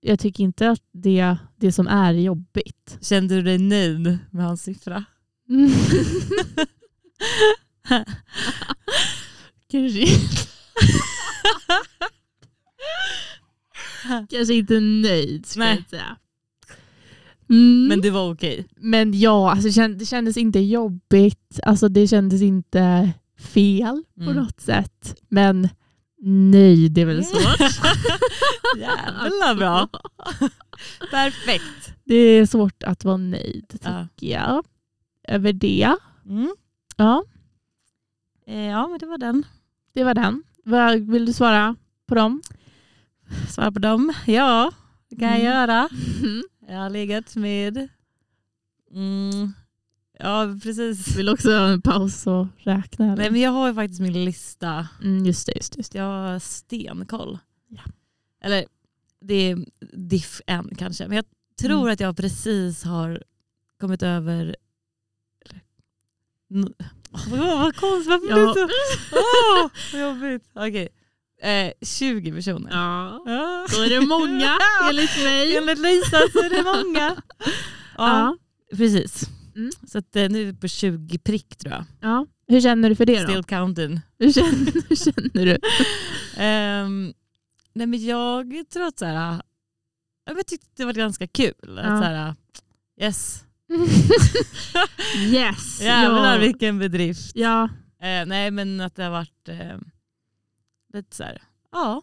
jag 0.00 0.18
tycker 0.18 0.44
inte 0.44 0.70
att 0.70 0.82
det, 0.92 1.36
det 1.56 1.72
som 1.72 1.86
är 1.86 2.12
jobbigt. 2.12 2.98
Kände 3.00 3.34
du 3.34 3.42
dig 3.42 3.58
nöjd 3.58 4.18
med 4.30 4.46
hans 4.46 4.62
siffra? 4.62 5.04
Kanske 9.70 10.00
inte. 10.00 10.42
Kanske 14.30 14.54
inte 14.54 14.80
nöjd 14.80 15.46
ska 15.46 15.60
Nej. 15.60 15.76
jag 15.76 15.90
säga. 15.90 16.16
Mm. 17.52 17.88
Men 17.88 18.00
det 18.00 18.10
var 18.10 18.32
okej. 18.32 18.66
Men 18.76 19.20
ja, 19.20 19.50
alltså, 19.50 19.66
det 19.68 19.72
känd- 19.72 19.98
det 19.98 20.06
kändes 20.06 20.36
inte 20.36 20.58
jobbigt. 20.60 21.60
Alltså, 21.62 21.88
det 21.88 22.06
kändes 22.08 22.42
inte 22.42 23.10
fel 23.38 24.02
på 24.16 24.22
Mm. 24.30 24.36
något 24.36 24.60
sätt. 24.60 25.14
Men 25.28 25.68
nöjd 26.50 26.98
är 26.98 27.04
väl 27.04 27.24
svårt. 27.24 27.60
Jävla 28.78 29.54
bra. 29.54 29.88
Perfekt. 31.10 31.94
Det 32.04 32.14
är 32.14 32.46
svårt 32.46 32.82
att 32.82 33.04
vara 33.04 33.16
nöjd 33.16 33.64
tycker 33.68 33.90
Ja. 33.90 34.06
jag. 34.20 34.64
Över 35.28 35.52
det. 35.52 35.96
Mm. 36.28 36.54
Ja, 36.96 37.24
Eh, 38.46 38.60
Ja, 38.66 38.86
men 38.88 38.98
det 38.98 39.06
var 39.06 39.18
den. 39.18 39.44
det 39.94 40.04
var 40.04 40.14
den. 40.14 40.42
Vill 41.12 41.26
du 41.26 41.32
svara 41.32 41.76
på 42.08 42.14
dem? 42.14 42.42
Svara 43.48 43.72
på 43.72 43.78
dem. 43.78 44.12
Ja, 44.26 44.72
det 45.10 45.16
kan 45.16 45.28
jag 45.28 45.40
Mm. 45.40 45.46
göra. 45.52 45.88
Jag 46.72 46.78
har 46.78 46.90
legat 46.90 47.36
med... 47.36 47.88
Mm. 48.90 49.52
Ja, 50.18 50.58
precis. 50.62 51.16
Vill 51.16 51.28
också 51.28 51.50
ha 51.50 51.68
en 51.68 51.82
paus 51.82 52.26
och 52.26 52.46
räkna? 52.58 53.04
Eller? 53.06 53.16
Nej, 53.16 53.30
men 53.30 53.40
jag 53.40 53.50
har 53.50 53.68
ju 53.68 53.74
faktiskt 53.74 54.00
min 54.00 54.24
lista. 54.24 54.88
Mm, 55.02 55.26
just 55.26 55.46
det. 55.46 55.52
Just 55.56 55.72
det, 55.72 55.78
just 55.78 55.92
det. 55.92 55.98
Jag 55.98 56.04
har 56.04 56.38
stenkoll. 56.38 57.38
Ja. 57.68 57.82
Eller 58.42 58.64
det 59.20 59.34
är 59.34 59.64
diff 59.96 60.40
än 60.46 60.74
kanske. 60.78 61.08
Men 61.08 61.16
jag 61.16 61.24
tror 61.60 61.80
Mm. 61.80 61.92
att 61.92 62.00
jag 62.00 62.16
precis 62.16 62.84
har 62.84 63.22
kommit 63.80 64.02
över... 64.02 64.56
eller- 65.46 65.62
Åh, 66.50 67.28
vad, 67.60 67.76
konstigt, 67.76 68.10
varför 68.10 68.28
Ja. 68.30 68.46
det 68.46 68.54
så... 68.54 68.68
Åh, 69.16 69.70
vad 69.92 70.00
jobbigt. 70.00 70.48
Okej. 70.54 70.88
Eh, 71.42 71.72
20 71.82 72.32
personer. 72.32 72.70
Ja, 72.70 73.22
Ja. 73.26 73.66
då 73.76 73.82
är 73.82 73.88
det 73.90 74.00
många 74.00 74.58
enligt 74.88 75.16
mig. 75.24 75.56
Enligt 75.56 75.78
Lisa 75.78 76.18
så 76.32 76.38
är 76.38 76.50
det 76.50 76.62
många. 76.62 77.16
Ja, 77.96 78.08
Ja. 78.18 78.36
precis. 78.76 79.22
Mm. 79.56 79.70
Så 79.88 79.98
att, 79.98 80.16
eh, 80.16 80.28
nu 80.28 80.40
är 80.42 80.44
vi 80.46 80.54
på 80.54 80.68
20 80.68 81.18
prick 81.18 81.56
tror 81.56 81.72
jag. 81.74 81.84
Ja. 82.00 82.26
Hur 82.48 82.60
känner 82.60 82.88
du 82.88 82.96
för 82.96 83.06
det 83.06 83.22
då? 83.22 83.28
Still 83.28 83.44
counting. 83.44 84.00
Hur 84.18 84.32
känner, 84.32 84.72
hur 84.88 84.96
känner 84.96 85.46
du? 85.46 85.58
Ehm, 86.36 87.12
nej 87.74 87.86
men 87.86 88.04
jag 88.04 88.70
tror 88.72 88.86
att 88.86 88.98
så 88.98 89.04
här, 89.04 89.42
jag 90.24 90.46
tyckte 90.46 90.68
det 90.76 90.84
var 90.84 90.92
ganska 90.92 91.26
kul. 91.26 91.78
Att 91.78 91.84
Ja. 91.86 91.98
så 91.98 92.04
här, 92.04 92.34
yes, 93.00 93.44
yes! 95.32 95.80
jävlar 95.80 96.32
ja. 96.34 96.38
vilken 96.40 96.78
bedrift. 96.78 97.32
ja. 97.36 97.64
Eh, 98.02 98.26
nej 98.26 98.50
men 98.50 98.80
att 98.80 98.96
det 98.96 99.02
har 99.04 99.10
varit 99.10 99.48
eh, 99.48 99.76
lite 100.94 101.16
så 101.16 101.22
här, 101.22 101.42
ja 101.72 102.02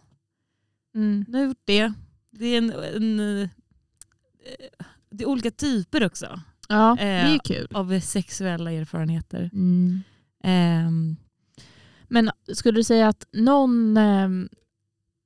Mm. 0.96 1.26
nu 1.28 1.34
har 1.38 1.40
jag 1.42 1.48
gjort 1.48 1.62
det. 1.66 1.94
Det 2.32 2.46
är, 2.46 2.58
en, 2.58 2.72
en, 2.74 3.20
eh, 3.44 3.50
det 5.10 5.24
är 5.24 5.28
olika 5.28 5.52
typer 5.52 6.06
också 6.06 6.40
ja, 6.70 6.96
det 7.00 7.04
är 7.06 7.34
Eh, 7.34 7.40
kul. 7.44 7.68
av 7.74 8.00
sexuella 8.00 8.72
erfarenheter. 8.72 9.50
Mm. 9.54 10.02
Ehm, 10.44 11.16
Men 12.08 12.32
skulle 12.54 12.80
du 12.80 12.84
säga 12.84 13.08
att 13.08 13.26
någon, 13.32 13.98
ehm, 13.98 14.50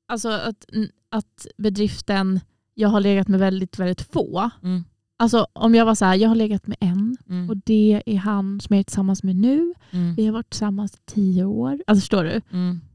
alltså 0.07 0.29
att, 0.29 0.65
att 1.09 1.47
bedriften, 1.57 2.39
jag 2.73 2.89
har 2.89 2.99
legat 3.01 3.27
med 3.27 3.39
väldigt, 3.39 3.79
väldigt 3.79 4.01
få. 4.01 4.49
mm, 4.63 4.83
Alltså 5.17 5.47
om 5.53 5.75
jag 5.75 5.85
var 5.85 5.95
så 5.95 6.05
här, 6.05 6.15
jag 6.15 6.29
har 6.29 6.35
legat 6.35 6.67
med 6.67 6.77
en 6.79 7.17
mm, 7.29 7.49
och 7.49 7.57
det 7.57 8.03
är 8.05 8.17
han 8.17 8.59
som 8.61 8.73
jag 8.75 8.79
är 8.79 8.83
tillsammans 8.83 9.23
med 9.23 9.35
nu. 9.35 9.73
mm, 9.91 10.15
Vi 10.15 10.25
har 10.25 10.33
varit 10.33 10.49
tillsammans 10.49 10.93
i 10.95 10.99
tio 11.05 11.43
år. 11.45 11.79
Alltså 11.87 12.01
förstår 12.01 12.23
du? 12.23 12.41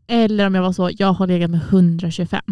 Eller 0.08 0.46
om 0.46 0.54
jag 0.54 0.62
var 0.62 0.72
så, 0.72 0.90
jag 0.98 1.12
har 1.12 1.26
legat 1.26 1.50
med 1.50 1.60
125. 1.68 2.42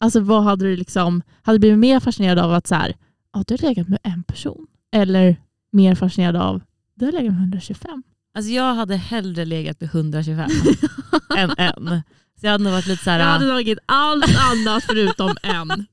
Alltså 0.00 0.20
vad 0.20 0.42
hade 0.42 0.64
du 0.64 0.76
liksom, 0.76 1.22
hade 1.42 1.58
du 1.58 1.60
blivit 1.60 1.78
mer 1.78 2.00
fascinerad 2.00 2.38
av 2.38 2.52
att 2.52 2.66
så 2.66 2.74
här, 2.74 2.94
ja, 3.32 3.44
du 3.46 3.54
har 3.54 3.68
legat 3.68 3.88
med 3.88 3.98
en 4.02 4.22
person? 4.22 4.66
Eller 4.92 5.36
mer 5.72 5.94
fascinerad 5.94 6.36
av, 6.36 6.62
du 6.94 7.04
har 7.04 7.12
legat 7.12 7.32
med 7.32 7.40
125? 7.40 8.02
Alltså 8.34 8.50
jag 8.52 8.74
hade 8.74 8.96
hellre 8.96 9.44
legat 9.44 9.80
med 9.80 9.88
125 9.94 10.50
än 11.36 11.50
en. 11.58 12.02
Så 12.40 12.46
jag 12.46 12.52
hade 12.52 12.64
nog 12.64 12.72
varit 12.72 12.86
lite 12.86 13.04
så 13.04 13.10
här, 13.10 13.18
Jag 13.18 13.26
hade 13.26 13.48
tagit 13.48 13.78
allt 13.86 14.24
annat 14.24 14.84
förutom 14.84 15.36
en. 15.42 15.86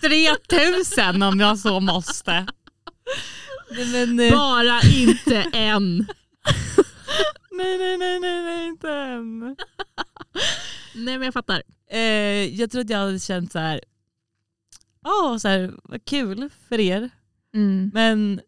3000 0.00 1.22
om 1.22 1.40
jag 1.40 1.58
så 1.58 1.80
måste. 1.80 2.46
Nej, 3.70 4.06
men, 4.06 4.20
eh, 4.20 4.32
Bara 4.32 4.80
inte 4.82 5.36
en. 5.52 6.06
Nej, 7.56 7.78
nej, 7.78 7.98
nej, 7.98 8.20
nej, 8.20 8.42
nej, 8.42 8.68
inte 8.68 8.90
än. 8.92 9.40
Nej 10.94 11.18
men 11.18 11.22
jag 11.22 11.34
fattar. 11.34 11.62
Eh, 11.90 12.00
jag 12.60 12.70
tror 12.70 12.80
att 12.80 12.90
jag 12.90 12.98
hade 12.98 13.18
känt 13.18 13.52
så 13.52 13.58
här, 13.58 13.80
ja, 15.02 15.38
så 15.40 15.48
här, 15.48 15.72
vad 15.84 16.04
kul 16.04 16.50
för 16.68 16.80
er. 16.80 17.10
Mm. 17.54 17.90
Men 17.94 18.40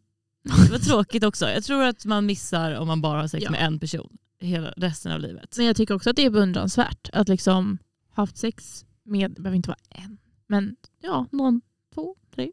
det 0.67 0.71
var 0.73 0.79
tråkigt 0.79 1.25
också. 1.25 1.49
Jag 1.49 1.65
tror 1.65 1.83
att 1.83 2.05
man 2.05 2.27
missar 2.27 2.73
om 2.75 2.87
man 2.87 3.01
bara 3.03 3.21
har 3.21 3.29
sex 3.29 3.45
Ja. 3.45 3.51
med 3.51 3.67
en 3.67 3.79
person 3.79 4.19
hela 4.41 4.71
resten 4.77 5.13
av 5.13 5.21
livet. 5.21 5.55
Men 5.57 5.67
jag 5.67 5.77
tycker 5.77 5.95
också 5.95 6.11
att 6.11 6.17
det 6.17 6.25
är 6.25 6.31
beundransvärt 6.31 7.11
att 7.13 7.29
liksom 7.29 7.79
haft 8.15 8.37
sex 8.37 8.85
med, 9.05 9.31
det 9.31 9.41
behöver 9.41 9.57
inte 9.57 9.69
vara 9.69 9.79
en, 9.91 10.19
men 10.47 10.77
ja, 11.03 11.27
någon, 11.33 11.61
två, 11.95 12.17
tre. 12.35 12.51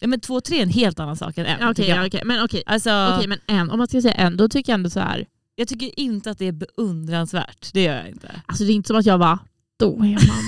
Ja, 0.00 0.06
men 0.08 0.20
två, 0.20 0.40
tre 0.40 0.58
är 0.58 0.62
en 0.62 0.68
helt 0.68 1.00
annan 1.00 1.16
sak 1.16 1.38
än 1.38 1.46
en. 1.46 1.68
Okej, 1.70 1.88
jag. 1.88 1.98
ja, 1.98 2.06
okej, 2.06 2.22
men 2.24 2.44
okej. 2.44 2.62
Alltså, 2.66 2.90
Okej, 3.14 3.28
men 3.28 3.38
en, 3.46 3.70
om 3.70 3.78
man 3.78 3.88
ska 3.88 4.02
säga 4.02 4.14
en, 4.14 4.36
då 4.36 4.48
tycker 4.48 4.72
jag 4.72 4.74
ändå 4.78 4.90
så 4.90 5.00
här, 5.00 5.26
Jag 5.58 5.68
tycker 5.68 6.00
inte 6.00 6.30
att 6.30 6.38
det 6.38 6.44
är 6.44 6.52
beundransvärt. 6.52 7.70
Det 7.72 7.82
gör 7.82 7.96
jag 7.96 8.08
inte. 8.08 8.42
alltså 8.46 8.64
det 8.64 8.72
är 8.72 8.74
inte 8.74 8.86
som 8.86 8.96
att 8.96 9.06
jag 9.06 9.20
bara, 9.20 9.38
då 9.78 9.92
är 9.94 10.26
man 10.28 10.44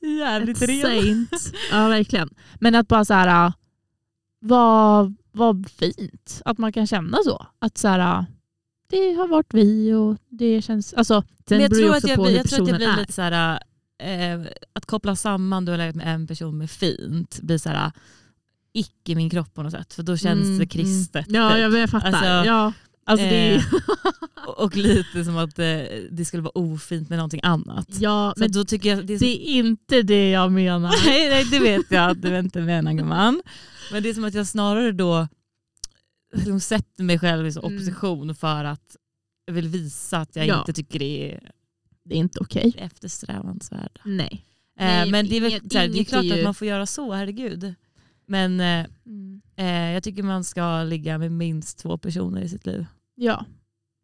Jävligt 0.18 0.62
ren. 0.62 0.80
saint. 0.82 1.52
Ja, 1.70 1.88
verkligen. 1.88 2.30
Men 2.60 2.74
att 2.74 2.88
bara 2.88 3.04
så 3.04 3.14
här, 3.14 3.46
äh, 3.46 3.52
vad, 4.40 5.14
vad 5.32 5.70
fint 5.70 6.42
att 6.44 6.58
man 6.58 6.72
kan 6.72 6.86
känna 6.86 7.18
så. 7.24 7.46
Att 7.58 7.78
så 7.78 7.88
här, 7.88 8.18
äh, 8.18 8.24
det 8.90 9.12
har 9.12 9.28
varit 9.28 9.54
vi 9.54 9.92
och 9.92 10.16
det 10.28 10.62
känns, 10.62 10.94
alltså 10.94 11.22
sen 11.22 11.58
Men 11.58 11.60
jag 11.60 11.70
beror 11.70 11.82
ju 11.82 11.88
tror, 11.88 11.96
också 11.96 12.06
att 12.06 12.10
jag, 12.10 12.16
på 12.16 12.24
hur 12.24 12.36
jag 12.36 12.48
tror 12.50 12.62
att 12.62 12.68
jag 12.68 12.76
blir 12.76 12.88
är. 12.88 12.96
lite 12.96 13.12
så 13.12 13.22
här, 13.22 13.60
eh, 14.02 14.46
att 14.72 14.86
koppla 14.86 15.16
samman 15.16 15.64
du 15.64 15.72
har 15.72 15.78
legat 15.78 15.94
med 15.96 16.14
en 16.14 16.26
person 16.26 16.58
med 16.58 16.70
fint 16.70 17.40
blir 17.42 17.58
så 17.58 17.68
här, 17.68 17.92
icke 18.72 19.14
min 19.14 19.30
kropp 19.30 19.54
på 19.54 19.62
något 19.62 19.72
sätt. 19.72 19.94
För 19.94 20.02
då 20.02 20.16
känns 20.16 20.44
Mm, 20.46 20.58
det 20.58 20.66
kristet. 20.66 21.28
Mm. 21.28 21.42
Ja, 21.42 21.50
typ. 21.50 21.60
jag, 21.60 21.78
jag 21.78 21.90
fattar. 21.90 22.08
Alltså, 22.08 22.24
ja, 22.26 22.72
alltså 23.08 23.26
är, 23.26 23.56
eh, 23.56 23.62
och, 24.56 24.76
lite 24.76 25.24
som 25.24 25.36
att 25.36 25.58
eh, 25.58 25.64
det 26.10 26.24
skulle 26.24 26.42
vara 26.42 26.58
ofint 26.58 27.08
med 27.08 27.18
någonting 27.18 27.40
annat. 27.42 27.86
ja, 28.00 28.32
Så 28.36 28.40
men 28.40 28.52
då 28.52 28.64
tycker 28.64 28.88
jag 28.88 29.06
det 29.06 29.14
är 29.14 29.18
så, 29.18 29.24
det 29.24 29.48
är 29.48 29.58
inte 29.58 30.02
det 30.02 30.30
jag 30.30 30.52
menar. 30.52 30.94
nej, 31.06 31.28
nej, 31.28 31.44
det 31.50 31.58
vet 31.58 31.90
jag 31.90 32.10
att 32.10 32.22
du 32.22 32.38
inte 32.38 32.60
menar 32.60 32.92
gumman. 32.92 33.42
Men 33.92 34.02
det 34.02 34.08
är 34.10 34.14
som 34.14 34.24
att 34.24 34.34
jag 34.34 34.46
snarare 34.46 34.92
då 34.92 35.28
liksom 36.34 36.60
sätter 36.60 37.04
mig 37.04 37.18
själv 37.18 37.46
i 37.46 37.52
så 37.52 37.60
Mm. 37.66 37.74
opposition 37.76 38.34
för 38.34 38.64
att 38.64 38.96
jag 39.46 39.54
vill 39.54 39.68
visa 39.68 40.18
att 40.18 40.36
jag 40.36 40.46
Ja. 40.46 40.58
inte 40.58 40.72
tycker 40.72 40.98
det 40.98 41.32
är 41.32 41.50
Det 42.04 42.14
är 42.14 42.18
inte 42.18 42.38
okej. 42.40 42.74
eftersträvansvärda. 42.78 44.00
Nej. 44.04 44.44
Eh, 44.80 44.86
Nej, 44.86 45.10
men 45.10 45.28
det 45.28 45.36
är, 45.36 45.40
väl, 45.40 45.50
inget- 45.50 45.72
så 45.72 45.78
här, 45.78 45.88
det 45.88 45.98
är 46.00 46.04
klart 46.04 46.32
att 46.38 46.44
man 46.44 46.54
får 46.54 46.66
göra 46.66 46.86
så, 46.86 47.12
herregud. 47.12 47.74
Men 48.26 48.60
eh, 48.60 48.86
Mm. 49.06 49.40
eh, 49.56 49.92
jag 49.92 50.02
tycker 50.02 50.22
man 50.22 50.44
ska 50.44 50.82
ligga 50.82 51.18
med 51.18 51.32
minst 51.32 51.78
två 51.78 51.98
personer 51.98 52.40
i 52.42 52.48
sitt 52.48 52.66
liv. 52.66 52.86
Ja. 53.20 53.44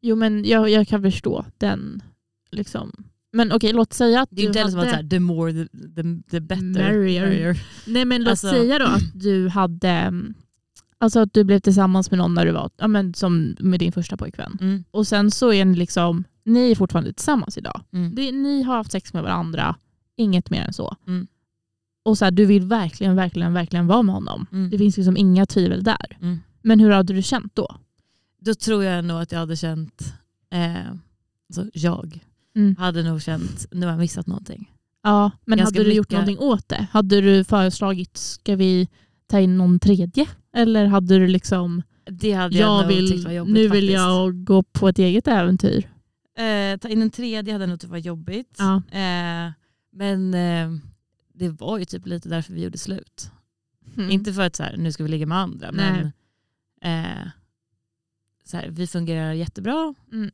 Jo 0.03 0.17
men 0.17 0.45
jag, 0.45 0.71
jag 0.71 0.89
kan 0.89 1.03
förstå 1.03 1.45
den. 1.59 2.03
Liksom. 2.51 2.93
Men 3.33 3.53
okej, 3.53 3.73
låt 3.73 3.93
säga 3.93 4.21
att 4.21 4.29
Det 4.33 4.41
är 4.41 4.41
ju 4.41 4.43
du 4.43 4.49
inte 4.49 4.59
heller 4.59 4.71
som 4.71 4.81
att 4.81 4.87
hade... 4.87 4.97
så 4.99 5.03
här, 5.03 5.09
the 5.11 5.21
more 5.21 5.53
the, 5.53 5.67
the, 5.69 6.03
the 6.31 6.41
better. 6.41 6.63
Merrier. 6.65 7.61
Nej 7.87 8.05
men 8.05 8.21
låt 8.23 8.31
Alltså- 8.31 8.49
säga 8.51 8.79
då 8.79 8.85
att 8.85 9.03
du 9.23 9.49
hade 9.49 9.89
mm, 9.89 10.35
Alltså 10.99 11.21
att 11.21 11.33
du 11.33 11.45
blev 11.45 11.59
tillsammans 11.61 12.11
med 12.11 12.19
någon 12.19 12.35
när 12.35 12.47
du 12.47 12.53
var, 12.53 12.71
ja 12.77 12.89
men 12.89 13.15
som 13.15 13.57
med 13.61 13.81
din 13.81 13.93
första 13.93 14.17
pojkvän. 14.17 14.59
Mm, 14.61 14.85
Och 14.91 15.07
sen 15.07 15.31
så 15.31 15.53
är 15.53 15.65
ni 15.65 15.77
liksom, 15.79 16.25
ni 16.45 16.71
är 16.71 16.75
fortfarande 16.75 17.13
tillsammans 17.13 17.59
idag. 17.59 17.81
mm, 17.93 18.15
Det, 18.15 18.33
ni 18.33 18.63
har 18.63 18.77
haft 18.77 18.93
sex 18.93 19.13
med 19.15 19.23
varandra, 19.23 19.77
inget 20.17 20.51
mer 20.51 20.63
än 20.63 20.73
så. 20.73 20.97
Mm. 21.07 21.27
Och 22.05 22.19
så 22.19 22.25
här, 22.25 22.33
du 22.33 22.45
vill 22.47 22.63
verkligen, 22.67 23.17
verkligen, 23.17 23.53
verkligen 23.53 23.87
vara 23.87 24.03
med 24.03 24.15
honom. 24.15 24.47
mm. 24.53 24.71
Det 24.71 24.79
finns 24.79 24.97
liksom 24.97 25.17
inga 25.17 25.47
tvivel 25.47 25.83
där. 25.85 26.19
Mm. 26.21 26.39
Men 26.63 26.81
hur 26.81 26.91
hade 26.91 27.13
du 27.15 27.23
känt 27.23 27.55
då? 27.55 27.77
Då 28.45 28.55
tror 28.55 28.85
jag 28.85 29.05
nog 29.05 29.21
att 29.23 29.33
jag 29.33 29.39
hade 29.39 29.57
känt, 29.57 30.15
eh, 30.51 30.91
alltså 31.49 31.67
jag 31.73 32.21
Mm. 32.57 32.77
hade 32.77 33.03
nog 33.03 33.23
känt, 33.23 33.67
nu 33.73 33.87
har 33.87 33.93
jag 33.93 33.99
missat 34.01 34.27
någonting. 34.27 34.71
Ja, 35.03 35.31
men 35.45 35.59
Ganska 35.59 35.79
hade 35.79 35.91
du 35.91 35.95
gjort 35.97 36.05
mycket. 36.11 36.13
någonting 36.13 36.39
åt 36.39 36.69
det? 36.69 36.87
Hade 36.93 37.21
du 37.21 37.45
föreslagit, 37.45 38.17
ska 38.17 38.57
vi 38.57 38.89
ta 39.27 39.41
in 39.41 39.59
någon 39.59 39.79
tredje? 39.79 40.27
Eller 40.57 40.87
hade 40.87 41.19
du 41.19 41.27
liksom, 41.27 41.83
Det 42.11 42.33
hade 42.33 42.57
jag, 42.59 42.69
jag 42.69 42.89
nog 42.89 42.99
tyckt 43.09 43.11
vill, 43.13 43.25
var 43.25 43.33
jobbigt 43.33 43.55
nu 43.55 43.61
vill 43.61 43.71
faktiskt. 43.71 43.93
jag 43.93 44.45
gå 44.45 44.63
på 44.63 44.89
ett 44.89 44.99
eget 44.99 45.29
äventyr? 45.29 45.91
Eh, 46.39 46.77
ta 46.79 46.89
in 46.89 47.03
en 47.03 47.11
tredje 47.11 47.53
hade 47.53 47.67
nog 47.67 47.81
tyckt 47.81 47.91
var 47.91 47.99
jobbigt. 47.99 48.57
Ja. 48.59 48.77
Eh, 48.99 49.53
men 49.93 50.35
eh, 50.35 50.71
det 51.35 51.49
var 51.49 51.79
ju 51.79 51.85
typ 51.85 52.07
lite 52.07 52.29
därför 52.29 52.53
vi 52.53 52.63
gjorde 52.65 52.79
slut. 52.79 53.31
Mm. 53.97 54.11
Inte 54.11 54.33
för 54.33 54.43
att 54.43 54.57
så 54.57 54.63
här, 54.63 54.77
nu 54.77 54.93
ska 54.93 55.03
vi 55.03 55.09
ligga 55.11 55.27
med 55.27 55.39
andra, 55.39 55.71
Nej. 55.71 55.93
men 56.83 57.05
eh, 57.05 57.29
så 58.45 58.57
här, 58.57 58.69
vi 58.71 58.87
fungerar 58.87 59.33
jättebra 59.33 59.95
Mm. 60.13 60.31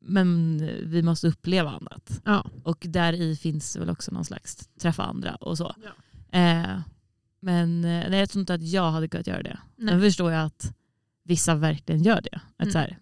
men 0.00 0.58
vi 0.82 1.02
måste 1.02 1.28
uppleva 1.28 1.70
annat. 1.70 2.20
Ja. 2.24 2.46
Och 2.62 2.86
där 2.88 3.12
i 3.12 3.36
finns 3.36 3.76
väl 3.76 3.90
också 3.90 4.12
någon 4.12 4.24
slags 4.24 4.68
träffa 4.80 5.02
andra 5.04 5.34
och 5.34 5.58
så. 5.58 5.74
Ja. 5.84 6.38
Eh, 6.38 6.80
men 7.40 7.84
eh, 7.84 8.10
nej, 8.10 8.20
jag 8.20 8.30
tror 8.30 8.40
inte 8.40 8.54
att 8.54 8.62
jag 8.62 8.90
hade 8.90 9.08
kunnat 9.08 9.26
göra 9.26 9.42
det. 9.42 9.58
Nej. 9.76 9.88
Sen 9.92 10.00
förstår 10.00 10.32
jag 10.32 10.44
att 10.46 10.74
vissa 11.24 11.54
verkligen 11.54 12.02
gör 12.02 12.20
det. 12.20 12.40
Att 12.56 12.62
Mm. 12.62 12.72
så 12.72 12.78
här, 12.78 12.98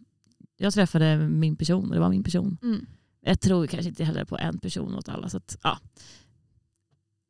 jag 0.56 0.74
träffade 0.74 1.16
min 1.18 1.56
person 1.56 1.88
och 1.88 1.94
det 1.94 2.00
var 2.00 2.08
min 2.10 2.22
person. 2.24 2.58
Mm. 2.62 2.86
Jag 3.20 3.40
tror 3.40 3.66
kanske 3.66 3.88
inte 3.88 4.04
heller 4.04 4.24
på 4.24 4.38
en 4.38 4.58
person 4.58 4.94
åt 4.94 5.08
alla. 5.08 5.28
Så 5.28 5.36
att, 5.36 5.56
ja. 5.62 5.78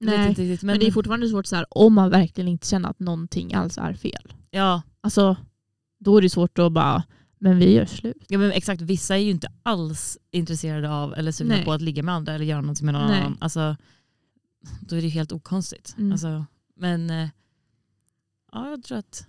Nej, 0.00 0.28
riktigt, 0.28 0.62
men, 0.62 0.78
det 0.78 0.86
är 0.86 0.92
fortfarande 0.92 1.28
svårt 1.28 1.46
så 1.46 1.56
här, 1.56 1.66
om 1.70 1.94
man 1.94 2.10
verkligen 2.10 2.48
inte 2.48 2.66
känner 2.66 2.88
att 2.88 2.98
någonting 3.00 3.54
alls 3.54 3.78
är 3.78 3.94
fel. 3.94 4.32
ja, 4.50 4.82
Alltså, 5.00 5.36
då 5.98 6.16
är 6.16 6.22
det 6.22 6.30
svårt 6.30 6.58
att 6.58 6.72
bara, 6.72 7.02
men 7.42 7.58
vi 7.58 7.72
gör 7.72 7.86
slut. 7.86 8.24
ja, 8.28 8.38
men 8.38 8.50
exakt. 8.52 8.82
Vissa 8.82 9.14
är 9.14 9.20
ju 9.20 9.30
inte 9.30 9.48
alls 9.62 10.18
intresserade 10.30 10.90
av 10.90 11.14
eller 11.14 11.32
sugna 11.32 11.62
på 11.64 11.72
att 11.72 11.80
ligga 11.82 12.02
med 12.02 12.14
andra 12.14 12.34
eller 12.34 12.44
göra 12.44 12.60
någonting 12.60 12.84
med 12.86 12.94
någon 12.94 13.06
Nej. 13.06 13.20
annan. 13.20 13.36
Alltså, 13.40 13.76
då 14.80 14.96
är 14.96 15.00
det 15.00 15.06
ju 15.06 15.12
helt 15.12 15.32
okonstigt. 15.32 15.94
Mm. 15.98 16.12
Alltså, 16.12 16.44
men 16.76 17.10
eh, 17.10 17.28
ja, 18.52 18.70
jag 18.70 18.82
tror 18.84 18.98
att 18.98 19.26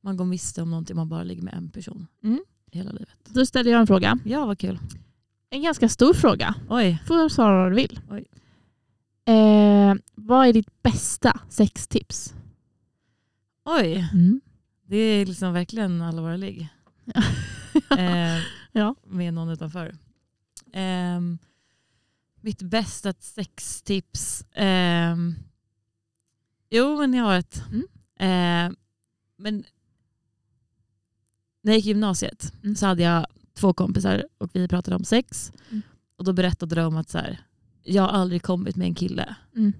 man 0.00 0.16
går 0.16 0.24
miste 0.24 0.62
om 0.62 0.70
någonting 0.70 0.94
om 0.94 0.98
man 0.98 1.08
bara 1.08 1.22
ligger 1.22 1.42
med 1.42 1.54
en 1.54 1.70
person 1.70 2.06
Mm. 2.22 2.44
hela 2.72 2.90
livet. 2.92 3.16
Då 3.28 3.46
ställer 3.46 3.70
jag 3.70 3.80
en 3.80 3.86
fråga. 3.86 4.18
Ja, 4.24 4.46
vad 4.46 4.58
kul. 4.58 4.78
En 5.50 5.62
ganska 5.62 5.88
stor 5.88 6.14
fråga. 6.14 6.54
Oj. 6.68 7.02
Får 7.06 7.28
svara 7.28 7.62
vad 7.62 7.72
du 7.72 7.76
vill. 7.76 8.00
Oj. 8.10 8.24
Eh, 9.34 9.94
vad 10.14 10.46
är 10.48 10.52
ditt 10.52 10.82
bästa 10.82 11.40
sextips? 11.48 12.34
Oj, 13.64 14.08
Mm. 14.12 14.40
det 14.86 14.96
är 14.96 15.26
liksom 15.26 15.52
verkligen 15.52 16.02
allvarlig. 16.02 16.68
Eh, 17.98 18.42
Ja. 18.72 18.94
med 19.06 19.34
någon 19.34 19.48
utanför. 19.48 19.94
Ehm, 20.72 21.38
mitt 22.40 22.62
bästa 22.62 23.12
sextips. 23.18 24.44
ehm, 24.52 25.34
jo, 26.70 26.98
men 26.98 27.14
jag 27.14 27.24
har 27.24 27.34
ett. 27.38 27.62
Mm. 27.72 27.86
Ehm, 28.18 28.76
men 29.36 29.64
när 31.62 31.72
jag 31.72 31.76
gick 31.76 31.86
i 31.86 31.88
gymnasiet 31.88 32.52
Mm. 32.62 32.76
så 32.76 32.86
hade 32.86 33.02
jag 33.02 33.26
två 33.54 33.72
kompisar 33.74 34.24
och 34.38 34.50
vi 34.52 34.68
pratade 34.68 34.96
om 34.96 35.04
sex. 35.04 35.52
Mm. 35.70 35.82
Och 36.16 36.24
då 36.24 36.32
berättade 36.32 36.74
de 36.74 36.96
att 36.96 37.08
så 37.08 37.18
här, 37.18 37.40
jag 37.82 38.02
har 38.02 38.08
aldrig 38.08 38.42
kommit 38.42 38.76
med 38.76 38.86
en 38.86 38.94
kille. 38.94 39.36
Mm. 39.56 39.72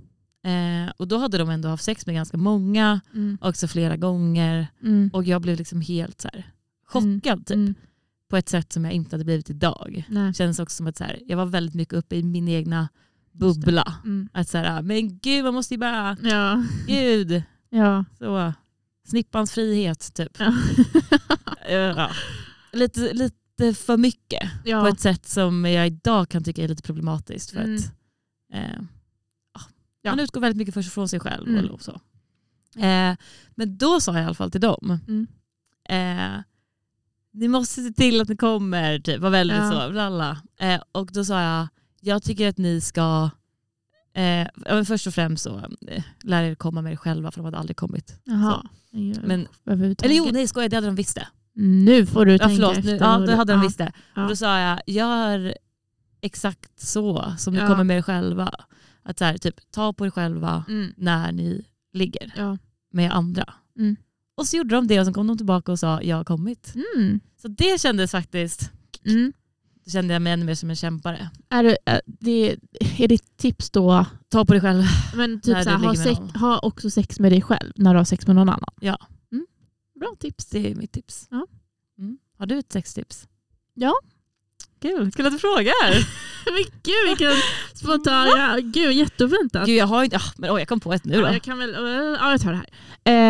Eh, 0.42 0.92
och 0.96 1.08
då 1.08 1.18
hade 1.18 1.38
de 1.38 1.50
ändå 1.50 1.68
haft 1.68 1.84
sex 1.84 2.06
med 2.06 2.14
ganska 2.14 2.36
många, 2.36 3.00
Mm. 3.14 3.38
också 3.40 3.68
flera 3.68 3.96
gånger. 3.96 4.66
Mm. 4.82 5.10
Och 5.12 5.24
jag 5.24 5.42
blev 5.42 5.56
liksom 5.58 5.80
helt 5.80 6.20
så 6.20 6.28
här, 6.32 6.50
chockad 6.86 7.46
typ, 7.46 7.54
Mm. 7.56 7.74
på 8.30 8.36
ett 8.36 8.48
sätt 8.48 8.72
som 8.72 8.84
jag 8.84 8.94
inte 8.94 9.14
hade 9.16 9.24
blivit 9.24 9.50
idag. 9.50 10.04
Nej. 10.08 10.34
Känns 10.34 10.58
också 10.58 10.76
som 10.76 10.86
att 10.86 10.96
så 10.96 11.04
här, 11.04 11.18
jag 11.26 11.36
var 11.36 11.46
väldigt 11.46 11.74
mycket 11.74 11.94
uppe 11.94 12.16
i 12.16 12.22
min 12.22 12.48
egna 12.48 12.88
bubbla. 13.32 13.94
Mm. 14.04 14.28
Att 14.32 14.48
så 14.48 14.58
här, 14.58 14.82
men 14.82 15.18
gud 15.18 15.44
man 15.44 15.54
måste 15.54 15.74
ju 15.74 15.78
bara, 15.78 16.16
Ja. 16.22 16.64
gud, 16.86 17.42
Ja. 17.70 18.04
så, 18.18 18.52
snippans 19.08 19.52
frihet 19.52 20.14
typ. 20.14 20.36
Ja. 20.38 20.52
ja. 21.68 22.10
lite, 22.72 23.12
lite 23.12 23.74
för 23.74 23.96
mycket 23.96 24.40
på 24.62 24.68
ja. 24.68 24.88
ett 24.88 25.00
sätt 25.00 25.26
som 25.28 25.64
jag 25.64 25.86
idag 25.86 26.28
kan 26.28 26.44
tycka 26.44 26.64
är 26.64 26.68
lite 26.68 26.82
problematiskt. 26.82 27.50
För 27.50 27.60
Mm. 27.60 27.76
att 27.76 27.92
eh. 28.54 28.82
Man 30.10 30.20
utgår 30.20 30.40
väldigt 30.40 30.56
mycket 30.58 30.74
först 30.74 30.92
från 30.92 31.08
sig 31.08 31.20
själv. 31.20 31.48
Mm. 31.48 31.70
Och 31.70 31.82
så. 31.82 31.92
Eh, 32.76 33.16
men 33.54 33.76
då 33.78 34.00
sa 34.00 34.12
jag 34.14 34.22
i 34.22 34.24
alla 34.24 34.34
fall 34.34 34.50
till 34.50 34.60
dem, 34.60 34.98
Mm. 35.08 35.26
eh, 35.88 36.42
ni 37.34 37.48
måste 37.48 37.82
se 37.82 37.90
till 37.92 38.20
att 38.20 38.28
ni 38.28 38.36
kommer, 38.36 38.98
typ, 38.98 39.20
var 39.20 39.30
väldigt 39.30 39.56
Ja. 39.56 39.70
så. 39.86 39.90
Blalla. 39.90 40.42
Eh, 40.60 40.80
och 40.92 41.10
då 41.12 41.24
sa 41.24 41.42
jag, 41.42 41.68
jag 42.00 42.22
tycker 42.22 42.48
att 42.48 42.58
ni 42.58 42.80
ska 42.80 43.30
eh, 44.14 44.84
först 44.84 45.06
och 45.06 45.14
främst 45.14 45.42
så, 45.44 45.58
eh, 45.88 46.02
lära 46.22 46.46
er 46.46 46.54
komma 46.54 46.82
med 46.82 46.92
er 46.92 46.96
själva 46.96 47.30
för 47.30 47.38
de 47.40 47.44
hade 47.44 47.58
aldrig 47.58 47.76
kommit. 47.76 48.20
Jaha. 48.24 48.66
Men, 49.22 49.48
eller 50.02 50.14
jo, 50.14 50.28
nej 50.32 50.46
skojar, 50.48 50.68
det 50.68 50.76
hade 50.76 50.86
de 50.86 50.94
visst 50.96 51.14
det. 51.14 51.28
Nu 51.56 52.06
får 52.06 52.26
du 52.26 52.32
Ja, 52.32 52.38
tänka 52.38 52.54
förlåt, 52.54 52.76
efter. 52.76 52.92
nu, 52.92 52.98
ja, 52.98 53.18
det 53.18 53.34
hade 53.36 53.52
de 53.52 53.56
ja. 53.60 53.66
visst 53.66 53.78
det. 53.78 53.92
Ja. 54.14 54.22
Och 54.22 54.28
då 54.28 54.36
sa 54.36 54.58
jag, 54.60 54.80
gör 54.86 55.54
exakt 56.20 56.80
så 56.80 57.34
som 57.38 57.54
ni 57.54 57.60
Ja. 57.60 57.66
kommer 57.68 57.84
med 57.84 57.98
er 57.98 58.02
själva. 58.02 58.50
Att 59.02 59.18
så 59.18 59.24
här, 59.24 59.38
typ, 59.38 59.70
ta 59.70 59.92
på 59.92 60.06
er 60.06 60.10
själva 60.10 60.64
Mm. 60.68 60.92
när 60.96 61.32
ni 61.32 61.64
ligger 61.92 62.32
med 62.92 63.12
andra. 63.12 63.54
Mm. 63.78 63.96
Och 64.34 64.46
så 64.46 64.56
gjorde 64.56 64.74
de 64.74 64.86
det 64.86 65.00
och 65.00 65.06
så 65.06 65.12
kom 65.12 65.26
de 65.26 65.36
tillbaka 65.36 65.72
och 65.72 65.78
sa 65.78 66.02
jag 66.02 66.16
har 66.16 66.24
kommit. 66.24 66.74
Mm. 66.96 67.20
Så 67.36 67.48
det 67.48 67.80
kändes 67.80 68.10
faktiskt, 68.10 68.70
Mm. 69.06 69.32
då 69.84 69.90
kände 69.90 70.12
jag 70.14 70.22
mig 70.22 70.32
ännu 70.32 70.44
mer 70.44 70.54
som 70.54 70.70
en 70.70 70.76
kämpare. 70.76 71.30
Är, 71.48 71.76
är, 71.86 72.00
det, 72.06 72.56
är 72.98 73.08
ditt 73.08 73.36
tips 73.36 73.70
då, 73.70 74.06
Ta 74.28 74.44
på 74.44 74.52
dig 74.52 74.60
själv. 74.60 74.82
men 75.16 75.40
typ 75.40 75.52
När 75.54 75.62
så 75.62 75.70
du 75.70 75.76
här, 75.76 75.84
ha, 75.86 75.94
sex, 75.94 76.18
ha 76.40 76.58
också 76.58 76.90
sex 76.90 77.20
med 77.20 77.32
dig 77.32 77.42
själv 77.42 77.72
när 77.76 77.94
du 77.94 77.98
har 78.00 78.04
sex 78.04 78.26
med 78.26 78.36
någon 78.36 78.48
annan? 78.48 78.70
Ja. 78.80 78.98
Mm. 79.32 79.46
Bra 80.00 80.14
tips. 80.20 80.46
Det 80.46 80.70
är 80.70 80.74
mitt 80.74 80.92
tips. 80.92 81.28
Ja. 81.30 81.46
Mm. 81.98 82.18
Har 82.38 82.46
du 82.46 82.58
ett 82.58 82.72
sextips? 82.72 83.28
Ja. 83.74 83.92
Kul, 84.84 85.12
kul 85.12 85.26
att 85.26 85.32
du 85.32 85.38
frågar. 85.38 85.92
men 86.52 86.64
gud 86.82 87.08
vilken 87.08 87.32
spontan, 87.74 88.28
ja, 88.36 88.58
gud 88.62 88.92
jätteoväntat. 88.92 89.66
Gud, 89.66 89.76
jag 89.76 89.86
har 89.86 90.04
inte, 90.04 90.16
ah, 90.16 90.32
men 90.36 90.50
oj, 90.50 90.60
jag 90.60 90.68
kom 90.68 90.80
på 90.80 90.92
ett 90.92 91.04
nu 91.04 91.14
då. 91.14 91.20
Ja, 91.26 91.32
jag 91.32 91.42
kan 91.42 91.58
väl, 91.58 91.74
ja, 92.20 92.30
jag 92.30 92.40
tar 92.40 92.52
det 92.52 92.56
här. 92.56 92.68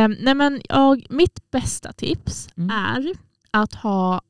Eh, 0.04 0.08
nej 0.20 0.34
men 0.34 0.62
jag, 0.68 1.06
mitt 1.10 1.50
bästa 1.50 1.92
tips 1.92 2.48
Mm. 2.56 2.70
är 2.70 3.12
att 3.50 3.74
ha 3.74 4.22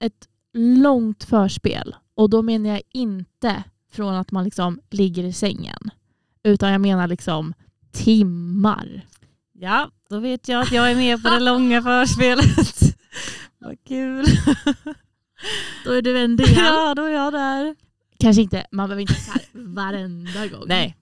ett 0.00 0.28
långt 0.54 1.24
förspel. 1.24 1.94
Och 2.14 2.30
då 2.30 2.42
menar 2.42 2.70
jag 2.70 2.82
inte 2.92 3.64
från 3.92 4.14
att 4.14 4.32
man 4.32 4.44
liksom 4.44 4.80
ligger 4.90 5.24
i 5.24 5.32
sängen. 5.32 5.90
Utan 6.42 6.72
jag 6.72 6.80
menar 6.80 7.08
liksom 7.08 7.54
timmar. 7.92 9.06
Ja, 9.52 9.90
då 10.10 10.18
vet 10.18 10.48
jag 10.48 10.62
att 10.62 10.72
jag 10.72 10.90
är 10.90 10.96
med 10.96 11.22
på 11.22 11.30
det 11.30 11.40
långa 11.40 11.82
förspelet. 11.82 12.96
Vad 13.58 13.84
kul. 13.88 14.26
Då 15.84 15.92
är 15.92 16.02
du 16.02 16.18
en 16.18 16.36
del. 16.36 16.54
Ja, 16.56 16.94
då 16.94 17.02
är 17.02 17.10
jag 17.10 17.32
där. 17.32 17.76
Kanske 18.18 18.42
inte, 18.42 18.66
man 18.72 18.88
behöver 18.88 19.00
inte 19.00 19.14
så 19.14 19.30
här 19.32 19.42
varenda 19.54 20.46
gång. 20.46 20.64
Nej. 20.66 20.96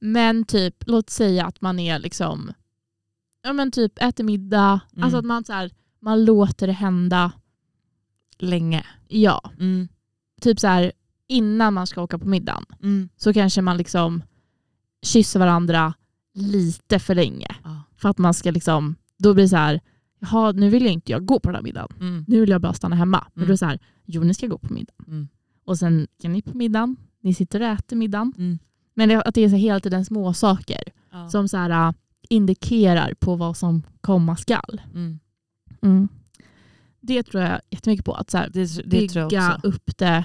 Men 0.00 0.44
typ, 0.44 0.74
låt 0.86 1.10
säga 1.10 1.46
att 1.46 1.60
man 1.60 1.78
är 1.78 1.98
liksom, 1.98 2.52
ja 3.42 3.52
men 3.52 3.70
typ 3.70 4.02
äter 4.02 4.24
middag. 4.24 4.80
Mm. 4.92 5.04
Alltså 5.04 5.18
att 5.18 5.24
man, 5.24 5.44
så 5.44 5.52
här, 5.52 5.70
man 6.00 6.24
låter 6.24 6.66
det 6.66 6.72
hända. 6.72 7.32
Länge. 8.38 8.86
Ja, 9.08 9.50
Mm. 9.58 9.88
typ 10.40 10.60
så 10.60 10.66
här 10.66 10.92
innan 11.28 11.74
man 11.74 11.86
ska 11.86 12.02
åka 12.02 12.18
på 12.18 12.26
middagen. 12.28 12.64
Mm. 12.82 13.08
så 13.16 13.32
kanske 13.32 13.62
man 13.62 13.76
liksom 13.76 14.22
kysser 15.02 15.40
varandra 15.40 15.94
lite 16.34 16.98
för 16.98 17.14
länge. 17.14 17.56
Ja. 17.64 17.82
För 17.96 18.08
att 18.08 18.18
man 18.18 18.34
ska 18.34 18.50
liksom, 18.50 18.96
då 19.18 19.34
blir 19.34 19.44
det 19.44 19.48
så 19.48 19.56
här, 19.56 19.80
jaha 20.20 20.52
nu 20.52 20.70
vill 20.70 20.82
jag 20.84 20.92
inte 20.92 21.12
jag 21.12 21.24
gå 21.26 21.40
på 21.40 21.48
den 21.48 21.54
här 21.54 21.62
middagen. 21.62 21.88
Mm. 22.00 22.24
Nu 22.28 22.40
vill 22.40 22.48
jag 22.50 22.60
bara 22.60 22.72
stanna 22.72 22.96
hemma. 22.96 23.26
Men 23.34 23.42
Mm. 23.42 23.46
då 23.48 23.50
är 23.50 23.54
det 23.54 23.58
så 23.58 23.66
här, 23.66 23.78
jo 24.04 24.22
ni 24.22 24.34
ska 24.34 24.46
gå 24.46 24.58
på 24.58 24.72
middagen. 24.74 25.04
Mm. 25.06 25.28
Och 25.64 25.78
sen 25.78 26.06
kan 26.22 26.32
ni 26.32 26.42
på 26.42 26.56
middagen, 26.56 26.96
ni 27.22 27.34
sitter 27.34 27.60
och 27.60 27.66
äter 27.66 27.96
middagen. 27.96 28.32
Mm. 28.38 28.58
Men 28.94 29.08
det, 29.08 29.22
att 29.22 29.34
det 29.34 29.40
är 29.40 29.48
så 29.48 29.56
hela 29.56 29.80
tiden 29.80 30.04
små 30.04 30.34
saker 30.34 30.82
Ja. 31.12 31.28
som 31.28 31.48
så 31.48 31.56
här, 31.56 31.88
äh, 31.88 31.92
indikerar 32.28 33.14
på 33.14 33.36
vad 33.36 33.56
som 33.56 33.82
komma 34.00 34.36
skall. 34.36 34.80
Mm. 34.94 35.18
Mm. 35.82 36.08
Det 37.00 37.22
tror 37.22 37.42
jag 37.42 37.60
jättemycket 37.70 38.04
på. 38.04 38.14
Att 38.14 38.30
så 38.30 38.38
här, 38.38 38.50
Det, 38.52 38.76
det 38.76 38.86
bygga 38.88 39.08
tror 39.12 39.32
jag 39.34 39.54
också. 39.56 39.68
upp 39.68 39.96
det 39.98 40.24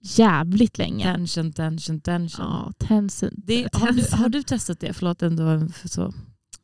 jävligt 0.00 0.78
länge. 0.78 1.04
Tension, 1.04 1.52
tension, 1.52 2.00
tension. 2.00 2.46
Ja, 2.48 2.72
tension. 2.78 3.30
Det, 3.36 3.68
har, 3.74 3.92
du, 3.92 4.04
har 4.16 4.28
du 4.28 4.42
testat 4.42 4.80
det? 4.80 4.92
Förlåt, 4.92 5.22
ändå 5.22 5.68
så 5.84 6.12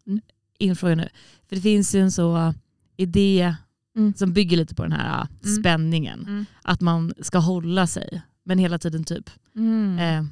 Mm. 0.06 0.20
Infråga 0.58 0.94
nu. 0.94 1.08
För 1.48 1.56
det 1.56 1.62
finns 1.62 1.94
ju 1.94 2.00
en 2.00 2.12
så 2.12 2.54
idé 2.96 3.54
Mm. 3.96 4.14
som 4.14 4.32
bygger 4.32 4.56
lite 4.56 4.74
på 4.74 4.82
den 4.82 4.92
här 4.92 5.20
uh, 5.22 5.26
Mm. 5.44 5.56
spänningen. 5.56 6.20
Mm. 6.20 6.46
Att 6.62 6.80
man 6.80 7.12
ska 7.20 7.38
hålla 7.38 7.86
sig, 7.86 8.22
men 8.44 8.58
hela 8.58 8.78
tiden 8.78 9.04
typ 9.04 9.30
Mm. 9.56 9.98
eh, 9.98 10.24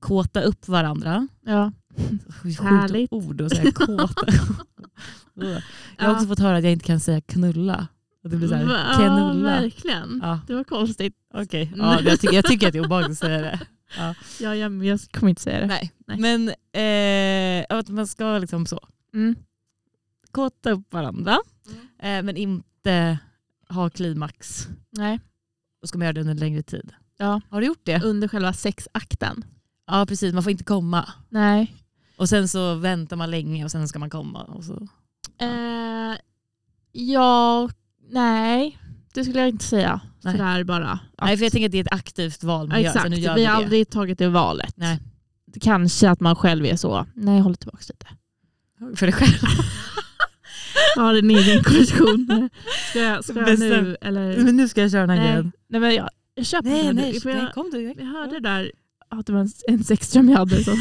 kåta 0.00 0.42
upp 0.42 0.68
varandra. 0.68 1.28
Ja. 1.46 1.72
Sjukt 2.42 2.60
Härligt. 2.60 3.12
ord 3.12 3.40
att 3.40 3.56
säga 3.56 3.72
kåta. 3.72 4.26
jag 5.98 6.04
har 6.06 6.14
också 6.14 6.26
fått 6.26 6.38
höra 6.38 6.56
att 6.56 6.64
jag 6.64 6.72
inte 6.72 6.84
kan 6.84 7.00
säga 7.00 7.20
knulla. 7.20 7.86
Och 8.24 8.30
det 8.30 8.36
blir 8.36 8.48
så 8.48 8.54
här, 8.54 8.64
ja, 9.02 9.32
verkligen. 9.32 10.20
Ja, 10.22 10.40
Det 10.46 10.54
var 10.54 10.64
konstigt. 10.64 11.14
okej. 11.34 11.72
Ja, 11.76 12.00
jag, 12.00 12.20
tycker, 12.20 12.34
jag 12.34 12.44
tycker 12.44 12.66
att 12.66 12.72
det 12.72 12.78
är 12.78 12.84
obehagligt 12.86 13.10
att 13.12 13.18
säga 13.18 13.40
det. 13.40 13.60
Ja, 13.96 14.14
jag, 14.40 14.84
jag 14.84 15.00
kommer 15.12 15.30
inte 15.30 15.42
säga 15.42 15.60
det. 15.60 15.66
Nej. 15.66 15.92
Nej. 16.06 16.18
Men 16.18 16.48
eh, 17.68 17.78
att 17.78 17.88
man 17.88 18.06
ska 18.06 18.38
liksom 18.38 18.66
så 18.66 18.80
Mm. 19.14 19.34
kåta 20.30 20.70
upp 20.70 20.92
varandra 20.92 21.38
eh, 22.02 22.22
men 22.22 22.36
inte 22.36 23.18
ha 23.68 23.90
klimax. 23.90 24.68
Nej. 24.90 25.20
Och 25.82 25.88
ska 25.88 25.98
man 25.98 26.04
göra 26.04 26.12
det 26.12 26.20
under 26.20 26.30
en 26.34 26.40
längre 26.40 26.62
tid. 26.62 26.92
Ja. 27.16 27.40
Har 27.50 27.60
du 27.60 27.66
gjort 27.66 27.80
det? 27.84 28.02
Under 28.04 28.28
själva 28.28 28.52
sexakten. 28.52 29.44
Ja 29.86 30.06
precis, 30.06 30.34
man 30.34 30.42
får 30.42 30.52
inte 30.52 30.64
komma. 30.64 31.12
Nej. 31.28 31.74
Och 32.16 32.28
sen 32.28 32.48
så 32.48 32.74
väntar 32.74 33.16
man 33.16 33.30
länge 33.30 33.64
och 33.64 33.70
sen 33.70 33.88
ska 33.88 33.98
man 33.98 34.10
komma. 34.10 34.42
Och 34.42 34.64
så. 34.64 34.88
Eh, 35.38 36.16
jag 36.92 37.72
Nej, 38.10 38.78
det 39.14 39.24
skulle 39.24 39.38
jag 39.40 39.48
inte 39.48 39.64
säga. 39.64 40.00
Nej. 40.22 40.32
Sådär 40.36 40.64
bara. 40.64 40.98
Nej, 41.22 41.32
att- 41.32 41.38
för 41.38 41.44
jag 41.44 41.52
tänker 41.52 41.66
att 41.66 41.72
det 41.72 41.78
är 41.78 41.82
ett 41.84 41.92
aktivt 41.92 42.42
val 42.44 42.68
man 42.68 42.76
Ja, 42.76 42.82
gör. 42.82 42.90
Exakt, 42.90 43.10
nu 43.10 43.16
gör 43.16 43.34
vi 43.34 43.40
vi 43.40 43.46
har 43.46 43.54
aldrig 43.56 43.90
tagit 43.90 44.18
det 44.18 44.28
valet. 44.28 44.72
Nej. 44.76 44.98
Kanske 45.60 46.10
att 46.10 46.20
man 46.20 46.36
själv 46.36 46.66
är 46.66 46.76
så, 46.76 47.06
nej 47.14 47.36
jag 47.36 47.42
håller 47.42 47.56
tillbaka 47.56 47.78
lite. 47.88 48.06
För 48.96 49.06
dig 49.06 49.12
själv. 49.12 49.32
Jag 50.96 51.02
har 51.02 51.14
en 51.14 51.30
egen 51.30 51.64
konversation. 51.64 52.48
Ska 52.90 52.98
jag, 52.98 53.24
ska 53.24 53.40
jag 53.40 53.58
nu 53.58 53.96
eller? 54.00 54.36
Men 54.36 54.56
nu 54.56 54.68
ska 54.68 54.82
jag 54.82 54.90
köra 54.90 55.00
den 55.00 55.10
här 55.10 55.16
Nej, 55.16 55.26
grejen. 55.32 55.52
nej 55.68 55.80
men 55.80 55.94
jag, 55.94 56.08
jag 56.34 56.46
köper 56.46 56.68
Nej, 56.70 56.82
det. 56.86 56.92
nej, 56.92 57.20
nej, 57.24 57.36
jag, 57.36 57.54
kom 57.54 57.70
du. 57.72 57.94
jag 57.98 58.06
hörde 58.06 58.40
där 58.40 58.72
att 59.08 59.26
det 59.26 59.32
var 59.32 59.40
en, 59.40 59.50
en 59.68 59.84
sexdröm 59.84 60.28
jag 60.28 60.38
hade. 60.38 60.64
Så. 60.64 60.70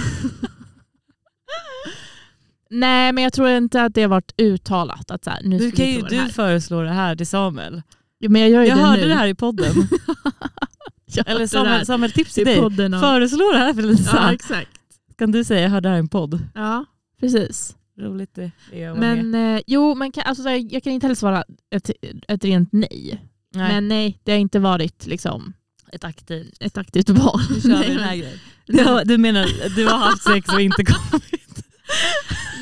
nej 2.70 3.12
men 3.14 3.24
jag 3.24 3.34
tror 3.34 3.50
inte 3.50 3.84
att 3.84 3.94
det 3.96 4.02
har 4.02 4.10
varit 4.10 4.34
uttalat 4.38 5.12
att 5.12 5.24
så 5.24 5.30
här, 5.30 5.42
nu 5.44 5.58
Du 5.58 5.72
kan 5.72 5.86
ju 5.90 6.02
du 6.02 6.30
föreslå 6.30 6.82
det 6.82 6.90
här 6.92 7.16
till 7.16 7.28
Samuel. 7.28 7.82
Men 8.30 8.42
jag 8.42 8.50
gör 8.50 8.64
Jag 8.64 8.78
det 8.78 8.82
hörde 8.84 9.02
nu. 9.02 9.08
det 9.08 9.14
här 9.16 9.28
i 9.28 9.36
podden. 9.36 9.74
Eller 11.26 11.48
Samuel, 11.48 11.86
Samuel 11.86 12.12
tips 12.12 12.34
till 12.34 12.46
dig. 12.46 12.60
av- 12.60 13.00
Föreslå 13.02 13.52
det 13.52 13.58
här 13.58 13.74
för 13.74 13.82
Lisa. 13.82 14.18
Ja 14.18 14.34
exakt. 14.34 14.70
Kan 15.18 15.32
du 15.32 15.44
säga 15.44 15.62
jag 15.62 15.70
hörde 15.70 15.88
det 15.88 15.90
här 15.90 15.96
i 15.98 16.00
en 16.00 16.08
podd? 16.08 16.40
Ja 16.56 16.86
precis. 17.20 17.76
Roligt 18.00 18.36
det 18.36 18.52
är. 18.74 18.94
Men 18.96 19.36
eh, 19.56 19.62
jo, 19.68 19.96
men 19.96 20.12
kan, 20.12 20.24
alltså, 20.28 20.50
jag 20.50 20.84
kan 20.84 20.94
inte 20.94 21.06
heller 21.06 21.16
svara 21.16 21.44
ett, 21.76 21.92
ett 22.28 22.44
rent 22.46 22.70
nej. 22.72 23.22
Nej, 23.56 23.74
Men 23.74 23.88
nej, 23.88 24.20
det 24.24 24.32
har 24.32 24.40
inte 24.40 24.60
varit 24.60 25.06
liksom, 25.08 25.54
ett 25.92 26.04
aktivt. 26.04 26.58
ett 26.60 26.78
aktivt 26.78 27.10
val. 27.10 27.40
Nu 27.56 27.62
kör 27.62 27.70
nej, 27.70 27.88
vi 27.90 27.94
den 27.96 28.04
här 28.04 28.16
grejen. 28.16 28.38
Du, 28.68 29.02
du 29.06 29.18
menar 29.18 29.48
du 29.76 29.88
har 29.88 29.98
haft 29.98 30.24
sex 30.24 30.54
och 30.54 30.62
inte 30.62 30.84
kommit? 30.86 31.64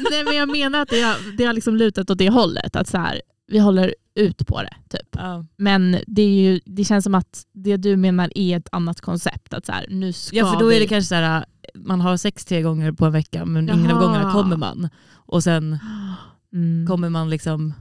nej 0.12 0.24
men 0.24 0.36
jag 0.36 0.50
menar 0.52 0.82
att 0.82 0.90
det 0.90 1.02
har, 1.02 1.38
det 1.38 1.46
har 1.46 1.54
liksom 1.54 1.76
lutat 1.76 2.10
åt 2.10 2.18
det 2.18 2.30
hållet. 2.30 2.76
Att 2.76 2.88
så 2.88 2.98
här, 2.98 3.22
vi 3.50 3.60
håller 3.60 3.96
ut 4.16 4.48
på 4.48 4.62
det. 4.62 4.74
Typ. 4.90 5.08
Ja. 5.12 5.46
Men 5.58 5.98
det, 6.08 6.22
är 6.22 6.30
ju, 6.52 6.60
det 6.66 6.84
känns 6.84 7.04
som 7.04 7.16
att 7.16 7.44
det 7.54 7.78
du 7.78 7.96
menar 7.98 8.32
är 8.36 8.58
ett 8.58 8.70
annat 8.72 9.02
koncept. 9.02 9.54
Att 9.54 9.66
så 9.66 9.72
här, 9.72 9.86
nu 9.90 10.14
ska 10.14 10.36
ja 10.36 10.52
för 10.54 10.60
då 10.60 10.66
är 10.68 10.74
vi... 10.74 10.80
det 10.80 10.88
kanske 10.88 11.08
så 11.10 11.16
här, 11.16 11.46
man 11.76 12.02
har 12.02 12.18
sex 12.18 12.46
tre 12.46 12.62
gånger 12.62 12.92
på 12.92 13.06
en 13.06 13.12
vecka 13.12 13.46
men 13.46 13.64
ingen 13.70 13.86
av 13.86 13.92
Jaha. 13.92 14.02
gångerna 14.02 14.32
kommer 14.32 14.58
man. 14.58 14.90
Och 15.14 15.44
sen 15.44 15.80
Mm. 16.54 16.88
kommer 16.88 17.10
man 17.10 17.30
liksom 17.30 17.74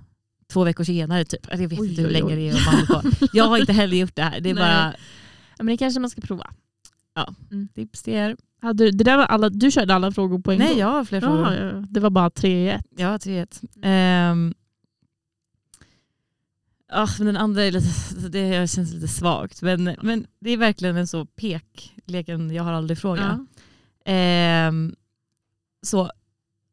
två 0.52 0.64
veckor 0.64 0.84
senare 0.84 1.24
typ. 1.24 1.46
Jag 1.50 1.58
vet 1.58 1.80
Oj, 1.80 1.88
inte 1.90 2.02
hur 2.02 2.08
oj, 2.08 2.12
länge 2.12 2.24
oj. 2.26 2.36
det 2.36 2.48
är. 2.48 2.52
man 2.66 3.02
på. 3.02 3.26
Jag 3.32 3.44
har 3.44 3.58
inte 3.58 3.72
heller 3.72 3.96
gjort 3.96 4.16
det 4.16 4.22
här. 4.22 4.40
Det 4.40 4.50
är 4.50 4.54
Nej. 4.54 4.62
bara 4.64 4.94
Ja, 5.58 5.64
men 5.64 5.66
det 5.66 5.76
kanske 5.76 6.00
man 6.00 6.10
ska 6.10 6.20
prova. 6.20 6.50
tips 7.74 8.02
till 8.02 8.14
er. 8.14 8.36
Hade, 8.62 8.84
du- 8.84 8.90
det 8.90 9.04
där 9.04 9.16
var 9.16 9.24
alla, 9.24 9.48
du 9.48 9.70
körde 9.70 9.94
alla 9.94 10.12
frågor 10.12 10.38
på 10.38 10.52
en 10.52 10.58
Nej 10.58 10.68
gång? 10.68 10.78
jag 10.78 10.86
har 10.88 11.04
fler 11.04 11.20
frågor. 11.20 11.38
Jaha, 11.54 11.54
ja, 11.74 11.84
det 11.90 12.00
var 12.00 12.10
bara 12.10 12.30
tre 12.30 12.64
i 12.64 12.68
ett. 12.70 12.84
Ja, 12.96 13.18
tre 13.18 13.38
ett. 13.38 13.60
Um, 14.32 14.54
ah, 16.88 17.08
men 17.18 17.26
den 17.26 17.36
andra 17.36 17.64
är 17.64 17.72
lite, 17.72 18.28
det 18.28 18.70
känns 18.70 18.92
lite 18.94 19.08
svagt. 19.08 19.62
Men, 19.62 19.96
men 20.02 20.26
det 20.40 20.50
är 20.50 20.56
verkligen 20.56 20.96
en 20.96 21.06
så 21.06 21.26
pek, 21.26 21.94
leken 22.04 22.54
jag 22.54 22.62
har 22.62 22.72
aldrig 22.72 22.98
fråga. 22.98 23.46
Ehm, 24.04 24.94
så 25.82 26.10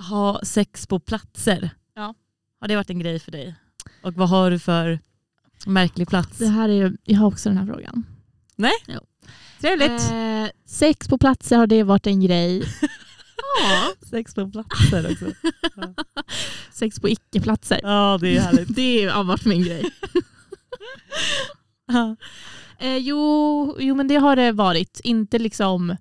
ha 0.10 0.42
sex 0.44 0.88
på 0.88 1.00
platser. 1.00 1.70
Ja. 1.96 2.14
Har 2.62 2.68
det 2.68 2.76
varit 2.76 2.90
en 2.90 3.00
grej 3.00 3.20
för 3.20 3.32
dig? 3.32 3.56
Och 4.04 4.14
vad 4.14 4.30
har 4.30 4.52
du 4.52 4.60
för 4.60 5.00
märklig 5.66 6.08
plats? 6.08 6.38
Det 6.38 6.48
här 6.48 6.70
är, 6.70 6.98
jag 7.04 7.20
har 7.20 7.28
också 7.28 7.50
den 7.50 7.58
här 7.58 7.66
frågan. 7.66 8.06
Trevligt. 9.62 10.12
Eh, 10.12 10.48
sex 10.66 11.08
på 11.08 11.18
platser 11.18 11.58
har 11.58 11.68
det 11.68 11.84
varit 11.84 12.08
en 12.08 12.22
grej. 12.22 12.64
ja. 13.62 13.94
Sex 14.10 14.36
på 14.36 14.52
platser 14.52 15.12
också. 15.12 15.32
Sex 16.72 17.00
på 17.00 17.10
icke-platser. 17.10 17.80
Ja, 17.84 18.18
det 18.22 18.38
är 18.38 18.42
härligt. 18.42 18.68
Det 18.76 19.06
har 19.06 19.24
varit 19.24 19.46
min 19.46 19.64
grej. 19.64 19.92
Eh, 22.80 22.98
jo, 22.98 23.76
jo, 23.80 23.96
men 23.96 24.08
det 24.08 24.16
har 24.16 24.36
det 24.36 24.52
varit. 24.52 25.02
Inte 25.04 25.40
liksom... 25.40 25.96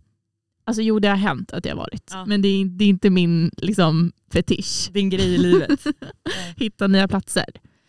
Alltså 0.67 0.83
jo, 0.83 0.99
det 0.99 1.09
har 1.09 1.17
hänt 1.17 1.53
att 1.53 1.65
det 1.65 1.69
har 1.71 1.77
varit. 1.77 2.11
Ja. 2.13 2.27
Men 2.27 2.43
det 2.43 2.49
är, 2.49 2.65
det 2.65 2.85
är 2.85 2.89
inte 2.89 3.11
min 3.11 3.51
liksom, 3.57 4.13
fetisch. 4.33 4.91
Din 4.93 5.11
grej 5.11 5.35
i 5.35 5.39
livet. 5.39 5.85
Hitta 6.57 6.87
nya 6.87 7.09
platser. 7.09 7.47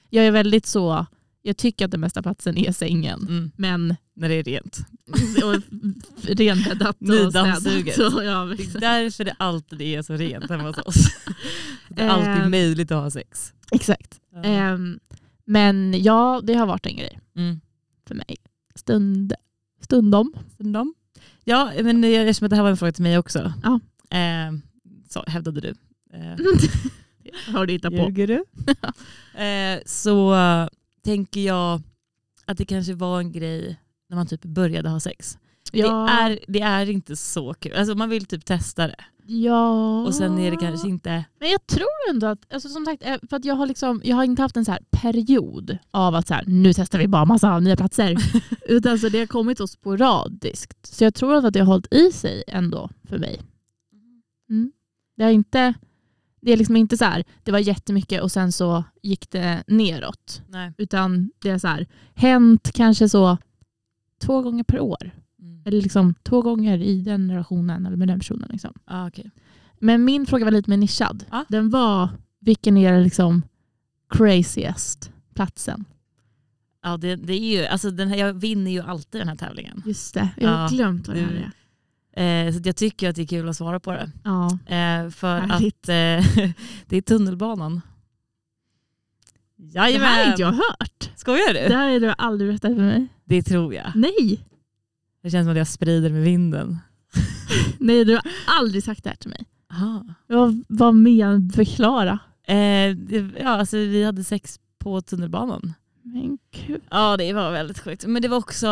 Jag 0.10 0.26
är 0.26 0.32
väldigt 0.32 0.66
så... 0.66 1.06
Jag 1.48 1.58
tycker 1.58 1.86
att 1.86 1.92
den 1.92 2.02
bästa 2.02 2.22
platsen 2.24 2.58
är 2.58 2.72
sängen. 2.72 3.20
Mm, 3.30 3.52
Men 3.56 3.96
när 4.16 4.30
det 4.30 4.36
är 4.36 4.44
rent. 4.44 4.78
och 5.44 5.62
renbäddat 6.38 6.98
och 7.02 7.30
städat. 7.32 7.64
Så, 7.96 8.24
ja, 8.24 8.46
Det 8.46 8.64
är 8.64 8.80
därför 8.80 9.24
det 9.24 9.36
alltid 9.40 9.82
är 9.82 10.02
så 10.02 10.14
rent 10.14 10.50
hemma 10.50 10.64
hos 10.64 10.78
oss. 10.78 11.08
Det 11.90 12.02
är 12.02 12.10
alltid 12.10 12.44
Ehm. 12.44 12.52
möjligt 12.52 12.92
att 12.92 13.04
ha 13.04 13.10
sex. 13.12 13.54
exakt. 13.72 14.20
Ehm, 14.44 15.00
men 15.46 16.04
ja, 16.04 16.42
det 16.44 16.54
har 16.54 16.66
varit 16.66 16.86
en 16.86 16.96
grej 16.98 17.20
Mm. 17.36 17.62
för 18.08 18.16
mig. 18.16 18.36
Stund, 18.76 19.34
stundom. 19.82 20.34
Stundom. 20.54 20.94
Ja, 21.44 21.72
men 21.84 22.04
eftersom 22.04 22.50
det 22.50 22.56
här 22.56 22.64
var 22.64 22.70
en 22.70 22.78
fråga 22.78 22.92
till 22.92 23.04
mig 23.04 23.18
också. 23.18 23.54
Ja. 23.64 23.80
Eh, 24.18 24.54
så 25.10 25.24
hävdade 25.28 25.62
du. 25.62 25.74
Eh, 26.14 26.36
har 27.54 27.66
du 27.66 27.74
hittat 27.74 27.92
på. 27.92 27.98
ljuger 27.98 28.28
du? 28.28 28.44
eh, 29.44 29.80
så 29.86 30.34
tänker 31.06 31.42
jag 31.42 31.82
att 32.46 32.58
det 32.58 32.66
kanske 32.66 32.94
var 32.94 33.20
en 33.20 33.32
grej 33.32 33.80
när 34.10 34.18
man 34.18 34.28
typ 34.28 34.46
började 34.46 34.90
ha 34.90 35.00
sex. 35.00 35.38
Ja, 35.72 35.88
Det, 35.88 36.12
är, 36.12 36.40
det 36.48 36.62
är 36.62 36.90
inte 36.90 37.16
så 37.16 37.54
kul. 37.54 37.76
Alltså 37.76 37.96
man 37.96 38.10
vill 38.10 38.26
typ 38.26 38.46
testa 38.46 38.88
det. 38.88 39.06
ja. 39.26 40.02
Och 40.06 40.16
sen 40.16 40.40
är 40.40 40.52
det 40.52 40.58
kanske 40.58 40.90
inte... 40.90 41.26
Men 41.40 41.50
jag 41.50 41.68
tror 41.68 42.10
ändå 42.10 42.28
att, 42.28 42.54
alltså 42.54 42.70
som 42.70 42.86
sagt, 42.86 43.06
eh, 43.06 43.18
för 43.30 43.38
att 43.38 43.46
jag 43.46 43.56
har, 43.56 43.68
liksom, 43.68 44.02
jag 44.04 44.16
har 44.16 44.24
inte 44.24 44.42
haft 44.42 44.58
en 44.58 44.66
så 44.66 44.72
här 44.72 44.82
period 44.92 45.78
av 45.92 46.16
att 46.16 46.28
så 46.28 46.34
här, 46.34 46.44
nu 46.48 46.74
testar 46.74 47.00
vi 47.00 47.08
bara 47.08 47.26
massa 47.26 47.60
nya 47.60 47.76
platser. 47.76 48.16
Utan 48.68 49.00
så 49.00 49.10
det 49.10 49.20
har 49.20 49.26
kommit 49.26 49.58
så 49.58 49.68
sporadiskt. 49.68 50.86
Så 50.96 51.04
jag 51.04 51.16
tror 51.16 51.46
att 51.46 51.54
det 51.54 51.60
har 51.60 51.68
hållit 51.68 51.94
i 51.94 52.12
sig 52.12 52.44
ändå 52.48 52.90
för 53.10 53.18
mig. 53.18 53.42
Mm. 54.50 54.72
Det, 55.18 55.24
har 55.24 55.32
inte, 55.32 55.74
det 56.46 56.54
är 56.54 56.58
liksom 56.58 56.76
inte 56.76 56.98
så 56.98 57.06
här, 57.06 57.24
det 57.44 57.52
var 57.52 57.60
jättemycket 57.60 58.22
och 58.24 58.32
sen 58.32 58.52
så 58.52 58.84
gick 59.02 59.32
det 59.32 59.64
neråt. 59.68 60.42
Nej. 60.48 60.74
Utan 60.78 61.32
det 61.42 61.50
har 61.50 61.58
så 61.58 61.68
här, 61.68 61.88
hänt 62.14 62.72
kanske 62.74 63.10
så 63.10 63.38
två 64.22 64.42
gånger 64.42 64.64
per 64.64 64.80
år. 64.80 65.12
Mm. 65.42 65.62
Eller 65.66 65.82
liksom 65.82 66.14
två 66.24 66.42
gånger 66.42 66.78
i 66.78 67.02
den 67.02 67.32
relationen 67.32 67.86
eller 67.86 67.98
med 67.98 68.08
den 68.08 68.20
personen. 68.20 68.50
Liksom. 68.52 68.74
Ah, 68.86 69.08
okay. 69.08 69.26
Men 69.80 70.06
min 70.06 70.26
fråga 70.26 70.46
var 70.46 70.52
lite 70.52 70.70
mer 70.70 70.78
nischad. 70.78 71.26
Ja. 71.32 71.46
Den 71.50 71.70
var, 71.70 72.10
vilken 72.40 72.78
är 72.78 73.04
liksom 73.04 73.42
craziest 74.10 75.12
platsen? 75.36 75.86
Ja, 76.84 76.98
det, 76.98 77.16
det 77.16 77.34
är 77.34 77.60
ju, 77.60 77.66
alltså 77.66 77.92
den 77.92 78.08
här, 78.08 78.18
jag 78.18 78.34
vinner 78.34 78.72
ju 78.72 78.82
alltid 78.82 79.22
den 79.22 79.28
här 79.28 79.36
tävlingen. 79.36 79.84
Just 79.86 80.14
det, 80.14 80.30
jag 80.38 80.50
har 80.50 80.62
Ja, 80.62 80.68
glömt 80.68 81.08
vad 81.08 81.18
det 81.18 81.22
här 81.22 81.32
är. 81.32 81.52
Eh, 82.16 82.54
så 82.54 82.60
jag 82.64 82.76
tycker 82.76 83.10
att 83.10 83.16
det 83.16 83.22
är 83.22 83.26
kul 83.28 83.50
att 83.50 83.58
svara 83.58 83.80
på 83.80 83.92
det. 83.92 84.12
Ja. 84.24 84.46
Eh, 84.66 85.10
för 85.10 85.40
Härligt. 85.40 85.84
att 85.84 85.90
eh, 85.90 86.52
det 86.88 86.98
är 86.98 87.02
tunnelbanan. 87.02 87.82
Det 89.58 89.80
här 89.80 89.86
har 89.86 89.90
Jajamän! 89.90 90.30
inte 90.30 90.42
jag 90.42 90.52
hört. 90.52 91.10
Skojar 91.16 91.54
du? 91.54 91.60
Det 91.70 91.76
här 91.76 91.92
har 91.92 92.00
du 92.00 92.14
aldrig 92.18 92.50
berättat 92.50 92.76
för 92.76 92.84
mig. 92.84 93.08
Det 93.26 93.42
tror 93.44 93.74
jag. 93.74 93.92
Nej, 93.96 94.46
Det 95.24 95.30
känns 95.30 95.46
som 95.46 95.52
att 95.52 95.58
jag 95.58 95.68
sprider 95.68 96.10
med 96.10 96.22
vinden. 96.24 96.78
Nej 97.80 98.06
du 98.06 98.14
har 98.14 98.24
aldrig 98.46 98.84
sagt 98.84 99.04
det 99.04 99.10
här 99.10 99.18
till 99.18 99.30
mig. 99.30 99.46
Aha. 99.74 100.06
Vad, 100.28 100.64
vad 100.68 100.96
med 100.96 101.52
förklara? 101.56 102.20
Eh, 102.48 102.96
det, 102.96 103.32
ja, 103.40 103.50
alltså, 103.50 103.78
vi 103.78 104.04
hade 104.04 104.24
sex 104.24 104.60
på 104.80 105.02
tunnelbanan. 105.02 105.74
Men 106.02 106.38
gud. 106.68 106.82
Ja 106.90 107.18
det 107.18 107.34
var 107.34 107.52
väldigt 107.52 107.80
sjukt. 107.80 108.06
Men 108.06 108.22
det 108.22 108.28
var 108.28 108.38
också, 108.38 108.68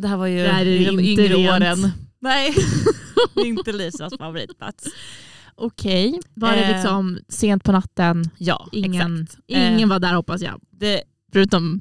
det 0.00 0.08
här 0.08 0.16
var 0.16 0.26
ju 0.26 0.42
Det 0.42 0.48
här 0.48 0.66
är 0.66 0.80
i 0.80 0.84
de 0.84 1.00
yngre 1.00 1.22
rent. 1.28 1.50
åren. 1.62 1.90
Nej, 2.24 2.54
inte 3.46 3.72
Lisas 3.72 4.12
favoritplats. 4.18 4.84
Okej, 5.54 6.20
var 6.34 6.52
det 6.52 6.64
Eh. 6.64 6.72
liksom 6.76 7.18
sent 7.28 7.64
på 7.64 7.72
natten? 7.72 8.24
Ja, 8.38 8.68
Ingen, 8.72 9.22
exakt. 9.22 9.40
Eh, 9.46 9.72
ingen 9.74 9.88
var 9.88 9.98
där 9.98 10.14
hoppas 10.14 10.40
jag. 10.42 10.60
det, 10.70 11.02
Förutom 11.32 11.80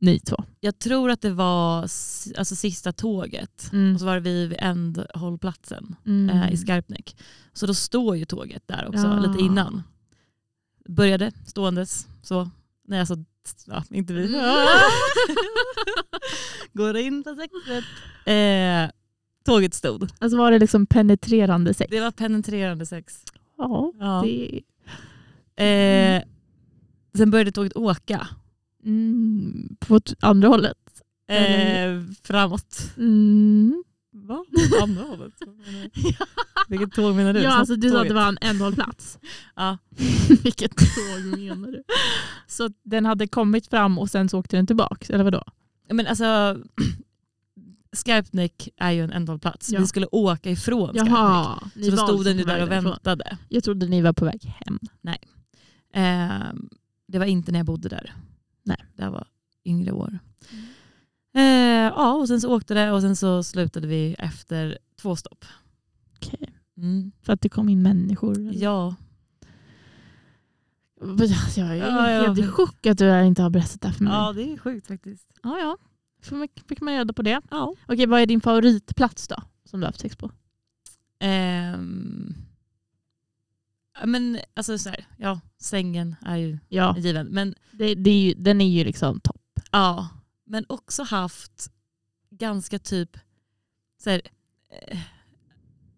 ni 0.00 0.20
två. 0.20 0.36
jag 0.60 0.78
tror 0.78 1.10
att 1.10 1.20
det 1.20 1.30
var 1.30 1.84
s- 1.84 2.28
alltså, 2.38 2.56
sista 2.56 2.92
tåget. 2.92 3.70
Mm. 3.72 3.94
Och 3.94 4.00
så 4.00 4.06
var 4.06 4.18
vi 4.18 4.46
vid 4.46 4.58
ändhållplatsen 4.60 5.96
Mm. 6.06 6.30
eh, 6.30 6.52
i 6.52 6.56
Skarpnäck. 6.56 7.16
Så 7.52 7.66
då 7.66 7.74
står 7.74 8.16
ju 8.16 8.24
tåget 8.24 8.62
där 8.68 8.88
också, 8.88 9.06
Ja. 9.06 9.18
lite 9.18 9.42
innan. 9.44 9.82
Började 10.88 11.32
ståendes 11.46 12.06
så. 12.22 12.50
Nej 12.88 13.00
alltså, 13.00 13.16
ja, 13.66 13.84
inte 13.90 14.12
vi. 14.12 14.28
Går 16.72 16.96
in 16.96 17.24
på 17.24 17.34
sexet. 17.34 17.84
Eh, 18.26 18.90
tåget 19.44 19.74
stod. 19.74 20.10
Alltså 20.18 20.38
var 20.38 20.50
det 20.52 20.58
liksom 20.58 20.86
penetrerande 20.86 21.74
sex? 21.74 21.90
Det 21.90 22.00
var 22.00 22.10
penetrerande 22.10 22.86
sex. 22.86 23.22
Ja, 23.58 23.92
Ja. 24.00 24.22
det 24.24 24.60
Eh, 25.56 26.22
sen 27.16 27.30
började 27.30 27.52
tåget 27.52 27.76
åka. 27.76 28.28
mm, 28.84 29.76
på 29.80 30.00
andra 30.20 30.48
hållet. 30.48 30.78
Eh, 31.28 32.02
framåt. 32.22 32.90
Mm. 32.96 33.84
Va? 34.14 34.44
Andra 34.82 35.02
hållet? 35.04 35.32
Vilket 36.68 36.92
tåg 36.92 37.14
menar 37.14 37.32
du? 37.32 37.40
Ja, 37.40 37.50
alltså 37.52 37.76
du 37.76 37.90
sa 37.90 38.00
att 38.02 38.08
det 38.08 38.14
var 38.14 38.28
en 38.28 38.38
ändhållplats. 38.40 39.18
Ja. 39.56 39.78
Vilket 40.42 40.76
tåg 40.76 41.38
menar 41.38 41.68
du? 41.72 41.82
Så 42.46 42.70
den 42.82 43.06
hade 43.06 43.26
kommit 43.26 43.66
fram 43.66 43.98
och 43.98 44.10
sen 44.10 44.28
så 44.28 44.38
åkte 44.38 44.56
den 44.56 44.66
tillbaka, 44.66 45.14
eller 45.14 45.24
vadå? 45.24 45.42
Men 45.90 46.06
alltså, 46.06 46.24
Skarpnäck 47.92 48.68
är 48.76 48.90
ju 48.90 49.04
en 49.04 49.12
ändhållplats. 49.12 49.72
Ja. 49.72 49.80
Vi 49.80 49.86
skulle 49.86 50.06
åka 50.12 50.50
ifrån 50.50 50.88
Skarpnäck. 50.88 51.12
Jaha, 51.14 51.58
Så 51.84 51.90
då 51.90 51.96
stod 51.96 52.24
den 52.24 52.38
ju 52.38 52.44
där 52.44 52.62
och 52.62 52.70
väntade. 52.70 53.38
Jag 53.48 53.64
trodde 53.64 53.86
ni 53.86 54.02
var 54.02 54.12
på 54.12 54.24
väg 54.24 54.44
hem. 54.44 54.78
Eh, 55.94 56.52
det 57.08 57.18
var 57.18 57.26
inte 57.26 57.52
när 57.52 57.58
jag 57.58 57.66
bodde 57.66 57.88
där. 57.88 58.14
Nej. 58.64 58.84
Det 58.96 59.08
var 59.08 59.26
yngre 59.64 59.92
år. 59.92 60.18
Eh, 61.34 61.42
ja, 61.42 62.12
och 62.12 62.28
sen 62.28 62.40
så 62.40 62.54
åkte 62.56 62.74
det 62.74 62.92
och 62.92 63.00
sen 63.00 63.16
så 63.16 63.42
slutade 63.42 63.86
vi 63.86 64.14
efter 64.18 64.78
två 65.00 65.16
stopp. 65.16 65.44
Okej. 66.16 66.48
Mm. 66.76 67.12
För 67.22 67.32
att 67.32 67.40
det 67.40 67.48
kom 67.48 67.68
in 67.68 67.82
människor? 67.82 68.32
eller? 68.38 68.62
Ja, 68.62 68.94
Jag 71.56 71.66
är 71.66 71.74
Ja, 71.76 72.10
ja. 72.10 72.22
helt 72.22 72.38
i 72.38 72.46
chock 72.46 72.86
att 72.86 72.98
du 72.98 73.24
inte 73.24 73.42
har 73.42 73.50
berättat 73.50 73.80
det 73.80 73.88
här 73.88 73.94
för 73.94 74.04
mig. 74.04 74.12
ja, 74.12 74.32
det 74.32 74.52
är 74.52 74.56
sjukt 74.58 74.86
faktiskt. 74.86 75.26
ja. 75.42 75.58
ja. 75.58 75.76
Fick 76.68 76.80
man 76.80 76.94
reda 76.94 77.12
på 77.12 77.22
det? 77.22 77.40
Ja. 77.50 77.74
Okej, 77.86 78.06
vad 78.06 78.20
är 78.20 78.26
din 78.26 78.40
favoritplats 78.40 79.28
då? 79.28 79.36
Som 79.64 79.80
du 79.80 79.84
har 79.86 79.88
haft 79.88 80.00
sex 80.00 80.16
på? 80.16 80.30
Ja, 84.00 84.06
men 84.06 84.38
alltså 84.54 84.78
så 84.78 84.88
här, 84.88 85.06
ja, 85.16 85.40
sängen 85.58 86.16
är 86.22 86.36
ju 86.36 86.58
Ja, 86.68 86.96
given. 86.98 87.26
Men 87.26 87.54
det, 87.72 87.94
det 87.94 88.10
är 88.10 88.20
ju, 88.22 88.34
den 88.34 88.60
är 88.60 88.68
ju 88.78 88.84
liksom 88.84 89.20
topp. 89.20 89.60
Ja, 89.72 90.08
men 90.44 90.64
också 90.68 91.02
haft 91.02 91.70
ganska 92.30 92.78
typ 92.78 93.16
så 94.02 94.10
här, 94.10 94.22
eh, 94.88 94.98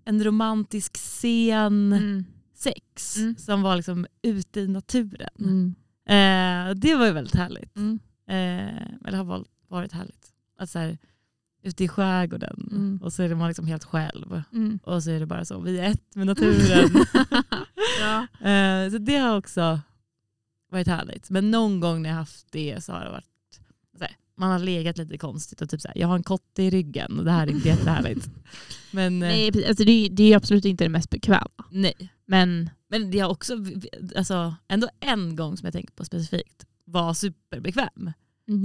en 0.04 0.24
romantisk 0.24 0.96
scen 0.96 1.92
Mm. 1.92 2.24
sex 2.54 3.16
Mm. 3.16 3.36
som 3.36 3.62
var 3.62 3.76
liksom 3.76 4.06
ute 4.22 4.60
i 4.60 4.68
naturen. 4.68 5.28
Mm. 5.38 5.74
Eh, 6.06 6.74
det 6.74 6.94
var 6.94 7.06
ju 7.06 7.12
väldigt 7.12 7.34
härligt. 7.34 7.76
Mm. 7.76 7.98
Eh, 8.26 9.06
eller 9.06 9.16
har 9.18 9.24
val- 9.24 9.46
varit 9.68 9.92
härligt. 9.92 10.32
Att 10.58 10.70
så 10.70 10.78
här, 10.78 10.98
ute 11.62 11.84
i 11.84 11.88
skärgården 11.88 12.68
Mm. 12.72 13.00
och 13.02 13.12
så 13.12 13.22
är 13.22 13.34
man 13.34 13.48
liksom 13.48 13.66
helt 13.66 13.84
själv. 13.84 14.42
Mm. 14.52 14.78
Och 14.82 15.02
så 15.02 15.10
är 15.10 15.20
det 15.20 15.26
bara 15.26 15.44
så, 15.44 15.60
vi 15.60 15.78
är 15.78 15.90
ett 15.90 16.14
med 16.14 16.26
naturen. 16.26 16.90
ja. 18.00 18.48
Eh, 18.48 18.90
så 18.90 18.98
det 18.98 19.16
har 19.16 19.36
också 19.36 19.80
varit 20.70 20.86
härligt. 20.86 21.30
Men 21.30 21.50
någon 21.50 21.80
gång 21.80 22.02
när 22.02 22.10
jag 22.10 22.16
haft 22.16 22.46
det 22.52 22.84
så 22.84 22.92
har 22.92 23.04
det 23.04 23.10
varit 23.10 23.24
här, 24.00 24.16
man 24.36 24.50
har 24.50 24.58
legat 24.58 24.98
lite 24.98 25.18
konstigt 25.18 25.62
och 25.62 25.70
typ 25.70 25.80
så 25.80 25.88
här, 25.88 25.98
jag 25.98 26.08
har 26.08 26.16
en 26.16 26.22
kotte 26.22 26.62
i 26.62 26.70
ryggen 26.70 27.18
och 27.18 27.24
det 27.24 27.30
här 27.30 27.46
är 27.46 27.50
inte 27.50 27.68
jättehärligt. 27.68 28.28
Men 28.92 29.22
eh, 29.22 29.28
Nej, 29.28 29.66
alltså 29.68 29.84
det, 29.84 29.92
är, 29.92 30.10
det 30.10 30.32
är 30.32 30.36
absolut 30.36 30.64
inte 30.64 30.84
det 30.84 30.88
mest 30.88 31.10
bekväma. 31.10 31.64
nej. 31.70 32.08
Men 32.26 32.70
Men 32.88 33.10
det 33.10 33.18
har 33.18 33.30
också, 33.30 33.56
alltså, 34.16 34.54
ändå 34.68 34.88
en 35.00 35.36
gång 35.36 35.56
som 35.56 35.66
jag 35.66 35.72
tänker 35.72 35.94
på 35.94 36.04
specifikt 36.04 36.66
var 36.84 37.14
superbekväm. 37.14 38.12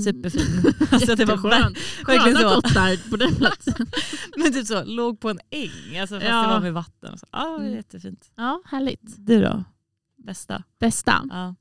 Superfin. 0.03 0.73
Alltså 0.91 1.15
det 1.15 1.25
var 1.25 1.37
Sköna 1.37 2.39
så. 2.39 2.61
kottar 2.61 3.09
på 3.09 3.17
den 3.17 3.35
platsen. 3.35 3.87
Men 4.37 4.53
typ 4.53 4.67
så, 4.67 4.83
låg 4.83 5.19
på 5.19 5.29
en 5.29 5.39
äng 5.49 5.99
alltså 5.99 6.15
fast 6.15 6.27
Ja. 6.27 6.41
det 6.41 6.47
var 6.47 6.59
med 6.61 6.73
vatten. 6.73 7.17
Så. 7.17 7.25
Var 7.31 7.59
Mm. 7.59 7.73
jättefint. 7.73 8.31
Ja, 8.35 8.61
härligt. 8.65 9.01
Du 9.17 9.41
då? 9.41 9.63
Bästa? 10.17 10.63
Bästa? 10.79 11.23
Ja. 11.29 11.55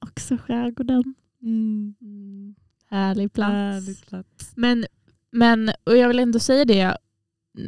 Också 0.00 0.36
skärgården. 0.36 1.14
Mm. 1.42 1.94
Mm. 2.00 2.54
Härlig 2.90 3.32
plats. 3.32 3.52
Härlig 3.52 4.06
plats. 4.06 4.52
Men, 4.56 4.86
men 5.30 5.70
och 5.84 5.96
jag 5.96 6.08
vill 6.08 6.18
ändå 6.18 6.38
säga 6.38 6.64
det, 6.64 6.96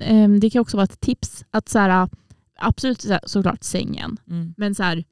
ehm, 0.02 0.40
det 0.40 0.50
kan 0.50 0.60
också 0.62 0.76
vara 0.76 0.84
ett 0.84 1.00
tips 1.00 1.44
att 1.50 1.68
så 1.68 1.78
här, 1.78 2.08
absolut 2.58 3.06
såklart 3.26 3.64
sängen, 3.64 4.16
Mm. 4.28 4.54
men 4.56 4.74
så 4.74 4.82
här, 4.82 5.04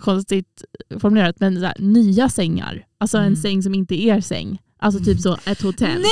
konstigt 0.00 0.64
formulerat, 1.00 1.40
men 1.40 1.60
så 1.60 1.66
här, 1.66 1.74
nya 1.78 2.28
sängar. 2.28 2.86
Alltså 2.98 3.18
en 3.18 3.24
Mm. 3.26 3.36
säng 3.36 3.62
som 3.62 3.74
inte 3.74 3.94
är 3.94 4.16
er 4.16 4.20
säng. 4.20 4.58
Alltså 4.78 5.04
typ 5.04 5.20
så 5.20 5.38
ett 5.44 5.62
hotell. 5.62 6.00
Nej, 6.02 6.10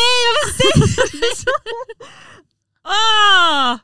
säger 0.56 1.12
du 1.12 1.36
så? 1.36 1.50
Ah! 2.82 3.78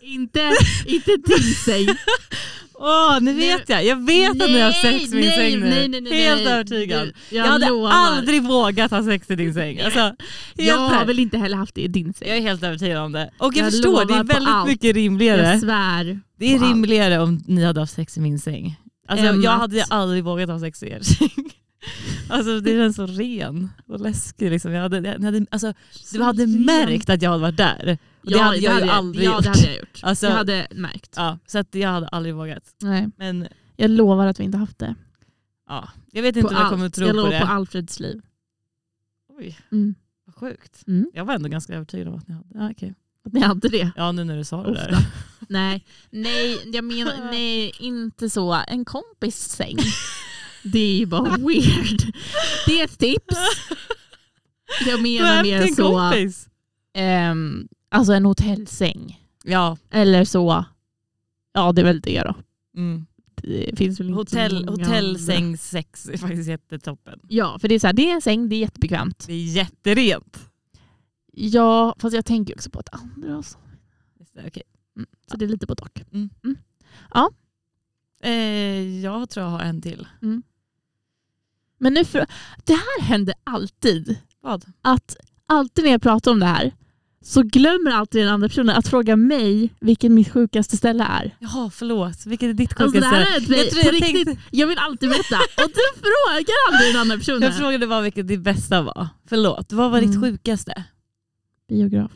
Inte, 0.00 0.52
inte 0.86 1.16
din 1.16 1.54
säng. 1.54 1.86
Åh, 2.78 3.18
nu 3.20 3.32
Nu- 3.32 3.38
vet 3.38 3.68
jag. 3.68 3.84
Jag 3.84 4.06
vet 4.06 4.30
att 4.30 4.36
ni 4.50 4.60
har 4.60 4.72
sex 4.72 5.12
i 5.12 5.14
min 5.16 5.24
nej, 5.24 5.36
säng 5.52 5.60
nu. 5.60 5.70
nej, 5.70 5.88
nej, 5.88 6.00
nej, 6.00 6.12
Helt 6.24 6.44
nej. 6.44 6.52
övertygad. 6.52 7.06
Du, 7.30 7.36
Jag, 7.36 7.46
jag 7.46 7.52
hade 7.52 7.68
lovar. 7.68 7.90
aldrig 7.92 8.42
vågat 8.42 8.90
ha 8.90 9.04
sex 9.04 9.30
i 9.30 9.34
din 9.36 9.54
säng. 9.54 9.80
Alltså, 9.80 10.14
jag 10.54 10.78
har 10.78 11.04
väl 11.04 11.18
inte 11.18 11.38
heller 11.38 11.56
haft 11.56 11.74
det 11.74 11.80
i 11.82 11.88
din 11.88 12.12
säng. 12.14 12.28
jag 12.28 12.36
är 12.36 12.40
helt 12.42 12.62
övertygad 12.62 12.98
om 13.02 13.12
det. 13.12 13.30
Och 13.38 13.54
jag, 13.56 13.64
Jag 13.66 13.72
förstår, 13.72 14.04
det 14.04 14.14
är 14.14 14.24
väldigt 14.24 14.66
mycket 14.66 14.96
rimligare. 14.96 15.42
Jag 15.50 15.60
svär. 15.60 16.20
Det 16.38 16.54
är 16.54 16.58
rimligare 16.58 17.18
om 17.18 17.42
ni 17.46 17.64
hade 17.64 17.80
haft 17.80 17.94
sex 17.94 18.16
i 18.16 18.20
min 18.20 18.38
säng. 18.38 18.76
Alltså, 19.08 19.26
jag 19.26 19.46
att- 19.46 19.60
hade 19.60 19.84
aldrig 19.84 20.24
vågat 20.24 20.48
ha 20.50 20.60
sex 20.60 20.82
i 20.82 20.86
er 20.90 21.00
säng. 21.02 21.30
Alltså, 22.28 22.60
det 22.60 22.70
känns 22.70 22.96
så 22.96 23.06
ren 23.06 23.70
och 23.88 24.00
läskig. 24.00 24.50
Liksom. 24.50 24.72
Jag 24.72 24.82
hade, 24.82 24.96
jag 25.08 25.22
hade, 25.24 25.46
alltså, 25.50 25.72
du 26.12 26.22
hade 26.22 26.46
märkt 26.46 27.10
att 27.10 27.22
jag 27.22 27.30
hade 27.30 27.42
varit 27.42 27.56
där. 27.56 27.98
Och 28.26 28.32
det 28.32 28.38
Ja, 28.38 28.42
hade 28.44 28.56
jag 28.58 28.84
ju 28.84 28.90
aldrig 28.90 29.26
ja, 29.28 29.34
gjort. 29.34 29.42
det 29.42 29.48
hade 29.48 29.66
jag 29.66 29.76
gjort. 29.76 30.00
Alltså, 30.02 30.26
jag 30.26 30.32
hade 30.32 30.66
märkt. 30.70 31.12
ja, 31.16 31.38
så 31.46 31.58
att 31.58 31.74
jag 31.74 31.88
hade 31.88 32.08
aldrig 32.08 32.34
vågat. 32.34 32.74
Nej. 32.82 33.08
Men 33.16 33.48
Jag 33.76 33.90
lovar 33.90 34.26
att 34.26 34.40
vi 34.40 34.44
inte 34.44 34.58
haft 34.58 34.78
det. 34.78 34.94
ja, 35.68 35.88
jag 36.12 36.22
vet 36.22 36.36
inte 36.36 36.48
på 36.48 36.54
om 36.54 36.60
jag 36.60 36.70
kommer 36.70 36.86
att 36.86 36.94
tro 36.94 37.06
jag 37.06 37.12
på 37.12 37.16
lovar 37.16 37.30
det. 37.30 37.40
på 37.40 37.46
Alfreds 37.46 38.00
liv. 38.00 38.20
Oj, 39.38 39.58
Mm. 39.72 39.94
vad 40.24 40.34
sjukt. 40.34 40.82
Mm. 40.86 41.10
Jag 41.14 41.24
var 41.24 41.34
ändå 41.34 41.48
ganska 41.48 41.74
övertygad 41.74 42.08
om 42.08 42.14
att 42.14 42.28
ni 42.28 42.34
hade. 42.34 42.46
Ja, 42.54 42.70
okej. 42.70 42.94
Att 43.26 43.32
ni 43.32 43.40
hade 43.40 43.68
det. 43.68 43.90
ja 43.96 44.12
nu 44.12 44.24
när 44.24 44.36
du 44.36 44.44
sa 44.44 44.62
det 44.62 44.70
Ofta. 44.70 44.90
där. 44.90 45.06
nej, 45.48 45.84
nej, 46.10 46.60
jag 46.72 46.84
menar 46.84 47.14
nej, 47.30 47.72
inte 47.80 48.30
så. 48.30 48.62
En 48.68 48.84
kompis 48.84 49.36
säng. 49.48 49.76
Det 50.72 50.78
är 50.78 50.96
ju 50.98 51.06
bara 51.06 51.36
weird. 51.36 52.12
Det 52.66 52.80
är 52.80 52.84
ett 52.84 52.98
tips. 52.98 53.36
Jag 54.86 55.02
menar 55.02 55.42
mer 55.42 55.66
så, 55.66 55.88
kompis. 55.98 56.48
ehm, 56.94 57.68
alltså 57.88 58.12
en 58.12 58.24
hotellsäng. 58.26 59.22
Ja. 59.44 59.76
Eller 59.90 60.24
så, 60.24 60.64
ja 61.52 61.72
det 61.72 61.80
är 61.80 61.84
väl 61.84 62.00
det 62.00 62.22
då. 62.22 62.34
Mm. 62.76 63.06
Det 63.34 63.78
finns 63.78 64.00
väl 64.00 64.06
inte 64.08 64.18
Hotell, 64.18 64.50
så 64.50 64.56
många 64.56 64.70
andra. 64.72 64.84
hotellsängssex 64.84 66.08
är 66.08 66.18
faktiskt 66.18 66.48
jättetoppen. 66.48 67.20
Ja, 67.28 67.58
för 67.58 67.68
det 67.68 67.74
är 67.74 67.78
så 67.78 67.86
här, 67.86 67.94
det 67.94 68.10
är 68.10 68.14
en 68.14 68.22
säng, 68.22 68.48
det 68.48 68.56
är 68.56 68.60
jättebekvämt. 68.60 69.24
Det 69.26 69.32
är 69.32 69.44
jätterent. 69.44 70.50
Ja, 71.32 71.94
fast 71.98 72.14
jag 72.16 72.24
tänker 72.24 72.54
också 72.54 72.70
på 72.70 72.80
ett 72.80 72.88
andra. 72.92 73.36
och 73.36 73.44
Så, 73.44 73.58
Just 74.18 74.34
det, 74.34 74.44
okej. 74.46 74.62
mm, 74.96 75.06
så 75.30 75.36
det 75.36 75.44
är 75.44 75.48
lite 75.48 75.66
på 75.66 75.74
dock. 75.74 76.02
Eh, 78.22 79.00
jag 79.00 79.30
tror 79.30 79.44
jag 79.46 79.50
har 79.50 79.60
en 79.60 79.82
till. 79.82 80.06
Men 81.78 81.94
nu 81.94 82.04
för, 82.04 82.26
det 82.64 82.72
här 82.72 83.02
händer 83.02 83.34
alltid. 83.44 84.18
Vad? 84.40 84.64
Att 84.82 85.16
alltid 85.46 85.84
när 85.84 85.90
jag 85.92 86.02
pratar 86.02 86.30
om 86.30 86.40
det 86.40 86.46
här 86.46 86.72
så 87.26 87.42
glömmer 87.42 87.90
alltid 87.90 88.20
den 88.22 88.28
andra 88.28 88.48
personen 88.48 88.76
att 88.76 88.88
fråga 88.88 89.16
mig 89.16 89.70
vilken 89.80 90.14
mitt 90.14 90.32
sjukaste 90.32 90.76
ställe 90.76 91.04
är. 91.04 91.36
Jaha, 91.38 91.70
förlåt. 91.70 92.26
Vilket 92.26 92.48
är 92.48 92.52
ditt 92.54 92.80
Alltså 92.80 92.84
sjukaste? 92.98 93.16
här 93.16 93.20
är 93.22 93.36
ett, 93.42 93.48
jag, 93.48 93.70
tror 93.70 93.84
jag, 93.84 93.94
riktigt, 93.94 94.26
tänkte, 94.26 94.42
jag 94.50 94.66
vill 94.66 94.78
alltid 94.78 95.08
veta. 95.08 95.36
Och 95.36 95.68
du 95.70 96.00
frågar 96.00 96.54
aldrig 96.72 96.92
den 96.94 97.00
andra 97.00 97.16
personen. 97.16 97.42
jag 97.42 97.56
frågade 97.58 97.86
bara 97.86 98.00
vilket 98.00 98.28
ditt 98.28 98.40
bästa 98.40 98.82
var. 98.82 99.08
Förlåt, 99.28 99.72
vad 99.72 99.90
var 99.90 100.00
ditt 100.00 100.10
Mm. 100.16 100.22
sjukaste? 100.22 100.84
Biograf. 101.68 102.12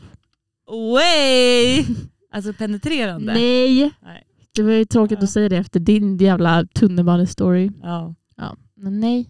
Way! 0.67 1.85
Alltså 2.33 2.53
penetrerande? 2.53 3.33
Nej. 3.33 3.91
Nej. 4.01 4.23
Det 4.55 4.63
var 4.63 4.71
ju 4.71 4.85
tråkigt 4.85 5.17
Ja. 5.19 5.23
att 5.23 5.29
säga 5.29 5.49
det 5.49 5.57
efter 5.57 5.79
din 5.79 6.17
jävla 6.17 6.65
tunnelbanestory. 6.65 7.71
Ja. 7.81 8.15
Ja. 8.35 8.57
Men 8.75 8.99
nej. 8.99 9.29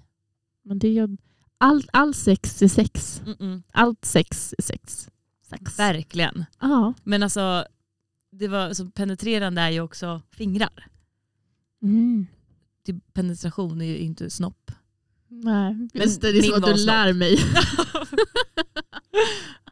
Men 0.66 0.80
det 0.80 0.98
är, 0.98 1.10
all, 1.58 1.84
all 1.94 2.14
sex 2.14 2.62
är 2.62 2.68
sex. 2.68 3.22
Mm-mm. 3.26 3.64
Allt 3.74 4.06
sex 4.06 4.56
är 4.58 4.62
sex. 4.64 5.08
Sex. 5.52 5.80
Verkligen. 5.80 6.46
Ja. 6.60 6.94
Men 7.04 7.24
alltså, 7.24 7.66
det 8.32 8.48
var, 8.48 8.74
så 8.74 8.86
penetrerande 8.86 9.62
är 9.62 9.70
ju 9.70 9.82
också 9.82 10.22
fingrar. 10.32 10.88
Mm. 11.84 12.28
Till 12.86 13.00
penetration 13.14 13.82
är 13.82 13.86
ju 13.86 13.98
inte 13.98 14.30
snopp. 14.30 14.72
Nej, 15.28 15.74
Men 15.74 15.90
just 15.94 16.22
det, 16.22 16.32
det 16.32 16.38
är 16.38 16.44
så 16.44 16.56
att 16.56 16.66
du 16.66 16.86
lär 16.86 17.14
mig. 17.14 17.40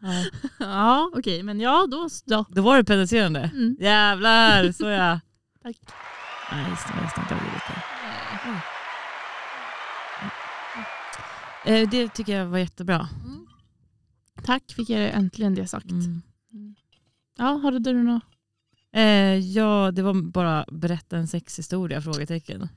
ja. 0.02 0.26
ja, 0.60 1.12
okej, 1.16 1.44
men 1.44 1.60
ja, 1.60 1.88
då 1.92 2.10
så. 2.10 2.46
Då 2.50 2.62
var 2.62 2.78
det 2.78 2.84
penetrerande. 2.84 3.52
Mm. 3.54 3.78
Jävlar, 3.80 4.72
så 4.72 4.86
ja. 4.86 5.20
Tack. 5.64 5.78
Nej, 6.52 6.70
just 6.70 6.88
det, 6.88 6.94
jag 7.02 7.12
snackade 7.12 7.42
lite. 7.42 7.82
Eh, 11.66 11.90
det 11.90 12.14
tycker 12.14 12.38
jag 12.38 12.46
var 12.46 12.58
jättebra. 12.58 13.10
Tack, 14.44 14.72
fick 14.72 14.90
jag 14.90 15.14
äntligen 15.14 15.56
det 15.56 15.68
sagt. 15.68 15.92
Mm. 15.92 16.22
Ja, 17.38 17.46
har 17.46 17.72
du 17.72 17.94
något? 18.04 18.24
Eh, 18.92 19.38
ja, 19.38 19.92
det 19.92 20.02
var 20.02 20.14
bara 20.14 20.66
berätta 20.72 21.18
en 21.18 21.28
sexhistoria? 21.28 22.02
Frågetecken. 22.02 22.70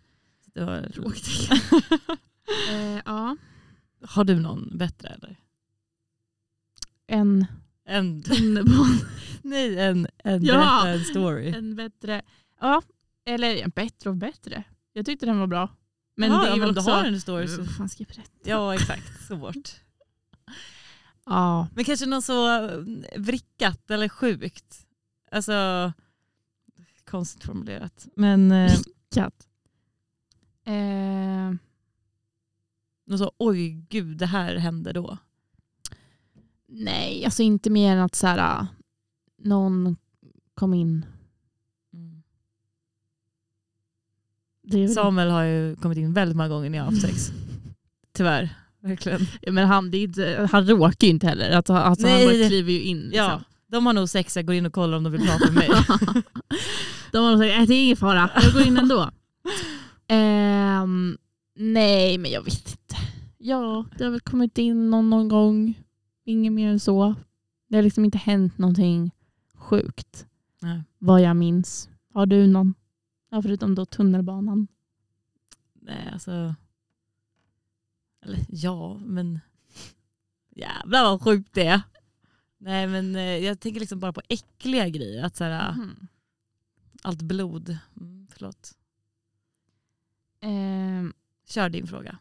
Det 0.54 0.64
var... 0.64 0.88
Eh, 2.70 3.00
ja. 3.04 3.36
Har 4.04 4.24
du 4.24 4.40
någon 4.40 4.78
bättre 4.78 5.08
eller? 5.08 5.36
En 7.06 7.46
en 7.84 8.22
tunnelbana. 8.22 8.98
nej, 9.42 9.78
en, 9.78 10.06
en, 10.24 10.44
Ja. 10.44 10.54
berätta 10.56 10.88
en 10.88 11.04
story. 11.04 11.48
en 11.48 11.76
bättre. 11.76 12.22
Ja, 12.60 12.82
eller 13.24 13.56
en 13.56 13.70
bättre 13.70 14.10
och 14.10 14.16
bättre. 14.16 14.64
Jag 14.92 15.06
tyckte 15.06 15.26
den 15.26 15.38
var 15.38 15.46
bra. 15.46 15.68
Men 16.16 16.30
Jaha, 16.30 16.42
det 16.42 16.46
är 16.48 16.50
ja, 16.50 16.56
men 16.56 16.74
du 16.74 16.80
också... 16.80 16.90
har 16.90 17.04
en 17.04 17.20
story. 17.20 17.48
Så, 17.48 17.64
fan 17.64 17.88
ska 17.88 18.02
jag 18.02 18.08
berätta? 18.08 18.30
ja 18.44 18.74
exakt, 18.74 19.26
svårt. 19.26 19.80
Ja. 21.26 21.68
Men 21.74 21.84
kanske 21.84 22.06
något 22.06 22.24
så 22.24 22.64
eh, 22.64 22.78
vrickat 23.16 23.90
eller 23.90 24.08
sjukt. 24.08 24.86
Alltså, 25.30 25.92
konstigt 27.04 27.44
formulerat. 27.44 28.08
Men 28.16 28.52
eh, 28.52 28.72
Katt. 29.14 29.48
Eh, 30.64 31.54
något 33.06 33.18
så, 33.18 33.32
oj 33.38 33.68
gud 33.88 34.16
det 34.16 34.26
här 34.26 34.56
hände 34.56 34.92
då. 34.92 35.18
nej, 36.66 37.24
alltså 37.24 37.42
inte 37.42 37.70
mer 37.70 37.96
än 37.96 38.02
att 38.02 38.14
så 38.14 38.26
här, 38.26 38.60
äh, 38.60 38.66
någon 39.38 39.96
kom 40.54 40.74
in. 40.74 41.06
Det 44.62 44.76
är 44.76 44.80
väl 44.86 44.94
Samuel 44.94 45.30
har 45.30 45.42
ju 45.42 45.76
kommit 45.76 45.98
in 45.98 46.12
väldigt 46.12 46.36
många 46.36 46.48
gånger 46.48 46.70
när 46.70 46.78
jag 46.78 46.84
har 46.84 46.92
haft 46.92 47.02
sex. 47.02 47.32
Tyvärr, 48.12 48.56
verkligen. 48.82 49.20
Men 49.52 49.66
han, 49.68 49.90
det 49.90 49.98
inte, 49.98 50.48
han 50.52 50.66
råkar 50.66 51.06
ju 51.06 51.10
inte 51.10 51.26
heller. 51.26 51.50
Alltså, 51.56 51.72
alltså 51.72 52.06
han 52.06 52.16
Nej, 52.16 52.26
bara 52.26 52.36
det- 52.36 52.48
kliver 52.48 52.72
ju 52.72 52.82
in. 52.82 52.98
Liksom. 53.00 53.16
Ja, 53.16 53.40
de 53.66 53.86
har 53.86 53.92
nog 53.92 54.08
sex, 54.08 54.36
jag 54.36 54.46
går 54.46 54.54
in 54.54 54.66
och 54.66 54.72
kollar 54.72 54.96
om 54.96 55.02
de 55.04 55.12
vill 55.12 55.20
prata 55.26 55.44
med 55.44 55.54
mig. 55.54 55.68
De 57.12 57.18
har 57.24 57.36
sagt 57.38 57.60
att 57.62 57.68
det 57.68 57.74
är 57.74 57.84
ingen 57.84 57.96
fara, 57.96 58.30
jag 58.42 58.52
går 58.52 58.62
in 58.66 58.76
ändå. 58.76 59.10
Ehm, 60.08 61.18
nej, 61.56 62.18
men 62.18 62.30
jag 62.30 62.42
vet 62.42 62.54
inte. 62.68 62.96
Ja, 63.38 63.84
det 63.98 64.04
har 64.04 64.10
väl 64.10 64.20
kommit 64.20 64.58
in 64.58 64.90
någon, 64.90 65.10
någon 65.10 65.28
gång. 65.28 65.74
Inget 66.24 66.52
mer 66.52 66.68
än 66.68 66.80
så. 66.80 67.14
Det 67.68 67.76
har 67.76 67.82
liksom 67.82 68.04
inte 68.04 68.18
hänt 68.18 68.58
någonting 68.58 69.10
sjukt 69.54 70.26
Nej. 70.60 70.82
vad 70.98 71.22
jag 71.22 71.36
minns. 71.36 71.88
Har 72.14 72.26
du 72.26 72.46
någon? 72.46 72.74
Ja, 73.30 73.42
förutom 73.42 73.74
då 73.74 73.86
tunnelbanan. 73.86 74.66
Nej, 75.80 76.08
alltså. 76.12 76.54
Eller 78.22 78.38
ja, 78.48 78.98
men 78.98 79.40
jävlar 80.56 81.02
vad 81.04 81.22
sjukt 81.22 81.54
det 81.54 81.66
är. 81.66 81.80
Nej 82.58 82.86
men 82.86 83.16
eh, 83.16 83.22
jag 83.22 83.60
tänker 83.60 83.80
liksom 83.80 84.00
bara 84.00 84.12
på 84.12 84.22
äckliga 84.28 84.88
grejer. 84.88 85.24
Att 85.24 85.36
så 85.36 85.44
här, 85.44 85.72
Mhm. 85.72 86.08
allt 87.02 87.22
blod. 87.22 87.78
Mm, 88.00 88.26
förlåt. 88.30 88.72
Ehm, 90.40 91.12
Kör 91.48 91.68
din 91.68 91.86
fråga. 91.86 92.18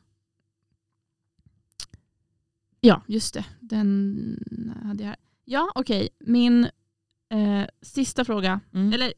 ja, 2.80 3.02
just 3.08 3.34
det. 3.34 3.46
Den 3.60 4.74
hade 4.84 5.04
jag 5.04 5.10
här. 5.10 5.18
Ja, 5.46 5.72
okej. 5.76 6.10
Min 6.20 6.64
eh, 7.30 7.66
sista 7.82 8.26
fråga. 8.26 8.60
Mm. 8.74 8.94
Eller, 8.94 9.14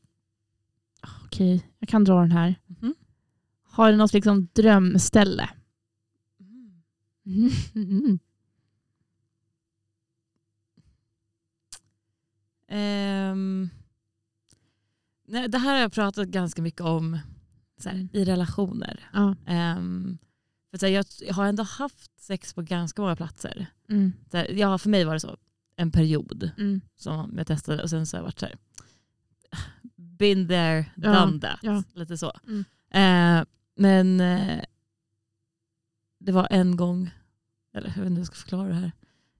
okej, 1.25 1.67
jag 1.79 1.89
kan 1.89 2.03
dra 2.03 2.21
den 2.21 2.31
här. 2.31 2.55
Mhm. 2.65 2.95
Har 3.63 3.91
du 3.91 3.97
något 3.97 4.13
liksom 4.13 4.47
drömställe? 4.53 5.49
Mm. 7.25 8.19
Ehm, 12.67 13.69
nej, 15.27 15.47
det 15.49 15.57
här 15.57 15.73
har 15.73 15.81
jag 15.81 15.93
pratat 15.93 16.27
ganska 16.27 16.61
mycket 16.61 16.81
om 16.81 17.19
så 17.77 17.89
här, 17.89 17.95
Mm. 17.95 18.09
i 18.13 18.25
relationer. 18.25 19.09
Ja. 19.13 19.35
Ehm, 19.45 20.17
för 20.71 20.77
så 20.77 20.85
här, 20.85 20.93
jag, 20.93 21.05
jag 21.19 21.33
har 21.33 21.45
ändå 21.45 21.63
haft 21.63 22.19
sex 22.19 22.53
på 22.53 22.61
ganska 22.61 23.01
många 23.01 23.15
platser. 23.15 23.67
Mm. 23.89 24.13
Så 24.31 24.37
här, 24.37 24.51
ja, 24.51 24.77
för 24.77 24.89
mig 24.89 25.03
var 25.03 25.13
det 25.13 25.19
så 25.19 25.37
en 25.75 25.91
period 25.91 26.51
Mm. 26.57 26.81
som 26.95 27.33
jag 27.37 27.47
testade 27.47 27.83
och 27.83 27.89
sen 27.89 28.05
så 28.05 28.17
har 28.17 28.19
jag 28.19 28.25
varit 28.25 28.39
så 28.39 28.45
här, 28.45 28.55
been 29.95 30.47
there, 30.47 30.85
Ja, 30.95 31.25
done 31.25 31.39
that. 31.41 31.59
ja. 31.61 31.83
Lite 31.93 32.17
så. 32.17 32.31
Eh, 32.91 33.43
men 33.75 34.19
eh, 34.21 34.63
det 36.25 36.31
var 36.31 36.47
en 36.51 36.75
gång, 36.75 37.11
eller 37.73 37.87
jag 37.87 37.95
vet 37.95 38.05
inte 38.05 38.09
hur 38.11 38.17
jag 38.19 38.27
ska 38.27 38.35
förklara 38.35 38.67
det 38.67 38.73
här, 38.73 38.91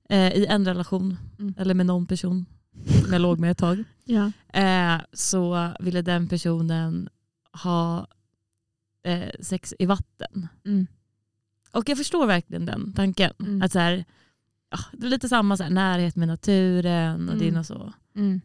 eh, 0.10 0.34
i 0.34 0.46
en 0.46 0.66
relation, 0.66 1.18
Mm. 1.40 1.54
eller 1.58 1.74
med 1.74 1.86
någon 1.86 2.06
person 2.06 2.46
som 3.04 3.14
jag 3.14 3.22
låg 3.22 3.40
med 3.40 3.52
ett 3.52 3.58
tag, 3.58 3.84
Ja. 4.06 4.32
eh, 4.60 5.02
så 5.14 5.74
ville 5.80 6.02
den 6.02 6.28
personen 6.28 7.10
ha 7.64 8.08
eh, 9.04 9.30
sex 9.40 9.74
i 9.80 9.86
vatten. 9.86 10.48
Mm. 10.66 10.88
Och 11.72 11.90
jag 11.90 11.98
förstår 11.98 12.28
verkligen 12.28 12.66
den 12.66 12.94
tanken. 12.94 13.34
Mm. 13.40 13.62
Att 13.62 13.72
så 13.72 13.80
här, 13.80 14.06
ja, 14.70 14.78
det 14.94 15.06
är 15.06 15.10
lite 15.10 15.30
samma 15.30 15.58
så 15.58 15.64
här, 15.64 15.70
närhet 15.70 16.16
med 16.16 16.28
naturen 16.28 17.30
och 17.30 17.36
det 17.38 17.46
är 17.46 17.50
Mm. 17.50 17.58
något 17.58 17.68
så. 17.68 17.94
Mm. 18.16 18.42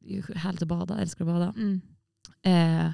Det 0.00 0.18
är 0.18 0.34
härligt 0.34 0.62
att 0.62 0.68
bada, 0.68 0.94
jag 0.94 1.02
älskar 1.02 1.24
att 1.24 1.30
bada. 1.32 1.54
Mm. 1.56 1.80
Eh, 2.42 2.92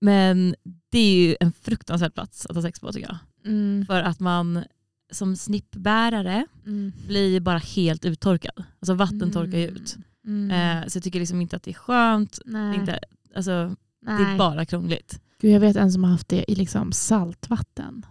men 0.00 0.54
det 0.90 0.98
är 0.98 1.26
ju 1.28 1.36
en 1.40 1.52
fruktansvärd 1.52 2.14
plats 2.14 2.46
att 2.46 2.54
ha 2.56 2.62
sex 2.62 2.80
på 2.80 2.92
tycker 2.92 3.08
jag. 3.08 3.18
Mm. 3.44 3.86
För 3.86 4.02
att 4.02 4.20
man 4.20 4.64
som 5.10 5.36
snippbärare 5.36 6.46
Mm. 6.66 6.92
blir 7.06 7.40
bara 7.40 7.58
helt 7.58 8.04
uttorkad. 8.04 8.64
Alltså 8.80 8.94
vatten 8.94 9.32
torkar 9.32 9.58
ju 9.58 9.68
ut. 9.68 9.96
Mm. 10.26 10.50
Eh, 10.50 10.86
så 10.88 10.96
jag 10.96 11.02
tycker 11.04 11.20
liksom 11.20 11.40
inte 11.40 11.56
att 11.56 11.62
det 11.62 11.70
är 11.70 11.74
skönt. 11.74 12.38
Nej. 12.46 12.76
Inte, 12.76 12.98
alltså, 13.36 13.76
Nej. 14.02 14.24
det 14.24 14.30
är 14.32 14.38
bara 14.38 14.64
krångligt. 14.66 15.20
Gud, 15.40 15.50
jag 15.52 15.60
vet 15.60 15.76
en 15.76 15.92
som 15.92 16.04
har 16.04 16.10
haft 16.10 16.28
det 16.28 16.50
i 16.50 16.54
liksom 16.54 16.92
saltvatten. 16.92 18.06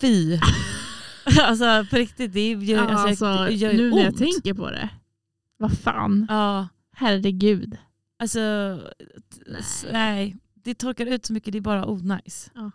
Fy! 0.00 0.38
alltså 1.42 1.86
på 1.90 1.96
riktigt, 1.96 2.32
det 2.32 2.40
är 2.40 2.56
ju... 2.56 2.72
Ja, 2.74 2.80
alltså, 2.80 3.26
alltså, 3.26 3.44
det 3.44 3.52
gör 3.54 3.70
ju 3.72 3.76
nu 3.76 3.90
när 3.90 3.98
jag 3.98 4.08
ont. 4.08 4.18
tänker 4.18 4.54
på 4.54 4.70
det. 4.70 4.88
Vad 5.56 5.78
fan. 5.78 6.26
Ja, 6.28 6.68
Herregud. 6.92 7.76
alltså 8.18 8.40
nej. 9.92 10.36
Det 10.64 10.74
torkar 10.74 11.06
ut 11.06 11.26
så 11.26 11.32
mycket, 11.32 11.52
det 11.52 11.58
är 11.58 11.60
bara 11.60 11.86
onajs. 11.90 12.50
Ja. 12.54 12.70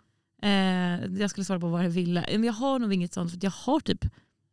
Eh, 0.48 1.04
jag 1.20 1.30
skulle 1.30 1.44
svara 1.44 1.60
på 1.60 1.68
vad 1.68 1.84
jag 1.84 1.90
ville. 1.90 2.26
Men 2.30 2.44
jag 2.44 2.52
har 2.52 2.78
nog 2.78 2.92
inget 2.94 3.12
sånt, 3.14 3.30
för 3.30 3.38
jag 3.42 3.50
har 3.50 3.80
typ 3.80 4.04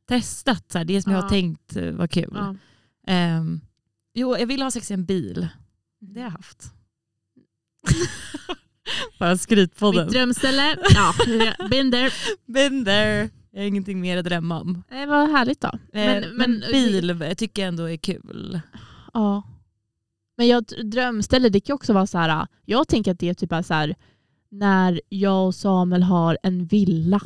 testat 0.08 0.72
så 0.72 0.78
här, 0.78 0.86
det 0.86 1.02
som 1.02 1.12
jag 1.12 1.20
Ja. 1.20 1.24
har 1.24 1.30
tänkt 1.30 1.76
eh, 1.76 1.92
var 1.92 2.08
kul. 2.08 2.32
Ja. 2.34 2.56
Ehm, 3.08 3.62
jo, 4.14 4.38
jag 4.38 4.48
vill 4.48 4.62
ha 4.62 4.72
sex 4.72 4.92
i 4.92 4.94
en 4.94 5.06
bil. 5.06 5.48
Det 6.00 6.20
har 6.20 6.26
jag 6.28 6.32
haft. 6.32 6.74
Bara 9.20 9.38
skrytpodden. 9.38 10.06
Mitt 10.06 10.14
drömställe? 10.14 10.78
Ja, 10.96 11.14
been 11.70 11.92
there. 11.92 12.12
Been 12.46 12.86
there. 12.86 13.30
Jag 13.52 13.62
har 13.62 13.68
ingenting 13.68 14.02
mer 14.02 14.18
att 14.18 14.26
drömma 14.26 14.62
om. 14.62 14.84
Det 14.90 15.06
var 15.06 15.28
härligt 15.28 15.62
då. 15.62 15.68
Eh, 15.68 15.80
Men, 15.94 16.22
men, 16.22 16.60
men, 16.60 16.72
bil 16.72 17.36
tycker 17.38 17.62
jag 17.62 17.68
ändå 17.68 17.90
är 17.90 17.98
kul. 17.98 18.62
Ja. 19.14 19.44
Men 20.42 20.48
jag 20.48 20.64
drömställe, 20.84 21.50
det 21.50 21.60
kan 21.60 21.74
också 21.74 21.94
vara 21.94 22.08
så 22.08 22.18
här. 22.18 22.48
Jag 22.66 22.88
tänker 22.88 23.12
att 23.12 23.20
det 23.20 23.30
är 23.30 23.34
typ 23.34 23.52
är 23.52 23.62
så 23.62 23.74
här 23.74 23.96
när 24.52 25.02
jag 25.10 25.46
och 25.48 25.56
Samuel 25.56 26.04
har 26.04 26.38
en 26.44 26.66
villa. 26.66 27.22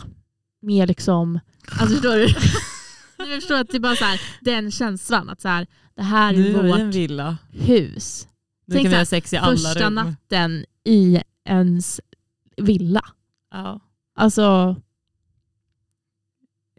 Mer 0.62 0.88
liksom, 0.88 1.40
alltså 1.80 1.96
förstår 1.96 2.16
du? 2.16 2.28
Jag 3.32 3.42
förstår 3.42 3.56
att 3.56 3.70
det 3.70 3.78
är 3.78 3.80
bara 3.80 3.96
så 3.96 4.04
här, 4.06 4.22
den 4.42 4.72
känslan 4.72 5.30
att 5.30 5.42
så 5.42 5.48
här, 5.48 5.68
det 5.96 6.02
här 6.04 6.34
är 6.34 6.38
Nu 6.38 6.44
vi 6.44 6.54
en 6.60 6.68
vårt 6.68 6.96
villa. 6.96 7.38
hus. 7.52 8.28
Nu 8.66 8.74
Tänk 8.76 8.86
kan 8.86 8.92
vi 8.92 8.98
ha 8.98 9.06
sex 9.06 9.34
i 9.34 9.38
alla 9.38 9.52
Första 9.58 9.86
rum. 9.88 9.94
natten 9.96 10.66
i 10.84 11.22
ens 11.46 12.02
villa. 12.58 13.02
Ja. 13.52 13.80
Alltså 14.16 14.76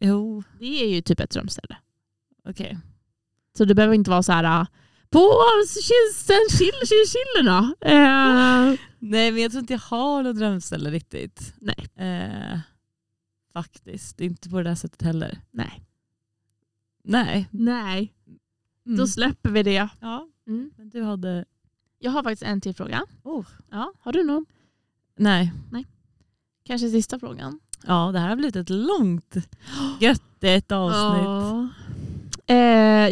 Jo, 0.01 0.43
det 0.59 0.85
är 0.85 0.89
ju 0.95 1.01
typ 1.03 1.21
ett 1.21 1.31
drömställe. 1.31 1.77
okej. 2.49 2.79
Så 3.59 3.65
det 3.65 3.75
behöver 3.75 3.95
inte 3.95 4.11
vara 4.11 4.23
så 4.23 4.33
här 4.33 4.67
på 5.17 5.33
kisten, 5.83 6.41
chill, 6.59 6.87
chill, 6.89 7.05
chillerna. 7.13 7.75
Eh, 7.81 8.79
Nej 8.99 9.33
men 9.33 9.43
jag 9.43 9.51
tror 9.51 9.61
inte 9.61 9.73
jag 9.73 9.81
har 9.81 10.23
något 10.23 10.37
drömställe 10.37 10.91
riktigt. 10.91 11.55
nej, 11.61 11.87
Eh, 12.09 12.59
faktiskt, 13.53 14.21
inte 14.21 14.51
på 14.51 14.57
det 14.57 14.63
där 14.63 14.75
sättet 14.75 15.03
heller. 15.03 15.39
nej, 15.51 15.83
Nej. 17.05 17.49
nej. 17.51 18.13
Mm. 18.87 18.99
Då 18.99 19.07
släpper 19.07 19.51
vi 19.51 19.63
det. 19.63 19.89
ja, 20.01 20.29
Mm. 20.47 20.71
men 20.77 20.91
du 20.91 21.03
hade... 21.03 21.45
Jag 21.99 22.11
har 22.11 22.23
faktiskt 22.23 22.43
en 22.43 22.61
till 22.61 22.75
fråga. 22.75 23.07
Oh. 23.23 23.47
Ja, 23.71 23.93
har 24.01 24.13
du 24.13 24.25
någon? 24.25 24.47
Nej. 25.17 25.53
Kanske 26.65 26.91
sista 26.91 27.19
frågan? 27.19 27.61
Ja, 27.87 28.11
det 28.13 28.19
här 28.19 28.29
har 28.29 28.37
blivit 28.37 28.57
ett 28.57 28.71
långt, 28.71 29.35
göttigt 30.01 30.73
avsnitt. 30.73 31.25
Ja. 31.25 31.69
Eh, 32.49 32.57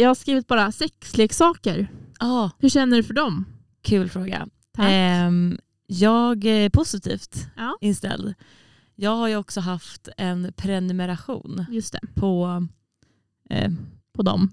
jag 0.02 0.08
har 0.08 0.14
skrivit 0.14 0.46
bara 0.46 0.72
sexleksaker. 0.72 1.88
Ja, 2.20 2.50
Hur 2.58 2.68
känner 2.68 2.96
du 2.96 3.02
för 3.02 3.14
dem? 3.14 3.44
kul 3.82 4.08
fråga. 4.10 4.46
Tack. 4.76 4.86
Ehm, 4.90 5.58
jag 5.86 6.44
är 6.44 6.70
positivt 6.70 7.46
Ja. 7.56 7.78
inställd. 7.80 8.34
Jag 8.96 9.16
har 9.16 9.28
ju 9.28 9.36
också 9.36 9.60
haft 9.60 10.08
en 10.16 10.52
prenumeration 10.56 11.64
på, 12.14 12.66
eh, 13.50 13.70
på 14.16 14.22
dem. 14.22 14.50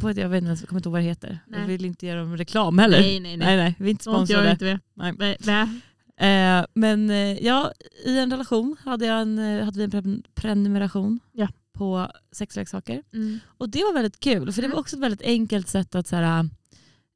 på 0.00 0.08
ett, 0.08 0.16
jag 0.16 0.28
vet 0.28 0.42
inte, 0.42 0.50
jag 0.62 0.68
kommer 0.68 0.78
inte 0.80 0.88
ihåg 0.88 0.92
vad 0.92 1.00
det 1.00 1.06
heter. 1.08 1.38
Nej. 1.46 1.60
Jag 1.60 1.66
vill 1.66 1.84
inte 1.84 2.06
göra 2.06 2.20
dem 2.20 2.36
reklam 2.36 2.78
heller. 2.78 3.00
Nej, 3.00 3.20
nej, 3.20 3.36
nej. 3.36 3.46
nej, 3.46 3.56
nej 3.56 3.74
vi 3.78 3.86
är 3.86 3.90
inte 3.90 4.04
Sånt 4.04 4.30
gör 4.30 4.46
sponsrade. 4.46 4.70
inte. 4.72 4.80
Nej. 5.46 5.80
Eh, 6.60 6.66
men 6.74 7.10
eh, 7.10 7.16
ja, 7.46 7.72
i 8.04 8.18
en 8.18 8.30
relation 8.30 8.76
hade, 8.84 9.06
jag 9.06 9.20
en, 9.22 9.38
eh, 9.38 9.64
hade 9.64 9.78
vi 9.78 9.84
en 9.84 9.90
pre- 9.90 10.22
prenumeration 10.34 11.20
Ja. 11.32 11.48
På 11.78 12.10
sexleksaker. 12.32 13.02
Mm. 13.12 13.38
Och 13.46 13.68
det 13.68 13.78
var 13.82 13.94
väldigt 13.94 14.20
kul 14.20 14.52
för 14.52 14.62
det 14.62 14.68
var 14.68 14.78
också 14.78 14.96
ett 14.96 15.02
väldigt 15.02 15.22
enkelt 15.22 15.68
sätt 15.68 15.94
att 15.94 16.06
så 16.06 16.16
här, 16.16 16.48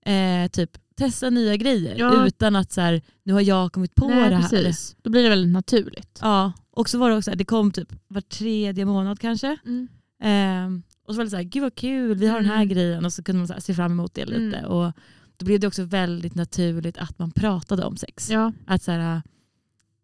eh, 0.06 0.48
typ, 0.48 0.70
testa 0.96 1.30
nya 1.30 1.56
grejer 1.56 1.96
Ja. 1.98 2.26
utan 2.26 2.56
att 2.56 2.72
så 2.72 2.80
här, 2.80 3.02
nu 3.22 3.32
har 3.32 3.40
jag 3.40 3.72
kommit 3.72 3.94
på 3.94 4.08
Nej, 4.08 4.30
det 4.30 4.36
här. 4.36 4.48
precis. 4.48 4.96
Då 5.02 5.10
blir 5.10 5.22
det 5.22 5.28
väldigt 5.28 5.52
naturligt. 5.52 6.18
Ja, 6.22 6.52
och 6.70 6.88
så 6.88 6.98
var 6.98 7.10
det 7.10 7.16
också 7.16 7.24
så 7.24 7.30
här, 7.30 7.36
det 7.38 7.44
kom 7.44 7.72
typ 7.72 7.92
var 8.08 8.20
tredje 8.20 8.84
månad 8.84 9.20
kanske. 9.20 9.56
Mm. 9.66 9.88
Ehm, 10.22 10.82
och 11.04 11.14
så 11.14 11.18
var 11.18 11.24
det 11.24 11.30
så 11.30 11.36
här, 11.36 11.42
gud 11.42 11.62
vad 11.62 11.74
kul, 11.74 12.16
vi 12.18 12.26
har 12.28 12.36
den 12.40 12.48
här 12.50 12.56
Mm. 12.62 12.68
grejen 12.68 13.04
och 13.04 13.12
så 13.12 13.22
kunde 13.22 13.38
man 13.38 13.48
så 13.48 13.54
se 13.60 13.74
fram 13.74 13.92
emot 13.92 14.14
det 14.14 14.24
lite. 14.26 14.56
Mm. 14.56 14.70
Och 14.70 14.92
då 15.36 15.44
blev 15.46 15.60
det 15.60 15.66
också 15.66 15.84
väldigt 15.84 16.34
naturligt 16.34 16.98
att 16.98 17.18
man 17.18 17.30
pratade 17.30 17.84
om 17.84 17.96
sex. 17.96 18.30
Ja. 18.30 18.52
Att 18.66 18.82
så 18.82 18.90
här, 18.92 19.22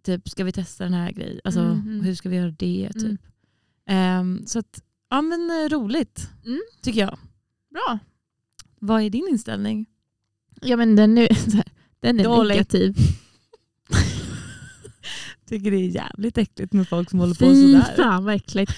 typ, 0.06 0.28
ska 0.28 0.44
vi 0.44 0.52
testa 0.52 0.84
den 0.84 0.94
här 0.94 1.12
grejen? 1.12 1.40
Alltså, 1.44 1.60
Mm, 1.60 1.80
mm. 1.80 2.00
hur 2.00 2.14
ska 2.14 2.28
vi 2.28 2.36
göra 2.36 2.50
det? 2.50 2.90
Typ. 2.94 3.20
Ehm, 3.88 4.46
så 4.46 4.58
att, 4.58 4.82
ja 5.10 5.22
men 5.22 5.50
eh, 5.50 5.68
roligt 5.68 6.30
Mm. 6.46 6.60
tycker 6.82 7.00
jag. 7.00 7.18
Bra. 7.70 7.98
Vad 8.80 9.02
är 9.02 9.10
din 9.10 9.28
inställning? 9.28 9.86
Ja 10.60 10.76
men 10.76 10.96
den 10.96 11.18
är, 11.18 11.28
den 12.00 12.20
är 12.20 12.24
Dålig. 12.24 12.54
negativ. 12.54 12.94
tycker 15.48 15.70
det 15.70 15.76
är 15.76 15.88
jävligt 15.88 16.38
äckligt 16.38 16.72
med 16.72 16.88
folk 16.88 17.10
som 17.10 17.18
håller 17.18 17.34
på 17.34 17.38
Fy 17.44 17.72
sådär. 17.72 17.94
fan 17.96 18.24
vad 18.24 18.34
äckligt. 18.34 18.72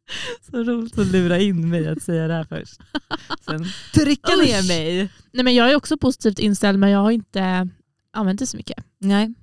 Så 0.50 0.62
roligt 0.64 0.98
att 0.98 1.06
lura 1.06 1.38
in 1.38 1.68
mig 1.68 1.88
att 1.88 2.02
säga 2.02 2.28
det 2.28 2.34
här 2.34 2.44
först. 2.44 2.80
Sen 3.40 3.64
trycka 3.94 4.36
ner 4.36 4.68
mig. 4.68 5.12
Nej, 5.32 5.44
men 5.44 5.54
jag 5.54 5.70
är 5.70 5.76
också 5.76 5.96
positivt 5.96 6.38
inställd 6.38 6.78
men 6.78 6.90
jag 6.90 6.98
har 7.00 7.10
inte 7.10 7.68
använt 8.12 8.38
det 8.38 8.46
så 8.46 8.56
mycket. 8.56 8.84
Nej. 8.98 9.34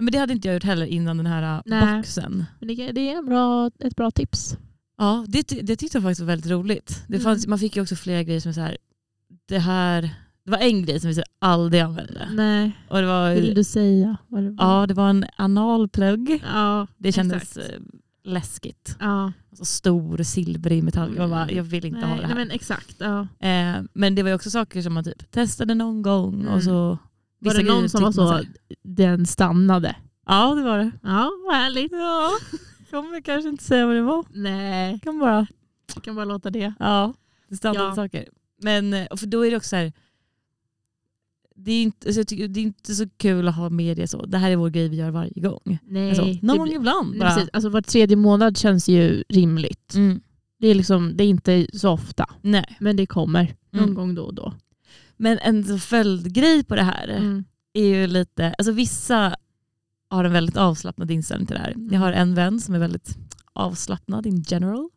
Men 0.00 0.12
det 0.12 0.18
hade 0.18 0.32
inte 0.32 0.48
jag 0.48 0.54
gjort 0.54 0.64
heller 0.64 0.86
innan 0.86 1.16
den 1.16 1.26
här 1.26 1.56
äh, 1.56 1.62
Nej. 1.66 1.96
boxen. 1.96 2.44
Men 2.58 2.68
det, 2.68 2.92
det 2.92 3.12
är 3.12 3.18
en 3.18 3.26
bra, 3.26 3.70
ett 3.78 3.96
bra 3.96 4.10
tips. 4.10 4.56
Ja, 4.98 5.24
det, 5.28 5.42
det 5.42 5.76
tyckte 5.76 5.96
jag 5.96 6.02
faktiskt 6.02 6.20
var 6.20 6.26
väldigt 6.26 6.50
roligt. 6.50 7.02
Det 7.08 7.14
Mm. 7.14 7.24
fanns, 7.24 7.46
Man 7.46 7.58
fick 7.58 7.76
ju 7.76 7.82
också 7.82 7.96
flera 7.96 8.22
grejer 8.22 8.40
som 8.40 8.48
är 8.48 8.52
så 8.52 8.60
här, 8.60 8.76
det 9.48 9.58
här, 9.58 10.02
det 10.44 10.50
var 10.50 10.58
en 10.58 10.82
grej 10.82 11.00
som 11.00 11.10
vi 11.10 11.22
aldrig 11.38 11.82
använde. 11.82 12.28
Nej, 12.32 12.72
Och 12.88 12.98
det 13.00 13.06
var, 13.06 13.34
vill 13.34 13.54
du 13.54 13.64
säga 13.64 14.16
vad 14.28 14.42
det 14.42 14.50
var? 14.50 14.80
ja, 14.80 14.86
det 14.86 14.94
var 14.94 15.10
en 15.10 15.24
analplugg. 15.36 16.42
ja 16.52 16.86
Det 16.98 17.12
kändes 17.12 17.42
exakt. 17.42 17.56
eh, 17.74 17.80
läskigt. 18.24 18.96
Ja. 19.00 19.32
Alltså 19.50 19.64
stor 19.64 20.22
silvrig 20.22 20.84
metall. 20.84 21.14
Jag, 21.16 21.30
bara, 21.30 21.50
jag 21.50 21.62
vill 21.62 21.84
inte 21.84 22.00
nej, 22.00 22.08
ha 22.08 22.16
det 22.16 22.26
här. 22.26 22.34
nej, 22.34 22.44
men 22.44 22.50
exakt. 22.54 22.96
Ja. 22.98 23.20
Eh, 23.48 23.82
men 23.92 24.14
det 24.14 24.22
var 24.22 24.28
ju 24.30 24.34
också 24.34 24.50
saker 24.50 24.82
som 24.82 24.94
man 24.94 25.04
typ 25.04 25.30
testade 25.30 25.74
någon 25.74 26.02
gång. 26.02 26.40
Mm. 26.40 26.54
Och 26.54 26.62
så, 26.62 26.98
Var 27.40 27.54
det 27.54 27.62
någon 27.62 27.88
som 27.88 28.02
var 28.02 28.12
så, 28.12 28.40
den 28.82 29.26
stannade? 29.26 29.96
Ja 30.26 30.54
det 30.54 30.62
var 30.62 30.78
det. 30.78 30.90
Ja, 31.02 31.30
vad 31.46 31.54
härligt. 31.56 31.92
Ja, 31.92 32.30
kommer 32.90 33.20
kanske 33.20 33.48
inte 33.48 33.64
säga 33.64 33.86
vad 33.86 33.94
det 33.96 34.02
var. 34.02 34.24
Nej, 34.30 35.00
Kan 35.02 35.18
bara, 35.18 35.46
jag 35.94 36.04
kan 36.04 36.14
bara 36.14 36.24
låta 36.24 36.50
det. 36.50 36.74
ja, 36.78 37.14
det 37.48 37.56
standard 37.56 37.84
Ja. 37.90 37.94
saker. 37.94 38.28
Men 38.62 38.94
eh, 38.94 39.06
för 39.16 39.26
då 39.26 39.46
är 39.46 39.50
det 39.50 39.56
också 39.56 39.68
så 39.68 39.76
här, 39.76 39.92
det 41.56 41.72
är, 41.72 41.82
inte, 41.82 42.08
alltså 42.08 42.24
tycker, 42.24 42.48
det 42.48 42.60
är 42.60 42.62
inte 42.64 42.94
så 42.94 43.08
kul 43.16 43.48
att 43.48 43.56
ha 43.56 43.68
med 43.70 43.96
det 43.96 44.06
så. 44.08 44.26
Det 44.26 44.38
här 44.38 44.50
är 44.50 44.56
vår 44.56 44.70
grej 44.70 44.88
vi 44.88 44.96
gör 44.96 45.10
varje 45.10 45.40
gång. 45.40 45.78
Nej, 45.84 46.08
Alltså, 46.08 46.46
någon 46.46 46.58
gång 46.58 46.68
ibland 46.68 47.18
bara. 47.18 47.34
precis. 47.34 47.50
Alltså, 47.52 47.68
var 47.68 47.82
tredje 47.82 48.16
månad 48.16 48.56
känns 48.56 48.88
ju 48.88 49.24
rimligt. 49.28 49.94
Mm. 49.94 50.20
Det, 50.58 50.68
är 50.68 50.74
liksom, 50.74 51.16
det 51.16 51.24
är 51.24 51.28
inte 51.28 51.66
så 51.72 51.90
ofta, 51.90 52.26
Nej. 52.42 52.76
men 52.80 52.96
det 52.96 53.06
kommer 53.06 53.54
någon 53.70 53.82
Mm. 53.82 53.94
gång 53.94 54.14
då 54.14 54.22
och 54.24 54.34
då. 54.34 54.54
Men 55.20 55.38
en 55.38 55.78
följdgrej 55.78 56.64
på 56.64 56.74
det 56.76 56.82
här 56.82 57.08
Mm. 57.08 57.44
är 57.72 57.84
ju 57.84 58.06
lite, 58.06 58.54
alltså 58.58 58.72
vissa 58.72 59.36
har 60.10 60.24
en 60.24 60.32
väldigt 60.32 60.56
avslappnad 60.56 61.10
inställning 61.10 61.46
till 61.46 61.56
det 61.56 61.62
här. 61.62 61.74
Jag 61.90 62.00
har 62.00 62.12
en 62.12 62.34
vän 62.34 62.60
som 62.60 62.74
är 62.74 62.78
väldigt 62.78 63.16
avslappnad 63.52 64.26
in 64.26 64.42
general. 64.48 64.88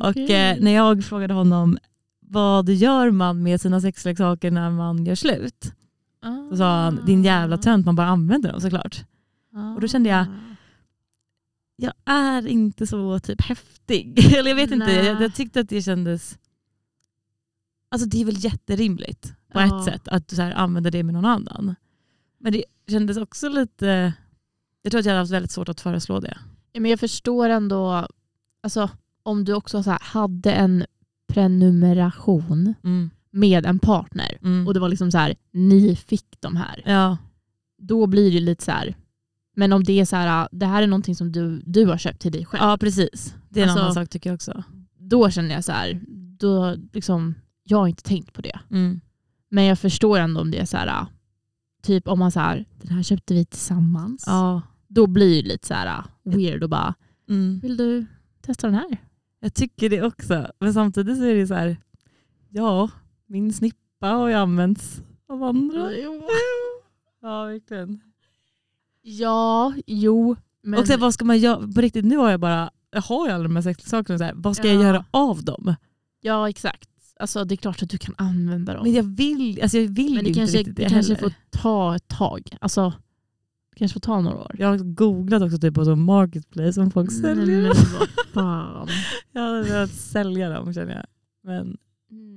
Och 0.00 0.08
Okej. 0.08 0.50
eh, 0.50 0.56
när 0.60 0.70
jag 0.70 1.04
frågade 1.04 1.34
honom 1.34 1.78
vad 2.20 2.68
gör 2.70 3.10
man 3.10 3.42
med 3.42 3.60
sina 3.60 3.80
sexleksaker 3.80 4.50
när 4.50 4.70
man 4.70 5.06
gör 5.06 5.14
slut? 5.14 5.72
Då 6.50 6.56
sa 6.56 6.82
han, 6.84 7.00
din 7.06 7.24
jävla 7.24 7.58
tönt, 7.58 7.86
man 7.86 7.96
bara 7.96 8.06
använder 8.06 8.52
dem 8.52 8.60
såklart. 8.60 9.04
och 9.74 9.80
då 9.80 9.88
kände 9.88 10.08
jag- 10.08 10.26
Ah. 10.26 10.56
Jag 11.76 11.92
är 12.04 12.46
inte 12.46 12.86
så 12.86 13.18
typ 13.20 13.42
häftig. 13.42 14.18
Eller 14.36 14.48
jag 14.50 14.56
vet 14.56 14.70
inte, 14.70 14.86
Nej. 14.86 15.06
jag, 15.06 15.22
jag 15.22 15.34
tyckte 15.34 15.60
att 15.60 15.68
det 15.68 15.82
kändes... 15.82 16.38
Alltså 17.88 18.08
det 18.08 18.20
är 18.20 18.24
väl 18.24 18.44
jätterimligt 18.44 19.32
på 19.54 19.60
Ja. 19.60 19.78
ett 19.78 19.84
sätt 19.84 20.08
att 20.08 20.30
så 20.30 20.42
här, 20.42 20.52
använder 20.52 20.90
det 20.90 21.02
med 21.02 21.14
någon 21.14 21.24
annan. 21.24 21.74
Men 22.38 22.52
det 22.52 22.64
kändes 22.88 23.16
också 23.16 23.48
lite... 23.48 24.12
Jag 24.82 24.90
tror 24.90 24.98
att 24.98 25.04
jag 25.06 25.12
hade 25.12 25.20
haft 25.22 25.32
väldigt 25.32 25.50
svårt 25.50 25.68
att 25.68 25.80
föreslå 25.80 26.20
det. 26.20 26.38
Ja, 26.72 26.80
men 26.80 26.90
jag 26.90 27.00
förstår 27.00 27.48
ändå, 27.48 28.08
alltså, 28.62 28.90
om 29.22 29.44
du 29.44 29.54
också 29.54 29.82
så 29.82 29.90
här, 29.90 29.98
hade 30.02 30.52
en 30.52 30.84
prenumeration 31.28 32.74
Mm. 32.84 33.10
med 33.30 33.66
en 33.66 33.78
partner 33.78 34.38
Mm. 34.42 34.66
och 34.66 34.74
det 34.74 34.80
var 34.80 34.88
liksom 34.88 35.10
så 35.10 35.18
här, 35.18 35.34
ni 35.52 35.96
fick 35.96 36.26
de 36.40 36.56
här. 36.56 36.82
Ja. 36.86 37.16
Då 37.78 38.06
blir 38.06 38.32
det 38.32 38.40
lite 38.40 38.64
så 38.64 38.70
här, 38.70 38.94
men 39.56 39.72
om 39.72 39.84
det 39.84 40.00
är 40.00 40.04
så 40.04 40.16
här, 40.16 40.48
det 40.52 40.66
här 40.66 40.82
är 40.82 40.86
någonting 40.86 41.14
som 41.16 41.32
du, 41.32 41.62
du 41.66 41.86
har 41.86 41.98
köpt 41.98 42.20
till 42.20 42.32
dig 42.32 42.44
själv. 42.44 42.62
ja, 42.64 42.76
precis. 42.80 43.34
Det 43.48 43.60
är 43.60 43.64
en 43.64 43.70
Alltså- 43.70 43.82
annan 43.82 43.94
sak 43.94 44.08
tycker 44.08 44.30
jag 44.30 44.34
också. 44.34 44.62
Då 44.98 45.30
känner 45.30 45.54
jag 45.54 45.64
så 45.64 45.72
här, 45.72 46.00
då 46.38 46.76
liksom, 46.92 47.34
jag 47.64 47.78
har 47.78 47.88
inte 47.88 48.02
tänkt 48.02 48.32
på 48.32 48.40
det. 48.42 48.58
Mm. 48.70 49.00
Men 49.54 49.64
jag 49.64 49.78
förstår 49.78 50.18
ändå 50.18 50.40
om 50.40 50.50
det 50.50 50.58
är 50.58 50.64
så 50.66 50.76
här, 50.76 51.06
typ 51.82 52.08
om 52.08 52.18
man 52.18 52.32
så 52.32 52.40
här, 52.40 52.64
den 52.80 52.90
här 52.96 53.02
köpte 53.02 53.34
vi 53.34 53.44
tillsammans. 53.44 54.24
Ja. 54.26 54.62
Då 54.88 55.06
blir 55.06 55.42
det 55.42 55.48
lite 55.48 55.66
så 55.66 55.74
här 55.74 56.02
weird 56.24 56.62
och 56.62 56.70
bara, 56.70 56.94
Mm. 57.28 57.58
vill 57.62 57.76
du 57.76 58.06
testa 58.42 58.66
den 58.66 58.74
här? 58.76 58.98
Jag 59.40 59.54
tycker 59.54 59.90
det 59.90 60.02
också. 60.02 60.46
Men 60.60 60.74
samtidigt 60.74 61.18
så 61.18 61.24
är 61.24 61.34
det 61.34 61.46
så 61.46 61.54
här, 61.54 61.76
ja, 62.48 62.90
min 63.26 63.52
snippa 63.52 64.06
har 64.08 64.28
ju 64.28 64.34
använts 64.34 65.00
av 65.28 65.42
andra. 65.42 65.92
Ja, 65.92 66.10
verkligen. 67.22 68.00
Ja, 69.02 69.74
jo. 69.86 70.36
Men, 70.62 70.80
Och 70.80 70.86
sen 70.86 71.00
vad 71.00 71.14
ska 71.14 71.24
man 71.24 71.38
göra? 71.38 71.72
På 71.74 71.80
riktigt, 71.80 72.04
nu 72.04 72.16
har 72.16 72.30
jag 72.30 72.40
bara, 72.40 72.70
jag 72.90 73.02
har 73.02 73.26
ju 73.28 73.32
alla 73.34 73.42
de 73.42 73.56
här 73.56 73.62
sexleksakerna, 73.62 74.32
vad 74.34 74.56
ska 74.56 74.68
Ja. 74.68 74.74
jag 74.74 74.82
göra 74.82 75.04
av 75.10 75.44
dem? 75.44 75.74
Ja, 76.20 76.48
exakt. 76.48 76.88
Alltså, 77.20 77.44
det 77.44 77.54
är 77.54 77.56
klart 77.56 77.82
att 77.82 77.90
du 77.90 77.98
kan 77.98 78.14
använda 78.18 78.74
dem. 78.74 78.82
Men 78.82 78.92
jag 78.92 79.16
vill, 79.16 79.62
alltså 79.62 79.78
jag 79.78 79.88
vill 79.88 80.14
Men 80.14 80.24
det 80.24 80.28
inte 80.28 80.40
kanske, 80.40 80.58
riktigt 80.58 80.76
det, 80.76 80.82
det 80.82 80.88
kanske 80.90 81.14
heller. 81.14 81.28
får 81.28 81.58
ta 81.58 81.96
ett 81.96 82.08
tag. 82.08 82.56
Alltså, 82.60 82.92
kanske 83.76 83.92
får 83.92 84.00
ta 84.00 84.20
några 84.20 84.36
år. 84.38 84.56
Jag 84.58 84.68
har 84.68 84.78
googlat 84.78 85.42
också 85.42 85.58
typ 85.58 85.74
på 85.74 85.84
så 85.84 85.96
marketplace 85.96 86.80
om 86.80 86.90
folk 86.90 87.12
säljer 87.12 87.62
men 87.62 87.74
fan. 88.34 88.88
Jag 89.32 89.42
hade 89.42 89.62
velat 89.62 89.90
sälja 89.90 90.50
dem 90.50 90.74
känner 90.74 90.94
jag. 90.94 91.06
Men 91.44 91.76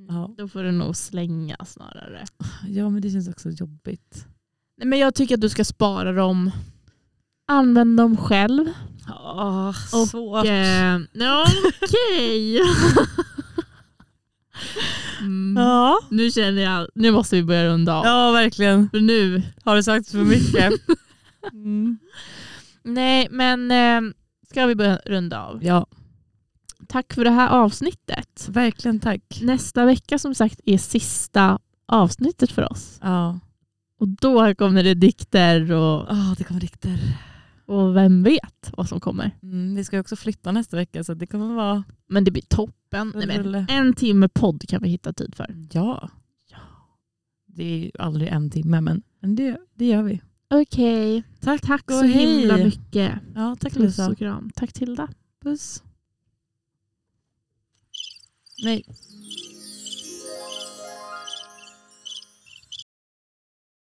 Ja. 0.10 0.34
Då 0.38 0.48
får 0.48 0.64
du 0.64 0.72
nog 0.72 0.96
slänga 0.96 1.58
snarare. 1.66 2.26
ja, 2.68 2.90
men 2.90 3.02
det 3.02 3.10
känns 3.10 3.28
också 3.28 3.50
jobbigt. 3.50 4.26
Nej, 4.78 4.88
men 4.88 5.00
jag 5.00 5.16
tycker 5.16 5.36
att 5.36 5.42
du 5.42 5.50
ska 5.50 5.66
spara 5.66 6.12
dem. 6.12 6.52
Använd 7.48 7.98
dem 7.98 8.18
själv. 8.18 8.66
Oh, 9.08 9.68
Och, 9.70 10.08
svårt. 10.08 10.46
Eh, 10.46 10.96
Okej. 11.84 12.60
mm. 15.20 15.64
Ja. 15.64 16.00
Nu 16.10 16.32
känner 16.32 16.62
jag, 16.62 16.88
nu 16.96 17.12
måste 17.12 17.36
vi 17.36 17.44
börja 17.44 17.66
runda 17.68 17.94
av. 17.96 18.06
ja, 18.06 18.32
verkligen. 18.32 18.90
För 18.90 19.00
nu. 19.00 19.42
Har 19.64 19.76
du 19.76 19.84
sagt 19.84 20.12
för 20.12 20.18
mycket? 20.24 20.74
Mm. 21.54 21.98
Nej, 22.84 23.28
men 23.32 23.72
eh, 23.72 24.12
ska 24.50 24.66
vi 24.66 24.76
börja 24.76 25.00
runda 25.06 25.44
av? 25.44 25.64
Ja, 25.64 25.88
Tack 26.88 27.14
för 27.14 27.24
det 27.24 27.30
här 27.32 27.50
avsnittet. 27.50 28.48
verkligen 28.50 29.00
tack. 29.00 29.40
Nästa 29.42 29.86
vecka 29.86 30.20
som 30.20 30.36
sagt 30.36 30.60
är 30.66 30.78
sista 30.78 31.60
avsnittet 31.88 32.52
för 32.52 32.72
oss. 32.72 33.00
Ja. 33.02 33.40
Och 34.00 34.08
då 34.08 34.56
kommer 34.56 34.84
det 34.84 34.94
dikter 34.94 35.72
och, 35.72 36.12
Oh, 36.12 36.34
det 36.38 36.44
kommer 36.44 36.62
dikter. 36.62 37.00
Och 37.68 37.96
vem 37.96 38.24
vet 38.24 38.72
vad 38.78 38.90
som 38.90 39.00
kommer. 39.00 39.32
Mm, 39.44 39.76
vi 39.76 39.84
ska 39.84 40.00
också 40.00 40.16
flytta 40.16 40.52
nästa 40.52 40.78
vecka 40.78 41.04
så 41.04 41.14
det 41.14 41.28
kommer 41.28 41.56
vara... 41.56 41.84
Men 42.08 42.24
det 42.24 42.32
blir 42.32 42.44
toppen. 42.44 43.14
Nej, 43.16 43.44
men, 43.44 43.66
en 43.70 43.94
timme 43.94 44.30
podd 44.30 44.68
kan 44.70 44.84
vi 44.84 44.90
hitta 44.90 45.14
tid 45.14 45.36
för. 45.36 45.56
Ja. 45.72 46.10
Det 47.46 47.64
är 47.64 47.78
ju 47.78 47.92
aldrig 48.00 48.30
en 48.30 48.50
timme 48.50 48.82
men, 48.82 49.02
men 49.20 49.36
det, 49.36 49.58
det 49.76 49.86
gör 49.86 50.04
vi. 50.04 50.22
Okej, 50.50 51.24
Tack, 51.42 51.62
tack 51.62 51.84
och 51.86 51.94
så 51.98 52.04
himla 52.04 52.56
hej. 52.56 52.66
mycket. 52.66 53.14
Ja, 53.36 53.56
tack 53.60 53.74
Puss 53.74 53.84
Lisa. 53.84 54.10
och 54.10 54.18
kram. 54.18 54.52
Tack 54.56 54.74
Tilda. 54.74 55.08
Puss. 55.44 55.84
Nej. 58.64 58.84